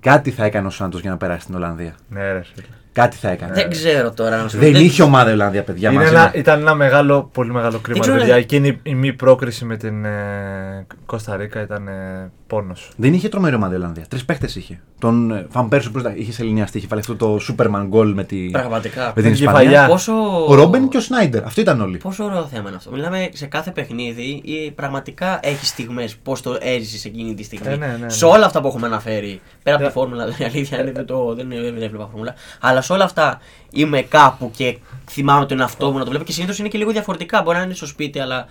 κάτι 0.00 0.30
θα 0.30 0.44
έκανε 0.44 0.66
ο 0.66 0.70
Σάντος 0.70 1.00
για 1.00 1.10
να 1.10 1.16
περάσει 1.16 1.40
στην 1.40 1.54
Ολλανδία. 1.54 1.94
Ναι, 2.08 2.32
ρε 2.32 2.42
φίλε. 2.42 2.66
Κάτι 2.94 3.16
θα 3.16 3.30
έκανε. 3.30 3.52
Δεν 3.52 3.70
ξέρω 3.70 4.12
τώρα 4.12 4.42
να 4.42 4.48
σου 4.48 4.58
Δεν 4.58 4.74
είχε 4.74 5.02
ομάδα 5.02 5.30
η 5.30 5.32
Ολλανδία, 5.32 5.62
παιδιά. 5.62 5.90
Είναι 5.90 5.98
μαζί 6.02 6.14
ένα, 6.14 6.30
με- 6.34 6.38
ήταν 6.40 6.60
ένα 6.60 6.74
μεγάλο, 6.74 7.30
πολύ 7.32 7.52
μεγάλο 7.52 7.78
κρίμα. 7.78 7.98
ξέρω, 8.00 8.14
ρε 8.14 8.20
παιδιά. 8.20 8.34
ρε. 8.34 8.40
Εκείνη 8.40 8.78
η 8.82 8.94
μη 8.94 9.12
πρόκριση 9.12 9.64
με 9.64 9.76
την 9.76 10.04
ε, 10.04 10.86
Κώστα 11.06 11.36
Ρίκα 11.36 11.60
ήταν 11.60 11.88
ε, 11.88 12.30
πόνος. 12.46 12.90
Δεν 12.96 13.14
είχε 13.14 13.28
τρομερή 13.28 13.54
ομάδα 13.54 13.72
η 13.74 13.76
Ολλανδία. 13.76 14.04
Τρεις 14.08 14.24
παίχτες 14.24 14.56
είχε. 14.56 14.80
Τον 14.98 15.30
ε, 15.30 15.46
Φαν 15.50 15.68
Πέρσο 15.68 15.90
που 15.90 16.02
είχε 16.16 16.32
σε 16.32 16.42
ελληνιαστή. 16.42 16.78
Είχε 16.78 16.86
βάλει 16.90 17.00
αυτό 17.00 17.16
το 17.16 17.38
Superman 17.48 17.88
goal 17.92 18.12
με, 18.14 18.24
τη, 18.24 18.36
Πραγματικά. 18.50 19.04
με 19.06 19.12
την 19.12 19.22
Την 19.22 19.32
Ισπανία. 19.32 19.60
κεφαλιά. 19.70 19.86
Πόσο... 19.86 20.12
Ο 20.48 20.54
Ρόμπεν 20.54 20.88
και 20.88 20.96
ο 20.96 21.00
Σνάιντερ. 21.00 21.44
Αυτοί 21.44 21.60
ήταν 21.60 21.80
όλοι. 21.80 21.96
Πόσο 21.96 22.24
ωραίο 22.24 22.46
θέμα 22.46 22.68
είναι 22.68 22.76
αυτό. 22.76 22.90
Μιλάμε 22.90 23.28
σε 23.32 23.46
κάθε 23.46 23.70
παιχνίδι 23.70 24.40
ή 24.44 24.70
πραγματικά 24.70 25.38
έχεις 25.42 25.68
στιγμές 25.68 26.16
πώς 26.22 26.40
το 26.42 26.56
έζησες 26.60 27.04
εκείνη 27.04 27.34
τη 27.34 27.42
στιγμή. 27.44 27.72
Ε, 27.72 27.76
ναι, 27.76 27.86
ναι, 27.86 27.96
ναι. 28.00 28.08
Σε 28.08 28.24
όλα 28.24 28.46
αυτά 28.46 28.60
που 28.60 28.66
έχουμε 28.66 28.86
αναφέρει. 28.86 29.40
Πέρα 29.62 29.76
από 29.76 29.84
Ναι. 29.84 29.90
τη 29.90 29.96
φόρμουλα, 29.98 30.24
η 30.38 30.44
αλήθεια 30.44 30.80
είναι 30.80 30.92
δεν, 30.92 31.06
το, 31.06 31.34
δεν, 31.34 31.48
δεν 31.48 31.82
έβλεπα 31.82 32.06
φόρμουλα. 32.10 32.34
Αλλά 32.60 32.82
σε 32.84 32.92
όλα 32.92 33.04
αυτά 33.04 33.40
είμαι 33.70 34.02
κάπου 34.02 34.50
και 34.56 34.78
θυμάμαι 35.10 35.46
τον 35.46 35.60
εαυτό 35.60 35.90
μου 35.90 35.98
να 35.98 36.04
το 36.04 36.10
βλέπω 36.10 36.24
και 36.24 36.32
συνήθως 36.32 36.58
είναι 36.58 36.68
και 36.68 36.78
λίγο 36.78 36.90
διαφορετικά. 36.90 37.42
Μπορεί 37.42 37.56
να 37.56 37.62
είναι 37.62 37.74
στο 37.74 37.86
σπίτι, 37.86 38.18
αλλά 38.18 38.46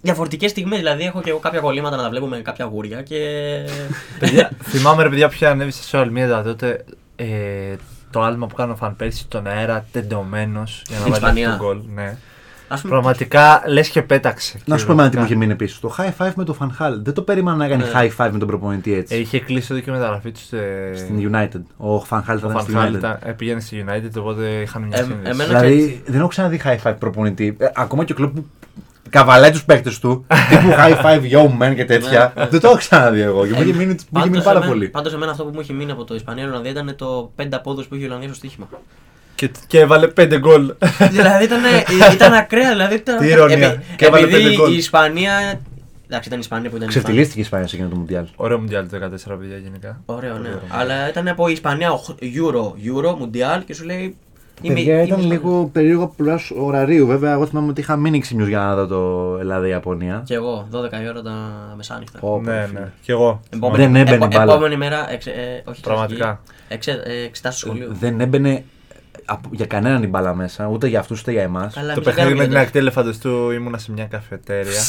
διαφορετικές 0.00 0.50
στιγμές. 0.50 0.78
Δηλαδή 0.78 1.04
έχω 1.04 1.20
και 1.22 1.30
εγώ 1.30 1.38
κάποια 1.38 1.60
κολλήματα 1.60 1.96
να 1.96 2.02
τα 2.02 2.08
βλέπω 2.10 2.26
με 2.26 2.38
κάποια 2.38 2.64
γούρια 2.64 3.02
και. 3.02 3.18
παιδιά, 4.18 4.50
θυμάμαι 4.62 5.02
ρε 5.02 5.08
παιδιά 5.08 5.28
ποια 5.28 5.50
ανέβη 5.50 5.70
στα 5.70 6.04
social 6.04 6.06
media 6.40 6.44
τότε 6.44 6.84
ε, 7.16 7.26
το 8.10 8.22
άλμα 8.22 8.46
που 8.46 8.54
κάνω 8.54 8.76
φαν 8.76 8.96
πέρσι 8.96 9.18
στον 9.18 9.46
αέρα 9.46 9.86
τεντωμένος 9.92 10.82
για 10.88 10.98
να 10.98 11.00
Στην 11.00 11.12
βάλει 11.12 11.24
Ισπανία. 11.40 11.50
αυτό 11.52 11.64
το 11.64 11.72
γκολ. 11.72 11.80
Ναι. 11.94 12.16
Ας 12.72 12.80
πούμε, 12.80 12.92
Πραγματικά 12.92 13.62
λες 13.66 13.88
και 13.88 14.02
πέταξε. 14.02 14.58
Να 14.64 14.78
σου 14.78 14.86
πω 14.86 14.92
εμένα 14.92 15.08
τι 15.08 15.16
μου 15.16 15.24
είχε 15.24 15.34
Κυριολεκτικά. 15.34 15.64
μείνει 15.66 15.90
πίσω. 15.94 16.06
Το 16.14 16.14
high 16.18 16.26
five 16.28 16.34
με 16.36 16.44
τον 16.44 16.54
Φανχάλ. 16.54 17.02
Δεν 17.02 17.14
το 17.14 17.22
περίμενα 17.22 17.56
να 17.56 17.68
κάνει 17.68 17.82
Ναι. 17.82 17.90
high 17.94 18.10
five 18.26 18.30
με 18.32 18.38
τον 18.38 18.48
προπονητή 18.48 18.94
Ε, 18.94 18.98
έτσι. 18.98 19.16
είχε 19.16 19.40
κλείσει 19.40 19.68
εδώ 19.72 19.80
και 19.80 19.90
μεταγραφή 19.90 20.32
του 20.32 20.40
Στην 20.96 21.30
United. 21.34 21.60
Ο 21.76 22.00
Φανχάλ 22.04 22.38
θα 22.40 22.46
Ο 22.46 22.50
ήταν 22.50 22.62
στην 22.62 22.74
Φανχάλ 22.74 22.92
United. 22.94 22.98
ήταν- 22.98 23.18
ε, 23.24 23.30
πήγαινε 23.32 23.60
στη 23.60 23.84
United, 23.88 24.10
οπότε 24.18 24.44
είχαν 24.48 24.82
μια 24.82 24.98
Ε, 24.98 25.02
σύνδεση. 25.02 25.20
εμένα- 25.30 25.44
Δηλαδή 25.60 26.02
δεν 26.06 26.18
έχω 26.18 26.28
ξαναδεί 26.28 26.60
high 26.64 26.78
five 26.90 26.94
προπονητή. 26.98 27.56
Ε, 27.58 27.66
ακόμα 27.74 28.04
και 28.04 28.12
ο 28.12 28.14
κλοπ 28.14 28.34
που 28.34 28.46
καβαλάει 29.10 29.50
τους 29.50 29.64
παίκτες 29.64 29.98
του. 29.98 30.26
τύπου 30.50 30.68
high 30.78 31.04
five 31.04 31.22
yo 31.32 31.62
man 31.62 31.74
και 31.74 31.84
τέτοια. 31.84 32.32
Ναι, 32.36 32.42
ναι. 32.42 32.48
δεν 32.50 32.60
το 32.60 32.68
έχω 32.68 32.76
ξαναδεί 32.76 33.20
εγώ. 33.20 33.46
Και 33.46 33.52
μου 33.54 33.62
είχε 33.62 33.72
μείνει, 33.72 33.94
μου 34.10 34.18
είχε 34.20 34.28
μείνει 34.28 34.42
πάρα 34.42 34.60
πολύ. 34.60 34.88
Πάντως, 34.88 35.12
εμένα 35.14 35.30
αυτό 35.30 35.44
που 35.44 35.50
μου 35.54 35.60
είχε 35.60 35.72
μείνει 35.72 35.90
από 35.90 36.04
το 36.04 36.14
Ισπανία 36.14 36.44
Ολλανδία 36.46 36.70
ήταν 36.70 36.94
το 36.96 37.32
5 37.36 37.56
απόδοση 37.56 37.88
που 37.88 37.94
είχε 37.94 38.04
η 38.04 38.06
Ολλανδίας 38.06 38.30
στο 38.36 38.46
στοίχημα. 38.46 38.68
Και, 39.40 39.50
και 39.66 39.78
έβαλε 39.80 40.06
πέντε 40.08 40.38
γκολ. 40.38 40.74
δηλαδή 41.10 41.44
ήταν, 41.44 41.60
ήταν 42.14 42.32
ακραία. 42.32 42.70
Δηλαδή, 42.70 42.94
ήταν, 42.94 43.18
Τι 43.18 43.26
ηρωνία. 43.28 43.82
Και 43.96 44.04
έβαλε 44.06 44.26
πέντε 44.26 44.36
επειδή 44.38 44.54
γκολ. 44.54 44.72
η 44.72 44.76
Ισπανία. 44.76 45.32
Εντάξει, 46.06 46.28
ήταν 46.28 46.38
η 46.38 46.42
Ισπανία 46.42 46.70
που 46.70 46.76
ήταν. 46.76 46.88
η 46.88 46.90
Ισπανία. 46.90 46.90
Ξεφτυλίστηκε 46.90 47.38
η 47.38 47.42
Ισπανία 47.42 47.66
σε 47.66 47.76
εκείνο 47.76 47.90
το 47.90 47.96
Μουντιάλ. 47.96 48.24
Ωραίο 48.36 48.58
Μουντιάλ 48.58 48.88
το 48.88 48.96
14 48.96 49.36
παιδιά 49.38 49.56
γενικά. 49.56 50.00
Ωραίο, 50.06 50.32
ναι. 50.32 50.38
Ωραίο. 50.48 50.60
Αλλά 50.68 51.08
ήταν 51.08 51.28
από 51.28 51.48
η 51.48 51.52
Ισπανία 51.52 51.92
οχ- 51.92 52.10
Euro, 52.20 52.62
Euro, 52.64 53.10
Mundial 53.10 53.62
και 53.66 53.74
σου 53.74 53.84
λέει. 53.84 54.16
είμαι- 54.62 54.74
Παιδιά 54.74 54.94
είμαι 54.94 55.02
ήταν 55.02 55.18
Ισπανός. 55.18 55.30
λίγο 55.42 55.70
περίεργο 55.72 56.02
από 56.04 56.14
πλευρά 56.16 56.40
ωραρίου. 56.56 57.06
Βέβαια, 57.06 57.32
εγώ 57.32 57.46
θυμάμαι 57.46 57.68
ότι 57.68 57.80
είχα 57.80 57.96
μείνει 57.96 58.18
ξύπνιος 58.20 58.48
για 58.48 58.58
να 58.58 58.74
δω 58.74 58.86
το 58.86 59.36
Ελλάδα-Ιαπωνία. 59.40 60.22
Και 60.26 60.34
εγώ, 60.34 60.68
12 60.70 61.02
η 61.02 61.08
ώρα 61.08 61.22
τα 61.22 61.32
μεσάνυχτα. 61.76 62.18
Πω, 62.18 62.28
πω, 62.44 62.50
ναι, 62.50 62.64
φίλε. 62.68 62.80
ναι. 62.80 62.92
Κι 63.02 63.10
εγώ. 63.10 63.40
Επόμενη, 63.50 63.82
Δεν 63.84 63.96
έμπαινε 63.96 64.16
επο- 64.16 64.26
μπάλα. 64.26 64.52
επόμενη 64.52 64.76
μέρα, 64.76 65.12
εξε, 65.12 65.30
ε, 65.30 65.62
όχι 65.70 65.80
Πραγματικά. 65.80 66.40
εξετάσει 66.68 67.00
εξε, 67.04 67.20
ε, 67.20 67.24
εξετάσεις 67.24 67.60
στο 67.60 67.68
σχολείο. 67.68 67.88
Δεν 68.00 68.20
έμπαινε 68.20 68.50
από- 68.52 68.62
για 69.50 69.66
κανέναν 69.66 70.02
η 70.02 70.06
μπάλα 70.06 70.34
μέσα, 70.34 70.66
ούτε 70.66 70.86
για 70.86 70.98
αυτούς 71.00 71.20
ούτε 71.20 71.30
για 71.32 71.42
εμάς. 71.42 71.74
Καλά, 71.74 71.86
Το 71.86 71.92
εμείς 71.92 72.04
δεν 72.04 72.14
παιχνίδι 72.14 72.28
με 72.28 72.34
κάναμε 72.34 72.44
την 72.44 72.52
και 72.52 72.58
ακτή 72.58 72.78
ελεφαντοστού 72.78 73.50
ήμουνα 73.50 73.78
σε 73.78 73.92
μια 73.92 74.04
καφετέρια. 74.04 74.80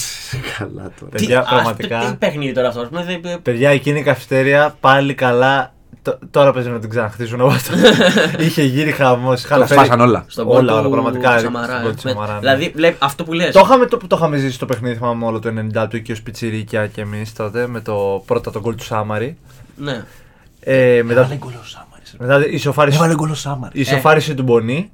Καλά 0.57 0.81
τώρα. 0.99 1.11
Τι- 1.11 1.17
Παιδιά, 1.17 1.39
ας, 1.39 1.47
πραγματικά. 1.49 1.99
Τι, 1.99 2.05
τι 2.05 2.15
παιχνίδι 2.15 2.53
τώρα 2.53 2.67
αυτός, 2.67 2.83
ας 2.83 2.89
πούμε, 2.89 3.03
δεν- 3.21 3.41
Παιδιά, 3.41 3.69
εκείνη 3.69 3.99
η 3.99 4.03
καφετέρια 4.03 4.75
πάλι 4.79 5.13
καλά. 5.13 5.73
τ- 6.01 6.09
Τώρα 6.31 6.51
παίζει 6.53 6.69
να 6.69 6.79
την 6.79 6.89
ξαναχτίσουν 6.89 7.41
όπως 7.41 7.61
Είχε 8.45 8.63
γύρει 8.63 8.91
χαμός. 8.91 9.41
Τα 9.41 9.67
σπάσαν 9.67 9.99
όλα. 9.99 10.25
Στον 10.27 10.47
Όλα, 10.47 10.59
γκολ 10.59 10.69
όλα, 10.69 10.81
του 10.83 10.89
πραγματικά, 10.89 11.39
Σαμαρά, 11.39 11.65
στον 11.67 11.81
γκολ 11.81 11.91
του 11.95 11.99
ε. 11.99 12.03
Με- 12.03 12.11
Σαμαρά, 12.11 12.33
ναι. 12.33 12.39
Δηλαδή, 12.39 12.71
βλέπει 12.75 12.95
αυτό 12.99 13.23
που 13.23 13.33
λες. 13.33 13.53
Το 13.53 13.59
είχαμε, 13.65 13.85
το, 13.85 13.97
το 14.07 14.15
είχαμε 14.15 14.37
ζήσει 14.37 14.59
το 14.59 14.65
παιχνίδι, 14.65 14.95
θυμάμαι 14.95 15.25
όλο 15.25 15.39
το 15.39 15.49
90 15.83 15.87
του 15.89 16.01
και 16.01 16.11
ο 16.11 16.15
Σπιτσιρίκια 16.15 16.87
και 16.87 17.01
εμείς 17.01 17.33
τότε 17.33 17.67
με 17.67 17.81
το 17.81 18.23
πρώτα 18.25 18.51
τον 18.51 18.61
γκολ 18.61 18.75
του 18.75 18.83
Σάμαρη. 18.83 19.37
Ναι. 19.75 20.03
Ε, 20.59 21.01
μετά 21.05 21.19
Έβαλε 21.19 21.35
γκολ 21.35 21.51
ο 21.53 21.63
Σάμαρης, 21.65 21.90
ρε. 21.90 21.90
Μετά 22.19 22.47
η 22.47 22.53
ισοφάριση, 22.53 22.97
Έβαλε 22.97 23.13
γκολ 23.15 23.29
ο 23.29 23.33
Σάμαρης. 23.33 23.77
η 23.77 23.81
ισοφάριση 23.81 24.33
του 24.33 24.43
Μπονί. 24.43 24.91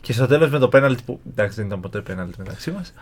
Και 0.00 0.12
στο 0.12 0.26
τέλος 0.26 0.50
με 0.50 0.58
το 0.58 0.68
πέναλτι 0.68 1.02
που. 1.06 1.20
Εντάξει, 1.30 1.56
δεν 1.56 1.66
ήταν 1.66 1.80
ποτέ 1.80 2.00
πέναλτι 2.00 2.34
μεταξύ 2.38 2.70
μας. 2.70 2.94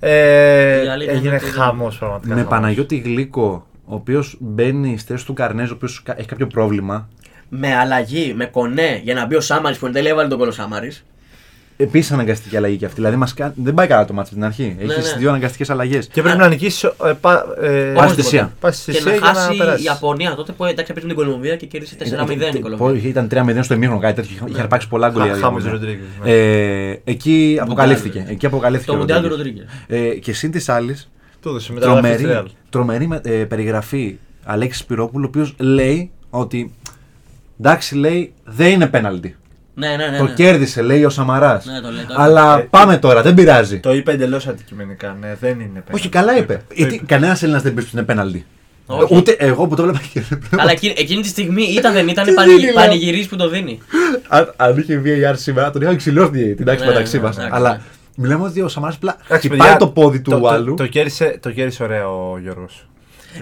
Ε, 0.00 0.84
Η 0.84 0.88
αλήθεια 0.88 1.12
έγινε 1.12 1.28
είναι 1.28 1.36
ότι- 1.36 1.50
χαμός 1.50 1.98
πραγματικά. 1.98 2.34
Με 2.34 2.40
χαμός. 2.40 2.50
Παναγιώτη 2.58 2.96
Γλίκο, 2.96 3.66
ο 3.84 3.94
οποίος 3.94 4.36
μπαίνει 4.40 4.98
στη 4.98 5.12
θέση 5.12 5.24
του 5.26 5.32
Καρνέζ, 5.32 5.70
ο 5.70 5.74
οποίος 5.74 6.02
έχει 6.16 6.28
κάποιο 6.28 6.46
πρόβλημα. 6.46 7.08
Με 7.48 7.76
αλλαγή, 7.76 8.34
με 8.36 8.44
κονέ 8.46 9.00
για 9.04 9.14
να 9.14 9.26
μπει 9.26 9.34
ο 9.34 9.40
Σάμαρης 9.40 9.78
που 9.78 9.86
εν 9.86 9.92
τέλει 9.92 10.08
έβαλε 10.08 10.28
τον 10.28 10.38
κόλλο 10.38 10.50
Σάμαρης. 10.50 11.04
Επίσης 11.80 12.12
αναγκαστική 12.12 12.56
αλλαγή 12.56 12.76
και 12.76 12.84
αυτή. 12.84 12.96
Δηλαδή 12.96 13.16
μας 13.16 13.34
κα- 13.34 13.52
δεν 13.56 13.74
πάει 13.74 13.86
καλά 13.86 14.04
το 14.04 14.12
μάτι 14.12 14.26
από 14.28 14.34
την 14.38 14.44
αρχή. 14.44 14.76
Έχεις 14.78 15.12
ναι. 15.12 15.18
δύο 15.18 15.28
αναγκαστικές 15.28 15.70
αλλαγές. 15.70 16.06
Και 16.06 16.22
πρέπει 16.22 16.38
να 16.38 16.48
νικήσεις. 16.48 16.82
Ε, 16.84 16.92
πα, 17.20 17.44
ε, 17.60 17.92
Πας 17.94 18.10
στη 18.10 18.22
θυσία. 18.22 18.52
πας 18.60 18.76
στη 18.76 18.92
Και 18.92 18.96
θυσία 18.98 19.10
να 19.12 19.16
για 19.18 19.26
χάσει 19.26 19.48
να 19.50 19.56
περάσεις. 19.56 19.80
η 19.80 19.84
Ιαπωνία 19.84 20.34
τότε 20.34 20.52
που 20.52 20.64
εντάξει 20.64 20.92
παίζει 20.92 21.08
με 21.08 21.14
την 21.14 21.24
Κολομβία 21.24 21.56
και 21.56 21.66
κέρδισε 21.66 21.96
4-0 21.96 22.54
η 22.56 22.60
Κολομβία. 22.60 23.08
Ήταν 23.08 23.28
3-0 23.28 23.62
στο 23.62 23.74
ημίχρονο, 23.74 24.00
κάτι 24.00 24.14
τέτοιο. 24.14 24.46
Είχε 24.48 24.60
αρπάξει 24.60 24.88
πολλά 24.88 25.08
γκολ. 25.10 25.22
η 25.22 25.28
Χάμος 25.28 25.40
Ιαπωνία. 25.40 25.70
Ροντρίγκες, 25.70 26.06
ναι. 26.24 26.30
Ε, 26.90 27.00
Εκεί 27.04 27.58
αποκαλύφθηκε. 27.60 28.24
Εκεί 28.28 28.46
αποκαλύφθηκε. 28.46 28.90
Το 28.90 28.96
ο 28.96 29.00
Μουντιάλ 29.00 29.22
του 29.22 29.28
Ροντρίγκες. 29.28 29.64
Ροντρίγκες. 29.88 30.14
Ε, 30.16 30.18
Και 30.18 30.32
συν 30.32 30.50
της 30.50 30.68
άλλης, 30.68 31.10
Του 31.40 31.48
έδωσε 31.48 31.72
μεταγραφή 31.72 32.14
στη 32.14 32.22
τρομερή, 32.24 32.46
Real. 32.48 32.50
τρομερή 32.70 33.06
με- 33.06 33.20
ε, 33.24 33.30
περιγραφή 33.30 34.16
Αλέξης 34.44 34.80
Σπυρόπουλου, 34.82 35.24
ο 35.24 35.28
οποίος 35.28 35.54
λέει 35.58 36.10
ότι 36.30 36.72
εντάξει, 37.60 37.94
λέει 37.96 38.32
δεν 38.44 38.70
είναι 38.70 38.86
πέναλτι. 38.86 39.36
Ναι, 39.78 39.96
ναι, 39.96 40.06
ναι. 40.06 40.18
Το 40.18 40.24
ναι. 40.24 40.30
κέρδισε, 40.34 40.82
λέει 40.82 41.04
ο 41.04 41.08
Σαμαράς. 41.10 41.64
Ναι, 41.64 41.80
το 41.80 41.90
λέει, 41.90 42.04
το 42.08 42.14
Αλλά 42.16 42.58
Ε, 42.58 42.66
πάμε 42.70 42.96
τώρα, 42.96 43.22
δεν 43.22 43.34
πειράζει. 43.34 43.80
Το 43.80 43.92
είπε 43.94 44.12
εντελώς 44.12 44.46
αντικειμενικά. 44.46 45.16
Ναι, 45.20 45.36
δεν 45.40 45.50
είναι 45.50 45.60
πέναλτι. 45.68 45.92
Όχι, 45.94 46.08
καλά 46.08 46.32
Το 46.32 46.38
είπε. 46.38 46.54
Το 46.68 46.74
Γιατί 46.74 46.94
είπε. 46.94 47.04
κανένας 47.06 47.42
Έλληνας 47.42 47.62
δεν 47.62 47.74
πει 47.74 47.80
ότι 47.80 47.90
είναι 47.92 48.02
πέναλτι. 48.02 48.46
Όχι. 48.86 49.14
Ούτε 49.16 49.36
εγώ 49.38 49.66
που 49.66 49.74
το 49.76 49.82
βλέπα 49.82 50.00
και. 50.12 50.22
Αλλά 50.56 50.70
εκείνη, 50.70 50.94
εκείνη 50.96 51.22
τη 51.22 51.28
στιγμή 51.28 51.62
ήταν 51.62 51.92
δεν 51.92 52.08
ήταν 52.08 52.24
Τι 52.26 52.32
πανηγυ, 52.32 52.56
δίνει, 52.56 52.72
λέω. 52.72 52.74
πανηγυρίζει 52.84 53.28
που 53.28 53.36
το 53.36 53.48
δίνει. 53.48 53.78
αν, 54.28 54.52
αν 54.56 54.78
είχε 54.78 55.02
VAR 55.04 55.32
σήμερα, 55.36 55.70
τον 55.70 55.82
είχα 55.82 55.96
ξυλώσει 55.96 56.54
την 56.54 56.64
τάξη 56.64 56.84
Ναι, 56.84 56.90
μεταξύ 56.90 57.16
ναι, 57.16 57.22
μας. 57.22 57.36
εντάξει, 57.36 57.54
Αλλά 57.56 57.70
ναι. 57.72 57.80
μιλάμε 58.16 58.44
ότι 58.44 58.60
ο 58.60 58.68
Σαμαράς 58.68 58.96
απλά 58.96 59.16
Εντάξει, 59.26 59.48
χτυπάει 59.48 59.58
παιδιά, 59.68 59.76
το 59.76 59.86
πόδι 59.88 60.20
του 60.20 60.30
το, 60.30 60.38
το- 60.38 60.48
άλλου. 60.48 60.74
Το, 60.74 60.86
κέρδισε, 60.86 61.38
το 61.42 61.50
κέρδισε 61.50 61.82
ωραία 61.82 62.08
ο 62.08 62.38
Γιώργος. 62.42 62.87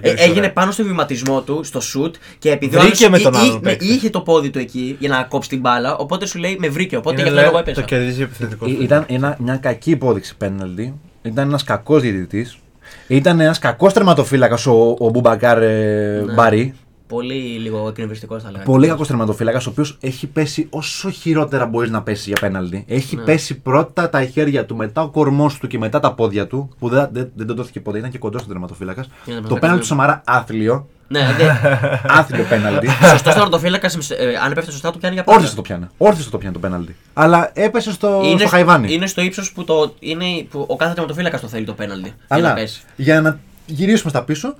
Ε, 0.01 0.11
έγινε 0.17 0.49
πάνω 0.49 0.71
στο 0.71 0.85
βηματισμό 0.85 1.41
του, 1.41 1.61
στο 1.65 1.81
σουτ 1.81 2.15
και 2.39 2.51
επειδή 2.51 2.77
ο 2.77 2.81
Βρήκε 2.81 3.05
άλλος 3.07 3.19
με 3.23 3.31
τον 3.31 3.41
εί- 3.41 3.45
άλλον 3.45 3.57
εί- 3.57 3.61
παίκτη. 3.63 3.87
είχε 3.87 4.11
το 4.11 4.21
πόδι 4.21 4.51
του 4.51 4.59
εκεί 4.59 4.97
για 4.99 5.09
να 5.09 5.23
κόψει 5.23 5.49
την 5.49 5.61
μπάλα, 5.61 5.97
οπότε 5.97 6.27
σου 6.27 6.39
λέει 6.39 6.57
με 6.61 6.69
βρήκε. 6.69 6.97
Οπότε 6.97 7.17
γι' 7.17 7.23
αυτό 7.23 7.35
λέει, 7.35 7.45
εγώ 7.45 7.59
έπεσα. 7.59 7.81
Το 7.81 7.87
κερδίζει 7.87 8.23
επιθετικός. 8.23 8.71
Ε, 8.71 8.77
Ήταν 8.83 9.05
ένα, 9.09 9.37
μια 9.41 9.57
κακή 9.57 9.91
υπόδειξη 9.91 10.37
πέναλτι. 10.37 10.95
Ήταν 11.23 11.49
ένας 11.49 11.65
κακός 11.65 12.03
διαιτητής. 12.03 12.59
Ήταν 13.07 13.41
ένας 13.41 13.59
κακός 13.59 13.93
τερματοφύλακας 13.93 14.67
ο, 14.67 14.97
ο 14.99 15.09
Μπουμπακάρ 15.09 15.63
ε, 15.63 16.23
Ναι. 16.27 16.33
Μπαρί. 16.33 16.75
Πολύ 17.07 17.35
λίγο 17.35 17.89
εκνευριστικός 17.89 18.43
θα 18.43 18.49
λέγαμε. 18.51 18.65
Πολύ 18.65 18.87
κακός 18.89 19.07
τερματοφύλακας, 19.07 19.67
ο 19.67 19.71
οποίος 19.71 19.97
έχει 20.01 20.27
πέσει 20.27 20.67
όσο 20.71 21.11
χειρότερα 21.11 21.67
μπορείς 21.67 21.91
να 21.91 22.03
πέσεις 22.03 22.27
για 22.27 22.37
πέναλτι. 22.41 22.85
Έχει 22.89 23.17
Ναι. 23.17 23.23
πέσει 23.23 23.59
πρώτα 23.61 24.09
τα 24.09 24.25
χέρια 24.25 24.67
του, 24.67 24.77
μετά 24.77 25.03
ο 25.03 25.09
κορμός 25.11 25.59
του 25.59 25.67
και 25.67 25.79
μετά 25.79 26.01
τα 26.01 26.15
πόδια 26.15 26.47
του, 26.47 26.75
που 26.79 26.89
δεν, 26.89 27.09
δεν, 27.13 27.31
δεν 27.35 27.47
τον 27.47 27.57
δόθηκε 27.57 27.81
ποτέ, 27.81 27.99
ήταν 27.99 28.11
και 28.11 28.19
κοντός 28.19 28.43
ο 28.43 28.47
τερματοφύλακας. 28.47 29.09
Είναι 29.27 29.41
Το 29.41 29.49
το 29.49 29.55
πέναλτι 29.55 29.81
του 29.81 29.87
Σαμαρά 29.87 30.23
άθλιο. 30.27 30.89
Ναι, 31.09 31.21
δε, 31.39 31.49
άθλιο 32.19 32.45
πέναλτι. 32.49 32.89
σωστός 33.11 33.35
τερματοφύλακας, 33.35 34.11
ε, 34.11 34.33
αν 34.45 34.53
έπεφτε 34.53 34.71
σωστά, 34.71 34.91
του 34.93 34.99
πιάνει 34.99 35.15
για 35.15 35.25
πάντα. 35.25 35.37
Όρθιος 35.39 35.55
το 35.57 35.63
πιάνε. 35.63 35.91
Όρθιος 35.97 36.31
το 36.31 36.39
πιάνε 36.39 36.55
το 36.55 36.61
πέναλτι. 36.61 36.97
Αλλά 37.13 37.51
έπεσε 37.55 37.93
στο, 37.93 38.21
Είναι, 38.25 38.39
στο 38.39 38.49
χαϊβάνι. 38.49 38.93
είναι 38.95 39.07
στο 39.07 39.21
ύψος 39.23 39.53
που, 39.53 39.65
το, 39.65 39.95
είναι, 39.99 40.25
που 40.51 40.65
ο 40.69 40.77
κάθε 40.77 40.93
τερματοφύλακας 40.95 41.41
το 41.41 41.49
θέλει 41.49 41.65
το 41.65 41.73
πέναλτι. 41.73 42.09
Για 42.09 42.17
να 42.29 42.37
Αλλά 42.37 42.53
πέσει. 42.55 42.83
για 42.97 43.21
να 43.21 43.39
γυρίσουμε 43.67 44.11
στα 44.11 44.23
πίσω, 44.25 44.55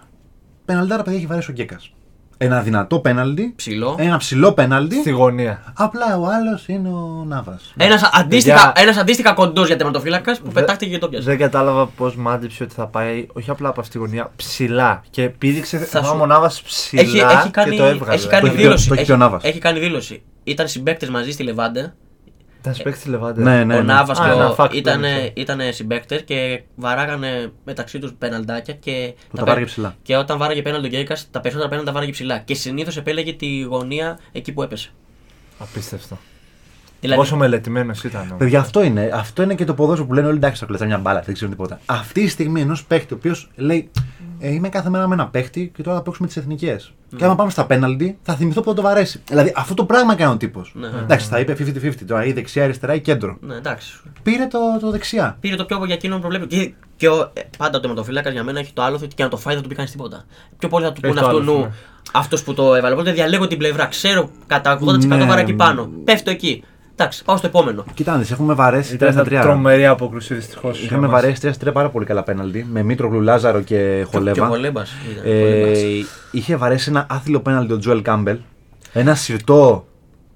πέναλτάρα 0.65 1.03
παιδιά 1.03 1.19
έχει 1.19 1.27
βαρέσει 1.29 1.51
ο 1.51 1.53
Γκέκας. 1.55 1.91
Ένα 2.39 2.61
δυνατό 2.61 2.99
πέναλτι. 2.99 3.53
Ψηλό. 3.57 3.97
Ένα 3.99 4.17
ψηλό 4.17 4.53
πέναλτι. 4.53 4.97
Στη 4.97 5.11
γωνία. 5.11 5.73
Απλά 5.77 6.19
ο 6.19 6.27
άλλος 6.27 6.69
είναι 6.69 6.89
ο 6.89 7.25
Νάβα. 7.27 7.59
Ένας 7.77 8.11
αντίστοιχα, 8.13 8.55
Παιδιά- 8.57 8.73
ένας 8.85 8.97
αντίστοιχα 8.97 9.33
κοντός 9.33 9.67
για 9.67 9.77
τερματοφύλακας 9.77 10.39
που 10.41 10.51
πετάχτηκε 10.53 10.91
και 10.91 10.99
το 10.99 11.09
πιάσε. 11.09 11.25
Δεν 11.25 11.39
κατάλαβα 11.39 11.87
πώς 11.87 12.17
μάντεψε 12.17 12.63
ότι 12.63 12.75
θα 12.75 12.87
πάει 12.87 13.27
όχι 13.33 13.51
απλά 13.51 13.69
από 13.69 13.81
αυτή 13.81 13.93
τη 13.93 13.99
γωνία, 13.99 14.31
ψηλά. 14.37 15.03
Και 15.11 15.29
πήδηξε 15.29 15.79
Θα 15.79 15.85
θα 16.01 16.07
σου- 16.07 16.17
Μονάβα 16.17 16.51
ψηλά 16.65 17.03
Έχει, 17.03 17.19
έχει, 17.19 17.51
κάνει, 17.51 17.71
και 17.71 17.77
το 17.77 17.85
έβγαλε. 17.85 18.15
έχει 18.15 18.29
κάνει 18.29 18.41
Το 18.49 18.53
έχει 18.55 18.57
δήλωση. 18.63 18.83
πει- 18.83 18.89
το 18.89 18.93
έχει 18.95 19.01
έχει, 19.03 19.11
πει 19.11 19.13
ο 19.13 19.17
Νάβας. 19.17 19.43
έχει 19.45 19.59
κάνει 19.59 19.79
δήλωση. 19.79 20.23
Ήταν 20.45 20.69
συμπαίκτες 20.69 21.09
μαζί 21.09 21.31
στη 21.31 21.43
Λεβάντε. 21.43 21.95
Ήταν 22.67 22.75
συμπαίκτη 22.79 23.03
τη 23.03 23.09
Λεβάντε. 23.09 23.43
Ναι, 23.43 23.65
ναι. 23.65 23.77
ο 23.77 23.83
Νάβα 23.83 24.23
Α, 24.23 24.33
ένα 24.33 24.55
fact 24.57 24.69
και 24.71 24.77
ήταν, 24.77 25.01
που 25.01 25.07
έδειξε. 25.07 25.33
ήταν 25.35 25.61
συμπαίκτες 25.73 26.23
και 26.23 26.63
βαράγανε 26.75 27.53
μεταξύ 27.65 27.99
τους 27.99 28.13
πέναλτάκια. 28.19 28.75
Και, 28.75 29.15
Που 29.31 29.37
τα 29.37 29.45
βάραγε 29.45 29.65
ψηλά. 29.65 29.95
και 30.03 30.17
όταν 30.17 30.39
βάραγε 30.39 30.63
πέναλτι 30.63 30.87
ο 30.87 30.91
Γκέικα, 30.91 31.17
τα 31.31 31.41
περισσότερα 31.41 31.69
πέναλτι 31.69 31.87
τα 31.89 31.95
βάραγε 31.95 32.13
ψηλά. 32.13 32.39
Και 32.39 32.55
συνήθως 32.55 32.97
επέλεγε 32.97 33.33
τη 33.33 33.61
γωνία 33.61 34.19
εκεί 34.33 34.53
που 34.53 34.63
έπεσε. 34.63 34.91
Απίστευτο. 35.59 36.19
Δηλαδή, 37.01 37.21
Πόσο 37.21 37.37
μελετημένο 37.37 37.95
ήταν. 38.05 38.21
όμως. 38.23 38.37
Παιδιά, 38.39 38.61
αυτό 38.61 38.83
είναι. 38.83 39.11
Αυτό 39.15 39.43
είναι 39.43 39.55
και 39.55 39.65
το 39.65 39.75
ποδόσφαιρο 39.75 40.07
που 40.07 40.15
λένε 40.15 40.27
όλοι 40.27 40.37
εντάξει, 40.37 40.61
θα 40.61 40.67
κλειστά 40.67 40.87
μια 40.87 40.99
μπάλα, 40.99 41.21
δεν 41.21 41.35
ξέρω 41.35 41.51
τίποτα. 41.51 41.81
Αυτή 41.87 42.23
τη 42.23 42.29
στιγμή 42.29 42.61
ενός 42.61 42.85
παίχτη 42.85 43.15
ο 43.15 43.17
οποίος 43.17 43.49
λέει 43.57 43.91
ε, 44.39 44.53
Είμαι 44.53 44.69
κάθε 44.69 44.91
μέρα 44.91 45.09
με 45.09 45.15
ένα 45.15 45.27
παίχτη 45.29 45.73
και 45.77 45.83
τώρα 45.83 45.97
θα 45.97 46.03
παίξουμε 46.03 46.27
τις 46.27 46.37
εθνικές. 46.37 46.93
Και 47.17 47.25
άμα 47.25 47.35
πάμε 47.35 47.51
στα 47.51 47.67
πέναλτι, 47.67 48.19
θα 48.23 48.35
θυμηθώ 48.35 48.61
που 48.61 48.69
θα 48.69 48.75
το 48.75 48.83
βαρέσει. 48.83 49.23
Δηλαδή 49.29 49.53
αυτό 49.57 49.75
το 49.75 49.85
πράγμα 49.85 50.13
έκανε 50.13 50.31
ο 50.33 50.37
τύπος. 50.37 50.73
Ναι. 50.75 50.87
Εντάξει, 50.87 51.27
θα 51.29 51.39
είπε 51.41 51.57
50-50 51.59 51.95
τώρα 52.07 52.25
ή 52.25 52.33
δεξιά, 52.33 52.65
αριστερά 52.65 52.95
ή 52.95 53.01
κέντρο. 53.01 53.37
ναι, 53.41 53.55
εντάξει. 53.55 54.01
Πήρε 54.23 54.47
το, 54.47 54.59
το 54.81 54.91
δεξιά. 54.91 55.37
Πήρε 55.41 55.57
το 55.57 55.65
πιο 55.65 55.85
για 55.85 55.95
εκείνον 55.95 56.21
που 56.21 56.29
προβλέπει. 56.29 56.47
Και, 56.57 56.73
και 56.97 57.09
ο, 57.09 57.31
ε, 57.33 57.41
πάντα 57.59 57.79
ο 57.79 57.81
τερματοφύλακας 57.81 58.33
για 58.33 58.45
μένα 58.45 58.59
έχει 58.59 58.73
το 58.73 58.83
άλλο 58.83 58.97
ότι 58.97 59.15
και 59.15 59.23
να 59.23 59.29
το 59.29 59.37
φάει 59.37 59.55
δεν 59.55 59.63
του 59.63 59.69
πει 59.69 59.75
κανείς 59.75 59.91
τίποτα. 59.91 60.25
Πιο 60.59 60.69
πολύ 60.69 60.85
θα 60.85 60.93
του 60.93 61.01
Έχει 61.05 61.15
πούνε 61.15 61.21
το 61.21 61.27
αυτού 61.37 61.41
άλλο, 61.43 61.53
νου 61.53 61.61
ναι. 61.61 61.71
αυτό 62.13 62.37
που 62.45 62.55
το 62.55 62.75
έβαλε. 62.75 62.95
Οπότε 62.95 63.13
διαλέγω 63.13 63.47
την 63.47 63.59
πλευρά. 63.59 63.87
Ξέρω 63.87 64.31
κατά 64.47 64.79
80% 64.83 64.99
Ναι. 65.07 65.25
βαρά 65.25 65.41
εκεί 65.41 65.53
πάνω. 65.55 65.91
Πέφτω 66.05 66.31
εκεί. 66.31 66.63
Εντάξει, 66.99 67.25
πάω 67.25 67.37
στο 67.37 67.47
επόμενο. 67.47 67.85
Κοιτάξτε, 67.95 68.35
έχουμε 68.35 68.55
βαρέσει 68.55 68.93
3 68.93 68.95
Ήταν 68.95 69.13
στα 69.13 69.25
μια 69.31 69.41
3. 69.41 69.45
τρομερή 69.45 69.87
απόκριση 69.87 70.35
δυστυχώς. 70.35 70.83
Είχαμε 70.83 71.07
βαρέσει 71.07 71.41
3 71.47 71.51
στα 71.53 71.69
3 71.71 71.73
πάρα 71.73 71.89
πολύ 71.89 72.05
καλά 72.07 72.23
πέναλτι 72.23 72.67
με 72.71 72.83
Μήτρογλου, 72.83 73.21
Λάζαρο 73.21 73.61
και 73.61 73.77
Και 73.77 74.03
ο 74.07 74.09
Χολέβα. 74.11 74.47
Χολέμπας 74.47 74.93
ήταν, 75.13 75.33
Ε, 75.33 75.39
Χολέμπας. 75.41 75.79
είχε 76.31 76.57
βαρέσει 76.57 76.89
ένα 76.91 77.07
άθλιο 77.11 77.41
πέναλτι 77.41 77.73
ο 77.73 77.79
Τζουέλ 77.79 78.03
Κάμπελ. 78.03 78.39
Ένα 78.93 79.15
σιρτό. 79.15 79.87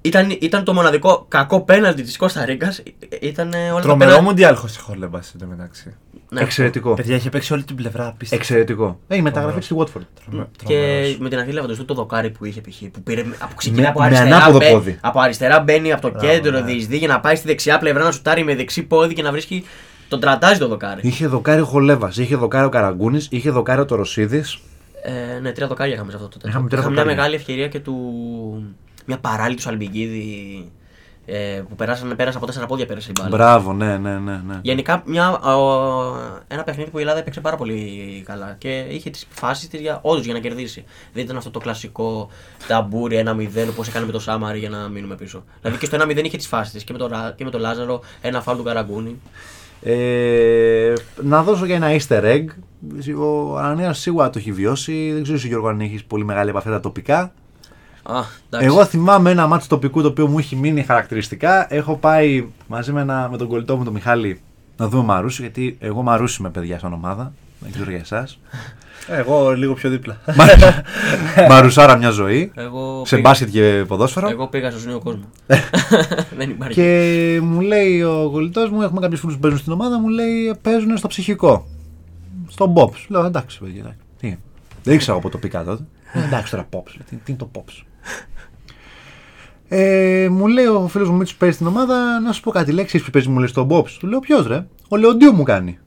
Ήταν, 0.03 0.37
ήταν 0.41 0.65
το 0.65 0.73
μοναδικό 0.75 1.25
κακό 1.29 1.61
πέναλτι 1.61 2.03
της 2.03 2.17
Κώστα 2.17 2.45
Ρίκας. 2.45 2.83
Ήταν 3.21 3.53
ε, 3.53 3.57
όλα 3.67 3.75
τα 3.75 3.81
Τρομερό 3.81 3.99
πέναλτι- 3.99 4.23
μουντιάλ 4.23 4.55
χωρίς 4.55 4.77
χόλεμπα 4.77 5.21
εντωμεταξύ. 5.35 5.95
Ναι. 6.29 6.41
Εξαιρετικό. 6.41 6.95
Παιδιά 6.95 7.17
είχε 7.17 7.29
παίξει 7.31 7.53
όλη 7.53 7.63
την 7.65 7.77
πλευρά. 7.77 8.07
Απίστευτο. 8.07 8.37
Εξαιρετικό. 8.45 8.99
Ε, 9.09 9.17
η 9.17 9.23
μεταγραφή 9.23 9.61
στη 9.61 9.75
Watford. 9.79 9.85
Τρομε- 10.25 10.49
Και 10.57 10.65
τρομερός. 10.65 11.19
με 11.19 11.29
την 11.29 11.39
Αθήνα 11.39 11.55
Λεβαντοστού 11.55 11.85
το 11.85 11.95
δοκάρι 11.95 12.31
που 12.31 12.45
είχε 12.45 12.61
π.χ. 12.61 12.83
που 12.93 13.03
πήρε 13.03 13.21
από 13.39 13.55
ξεκινά 13.57 13.83
Με- 13.83 13.89
από 13.89 13.99
με 14.01 14.07
αριστερά. 14.07 14.37
ανάποδο 14.37 14.59
μπε- 14.59 14.73
πόδι. 14.73 14.99
από 15.01 15.21
αριστερά 15.21 15.61
μπαίνει 15.61 15.93
από 15.93 16.03
το 16.03 16.11
Μπράβο, 16.11 16.27
κέντρο, 16.27 16.51
ναι. 16.59 16.63
διεισδύει 16.63 16.99
για 16.99 17.09
να 17.09 17.21
πάει 17.21 17.37
στη 17.37 17.47
δεξιά 17.47 17.79
πλευρά 17.79 18.05
να 18.05 18.11
σουτάρει 18.13 18.45
με 18.45 18.55
δεξί 18.55 18.83
πόδι 18.83 19.15
και 19.15 19.23
να 19.23 19.31
βρίσκει. 19.31 19.65
Τον 20.09 20.21
τρατάζει 20.21 20.59
το 20.59 20.69
δοκάρι. 20.69 21.01
Είχε 21.05 21.27
δοκάρι 21.27 21.61
ο 21.61 21.65
Χολέβας, 21.65 22.17
είχε 22.17 22.37
δοκάρι 22.37 22.67
ο 22.67 22.69
Καραγκούνης, 22.69 23.27
είχε 23.31 23.51
δοκάρι 23.51 23.81
ο 23.81 23.85
Τοροσίδη. 23.85 24.45
Ε, 25.03 25.41
ναι, 25.41 25.53
τρία 25.53 25.67
δοκάρια 25.67 25.95
είχαμε 25.95 26.11
σε 26.11 26.17
αυτό 26.17 26.29
το 26.29 26.35
τέτοιο. 26.35 26.51
Είχαμε 26.51 26.69
τρία 26.69 26.79
Είχαμε 26.81 26.95
μια 26.95 27.05
δοκάρια. 27.05 27.23
μεγάλη 27.23 27.41
ευκαιρία 27.41 27.69
και 27.69 27.81
του. 27.81 27.95
Μια 29.07 29.19
παράλληλη 29.19 29.61
του 29.61 29.69
Αλμπιγκίδη 29.69 30.71
ε, 31.27 31.63
που 31.69 31.75
περάσανε, 31.75 32.15
πέρασε 32.15 32.37
από 32.37 32.47
τέσσερα 32.47 32.67
πόδια 32.67 32.87
πέρασε 32.87 33.11
η 33.11 33.13
μπάλα. 33.19 33.37
Μπράβο, 33.37 33.73
ναι, 33.73 33.99
ναι, 33.99 34.19
ναι. 34.19 34.41
ναι. 34.47 34.59
Γενικά 34.63 35.03
μια, 35.07 35.31
ο, 35.31 36.17
ένα 36.49 36.63
παιχνίδι 36.65 36.91
που 36.91 36.99
η 36.99 37.01
Ελλάδα 37.01 37.19
έπαιξε 37.19 37.41
πάρα 37.41 37.57
πολύ 37.57 38.23
καλά 38.27 38.55
και 38.59 38.87
είχε 38.89 39.11
τις 39.11 39.27
φάσεις 39.31 39.69
της 39.69 39.81
για, 39.81 39.99
όντως 40.03 40.25
για 40.25 40.35
να 40.35 40.41
κερδίσει. 40.41 40.85
Δεν 41.13 41.25
ήταν 41.25 41.37
αυτό 41.37 41.51
το 41.51 41.59
κλασικό 41.59 42.29
ταμπούρι 42.67 43.23
1-0 43.27 43.69
όπω 43.71 43.83
έκανε 43.89 44.07
με 44.07 44.13
το 44.13 44.21
Σάμαρι 44.21 44.59
για 44.59 44.69
να 44.69 44.89
μείνουμε 44.89 45.15
πίσω. 45.15 45.45
Δηλαδή 45.61 45.79
και 45.79 45.87
στο 45.87 45.99
1-0 46.01 46.25
είχε 46.25 46.37
τις 46.37 46.47
φάσεις 46.47 46.73
της 46.73 46.85
και, 46.85 46.93
με 46.93 46.99
το 46.99 47.07
Ρα- 47.07 47.35
και 47.37 47.45
με 47.45 47.51
το 47.51 47.59
Λάζαρο 47.59 48.01
ένα 48.21 48.41
φάουλ 48.41 48.59
του 48.59 48.65
Καραγκούνη. 48.65 49.21
Ε, 49.83 50.93
να 51.23 51.43
δώσω 51.43 51.67
και 51.67 51.73
ένα 51.73 51.89
easter 51.91 52.23
egg. 52.23 52.45
Ο 53.19 53.59
Ανανέας 53.59 53.99
σίγουρα 53.99 54.31
το 54.31 54.39
έχει 54.39 54.53
βιώσει. 54.53 55.13
Δεν 55.13 55.23
ξέρω 55.23 55.37
εσύ 55.37 55.49
Γιώργο 55.49 55.69
αν 55.69 55.81
έχεις 55.81 56.05
πολύ 56.05 56.25
μεγάλη 56.25 56.51
επαφή 56.51 56.69
με 56.69 56.75
τα 56.75 56.81
τοπικά. 56.81 57.33
Α, 58.03 58.21
εντάξει. 58.47 58.67
Εγώ 58.67 58.85
θυμάμαι 58.85 59.31
ένα 59.31 59.47
μάτι 59.47 59.67
τοπικού 59.67 60.03
το 60.03 60.09
οποίο 60.09 60.27
μου 60.27 60.39
έχει 60.39 60.57
μείνει 60.57 60.83
χαρακτηριστικά. 60.83 61.75
Έχω 61.75 61.97
πάει 61.97 62.47
μαζί 62.67 62.93
με, 62.93 63.01
ένα, 63.01 63.29
με 63.31 63.37
τον 63.37 63.49
κολλητό 63.49 63.77
μου 63.77 63.85
τον 63.85 63.93
Μιχάλη 63.93 64.41
να 64.77 64.89
δούμε 64.89 65.05
Μαρούσι, 65.05 65.43
γιατί 65.43 65.77
εγώ 65.81 66.03
Μαρούσι 66.03 66.43
με 66.43 66.51
παιδιά 66.51 66.79
σαν 66.79 66.93
ομάδα. 66.93 67.33
Δεν 67.61 67.73
ξέρω 67.73 67.91
για 67.91 67.99
εσάς. 67.99 68.39
Εγώ 69.09 69.51
λίγο 69.51 69.75
πιο 69.75 69.91
δίπλα. 69.91 70.17
Μαρουσάρα 71.51 71.97
μια 71.97 72.11
ζωή. 72.11 72.53
Εγώ 72.55 73.03
Σε 73.07 73.17
πήγα- 73.17 73.29
μπάσκετ 73.29 73.49
και 73.51 73.85
ποδόσφαιρο. 73.89 74.29
Εγώ 74.29 74.47
πήγα 74.47 74.71
στο 74.71 74.89
νέο 74.89 74.99
κόσμο. 75.01 75.25
Δεν 76.39 76.51
υπάρχει. 76.51 76.75
Και 76.75 77.41
μου 77.43 77.61
λέει 77.61 78.03
ο 78.03 78.29
κολλητός 78.33 78.71
μου, 78.71 78.83
έχουμε 78.83 79.01
κάποιους 79.01 79.21
φίλους 79.21 79.35
που 79.35 79.41
παίζουν 79.41 79.59
στην 79.61 79.73
ομάδα, 79.73 79.99
μου 79.99 80.09
λέει 80.09 80.55
παίζουν 80.63 80.97
στο 80.97 81.09
ψυχικό. 81.09 81.67
Στο 82.49 82.73
Pops. 82.77 83.05
Λέω 83.09 83.25
εντάξει, 83.25 83.59
παιδιά. 83.59 83.81
εντάξει. 83.81 83.99
Τι 84.21 84.27
είναι; 84.27 84.39
Δεν 84.83 84.95
ήξερα 84.95 85.17
από 85.17 85.29
τοπικά 85.29 85.65
τότε. 85.65 85.83
Ε, 86.13 86.25
εντάξει 86.25 86.51
τώρα 86.51 86.69
Pops. 86.73 86.91
Τι, 87.09 87.17
τι 87.17 87.33
είναι 87.33 87.39
το 87.39 87.51
Pops. 87.55 87.83
Ε, 89.73 90.29
μου 90.31 90.47
λέει 90.47 90.65
ο 90.67 90.89
φίλος 90.89 91.11
μου 91.11 91.17
Μίτσος 91.17 91.37
παίζει 91.37 91.55
στην 91.55 91.67
ομάδα, 91.67 92.21
να 92.21 92.33
σου 92.33 92.41
πω 92.41 92.51
κάτι 92.51 92.73
λέξει 92.73 92.99
που 93.05 93.11
παίζει 93.11 93.29
μου 93.29 93.39
λέει 93.39 93.49
στο 93.49 93.67
Pops. 93.71 93.91
Του 93.99 94.07
λέω 94.07 94.21
ποιος 94.21 94.47
ρε; 94.47 94.67
Ο 94.89 94.97
Λεοντίου 94.97 95.33
μου 95.33 95.43
κάνει. 95.43 95.79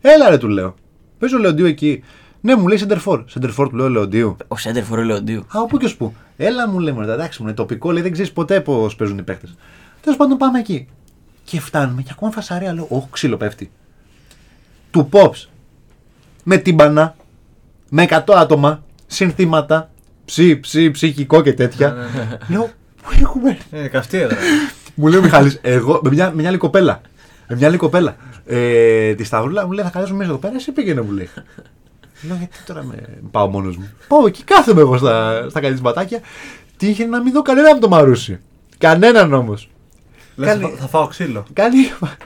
Έλα 0.00 0.30
ρε 0.30 0.38
του 0.38 0.48
λέω. 0.48 0.74
Παίζει 1.18 1.34
ο 1.34 1.38
Λεοντίου 1.38 1.66
εκεί. 1.66 2.02
Ναι, 2.40 2.56
μου 2.56 2.68
λέει 2.68 2.78
Σεντερφόρ. 2.78 3.24
Σεντερφόρ 3.26 3.68
του 3.68 3.76
λέω 3.76 3.88
Λεοντίου. 3.88 4.36
Ο 4.48 4.56
Σέντερ 4.56 4.82
φορεί 4.82 5.04
Λεοντίου. 5.04 5.44
Α, 5.48 5.66
πού 5.66 5.76
και 5.76 5.86
ω 5.86 5.90
πού. 5.98 6.14
Έλα 6.36 6.68
μου 6.68 6.78
λέει, 6.78 6.94
μωρέ, 6.94 7.12
εντάξει 7.12 7.42
μου 7.42 7.48
είναι 7.48 7.56
τοπικό, 7.56 7.92
λέει 7.92 8.02
δεν 8.02 8.12
ξέρεις 8.12 8.32
ποτέ 8.32 8.60
πώς 8.60 8.96
παίζουν 8.96 9.18
οι 9.18 9.22
παίχτε. 9.22 9.48
Τέλος 10.00 10.18
πάντων 10.18 10.38
πάμε 10.38 10.58
εκεί. 10.58 10.88
Και 11.44 11.60
φτάνουμε 11.60 12.02
και 12.02 12.08
ακόμα 12.12 12.30
φασαρία, 12.30 12.72
λέω, 12.72 12.86
Όχι, 12.90 13.06
ξύλο 13.10 13.36
πέφτει. 13.36 13.70
Του 14.90 15.08
Pops. 15.12 15.48
Με 16.44 16.56
τύμπανα. 16.56 17.16
Με 17.88 18.06
100 18.10 18.34
άτομα. 18.34 18.82
Συνθήματα. 19.06 19.89
Ψι, 20.30 20.60
ψι, 20.60 20.90
ψυχικό 20.90 21.42
και 21.42 21.52
τέτοια. 21.52 21.96
λέω, 22.50 22.70
Πού 23.02 23.08
έχουμε. 23.22 23.58
Ε, 23.70 23.86
καυτή 23.88 24.18
έδρα. 24.18 24.36
Μου 24.94 25.06
λέει 25.06 25.18
ο 25.18 25.22
Μιχάλης, 25.22 25.58
εγώ 25.62 26.00
με 26.04 26.10
μια, 26.10 26.26
με 26.30 26.34
μια 26.34 26.48
άλλη 26.48 26.58
κοπέλα. 26.58 27.00
Με 27.48 27.56
μια 27.56 27.66
άλλη 27.66 27.76
κοπέλα. 27.76 28.16
Ε, 28.46 29.14
τη 29.14 29.24
Σταυρούλα 29.24 29.66
μου 29.66 29.72
λέει 29.72 29.84
θα 29.84 29.90
καλέσουμε 29.90 30.18
μέσα 30.18 30.30
εδώ 30.30 30.38
πέρα, 30.38 30.54
εσύ 30.54 30.72
πήγαινε 30.72 31.00
μου 31.00 31.10
λέει. 31.12 31.28
Λέω 32.22 32.36
γιατί 32.36 32.56
τώρα 32.66 32.82
με 32.84 32.94
πάω 33.30 33.46
μόνος 33.48 33.76
μου. 33.76 33.90
Πάω 34.08 34.26
εκεί 34.26 34.44
κάθομαι 34.44 34.80
εγώ 34.80 34.96
στα, 34.98 35.46
στα 35.50 35.60
καλυτσματάκια. 35.60 36.20
Τύχε 36.76 37.04
να 37.04 37.22
μην 37.22 37.32
δω 37.32 37.42
κανένα 37.42 37.70
από 37.70 37.80
το 37.80 37.88
Μαρούσι. 37.88 38.38
Κανέναν 38.78 39.32
όμως. 39.32 39.70
Λες, 40.36 40.48
Κάνει- 40.48 40.64
θα, 40.64 40.76
θα 40.80 40.86
φάω 40.86 41.06
ξύλο. 41.06 41.44
Κάνει, 41.52 41.76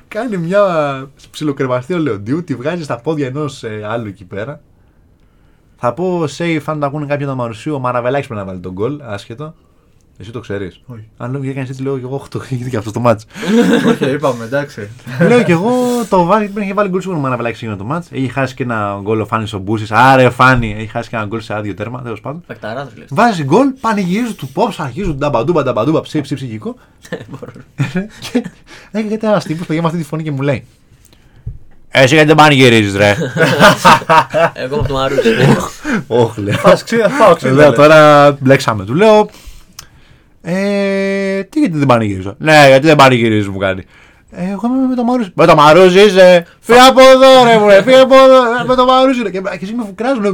κάνει 0.09 0.37
μια 0.37 0.63
ψιλοκρεβαστή 1.31 1.95
ο 1.95 1.99
Λεοντίου, 1.99 2.45
τη 2.45 2.55
βγάζει 2.55 2.83
στα 2.83 2.97
πόδια 3.01 3.27
ενός 3.27 3.65
άλλου 3.89 4.07
εκεί 4.09 4.25
πέρα. 4.25 4.61
Θα 5.77 5.93
πω 5.93 6.23
safe 6.37 6.63
αν 6.65 6.81
τα 6.81 6.87
ακούνε 6.87 7.07
κάποιοι 7.07 7.27
το 7.27 7.35
Μαρουσίου, 7.35 7.75
ο 7.75 7.79
Μαραβελάκης 7.79 8.27
πρέπει 8.27 8.41
να 8.41 8.47
βάλει 8.47 8.61
τον 8.61 8.73
γκολ, 8.73 9.01
άσχετο. 9.03 9.55
Εσύ 10.19 10.31
το 10.31 10.41
ξέρει. 10.41 10.73
Όχι. 10.87 11.09
Αν 11.17 11.31
λέω 11.31 11.43
έκανε 11.43 11.67
έτσι, 11.69 11.83
λέω 11.83 11.99
και 11.99 12.05
εγώ 12.05 12.27
8 12.37 12.41
γίνεται 12.49 12.71
και 12.71 12.77
αυτό 12.77 12.91
το 12.91 13.01
μάτς. 13.01 13.27
Όχι, 13.89 14.11
είπαμε, 14.11 14.45
εντάξει. 14.45 14.91
λέω 15.29 15.43
και 15.43 15.53
εγώ 15.53 15.73
το 16.09 16.25
βάλει, 16.25 16.49
πριν 16.49 16.65
είχε 16.65 16.75
βάλει 16.75 16.89
γκολ 16.89 17.01
σίγουρα 17.01 17.19
ο 17.19 17.23
Μαραβελάκης 17.23 17.63
έγινε 17.63 17.77
το 17.77 17.85
μάτς. 17.85 18.09
Έχει 18.11 18.29
χάσει 18.29 18.55
και 18.55 18.63
ένα 18.63 18.99
γκολ 19.03 19.21
ο 19.21 19.27
Φάνης 19.27 19.53
ο 19.53 19.59
Μπούσης. 19.59 19.91
Άρε 19.91 20.31
Φάνη, 20.31 20.75
έχει 20.79 20.87
χάσει 20.87 21.09
και 21.09 21.17
ένα 21.17 21.25
γκολ 21.25 21.41
σε 21.41 21.55
άδειο 21.55 21.75
τέρμα, 21.75 22.03
τέλο 22.03 22.17
πάντων. 22.23 22.43
Πεκταράδο 22.47 22.91
λε. 22.97 23.05
Βάζει 23.09 23.45
γκολ, 23.45 23.67
πανηγυρίζουν 23.81 24.37
του 24.37 24.49
πόψ, 24.49 24.81
αρχίζουν 24.81 25.19
ταμπαντούμπα, 25.19 25.63
ταμπαντούμπα, 25.63 26.01
ψή, 26.01 26.21
ψή, 26.21 26.35
ψυχικό. 26.35 26.75
και 28.33 28.45
έχει 28.91 29.07
γιατί 29.07 29.27
ένα 29.27 29.41
τύπο 29.41 29.65
παιδιά 29.65 29.81
με 29.83 29.87
αυτή 29.87 29.99
τη 30.01 30.05
φωνή 30.05 30.23
και 30.23 30.31
μου 30.31 30.43
λέει. 30.43 30.65
Εσύ 31.97 32.15
γιατί 32.15 32.27
δεν 32.29 32.37
πανηγυρίζεις, 32.37 32.97
ρε; 32.97 33.17
Εγώ 34.65 34.77
από 34.77 34.89
το 34.89 34.95
Μαρούσι. 34.95 35.21
Όχι, 36.07 36.41
λέω. 36.41 36.57
Φας 36.59 36.85
ξύλο, 36.85 37.03
θα 37.03 37.09
φάω 37.09 37.35
ξύλο. 37.35 37.55
Λέω 37.55 37.67
λέει. 37.69 37.77
τώρα 37.77 38.31
μπλέξαμε. 38.41 38.85
Του 38.85 38.95
λέω. 38.95 39.29
Ε, 40.43 41.43
τι 41.43 41.61
γιατί 41.61 41.77
δεν 41.79 41.87
πανηγυρίζω; 41.87 42.35
Ναι, 42.39 42.65
γιατί 42.69 42.87
δεν 42.87 42.97
πανηγυρίζεις, 42.97 43.49
μου 43.49 43.59
κάνει. 43.59 43.83
Ε, 44.31 44.43
εγώ 44.51 44.61
είμαι 44.65 44.87
με 44.89 44.95
το 44.95 45.05
Μαρούζι. 45.05 45.31
Με 45.35 45.47
το 45.47 45.55
Μαρούζι 45.55 46.01
είσαι; 46.01 46.47
Φύγε 46.61 46.79
από 46.81 47.01
εδώ, 47.01 47.45
ρε 47.51 47.59
μου, 47.59 47.67
ρε, 47.69 47.83
φύγε 47.83 47.99
από 48.01 48.15
εδώ. 48.15 48.37
ε, 48.37 48.65
Με 48.67 48.75
το 48.75 48.85
Μαρούζι. 48.85 49.21
είναι». 49.21 49.31
Και, 49.31 49.39
και 49.41 49.59
εσύ 49.63 49.75
με 49.75 49.85
φουκράζουν. 49.87 50.25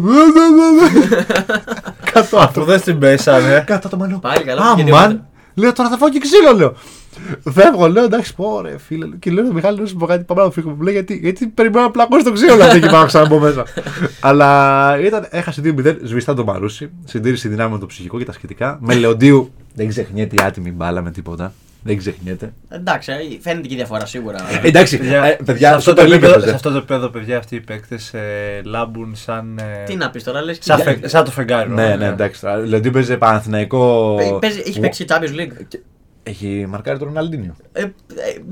Κάτω 2.12 2.38
Αφού 2.38 2.64
δεν 2.64 2.78
στην 2.78 2.98
πέσανε. 2.98 3.64
Κάτω 3.66 3.88
το 3.88 3.96
μαλλιό. 3.96 4.18
Πάλι 4.18 4.44
καλά, 4.44 4.70
Α, 4.70 4.74
πήγε 4.74 4.90
μαν. 4.90 5.08
δίπλα. 5.08 5.24
Λέω 5.54 5.72
τώρα 5.72 5.88
θα 5.88 5.96
φάω 5.96 6.08
και 6.08 6.18
ξύλο, 6.18 6.52
λέω. 6.56 6.74
Φεύγω, 7.52 7.88
λέω 7.88 8.04
εντάξει, 8.04 8.34
πω 8.34 8.60
ρε 8.60 8.78
φίλε. 8.78 9.06
Και 9.18 9.30
λέω 9.30 9.52
Μιχάλη, 9.52 9.80
να 9.80 9.86
σου 9.86 9.96
πω 9.96 10.06
κάτι, 10.06 10.24
πάμε 10.24 10.42
να 10.42 10.50
φύγουμε. 10.50 10.74
Μου 10.74 10.82
λέει 10.82 10.92
γιατί, 10.94 11.14
γιατί 11.22 11.46
περιμένω 11.46 11.84
να 11.84 11.90
πλακώ 11.90 12.20
στο 12.20 12.32
ξύλο 12.32 12.62
αυτή 12.64 12.80
και 12.80 12.88
πάω 12.88 13.06
ξανά 13.06 13.38
μέσα. 13.38 13.64
Αλλά 14.20 14.98
ήταν, 15.00 15.26
έχασε 15.30 15.62
2-0, 15.64 15.96
σβηστά 16.02 16.34
το 16.34 16.44
Μαρούσι. 16.44 16.90
Συντήρηση 17.04 17.48
δυνάμει 17.48 17.72
με 17.72 17.78
το 17.78 17.86
ψυχικό 17.86 18.18
και 18.18 18.24
τα 18.24 18.32
σχετικά. 18.32 18.78
Με 18.80 18.94
Λεοντίου 18.94 19.52
δεν 19.74 19.88
ξεχνιέται 19.88 20.34
η 20.34 20.44
άτιμη 20.44 20.70
μπάλα 20.70 21.02
με 21.02 21.10
τίποτα. 21.10 21.52
Δεν 21.82 21.96
ξεχνιέται. 21.98 22.52
Εντάξει, 22.68 23.12
ε, 23.12 23.16
φαίνεται 23.40 23.66
και 23.68 23.74
η 23.74 23.76
διαφορά 23.76 24.06
σίγουρα. 24.06 24.38
Ε, 24.62 24.68
εντάξει, 24.68 24.98
Παιδιά, 24.98 25.24
ε, 25.24 25.38
παιδιά, 25.44 25.68
σε, 25.68 25.74
αυτό 25.74 25.94
το 25.94 26.02
Super 26.02 26.04
League 26.04 26.10
επίπεδο, 26.10 26.32
έπαιζε. 26.32 26.48
σε 26.48 26.54
αυτό 26.54 26.70
το 26.70 26.76
επίπεδο, 26.76 27.08
παιδιά, 27.08 27.38
αυτοί 27.38 27.54
οι 27.54 27.60
παίκτες 27.60 28.14
ε, 28.14 28.60
λάμπουν 28.64 29.12
σαν. 29.16 29.58
ε, 29.58 29.84
Τι 29.86 29.96
να 29.96 30.10
πεις 30.10 30.24
τώρα, 30.24 30.42
λες. 30.42 30.58
σαν, 30.60 30.80
φε- 30.80 31.08
σαν 31.08 31.24
το 31.24 31.30
φεγγάρι. 31.30 31.70
Ναι, 31.70 31.96
ναι, 31.96 32.06
εντάξει. 32.06 32.40
τώρα. 32.40 32.56
Λεοντίου 32.56 32.90
παίζει 32.90 33.16
Παναθηναϊκό. 33.16 34.16
Έχει 34.64 34.80
παίξει 34.80 35.04
Champions 35.08 35.40
League. 35.40 35.78
Έχει 36.22 36.66
μαρκάρει 36.68 36.98
τον 36.98 37.06
Ροναλντίνιο. 37.08 37.56
Ε, 37.72 37.82
ε, 37.82 37.90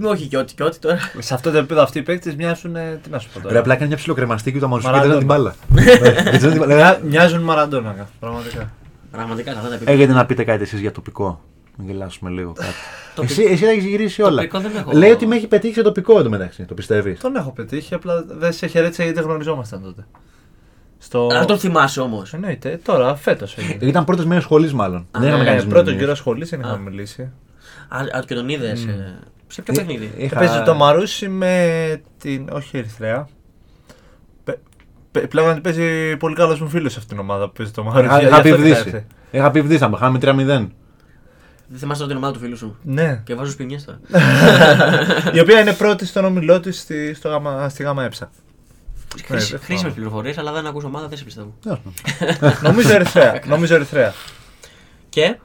όχι 0.07 0.27
και 0.27 0.37
ό,τι 0.37 0.55
και 0.55 0.62
ό,τι 0.62 0.79
τώρα. 0.79 0.99
Σε 1.19 1.35
αυτό 1.35 1.51
το 1.51 1.59
επίπεδο 1.59 1.83
αυτοί 1.83 1.99
οι 1.99 2.03
παίκτες 2.03 2.35
μοιάζουν. 2.35 2.77
ε, 2.77 3.01
τι 3.03 3.11
να 3.11 3.19
σου 3.19 3.29
πω 3.33 3.41
τώρα. 3.41 3.53
Ρε, 3.53 3.59
απλά 3.59 3.73
έκανε 3.73 3.89
μια 3.89 3.97
ψιλοκρεμαστή 3.97 4.53
και 4.53 4.59
το 4.59 4.69
Μαρουσί 4.69 4.89
δεν 4.91 4.97
Μαραντόνα. 4.97 5.19
την 5.25 5.27
μπάλα. 5.27 5.55
Δεν 5.69 6.37
ξέρει 6.37 6.53
την 6.53 6.59
μπάλα. 6.59 6.75
Μοιά- 6.75 7.01
Μοιάζουν 7.03 7.41
Μαραντόνα, 7.43 8.09
πραγματικά. 8.21 8.71
Πραγματικά 9.11 9.51
σε 9.53 9.57
αυτά 9.57 9.69
τα 9.69 9.75
επίπεδα. 9.75 9.97
Έχετε 9.97 10.12
να 10.12 10.27
πείτε 10.27 10.45
κάτι 10.45 10.62
εσείς 10.62 10.81
για 10.81 10.93
τοπικό. 10.93 11.41
Να 11.77 11.85
γελάσουμε 11.85 12.31
λίγο 12.31 12.53
κάτι. 12.53 12.69
Τοπι- 13.14 13.31
εσύ, 13.31 13.43
εσύ 13.43 13.62
τα 13.64 13.71
έχεις 13.71 13.85
γυρίσει 13.85 14.23
όλα. 14.23 14.37
Τοπικό 14.37 14.59
δεν 14.61 14.77
έχω. 14.77 14.91
Λέει 14.93 15.11
ότι 15.11 15.27
με 15.27 15.37
έχει 15.37 15.47
πετύχει 15.47 15.75
σε 15.75 15.83
τοπικό 15.83 16.19
εντωμεταξύ. 16.19 16.64
Το 16.64 16.75
πιστεύεις; 16.75 17.21
Τον 17.21 17.37
έχω 17.37 17.51
πετύχει, 17.53 17.95
απλά 17.95 18.25
δεν 18.29 18.53
σε 18.53 18.66
χαιρέτησα 18.66 19.03
γιατί 19.03 19.19
δεν 19.19 19.29
γνωριζόμασταν 19.29 19.83
τότε. 19.83 20.07
Στο... 20.99 21.29
Αν 21.33 21.47
τον 21.47 21.59
θυμάσαι 21.59 22.01
όμως. 22.01 22.33
Εννοείται, 22.35 22.81
τώρα, 22.85 23.14
φέτος 23.14 23.57
έγινε. 23.59 23.87
Ήταν 23.87 24.05
πρώτες 24.05 24.25
μέρες 24.25 24.43
σχολής, 24.43 24.73
μάλλον. 24.73 25.07
Δεν 25.11 25.23
είχαμε 25.29 25.43
ναι, 25.43 25.49
κάνει 25.49 25.61
Ε, 25.62 25.64
πρώτο 25.64 25.95
καιρό 25.95 26.14
σχολής 26.14 26.49
δεν 26.51 26.61
είχαμε 26.61 26.75
Α. 26.75 26.79
μιλήσει. 26.91 27.31
Α, 27.89 28.22
και 28.26 28.34
τον 28.34 28.49
είδε. 28.49 28.74
Σε 29.47 29.62
ποιο 29.62 29.74
παιχνίδι; 29.74 30.12
Είχα- 30.16 30.39
Παίζει 30.39 30.62
το 30.62 30.74
Μαρούσι 30.74 31.28
με 31.28 32.03
την. 32.18 32.49
Όχι 32.53 32.76
Ερυθρέα. 32.76 33.28
Πε- 34.45 34.59
πε- 35.11 35.26
Πλέον 35.26 35.61
παίζει 35.61 36.16
πολύ 36.16 36.34
καλός 36.34 36.61
μου 36.61 36.68
φίλος 36.68 36.93
σε 36.93 36.99
αυτήν 36.99 37.16
την 37.16 37.24
ομάδα 37.24 37.47
που 37.47 37.53
παίζει 37.53 37.72
το 37.72 37.82
Μαρούσι. 37.84 38.05
Είχα- 38.05 38.18
Γι' 38.18 38.24
Είχα 38.26 38.36
αυτό 38.36 38.43
την 38.49 38.55
πιβδίσει. 38.55 38.78
έρθε. 38.86 39.07
Είχα 39.30 39.51
πιβδίσει, 39.51 39.78
θα 39.78 39.91
χάμε 39.99 40.18
3-0. 40.18 40.72
Δεν 41.70 41.78
θυμάσαι 41.78 42.01
τώρα 42.01 42.09
την 42.14 42.16
ομάδα 42.22 42.32
του 42.32 42.39
φίλου 42.45 42.57
σου; 42.57 42.76
Ναι. 42.82 43.20
Και 43.24 43.34
βάζω 43.34 43.51
σπινιές 43.51 43.84
τώρα. 43.84 43.99
Η 45.36 45.41
οποία 45.41 45.61
είναι 45.61 45.72
πρώτη 45.72 46.07
στον 46.07 46.24
όμιλό 46.24 46.61
της 46.61 46.78
στη, 46.80 47.14
στο 47.14 47.28
γάμα- 47.28 47.68
στη 47.68 47.82
γάμα 47.82 48.05
έψα. 48.05 48.30
δεν 49.16 49.24
Χρήσιμες 49.39 49.61
θυμάμαι. 49.64 49.91
πληροφορίες, 49.91 50.39
αλλά 50.39 50.53
δεν 50.53 50.66
ακούς 50.66 50.84
ομάδα, 50.84 51.09
δεν 51.09 51.18
σε 51.18 51.24
πιστεύω. 51.24 51.55
νομίζω 52.62 52.93
Ερυθρέα. 52.95 53.41
νομίζω 53.47 53.74
Ερυθρέα. 53.74 54.12
Και; 55.09 55.36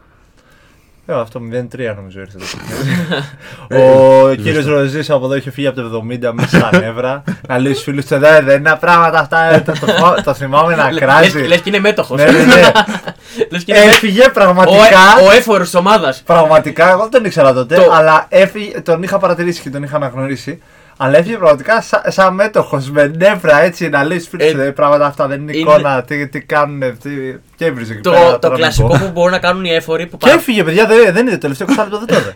Ε, 1.06 1.14
αυτό 1.14 1.40
0-3 1.40 1.94
νομίζω 1.96 2.20
ήρθε 2.20 2.38
το 2.38 2.46
παιχνίδι. 2.52 3.24
Ο 4.30 4.34
κύριος 4.36 4.66
Ροζής 4.66 5.10
από 5.10 5.26
εδώ 5.26 5.36
είχε 5.36 5.52
φύγει 5.52 5.68
από 5.68 5.82
το 5.82 6.04
70 6.10 6.32
μέσα 6.34 6.58
στα 6.58 6.70
νεύρα. 6.80 7.24
Να 7.48 7.58
λέει 7.60 7.72
στους 7.72 7.84
φίλους 7.84 8.06
του 8.06 8.14
«Ε, 8.14 8.42
δεν 8.44 8.58
είναι 8.58 8.78
πράγματα 8.80 9.20
αυτά. 9.20 9.44
ε, 9.54 9.60
Το, 9.60 9.72
το, 9.72 10.22
το 10.24 10.34
θυμάμαι 10.34 10.76
να 10.76 10.90
κράζει. 10.90 11.40
λε 11.40 11.56
και 11.58 11.64
είναι 11.70 11.80
μέτοχος. 11.80 12.18
Ναι, 12.18 12.32
ναι, 12.32 12.44
ναι. 12.44 12.62
Λες 13.52 13.64
και 13.64 13.72
είναι 13.72 13.80
μέτοχος. 13.80 13.96
Έφυγε 13.96 14.26
Ο, 14.28 14.32
πραγματικά. 14.32 14.80
ο 15.28 15.32
έφορος 15.38 15.66
της 15.70 15.76
ομάδας. 15.80 16.22
Πραγματικά, 16.26 16.90
εγώ 16.90 17.02
δεν 17.02 17.10
τον 17.12 17.26
ήξερα 17.26 17.54
τότε, 17.54 17.76
Το- 17.76 17.92
αλλά 17.94 18.26
έφυγε, 18.30 18.82
τον 18.82 19.04
είχα 19.04 19.18
παρατηρήσει 19.20 19.62
και 19.62 19.70
τον 19.70 19.84
είχα 19.84 19.96
αναγνωρίσει. 19.96 20.62
Αλλά 20.98 21.18
έφυγε 21.18 21.38
πραγματικά 21.38 21.82
σαν, 21.82 22.02
σαν 22.08 22.34
μέτοχος, 22.34 22.90
με 22.92 23.08
νεύρα 23.18 23.62
έτσι 23.62 23.90
να 23.90 24.04
λέει 24.04 24.20
στου 24.20 24.30
φίλου 24.38 24.62
Ε, 24.62 24.68
του 24.68 24.74
πράγματα 24.74 25.06
αυτά 25.06 25.28
δεν 25.28 25.42
είναι 25.42 25.52
είναι- 25.58 25.72
εικόνα, 25.72 26.04
τι, 26.04 26.28
τι 26.28 26.42
κάνουν. 26.42 26.98
Τι, 26.98 27.10
και 27.56 27.66
έβριζε 27.66 27.94
εκεί 27.94 28.02
Το, 28.02 28.12
πέρα. 28.12 28.32
το 28.32 28.40
τώρα 28.40 28.54
μην 28.54 28.64
κλασικό 28.64 28.88
πω. 28.88 28.98
που 28.98 29.12
μπορούν 29.12 29.32
να 29.32 29.40
κάνουν 29.40 29.64
οι 29.66 29.74
έφοροι 29.74 30.08
που 30.08 30.18
Και 30.18 30.30
έφυγε, 30.30 30.64
παιδιά, 30.64 30.86
δεν, 30.86 31.14
δεν 31.14 31.22
είναι 31.22 31.32
το 31.32 31.38
τελευταίο 31.38 31.68
20 31.70 31.76
λεπτό, 31.78 31.98
δεν 32.00 32.08
το 32.08 32.16
είδε. 32.16 32.36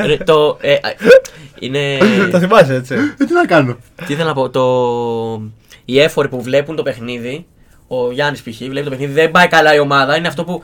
Ρε, 0.06 0.16
το, 0.16 0.56
ε, 0.60 0.72
α, 0.72 0.78
είναι. 1.58 1.98
Το 2.32 2.38
θυμάσαι 2.38 2.74
έτσι. 2.74 2.94
Ε, 2.94 3.24
τι 3.24 3.32
να 3.32 3.46
κάνω; 3.46 3.76
τι 4.06 4.12
ήθελα 4.12 4.28
να 4.28 4.34
πω. 4.34 4.50
Το, 4.50 4.62
οι 5.84 6.00
έφοροι 6.00 6.28
που 6.28 6.42
βλέπουν 6.42 6.76
το 6.76 6.82
παιχνίδι. 6.82 7.46
Ο 7.90 8.12
Γιάννης 8.12 8.42
π.χ. 8.42 8.56
βλέπει 8.68 8.84
το 8.84 8.90
παιχνίδι, 8.90 9.12
δεν 9.12 9.30
πάει 9.30 9.48
καλά 9.48 9.74
η 9.74 9.78
ομάδα. 9.78 10.16
Είναι 10.16 10.28
αυτό 10.28 10.44
που 10.44 10.62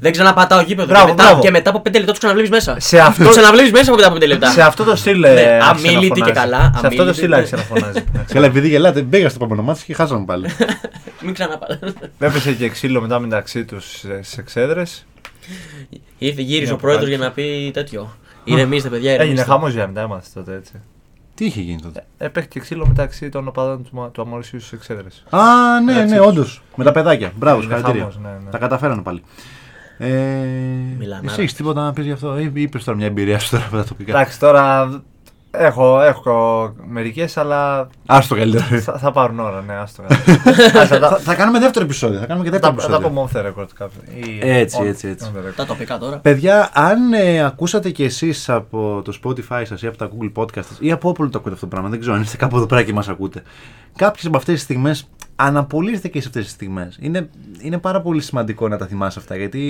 δεν 0.00 0.12
ξαναπατάω 0.12 0.60
γήπεδο. 0.60 0.88
Μπράβο, 0.88 1.04
και, 1.06 1.10
μετά, 1.12 1.24
μπράβο. 1.24 1.40
και 1.42 1.50
μετά 1.50 1.70
από 1.70 1.78
5 1.88 1.92
λεπτά 1.98 2.12
του 2.12 2.18
ξαναβλέπει 2.18 2.48
μέσα. 2.48 2.76
Σε 2.80 2.98
αυτό- 2.98 3.24
Του 3.24 3.30
ξαναβλέπει 3.30 3.70
μέσα 3.70 3.84
από 3.90 3.94
μετά 3.96 4.06
από 4.06 4.16
5 4.16 4.26
λεπτά. 4.26 4.50
Σε 4.50 4.62
αυτό 4.62 4.84
το 4.84 4.96
στυλ. 4.96 5.18
Ναι, 5.20 5.28
ε, 5.28 5.32
άρχισε 5.32 5.62
να 5.62 5.68
αμίλητη 5.68 6.08
και 6.08 6.18
φωνάζει. 6.20 6.32
καλά, 6.32 6.58
Σε 6.58 6.66
αυτό 6.66 6.80
το 6.80 6.86
αμίλητη, 6.96 7.16
στυλ 7.16 7.28
ναι. 7.28 7.36
άρχισε 7.36 7.56
να 7.56 7.62
φωνάζει. 7.62 8.04
Καλά, 8.32 8.46
επειδή 8.46 8.68
γελάτε, 8.68 9.02
μπήκα 9.02 9.28
στο 9.28 9.38
επόμενο 9.44 9.62
μάτι 9.62 9.82
και 9.86 9.94
χάσαμε 9.94 10.24
πάλι. 10.24 10.46
Μην 11.24 11.34
ξαναπάτε. 11.34 11.78
Έπεσε 12.18 12.52
και 12.52 12.68
ξύλο 12.68 13.00
μετά 13.00 13.18
μεταξύ 13.18 13.64
τους 13.64 13.84
στι 13.98 14.20
εξέδρε. 14.38 14.82
Ήρθε, 16.18 16.40
γύρισε 16.42 16.64
Μια 16.64 16.72
ο 16.72 16.76
πρόεδρος 16.76 17.04
πάλι. 17.04 17.16
για 17.16 17.26
να 17.26 17.32
πει 17.32 17.70
τέτοιο. 17.74 18.16
Ηρεμήστε, 18.44 18.88
παιδιά, 18.88 19.10
Έγινε 19.10 19.24
ηρεμήστε. 19.24 19.50
χαμός 19.50 19.72
για 19.72 19.86
μετά 19.86 20.00
έμαθες 20.00 20.32
τότε 20.32 20.54
έτσι. 20.54 20.72
Τι 21.34 21.44
είχε 21.44 21.60
γίνει 21.60 21.80
τότε; 21.82 22.04
Έπαιχε 22.18 22.46
και 22.46 22.60
ξύλο 22.60 22.86
μεταξύ 22.86 23.28
των 23.28 23.48
οπαδών 23.48 23.82
του, 23.84 23.90
Μα- 23.92 24.08
του 24.08 24.22
Αμορυσίου 24.22 24.60
στι 24.60 24.76
εξέδρε. 24.76 25.04
Α, 25.30 25.40
ναι, 25.84 25.92
Εντάξει. 25.92 26.14
ναι, 26.14 26.20
όντως. 26.20 26.62
Με 26.74 26.84
τα 26.84 26.92
παιδάκια. 26.92 27.32
Μπράβο, 27.36 27.56
Είναι 27.62 27.64
συγχαρητήρια. 27.74 28.00
χαμός, 28.00 28.18
ναι, 28.22 28.44
ναι. 28.44 28.50
Τα 28.50 28.58
καταφέρανε 28.58 29.02
πάλι. 29.02 29.22
Ε, 29.98 30.08
Μιλανάρας. 30.98 31.30
εσύ 31.32 31.40
έχεις 31.40 31.54
τίποτα 31.54 31.82
να 31.84 31.92
πεις 31.92 32.04
γι' 32.04 32.12
αυτό, 32.12 32.38
ή 32.38 32.50
είπες 32.54 32.84
τώρα 32.84 32.96
μια 32.96 33.06
εμπειρία 33.06 33.38
σου 33.38 33.50
τώρα 33.50 33.64
από 33.66 33.76
τα 33.76 33.84
τοπικά; 33.84 34.10
Εντάξει, 34.12 34.38
τώρα 34.38 34.88
έχω, 35.50 36.00
έχω 36.00 36.72
μερικές, 36.88 37.36
αλλά 37.36 37.88
Άστο 38.06 38.34
καλύτερα. 38.34 38.64
θα, 38.80 38.98
θα 38.98 39.12
πάρουν 39.12 39.40
ώρα, 39.40 39.62
ναι, 39.66 39.74
άστο. 39.74 40.02
Ας, 40.08 40.88
θα, 40.88 40.98
θα- 41.08 41.18
θα 41.22 41.34
κάνουμε 41.34 41.58
δεύτερο 41.58 41.84
επεισόδιο. 41.84 42.18
Θα 42.18 42.26
κάνουμε 42.26 42.44
και 42.44 42.50
δεύτερο 42.50 42.74
Θα 42.74 42.80
θα 42.80 42.94
επεισόδιο. 42.94 43.10
πω 43.10 43.28
off 43.32 43.36
the 43.36 43.46
record 43.46 43.66
κάποιο. 43.74 44.00
ή 44.14 44.38
Έτσι, 44.42 44.78
on- 44.82 44.86
έτσι, 44.86 45.08
έτσι. 45.08 45.30
on 45.34 45.36
the 45.38 45.40
record. 45.48 45.52
Τα 45.56 45.66
τοπικά 45.66 45.98
τώρα. 45.98 46.16
Παιδιά, 46.18 46.70
αν 46.72 47.12
ε, 47.12 47.44
ακούσατε 47.44 47.90
κι 47.90 48.04
εσείς 48.04 48.48
από 48.48 49.02
το 49.04 49.18
Spotify 49.24 49.62
σας 49.64 49.82
ή 49.82 49.86
από 49.86 49.96
τα 49.96 50.08
Google 50.10 50.32
Podcast 50.42 50.64
σας, 50.64 50.76
ή 50.80 50.90
από 50.92 51.08
όπου 51.08 51.28
το 51.28 51.38
ακούτε 51.38 51.54
αυτό 51.54 51.66
το 51.66 51.70
πράγμα, 51.70 51.88
δεν 51.88 52.00
ξέρω 52.00 52.14
αν 52.14 52.22
είστε 52.22 52.36
κάπου 52.36 52.56
εδώ 52.56 52.66
πέρα 52.66 52.82
και 52.82 52.92
μας 52.92 53.08
ακούτε. 53.08 53.42
Κάποιες 53.96 54.26
από 54.26 54.36
αυτές 54.36 54.54
τις 54.54 54.62
στιγμές, 54.62 55.08
αναπολύστε 55.40 56.08
και 56.08 56.20
σε 56.20 56.26
αυτές 56.28 56.44
τις 56.44 56.52
στιγμές. 56.52 56.96
Είναι, 57.00 57.30
είναι 57.60 57.78
πάρα 57.78 58.00
πολύ 58.02 58.20
σημαντικό 58.20 58.68
να 58.68 58.76
τα 58.76 58.86
θυμάσαι 58.86 59.18
αυτά 59.18 59.36
γιατί 59.36 59.62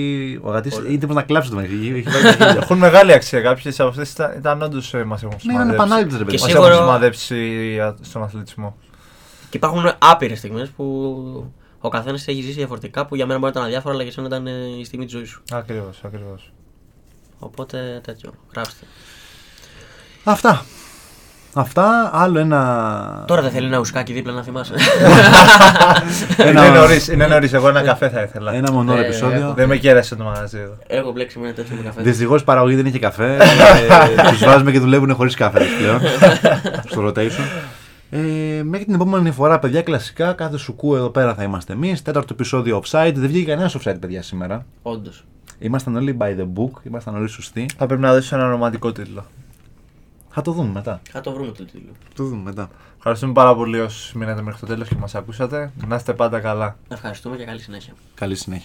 ο 0.43 0.49
Αγατή 0.49 0.71
είναι 0.87 0.97
τύπο 0.97 1.13
να 1.13 1.21
κλάψεις 1.21 1.51
το 1.51 1.57
μέχρι. 1.57 1.75
Έχει 1.75 2.01
βάλει 2.09 2.23
τα 2.37 2.45
χέρια. 2.45 2.59
Έχουν 2.61 2.77
μεγάλη 2.77 3.13
αξία. 3.13 3.41
Κάποιες 3.41 3.79
από 3.79 3.89
αυτές 3.89 4.11
ήταν, 4.11 4.33
ήταν 4.37 4.61
όντως 4.61 4.93
μας 5.05 5.23
έχουν 5.23 5.35
Ναι, 5.43 5.53
είναι 5.53 5.61
σημαδέψει. 5.61 5.73
επανάληπτε 5.73 6.17
ρε 6.17 6.23
Και 6.23 6.25
παιδί. 6.29 6.41
Μας 6.41 6.51
σίγουρα- 6.51 6.69
έχουν 6.71 6.83
σημαδέψει 6.85 7.79
α, 7.79 7.95
στον 8.01 8.23
αθλητισμό. 8.23 8.77
Και 9.49 9.57
υπάρχουν 9.57 9.91
άπειρες 9.99 10.37
στιγμές 10.37 10.69
που 10.69 10.83
ο 11.79 11.89
καθένας 11.89 12.27
έχει 12.27 12.41
ζήσει 12.41 12.53
διαφορετικά 12.57 13.05
που 13.05 13.15
για 13.15 13.25
μένα 13.25 13.39
μπορεί 13.39 13.51
να 13.53 13.59
ήταν 13.59 13.69
αδιάφορα, 13.69 13.93
αλλά 13.93 14.03
για 14.03 14.11
σένα 14.11 14.27
ήταν 14.27 14.47
ε, 14.47 14.51
η 14.79 14.83
στιγμή 14.85 15.05
της 15.05 15.13
ζωής 15.13 15.29
σου. 15.29 15.41
Ακριβώς, 15.51 16.01
ακριβώς. 16.05 16.51
Οπότε 17.39 17.99
τέτοιο. 18.03 18.31
Γράψτε. 18.53 18.85
Αυτά. 20.23 20.65
Αυτά, 21.59 22.09
άλλο 22.13 22.39
ένα. 22.39 23.23
Τώρα 23.27 23.41
δεν 23.41 23.51
θέλει 23.51 23.65
ένα 23.67 23.77
ουσκάκι 23.79 24.13
δίπλα 24.13 24.33
να 24.33 24.43
θυμάσαι. 24.43 24.73
Ένα- 26.37 26.65
Είναι 26.67 26.77
νωρίς, 26.79 27.07
είναι 27.07 27.27
νωρίς. 27.27 27.53
Εγώ 27.53 27.69
ένα 27.69 27.81
καφέ 27.81 28.09
θα 28.09 28.21
ήθελα. 28.21 28.53
Ένα 28.53 28.71
μονόρο 28.71 29.01
Ε, 29.01 29.03
επεισόδιο. 29.05 29.53
Δεν 29.55 29.67
με 29.67 29.77
κέρασε 29.77 30.15
το 30.15 30.23
μαγαζί 30.23 30.57
εδώ. 30.57 30.77
Έχω 30.87 31.11
μπλέξει 31.11 31.39
με 31.39 31.45
ένα 31.45 31.55
τέτοιο 31.55 31.75
με 31.75 31.81
καφέ. 31.83 32.01
Δυστυχώς 32.01 32.41
η 32.41 32.43
παραγωγή 32.43 32.75
δεν 32.75 32.85
είχε 32.85 32.99
καφέ. 32.99 33.37
Τους 34.29 34.43
βάζουμε 34.43 34.71
και 34.71 34.79
δουλεύουν 34.79 35.13
χωρίς 35.15 35.35
καφέ 35.35 35.65
πλέον. 35.79 35.99
στο 36.91 37.07
rotation. 37.07 37.43
Ε, 38.11 38.17
μέχρι 38.63 38.85
την 38.85 38.93
επόμενη 38.93 39.31
φορά, 39.31 39.59
παιδιά, 39.59 39.81
κλασικά 39.81 40.33
κάθε 40.33 40.57
σουκού 40.57 40.95
εδώ 40.95 41.09
πέρα 41.09 41.33
θα 41.33 41.43
είμαστε 41.43 41.73
εμείς. 41.73 42.01
Τέταρτο 42.01 42.33
επεισόδιο 42.33 42.81
offside. 42.83 43.11
Δεν 43.15 43.27
βγήκε 43.27 43.49
κανένας 43.49 43.77
offside, 43.79 43.97
παιδιά, 43.99 44.21
σήμερα. 44.21 44.65
Όντως. 44.81 45.23
Ήμασταν 45.59 45.95
όλοι 45.95 46.17
by 46.19 46.25
the 46.39 46.43
book, 46.61 46.71
ήμασταν 46.83 47.15
όλοι 47.15 47.29
σωστοί. 47.29 47.65
Θα 47.77 47.85
πρέπει 47.85 48.01
να 48.01 48.13
δώσω 48.13 48.35
ένα 48.35 48.47
ρομαντικό 48.49 48.91
τίτλο. 48.91 49.25
Θα 50.29 50.41
το 50.41 50.51
δούμε 50.51 50.71
μετά. 50.71 51.01
Θα 51.11 51.21
το 51.21 51.31
βρούμε 51.31 51.51
το 51.51 51.65
τίτλο. 51.65 51.91
Το 52.15 52.23
δούμε 52.23 52.41
μετά. 52.41 52.69
Ευχαριστούμε 52.97 53.33
πάρα 53.33 53.55
πολύ 53.55 53.79
όσους 53.79 54.13
μείνατε 54.13 54.41
μέχρι 54.41 54.59
το 54.59 54.65
τέλος 54.65 54.87
και 54.87 54.95
μας 54.95 55.15
ακούσατε. 55.15 55.71
Να 55.87 55.95
είστε 55.95 56.13
πάντα 56.13 56.39
καλά. 56.39 56.77
Ευχαριστούμε 56.87 57.37
και 57.37 57.45
καλή 57.45 57.59
συνέχεια. 57.59 57.93
Καλή 58.15 58.35
συνέχεια. 58.35 58.57